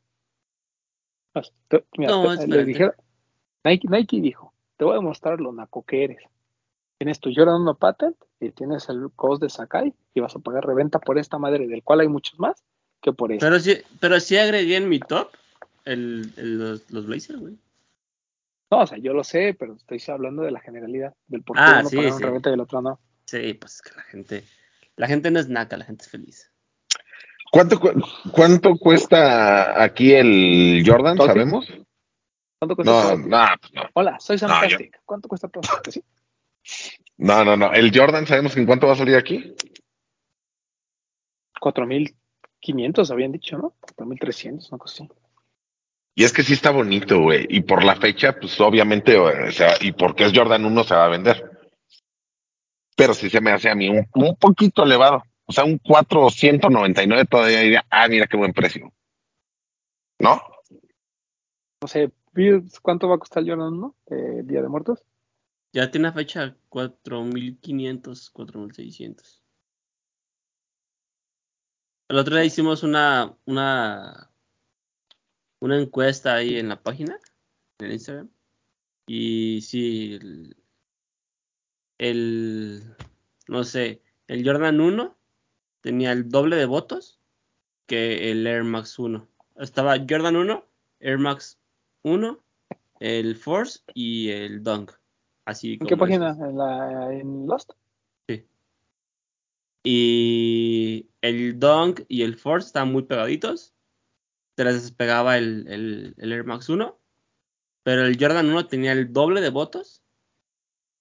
Te- 1.68 1.86
mira, 1.98 2.12
No, 2.12 2.38
te- 2.38 2.48
les 2.48 2.66
dijeron, 2.66 2.94
Nike, 3.64 3.88
Nike 3.90 4.22
dijo, 4.22 4.54
te 4.78 4.86
voy 4.86 4.94
a 4.94 4.98
demostrar 4.98 5.40
lo 5.40 5.52
naco 5.52 5.84
que 5.84 6.04
eres. 6.04 6.24
Tienes 6.98 7.20
tu 7.20 7.32
Jordan 7.34 7.62
1 7.62 7.76
patent 7.78 8.16
y 8.40 8.52
tienes 8.52 8.88
el 8.90 9.10
cost 9.16 9.42
de 9.42 9.50
Sakai 9.50 9.94
y 10.14 10.20
vas 10.20 10.36
a 10.36 10.40
pagar 10.40 10.66
reventa 10.66 11.00
por 11.00 11.18
esta 11.18 11.38
madre, 11.38 11.68
del 11.68 11.84
cual 11.84 12.02
hay 12.02 12.08
muchos 12.08 12.40
más 12.40 12.64
que 13.02 13.12
por 13.14 13.32
eso. 13.32 13.40
Pero 13.46 13.60
sí, 13.60 13.78
pero 14.00 14.20
sí 14.20 14.38
agregué 14.38 14.78
en 14.78 14.90
mi 14.90 15.00
top 15.00 15.30
el, 15.86 16.32
el- 16.38 16.58
los, 16.60 16.92
los 16.92 17.06
Blazers, 17.06 17.40
güey. 17.40 17.58
No, 18.72 18.82
o 18.82 18.88
sea, 18.88 18.98
yo 19.00 19.14
lo 19.14 19.24
sé, 19.24 19.56
pero 19.58 19.74
estoy 19.76 20.02
hablando 20.14 20.44
de 20.44 20.52
la 20.52 20.60
generalidad, 20.60 21.16
del 21.28 21.42
por 21.44 21.58
qué 21.58 21.64
Ah, 21.66 21.78
uno 21.80 21.90
sí, 21.90 21.96
pagaron 21.98 22.20
sí. 22.20 22.24
reventa 22.26 22.50
y 22.50 22.54
el 22.54 22.60
otro 22.62 22.82
no. 22.82 23.00
Sí, 23.26 23.54
pues 23.56 23.76
es 23.76 23.82
que 23.82 23.96
la 23.96 24.04
gente, 24.04 24.44
la 24.96 25.08
gente 25.08 25.32
no 25.32 25.40
es 25.40 25.50
naca, 25.50 25.76
la 25.78 25.86
gente 25.86 26.04
es 26.04 26.10
feliz. 26.12 26.52
¿Cuánto, 27.52 27.80
cu- 27.80 27.94
¿Cuánto 28.32 28.76
cuesta 28.78 29.82
aquí 29.82 30.14
el 30.14 30.84
Jordan? 30.86 31.18
¿Sabemos? 31.18 31.68
¿Cuánto 32.60 32.76
cuesta 32.76 32.92
No, 32.94 33.18
no, 33.18 33.48
pues 33.60 33.74
no. 33.74 33.82
Hola, 33.94 34.20
soy 34.20 34.38
Sam 34.38 34.52
No, 34.52 34.68
yo-. 34.68 34.78
¿Cuánto 35.06 35.28
cuesta 35.28 35.48
todo? 35.50 35.62
Sí. 35.90 36.04
No, 37.20 37.44
no, 37.44 37.58
no. 37.58 37.74
¿El 37.74 37.92
Jordan 37.94 38.26
sabemos 38.26 38.56
en 38.56 38.66
cuánto 38.66 38.88
va 38.88 38.94
a 38.94 38.96
salir 38.96 39.18
aquí? 39.18 39.54
4.500 41.60 43.12
habían 43.12 43.34
dicho, 43.34 43.58
¿no? 43.58 43.76
4.300, 43.82 44.70
una 44.70 44.78
cosa 44.78 45.04
así. 45.04 45.14
Y 46.16 46.24
es 46.24 46.32
que 46.32 46.44
sí 46.44 46.54
está 46.54 46.72
bonito, 46.72 47.20
güey. 47.20 47.46
Y 47.50 47.62
por 47.62 47.84
la 47.84 47.98
fecha, 47.98 48.40
pues 48.40 48.60
obviamente, 48.62 49.18
o 49.18 49.52
sea, 49.52 49.74
y 49.82 49.92
porque 49.92 50.26
es 50.26 50.32
Jordan 50.34 50.64
1 50.64 50.84
se 50.86 50.96
va 50.96 51.06
a 51.06 51.10
vender. 51.10 51.60
Pero 52.96 53.14
sí 53.14 53.30
se 53.30 53.42
me 53.42 53.52
hace 53.52 53.70
a 53.70 53.76
mí 53.76 53.90
un, 53.90 54.08
un 54.14 54.36
poquito 54.38 54.84
elevado. 54.84 55.22
O 55.46 55.52
sea, 55.52 55.66
un 55.66 55.78
499 55.78 57.26
todavía 57.26 57.60
diría, 57.60 57.86
ah, 57.90 58.08
mira 58.08 58.28
qué 58.28 58.38
buen 58.38 58.54
precio. 58.54 58.94
¿No? 60.20 60.42
No 61.82 61.88
sé, 61.88 62.12
¿viste 62.32 62.80
¿cuánto 62.82 63.10
va 63.10 63.16
a 63.16 63.20
costar 63.20 63.44
el 63.44 63.50
Jordan 63.50 63.74
1? 63.74 63.96
Eh, 64.08 64.42
Día 64.46 64.62
de 64.62 64.70
Muertos. 64.70 65.04
Ya 65.72 65.92
tiene 65.92 66.12
fecha 66.12 66.56
4500, 66.70 68.30
4600. 68.32 69.44
El 72.08 72.18
otro 72.18 72.36
día 72.36 72.46
hicimos 72.46 72.82
una, 72.82 73.38
una, 73.46 74.32
una 75.60 75.80
encuesta 75.80 76.34
ahí 76.34 76.58
en 76.58 76.70
la 76.70 76.82
página, 76.82 77.20
en 77.78 77.92
Instagram. 77.92 78.30
Y 79.06 79.62
sí, 79.62 80.16
el, 80.16 80.58
el, 82.00 82.96
no 83.48 83.64
sé, 83.64 84.02
el 84.28 84.44
Jordan 84.44 84.82
1 84.82 85.16
tenía 85.82 86.12
el 86.12 86.30
doble 86.30 86.56
de 86.56 86.66
votos 86.66 87.20
que 87.86 88.32
el 88.32 88.48
Air 88.48 88.64
Max 88.64 88.98
1. 88.98 89.28
Estaba 89.58 89.98
Jordan 89.98 90.36
1, 90.36 90.66
Air 91.00 91.18
Max 91.20 91.60
1, 92.04 92.44
el 93.00 93.36
Force 93.36 93.82
y 93.94 94.30
el 94.30 94.64
Dunk. 94.64 94.99
Así 95.50 95.80
¿En 95.82 95.88
qué 95.88 95.98
página? 95.98 96.30
¿En, 96.40 96.58
la, 96.58 97.12
¿En 97.12 97.48
Lost? 97.48 97.72
Y 99.82 101.08
el 101.22 101.58
Dunk 101.58 102.02
y 102.08 102.22
el 102.22 102.36
Force 102.38 102.68
estaban 102.68 102.92
muy 102.92 103.04
pegaditos. 103.04 103.74
Se 104.58 104.64
les 104.64 104.84
despegaba 104.84 105.38
el, 105.38 105.66
el, 105.68 106.16
el 106.18 106.32
Air 106.32 106.44
Max 106.44 106.70
1. 106.70 107.00
Pero 107.84 108.06
el 108.06 108.18
Jordan 108.20 108.50
1 108.50 108.68
tenía 108.68 108.92
el 108.92 109.12
doble 109.12 109.42
de 109.42 109.50
votos 109.50 110.04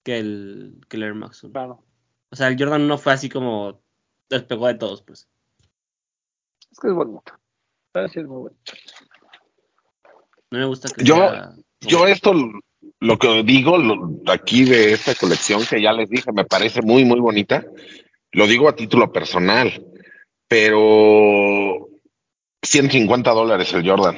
que 0.03 0.17
el, 0.17 0.81
que 0.87 0.97
el 0.97 1.03
Air 1.03 1.13
Max 1.13 1.43
1. 1.43 1.51
Claro. 1.51 1.83
O 2.31 2.35
sea, 2.35 2.47
el 2.47 2.57
Jordan 2.57 2.83
1 2.83 2.97
fue 2.97 3.13
así 3.13 3.29
como 3.29 3.81
despegó 4.29 4.67
de 4.67 4.75
todos, 4.75 5.03
pues. 5.03 5.27
Es 6.71 6.79
que 6.79 6.87
es 6.87 6.93
bonito. 6.93 7.33
Sí, 7.93 8.19
es 8.19 8.27
muy 8.27 8.37
bonito. 8.43 8.73
No 10.51 10.59
me 10.59 10.65
gusta 10.65 10.89
que 10.89 11.03
Yo- 11.03 11.15
sea... 11.15 11.53
Yo 11.81 12.07
esto, 12.07 12.33
lo 12.99 13.17
que 13.17 13.43
digo 13.43 13.77
aquí 14.27 14.65
de 14.65 14.93
esta 14.93 15.15
colección 15.15 15.65
que 15.65 15.81
ya 15.81 15.93
les 15.93 16.09
dije, 16.09 16.31
me 16.31 16.45
parece 16.45 16.81
muy, 16.81 17.05
muy 17.05 17.19
bonita. 17.19 17.65
Lo 18.31 18.47
digo 18.47 18.69
a 18.69 18.75
título 18.75 19.11
personal, 19.11 19.85
pero 20.47 21.89
150 22.61 23.31
dólares 23.31 23.73
el 23.73 23.87
Jordan. 23.87 24.15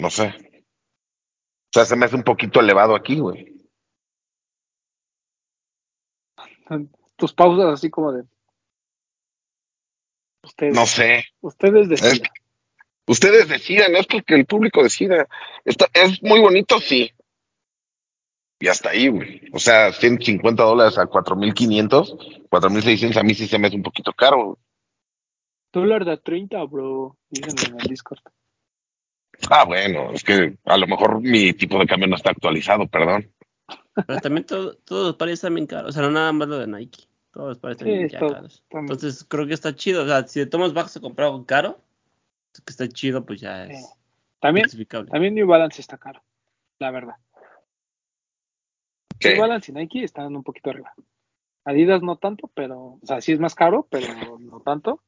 No 0.00 0.10
sé. 0.10 0.48
O 1.70 1.72
sea, 1.72 1.84
se 1.84 1.96
me 1.96 2.06
hace 2.06 2.16
un 2.16 2.22
poquito 2.22 2.60
elevado 2.60 2.94
aquí, 2.94 3.18
güey. 3.18 3.54
Tus 7.16 7.34
pausas 7.34 7.66
así 7.66 7.90
como 7.90 8.12
de... 8.12 8.24
Ustedes, 10.42 10.74
No 10.74 10.86
sé. 10.86 11.24
ustedes 11.40 11.88
deciden. 11.88 12.12
Es- 12.12 12.22
Ustedes 13.10 13.48
decidan, 13.48 13.96
es 13.96 14.06
que 14.06 14.22
el 14.34 14.44
público 14.44 14.82
decida. 14.82 15.26
Está, 15.64 15.86
es 15.94 16.22
muy 16.22 16.40
bonito, 16.40 16.78
sí. 16.78 17.10
Y 18.60 18.68
hasta 18.68 18.90
ahí, 18.90 19.08
güey. 19.08 19.40
O 19.54 19.58
sea, 19.58 19.92
150 19.94 20.62
dólares 20.62 20.98
a 20.98 21.06
4.500, 21.06 22.18
4.600 22.50 23.16
a 23.16 23.22
mí 23.22 23.32
sí 23.32 23.46
se 23.48 23.58
me 23.58 23.68
hace 23.68 23.76
un 23.76 23.82
poquito 23.82 24.12
caro. 24.12 24.44
güey. 24.44 24.56
Dólar 25.72 26.04
de 26.04 26.18
30, 26.18 26.62
bro. 26.64 27.16
Dicen 27.30 27.72
en 27.74 27.80
el 27.80 27.86
Discord. 27.88 28.18
Ah, 29.48 29.64
bueno, 29.64 30.12
es 30.12 30.22
que 30.22 30.58
a 30.66 30.76
lo 30.76 30.86
mejor 30.86 31.22
mi 31.22 31.54
tipo 31.54 31.78
de 31.78 31.86
cambio 31.86 32.08
no 32.08 32.16
está 32.16 32.30
actualizado, 32.32 32.86
perdón. 32.88 33.32
Pero 34.06 34.20
también 34.20 34.44
todo- 34.44 34.74
todos 34.84 35.06
los 35.06 35.16
pares 35.16 35.34
están 35.34 35.54
bien 35.54 35.66
caros. 35.66 35.90
O 35.90 35.92
sea, 35.92 36.02
no 36.02 36.10
nada 36.10 36.30
más 36.32 36.46
lo 36.48 36.58
de 36.58 36.66
Nike. 36.66 37.04
Todos 37.32 37.56
están 37.56 37.78
Sí, 37.78 38.08
ya 38.08 38.18
caros. 38.18 38.64
también. 38.68 38.92
Entonces 38.92 39.24
creo 39.24 39.46
que 39.46 39.54
está 39.54 39.74
chido. 39.74 40.02
O 40.02 40.06
sea, 40.06 40.26
si 40.26 40.40
de 40.40 40.46
Thomas 40.46 40.72
Bach 40.72 40.88
se 40.88 41.00
compró 41.00 41.26
algo 41.26 41.44
caro, 41.46 41.80
que 42.52 42.70
está 42.70 42.88
chido, 42.88 43.24
pues 43.24 43.40
ya 43.40 43.64
es 43.66 43.84
Eh, 43.84 43.88
También, 44.40 45.34
New 45.34 45.46
Balance 45.46 45.80
está 45.80 45.98
caro. 45.98 46.22
La 46.78 46.90
verdad. 46.90 47.16
¿Qué? 49.18 49.30
New 49.32 49.40
Balance 49.40 49.70
y 49.70 49.74
Nike 49.74 50.04
están 50.04 50.34
un 50.34 50.42
poquito 50.42 50.70
arriba. 50.70 50.92
Adidas 51.64 52.02
no 52.02 52.16
tanto, 52.16 52.48
pero, 52.54 52.98
o 53.00 53.00
sea, 53.02 53.20
sí 53.20 53.32
es 53.32 53.40
más 53.40 53.54
caro, 53.54 53.86
pero 53.90 54.38
no 54.38 54.60
tanto. 54.60 55.02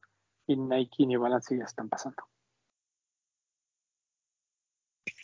Y 0.47 0.57
Nike 0.57 1.05
y 1.05 1.07
New 1.07 1.21
Balance 1.21 1.55
sí 1.55 1.59
ya 1.59 1.65
están 1.65 1.89
pasando. 1.89 2.23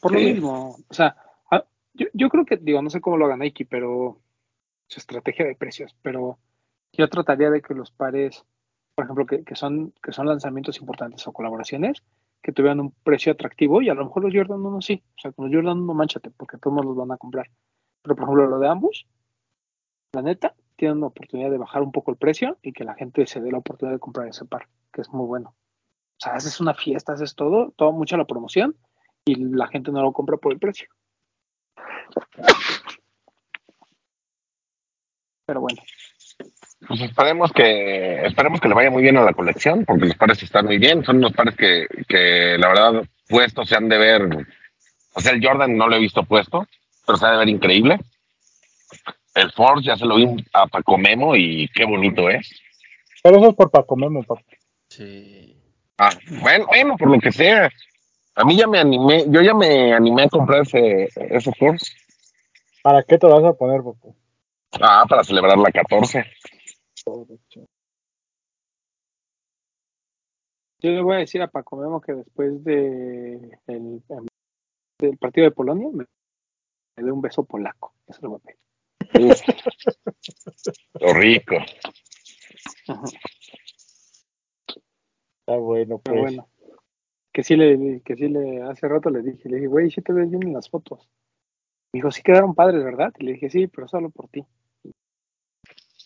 Por 0.00 0.12
lo 0.12 0.18
Sí. 0.18 0.24
mismo, 0.26 0.76
o 0.88 0.94
sea, 0.94 1.16
ah, 1.50 1.64
yo, 1.94 2.06
yo 2.12 2.28
creo 2.28 2.44
que, 2.44 2.56
digo, 2.56 2.80
no 2.80 2.90
sé 2.90 3.00
cómo 3.00 3.16
lo 3.16 3.26
haga 3.26 3.36
Nike, 3.36 3.66
pero 3.66 4.20
su 4.88 5.00
estrategia 5.00 5.46
de 5.46 5.56
precios, 5.56 5.94
pero 6.02 6.38
yo 6.92 7.08
trataría 7.08 7.50
de 7.50 7.62
que 7.62 7.74
los 7.74 7.90
pares, 7.90 8.44
por 8.94 9.04
ejemplo, 9.04 9.26
que, 9.26 9.54
son, 9.54 9.92
que 10.02 10.12
son 10.12 10.26
lanzamientos 10.26 10.80
importantes 10.80 11.26
o 11.26 11.32
colaboraciones, 11.32 12.02
que 12.42 12.52
tuvieran 12.52 12.80
un 12.80 12.92
precio 13.02 13.32
atractivo 13.32 13.82
y 13.82 13.88
a 13.88 13.94
lo 13.94 14.04
mejor 14.04 14.24
los 14.24 14.32
Jordan 14.34 14.64
1 14.64 14.80
sí, 14.80 15.02
o 15.16 15.20
sea, 15.20 15.32
con 15.32 15.46
los 15.46 15.54
Jordan 15.54 15.80
1 15.80 15.94
manchate, 15.94 16.30
porque 16.30 16.58
todos 16.58 16.84
los 16.84 16.96
van 16.96 17.12
a 17.12 17.16
comprar. 17.16 17.50
Pero 18.02 18.14
por 18.14 18.24
ejemplo, 18.24 18.46
lo 18.46 18.58
de 18.58 18.68
ambos, 18.68 19.06
la 20.12 20.22
neta, 20.22 20.54
tienen 20.76 20.98
una 20.98 21.08
oportunidad 21.08 21.50
de 21.50 21.58
bajar 21.58 21.82
un 21.82 21.92
poco 21.92 22.10
el 22.10 22.16
precio 22.16 22.58
y 22.62 22.72
que 22.72 22.84
la 22.84 22.94
gente 22.94 23.26
se 23.26 23.40
dé 23.40 23.50
la 23.50 23.58
oportunidad 23.58 23.96
de 23.96 24.00
comprar 24.00 24.28
ese 24.28 24.44
par, 24.44 24.68
que 24.92 25.00
es 25.00 25.10
muy 25.10 25.26
bueno. 25.26 25.54
O 26.16 26.18
sea, 26.18 26.34
haces 26.34 26.60
una 26.60 26.74
fiesta, 26.74 27.12
haces 27.12 27.34
todo, 27.34 27.72
todo 27.76 27.92
mucha 27.92 28.16
la 28.16 28.24
promoción 28.24 28.76
y 29.24 29.34
la 29.34 29.66
gente 29.68 29.90
no 29.90 30.02
lo 30.02 30.12
compra 30.12 30.36
por 30.36 30.52
el 30.52 30.58
precio. 30.58 30.88
Pero 35.46 35.60
bueno, 35.60 35.82
Pues 36.86 37.00
esperemos 37.00 37.52
que, 37.52 38.26
esperemos 38.26 38.60
que 38.60 38.68
le 38.68 38.74
vaya 38.74 38.90
muy 38.90 39.02
bien 39.02 39.16
a 39.16 39.24
la 39.24 39.32
colección, 39.32 39.84
porque 39.84 40.06
los 40.06 40.16
pares 40.16 40.42
están 40.42 40.66
muy 40.66 40.78
bien. 40.78 41.04
Son 41.04 41.16
unos 41.16 41.32
pares 41.32 41.56
que, 41.56 41.86
que 42.06 42.56
la 42.58 42.68
verdad, 42.68 43.02
puestos 43.28 43.68
se 43.68 43.76
han 43.76 43.88
de 43.88 43.98
ver 43.98 44.46
O 45.14 45.20
sea, 45.20 45.32
el 45.32 45.44
Jordan 45.44 45.76
no 45.76 45.88
lo 45.88 45.96
he 45.96 46.00
visto 46.00 46.22
puesto, 46.22 46.66
pero 47.04 47.18
se 47.18 47.26
ha 47.26 47.32
de 47.32 47.38
ver 47.38 47.48
increíble. 47.48 47.98
El 49.34 49.50
Force 49.52 49.86
ya 49.86 49.96
se 49.96 50.06
lo 50.06 50.16
vi 50.16 50.26
a 50.52 50.66
Paco 50.66 50.96
Memo 50.96 51.36
y 51.36 51.68
qué 51.74 51.84
bonito 51.84 52.28
es. 52.28 52.48
Pero 53.22 53.38
eso 53.38 53.48
es 53.50 53.54
por 53.54 53.70
Paco 53.70 53.96
Memo, 53.96 54.22
papá. 54.22 54.42
Sí. 54.88 55.56
Ah, 55.98 56.10
bueno, 56.40 56.66
bueno, 56.66 56.96
por 56.96 57.10
lo 57.10 57.18
que 57.18 57.32
sea. 57.32 57.70
A 58.34 58.44
mí 58.44 58.56
ya 58.56 58.66
me 58.66 58.78
animé, 58.78 59.24
yo 59.28 59.40
ya 59.42 59.54
me 59.54 59.92
animé 59.92 60.24
a 60.24 60.28
comprar 60.28 60.62
ese, 60.62 61.08
ese 61.16 61.52
Force. 61.58 61.92
¿Para 62.82 63.02
qué 63.02 63.18
te 63.18 63.26
lo 63.26 63.40
vas 63.40 63.52
a 63.52 63.56
poner, 63.56 63.82
papá? 63.82 64.14
Ah, 64.80 65.04
para 65.08 65.24
celebrar 65.24 65.58
la 65.58 65.70
14. 65.70 66.24
Yo 70.82 70.90
le 70.90 71.02
voy 71.02 71.16
a 71.16 71.20
decir 71.20 71.40
a 71.42 71.48
Paco 71.48 71.76
Memo 71.76 72.00
que 72.00 72.14
después 72.14 72.62
de 72.64 73.58
el, 73.66 74.02
del 74.98 75.18
partido 75.18 75.46
de 75.46 75.50
Polonia 75.52 75.88
me, 75.92 76.04
me 76.96 77.02
dé 77.02 77.12
un 77.12 77.20
beso 77.20 77.44
polaco. 77.44 77.94
Eso 78.06 78.20
lo 78.22 78.30
voy 78.30 78.40
a 78.40 78.42
pedir. 78.42 79.30
Uf. 79.30 79.40
Lo 81.00 81.14
rico. 81.14 81.56
Ajá. 82.88 83.04
Está 85.40 85.58
bueno, 85.58 85.98
pues. 85.98 86.02
Pero 86.04 86.22
bueno. 86.22 86.48
Que 87.32 87.44
sí 87.44 87.54
le, 87.54 88.00
que 88.00 88.16
sí 88.16 88.28
le, 88.28 88.62
hace 88.62 88.88
rato 88.88 89.10
le 89.10 89.22
dije, 89.22 89.48
le 89.48 89.56
dije, 89.56 89.68
güey, 89.68 89.90
sí 89.90 90.00
te 90.00 90.12
ves 90.12 90.30
bien 90.30 90.42
en 90.44 90.54
las 90.54 90.70
fotos. 90.70 91.08
Me 91.92 91.98
dijo, 91.98 92.10
sí 92.10 92.22
quedaron 92.22 92.54
padres, 92.54 92.82
¿verdad? 92.82 93.12
Y 93.18 93.24
le 93.24 93.32
dije, 93.34 93.50
sí, 93.50 93.66
pero 93.66 93.86
solo 93.86 94.10
por 94.10 94.28
ti. 94.28 94.44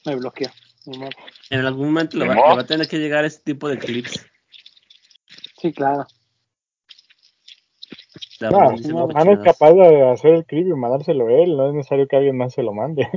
Me 0.04 0.16
bloqueó. 0.16 0.48
En 0.86 1.66
algún 1.66 1.88
momento 1.88 2.16
le 2.16 2.26
va, 2.26 2.34
modo. 2.34 2.48
le 2.50 2.56
va 2.56 2.62
a 2.62 2.66
tener 2.66 2.88
que 2.88 2.98
llegar 2.98 3.24
ese 3.24 3.40
tipo 3.40 3.68
de 3.68 3.78
clips. 3.78 4.26
Sí, 5.60 5.72
claro. 5.72 6.06
De 8.40 8.50
No, 8.50 8.72
es 8.72 9.38
capaz 9.44 9.72
de 9.72 10.10
hacer 10.10 10.34
el 10.34 10.46
clip 10.46 10.66
y 10.66 10.72
mandárselo 10.72 11.28
él, 11.28 11.56
no 11.56 11.68
es 11.68 11.74
necesario 11.74 12.08
que 12.08 12.16
alguien 12.16 12.36
más 12.38 12.54
se 12.54 12.62
lo 12.62 12.72
mande. 12.72 13.08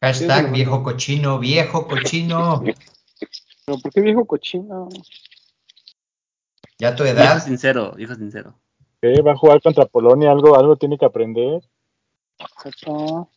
Hashtag 0.00 0.52
viejo 0.52 0.82
cochino, 0.82 1.38
viejo 1.38 1.86
cochino. 1.86 2.62
Pero 3.66 3.78
¿por 3.78 3.92
qué 3.92 4.00
viejo 4.00 4.24
cochino? 4.26 4.88
Ya 6.78 6.94
tu 6.94 7.04
Hijo 7.04 7.12
edad. 7.12 7.42
sincero, 7.42 7.94
hijo 7.98 8.14
sincero. 8.14 8.54
¿Qué? 9.00 9.20
Va 9.22 9.32
a 9.32 9.36
jugar 9.36 9.62
contra 9.62 9.86
Polonia, 9.86 10.30
algo, 10.30 10.58
algo 10.58 10.76
tiene 10.76 10.98
que 10.98 11.04
aprender. 11.06 11.62
Beso, 12.64 13.30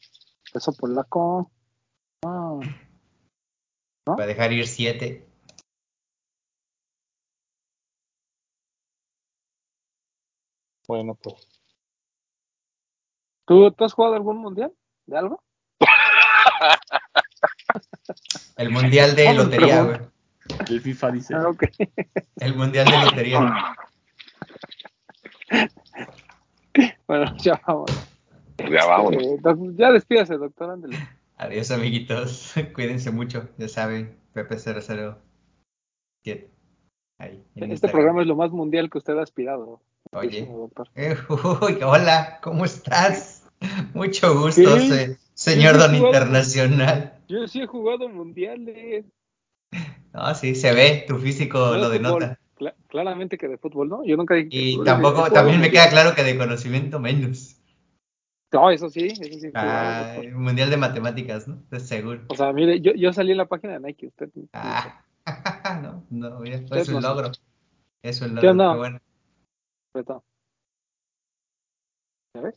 beso 0.53 0.73
polaco. 0.73 1.51
Ah, 2.25 2.59
Va 4.15 4.23
a 4.23 4.27
dejar 4.27 4.53
ir 4.53 4.67
siete. 4.67 5.25
Bueno, 10.87 11.15
pues. 11.15 11.35
¿Tú, 13.45 13.71
¿Tú 13.71 13.83
has 13.83 13.93
jugado 13.93 14.15
algún 14.15 14.37
mundial? 14.37 14.71
¿De 15.05 15.17
algo? 15.17 15.43
El 18.57 18.69
mundial 18.71 19.15
de 19.15 19.25
Vamos, 19.25 19.45
lotería, 19.45 19.83
güey. 19.83 19.99
El 20.69 20.81
FIFA 20.81 21.11
dice. 21.11 21.35
Ah, 21.35 21.49
ok. 21.49 21.63
El 22.37 22.55
mundial 22.55 22.85
de 22.85 22.97
lotería. 22.97 23.75
Bueno, 27.07 27.35
ya 27.37 27.59
vamos. 27.65 27.89
Ya 28.57 28.85
vámonos. 28.85 29.23
Eh, 29.23 29.39
ya 29.75 29.91
despídase, 29.91 30.37
doctor, 30.37 30.69
ándale. 30.69 30.97
Adiós, 31.37 31.71
amiguitos. 31.71 32.53
Cuídense 32.73 33.11
mucho. 33.11 33.47
Ya 33.57 33.67
saben, 33.67 34.17
Pepe007. 34.33 35.15
Ahí, 37.19 37.43
en 37.55 37.71
Este 37.71 37.87
programa 37.89 38.21
es 38.21 38.27
lo 38.27 38.35
más 38.35 38.51
mundial 38.51 38.89
que 38.89 38.97
usted 38.99 39.17
ha 39.17 39.23
aspirado. 39.23 39.81
Oye. 40.11 40.47
Eh, 40.95 41.15
uy, 41.61 41.79
hola, 41.83 42.39
¿cómo 42.41 42.65
estás? 42.65 43.43
Mucho 43.93 44.39
gusto, 44.39 44.79
se- 44.79 45.17
señor 45.33 45.77
don 45.77 45.95
jugado. 45.95 46.07
internacional. 46.07 47.19
Yo 47.27 47.47
sí 47.47 47.61
he 47.61 47.65
jugado 47.67 48.07
mundiales. 48.07 49.05
No, 50.13 50.33
sí, 50.35 50.53
se 50.55 50.73
ve, 50.73 51.05
tu 51.07 51.17
físico 51.17 51.57
no 51.59 51.71
de 51.73 51.77
lo 51.79 51.83
fútbol. 51.85 51.97
denota. 52.19 52.39
Cla- 52.57 52.75
claramente 52.87 53.37
que 53.37 53.47
de 53.47 53.57
fútbol, 53.57 53.89
¿no? 53.89 54.05
Yo 54.05 54.15
nunca 54.15 54.35
dije 54.35 54.49
Y 54.51 54.83
tampoco, 54.83 55.29
también 55.31 55.59
me 55.59 55.69
queda 55.71 55.89
claro 55.89 56.13
que 56.15 56.23
de 56.23 56.37
conocimiento 56.37 56.99
menos. 56.99 57.56
No, 58.51 58.69
eso 58.71 58.89
sí, 58.89 59.07
eso 59.07 59.39
sí. 59.39 59.51
Ah, 59.53 60.15
mundial 60.33 60.69
de 60.69 60.77
matemáticas, 60.77 61.47
¿no? 61.47 61.61
De 61.69 61.79
seguro. 61.79 62.23
O 62.29 62.35
sea, 62.35 62.53
mire, 62.53 62.79
yo, 62.79 62.93
yo 62.93 63.11
salí 63.11 63.31
en 63.31 63.37
la 63.37 63.47
página 63.47 63.73
de 63.73 63.79
Nike, 63.81 64.07
usted. 64.07 64.29
Ah, 64.53 65.03
no, 65.81 66.05
no, 66.09 66.39
mira, 66.39 66.57
es 66.71 66.87
un 66.87 66.95
no 66.95 67.01
logro. 67.01 67.31
Es 68.01 68.21
un 68.21 68.35
¿Qué 68.35 68.47
logro, 68.47 68.51
onda? 68.51 68.71
qué 68.71 68.77
bueno. 68.77 68.99
Beto. 69.93 70.23
¿Ya 72.35 72.41
ves? 72.41 72.55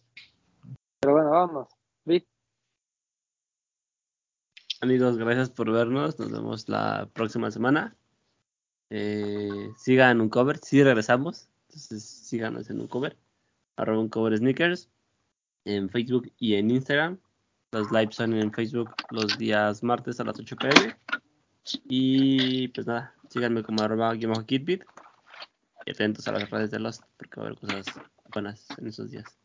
Pero 1.00 1.14
bueno, 1.14 1.30
vámonos. 1.30 1.68
Vic, 2.04 2.26
Amigos, 4.82 5.18
gracias 5.18 5.50
por 5.50 5.70
vernos. 5.70 6.18
Nos 6.18 6.30
vemos 6.30 6.68
la 6.68 7.08
próxima 7.12 7.50
semana. 7.50 7.96
Eh, 8.88 9.50
sigan 9.76 10.20
un 10.20 10.30
cover, 10.30 10.58
sí 10.58 10.82
regresamos. 10.82 11.50
Entonces 11.68 12.02
síganos 12.02 12.70
en 12.70 12.80
un 12.80 12.88
cover. 12.88 13.18
Arroba 13.76 14.00
un 14.00 14.08
cover 14.08 14.38
sneakers. 14.38 14.88
En 15.70 15.88
Facebook 15.88 16.32
y 16.38 16.54
en 16.54 16.70
Instagram. 16.70 17.18
Los 17.72 17.90
lives 17.92 18.16
son 18.16 18.34
en 18.34 18.52
Facebook 18.52 18.90
los 19.10 19.38
días 19.38 19.82
martes 19.82 20.18
a 20.18 20.24
las 20.24 20.38
8 20.38 20.56
pm. 20.56 20.96
Y 21.84 22.68
pues 22.68 22.86
nada, 22.86 23.14
síganme 23.28 23.62
como 23.62 23.82
arroba 23.82 24.16
kitbit. 24.16 24.82
Y 25.86 25.90
atentos 25.92 26.26
a 26.26 26.32
las 26.32 26.50
redes 26.50 26.70
de 26.70 26.80
Lost 26.80 27.02
porque 27.16 27.40
va 27.40 27.44
a 27.44 27.46
haber 27.46 27.60
cosas 27.60 27.86
buenas 28.32 28.66
en 28.78 28.88
esos 28.88 29.10
días. 29.10 29.38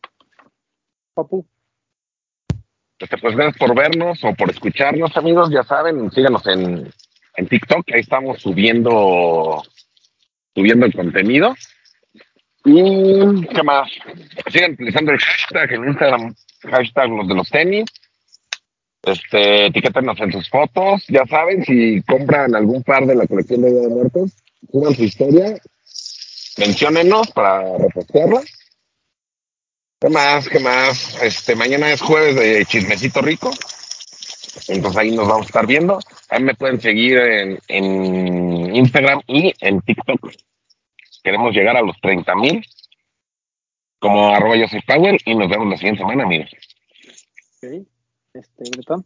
papu. 1.13 1.45
Este, 2.97 3.17
pues 3.17 3.35
gracias 3.35 3.57
por 3.57 3.75
vernos 3.75 4.23
o 4.23 4.33
por 4.33 4.49
escucharnos, 4.49 5.15
amigos. 5.17 5.51
Ya 5.51 5.63
saben, 5.63 6.09
síganos 6.11 6.47
en, 6.47 6.91
en 7.35 7.47
TikTok. 7.47 7.85
Ahí 7.93 8.01
estamos 8.01 8.41
subiendo 8.41 9.61
subiendo 10.55 10.85
el 10.85 10.93
contenido. 10.93 11.53
Y 12.65 13.45
qué 13.47 13.63
más. 13.63 13.91
Sigan 14.51 14.73
utilizando 14.73 15.11
el 15.11 15.19
hashtag 15.19 15.73
en 15.73 15.87
Instagram, 15.87 16.35
hashtag 16.63 17.09
los 17.09 17.27
de 17.27 17.35
los 17.35 17.49
tenis. 17.49 17.85
Este, 19.03 19.67
etiquétenos 19.67 20.19
en 20.19 20.31
sus 20.31 20.49
fotos. 20.49 21.05
Ya 21.07 21.25
saben, 21.27 21.63
si 21.63 22.01
compran 22.01 22.55
algún 22.55 22.81
par 22.81 23.05
de 23.05 23.15
la 23.15 23.27
colección 23.27 23.61
de 23.61 23.71
Día 23.71 23.81
de 23.81 23.89
Muertos, 23.89 24.31
suban 24.71 24.95
su 24.95 25.03
historia, 25.03 25.55
menciónenos 26.57 27.29
para 27.31 27.77
repostearla. 27.77 28.41
¿Qué 29.99 30.09
más? 30.09 30.49
¿Qué 30.49 30.59
más? 30.59 31.21
Este, 31.21 31.55
mañana 31.55 31.91
es 31.91 32.01
jueves 32.01 32.35
de 32.35 32.65
chismecito 32.65 33.21
rico. 33.21 33.51
Entonces 34.67 34.97
ahí 34.97 35.11
nos 35.15 35.27
vamos 35.27 35.45
a 35.45 35.49
estar 35.49 35.67
viendo. 35.67 35.99
Ahí 36.29 36.41
me 36.41 36.55
pueden 36.55 36.81
seguir 36.81 37.19
en, 37.19 37.59
en 37.67 38.75
Instagram 38.75 39.21
y 39.27 39.53
en 39.61 39.81
TikTok. 39.81 40.31
Queremos 41.25 41.55
llegar 41.55 41.75
a 41.75 41.81
los 41.81 41.99
30 42.01 42.35
mil. 42.35 42.63
Como 43.99 44.27
arroba 44.27 44.55
yo 44.55 44.67
soy 44.67 44.81
Power 44.81 45.17
y 45.25 45.33
nos 45.33 45.49
vemos 45.49 45.67
la 45.67 45.77
siguiente 45.77 46.01
semana, 46.01 46.23
amigos. 46.23 46.51
Este, 47.61 48.63
Bretón. 48.71 49.05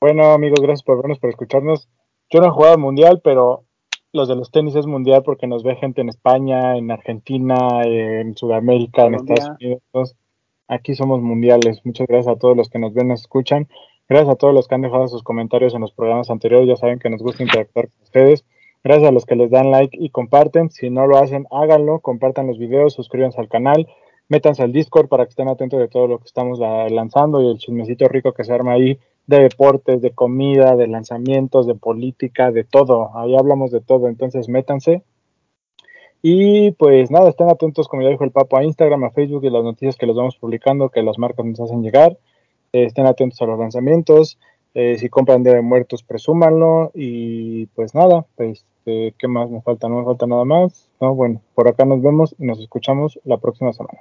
Bueno, 0.00 0.32
amigos, 0.32 0.60
gracias 0.60 0.84
por 0.84 0.98
vernos, 0.98 1.18
por 1.18 1.30
escucharnos. 1.30 1.88
Yo 2.30 2.40
no 2.40 2.46
he 2.46 2.50
jugado 2.50 2.74
al 2.74 2.80
mundial, 2.80 3.20
pero 3.24 3.64
los 4.12 4.28
de 4.28 4.36
los 4.36 4.52
tenis 4.52 4.76
es 4.76 4.86
mundial 4.86 5.24
porque 5.24 5.48
nos 5.48 5.64
ve 5.64 5.74
gente 5.74 6.02
en 6.02 6.08
España, 6.08 6.76
en 6.76 6.92
Argentina, 6.92 7.82
en 7.82 8.36
Sudamérica, 8.36 9.06
en. 9.06 9.16
Estados 9.16 9.56
Unidos. 9.60 9.82
Entonces, 9.86 10.16
Aquí 10.68 10.94
somos 10.94 11.22
mundiales. 11.22 11.80
Muchas 11.84 12.06
gracias 12.06 12.36
a 12.36 12.38
todos 12.38 12.54
los 12.54 12.68
que 12.68 12.78
nos 12.78 12.92
ven, 12.92 13.08
nos 13.08 13.22
escuchan. 13.22 13.68
Gracias 14.06 14.34
a 14.34 14.36
todos 14.36 14.54
los 14.54 14.68
que 14.68 14.74
han 14.74 14.82
dejado 14.82 15.08
sus 15.08 15.22
comentarios 15.22 15.74
en 15.74 15.80
los 15.80 15.92
programas 15.92 16.30
anteriores. 16.30 16.68
Ya 16.68 16.76
saben 16.76 16.98
que 16.98 17.08
nos 17.08 17.22
gusta 17.22 17.42
interactuar 17.42 17.88
con 17.88 18.02
ustedes. 18.02 18.44
Gracias 18.84 19.08
a 19.08 19.12
los 19.12 19.26
que 19.26 19.36
les 19.36 19.50
dan 19.50 19.70
like 19.70 19.96
y 20.00 20.10
comparten. 20.10 20.70
Si 20.70 20.88
no 20.90 21.06
lo 21.06 21.18
hacen, 21.18 21.46
háganlo. 21.50 22.00
Compartan 22.00 22.46
los 22.46 22.58
videos, 22.58 22.94
suscríbanse 22.94 23.40
al 23.40 23.48
canal. 23.48 23.88
Métanse 24.28 24.62
al 24.62 24.72
Discord 24.72 25.08
para 25.08 25.24
que 25.24 25.30
estén 25.30 25.48
atentos 25.48 25.80
de 25.80 25.88
todo 25.88 26.06
lo 26.06 26.18
que 26.18 26.26
estamos 26.26 26.58
la- 26.58 26.88
lanzando 26.88 27.42
y 27.42 27.50
el 27.50 27.58
chismecito 27.58 28.08
rico 28.08 28.32
que 28.32 28.44
se 28.44 28.52
arma 28.52 28.72
ahí 28.72 28.98
de 29.26 29.40
deportes, 29.40 30.00
de 30.00 30.12
comida, 30.12 30.76
de 30.76 30.86
lanzamientos, 30.86 31.66
de 31.66 31.74
política, 31.74 32.50
de 32.50 32.64
todo. 32.64 33.10
Ahí 33.16 33.34
hablamos 33.36 33.70
de 33.70 33.80
todo. 33.80 34.08
Entonces, 34.08 34.48
métanse. 34.48 35.02
Y 36.22 36.72
pues 36.72 37.10
nada, 37.10 37.28
estén 37.28 37.48
atentos, 37.48 37.88
como 37.88 38.02
ya 38.02 38.08
dijo 38.08 38.24
el 38.24 38.32
Papo, 38.32 38.56
a 38.56 38.64
Instagram, 38.64 39.04
a 39.04 39.10
Facebook 39.10 39.44
y 39.44 39.50
las 39.50 39.62
noticias 39.62 39.96
que 39.96 40.06
les 40.06 40.16
vamos 40.16 40.36
publicando, 40.36 40.88
que 40.88 41.02
las 41.02 41.18
marcas 41.18 41.46
nos 41.46 41.60
hacen 41.60 41.82
llegar. 41.82 42.18
Estén 42.72 43.06
atentos 43.06 43.40
a 43.40 43.46
los 43.46 43.58
lanzamientos. 43.58 44.38
Eh, 44.80 44.96
si 44.96 45.08
compran 45.08 45.42
de 45.42 45.60
Muertos, 45.60 46.04
presúmanlo. 46.04 46.92
Y 46.94 47.66
pues 47.74 47.96
nada, 47.96 48.24
pues, 48.36 48.64
¿qué 48.84 49.26
más 49.28 49.50
me 49.50 49.60
falta? 49.60 49.88
No 49.88 49.98
me 49.98 50.04
falta 50.04 50.28
nada 50.28 50.44
más. 50.44 50.88
No, 51.00 51.16
bueno, 51.16 51.42
por 51.56 51.66
acá 51.66 51.84
nos 51.84 52.00
vemos 52.00 52.36
y 52.38 52.44
nos 52.44 52.60
escuchamos 52.60 53.18
la 53.24 53.38
próxima 53.38 53.72
semana. 53.72 53.98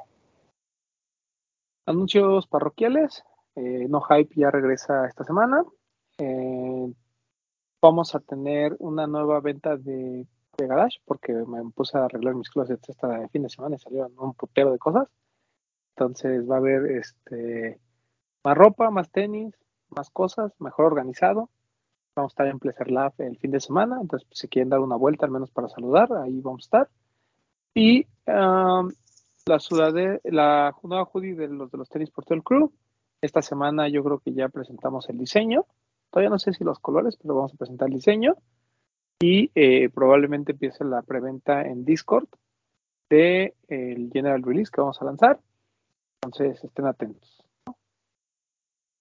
Anuncios 1.88 2.46
parroquiales. 2.46 3.24
Eh, 3.56 3.88
no 3.90 4.02
Hype 4.02 4.36
ya 4.36 4.52
regresa 4.52 5.08
esta 5.08 5.24
semana. 5.24 5.66
Eh, 6.20 6.94
vamos 7.82 8.14
a 8.14 8.20
tener 8.20 8.76
una 8.78 9.08
nueva 9.08 9.40
venta 9.40 9.78
de, 9.78 10.28
de 10.60 10.68
garage 10.68 11.00
porque 11.06 11.34
me 11.34 11.68
puse 11.72 11.98
a 11.98 12.06
arreglar 12.06 12.36
mis 12.36 12.52
closets 12.52 12.88
este 12.88 13.30
fin 13.30 13.42
de 13.42 13.50
semana 13.50 13.78
y 13.78 13.80
salieron 13.80 14.14
un 14.16 14.36
putero 14.36 14.72
de 14.74 14.78
cosas. 14.78 15.08
Entonces 15.96 16.48
va 16.48 16.58
a 16.58 16.60
haber 16.60 16.86
este 16.92 17.80
más 18.44 18.56
ropa, 18.56 18.92
más 18.92 19.10
tenis, 19.10 19.56
más 19.98 20.10
cosas, 20.10 20.54
mejor 20.60 20.86
organizado. 20.86 21.50
Vamos 22.16 22.32
a 22.32 22.34
estar 22.34 22.48
en 22.48 22.60
Pleasure 22.60 22.92
Lab 22.92 23.14
el 23.20 23.38
fin 23.38 23.52
de 23.52 23.60
semana, 23.60 24.00
entonces 24.02 24.28
pues, 24.28 24.40
si 24.40 24.48
quieren 24.48 24.70
dar 24.70 24.80
una 24.80 24.96
vuelta 24.96 25.26
al 25.26 25.32
menos 25.32 25.52
para 25.52 25.68
saludar, 25.68 26.12
ahí 26.14 26.40
vamos 26.42 26.64
a 26.64 26.66
estar. 26.66 26.90
Y 27.74 28.08
um, 28.28 28.90
la 29.46 29.60
sudade, 29.60 30.20
la 30.24 30.76
nueva 30.84 31.06
hoodie 31.06 31.36
de 31.36 31.48
los 31.48 31.72
de 31.72 31.78
los 31.78 31.90
tenis 31.90 32.10
por 32.10 32.26
todo 32.26 32.36
el 32.36 32.44
crew. 32.44 32.72
Esta 33.22 33.42
semana 33.42 33.88
yo 33.88 34.04
creo 34.04 34.20
que 34.20 34.34
ya 34.34 34.50
presentamos 34.50 35.10
el 35.10 35.18
diseño. 35.18 35.66
Todavía 36.12 36.30
no 36.30 36.40
sé 36.40 36.54
si 36.54 36.64
los 36.64 36.80
colores, 36.80 37.18
pero 37.18 37.36
vamos 37.36 37.54
a 37.54 37.58
presentar 37.58 37.88
el 37.88 37.96
diseño. 37.96 38.36
Y 39.20 39.52
eh, 39.56 39.90
probablemente 39.90 40.52
empiece 40.52 40.84
la 40.84 41.02
preventa 41.02 41.64
en 41.64 41.86
Discord 41.86 42.28
de 43.10 43.56
el 43.68 44.10
General 44.12 44.44
Release 44.44 44.72
que 44.72 44.82
vamos 44.82 45.02
a 45.02 45.06
lanzar. 45.06 45.40
Entonces 46.22 46.64
estén 46.64 46.86
atentos. 46.86 47.37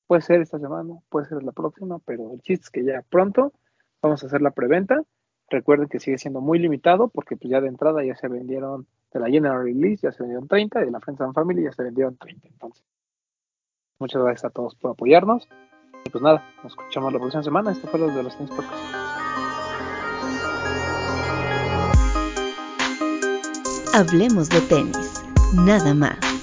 Puede 0.07 0.23
ser 0.23 0.41
esta 0.41 0.59
semana, 0.59 0.95
puede 1.09 1.27
ser 1.27 1.43
la 1.43 1.53
próxima, 1.53 1.99
pero 2.01 2.33
el 2.33 2.41
chiste 2.41 2.65
es 2.65 2.71
que 2.71 2.85
ya 2.85 3.03
pronto 3.09 3.53
vamos 4.01 4.23
a 4.23 4.27
hacer 4.27 4.41
la 4.41 4.53
preventa. 4.53 5.03
Recuerden 5.49 5.89
que 5.89 6.01
sigue 6.01 6.19
siendo 6.19 6.41
muy 6.41 6.59
limitado 6.59 7.09
porque 7.09 7.37
pues 7.37 7.51
ya 7.51 7.61
de 7.61 7.69
entrada 7.69 8.05
ya 8.05 8.15
se 8.15 8.29
vendieron 8.29 8.87
de 9.13 9.21
la 9.21 9.29
General 9.29 9.63
Release, 9.63 10.03
ya 10.03 10.13
se 10.13 10.23
vendieron 10.23 10.49
30 10.49 10.83
y 10.83 10.85
de 10.87 10.91
la 10.91 11.01
Friends 11.01 11.21
and 11.21 11.35
Family 11.35 11.65
ya 11.65 11.73
se 11.73 11.83
vendieron 11.83 12.17
30. 12.17 12.49
Entonces, 12.49 12.85
muchas 13.99 14.23
gracias 14.23 14.45
a 14.45 14.51
todos 14.51 14.75
por 14.77 14.93
apoyarnos. 14.93 15.49
Y 16.05 16.11
pues 16.11 16.23
nada, 16.23 16.45
nos 16.63 16.73
escuchamos 16.73 17.13
la 17.13 17.19
próxima 17.19 17.43
semana. 17.43 17.73
Esto 17.73 17.89
fue 17.89 17.99
lo 17.99 18.09
de 18.09 18.23
los 18.23 18.37
Tenis. 18.37 18.53
Hablemos 23.93 24.51
de 24.51 24.61
tenis, 24.61 25.25
nada 25.55 25.95
más. 25.95 26.36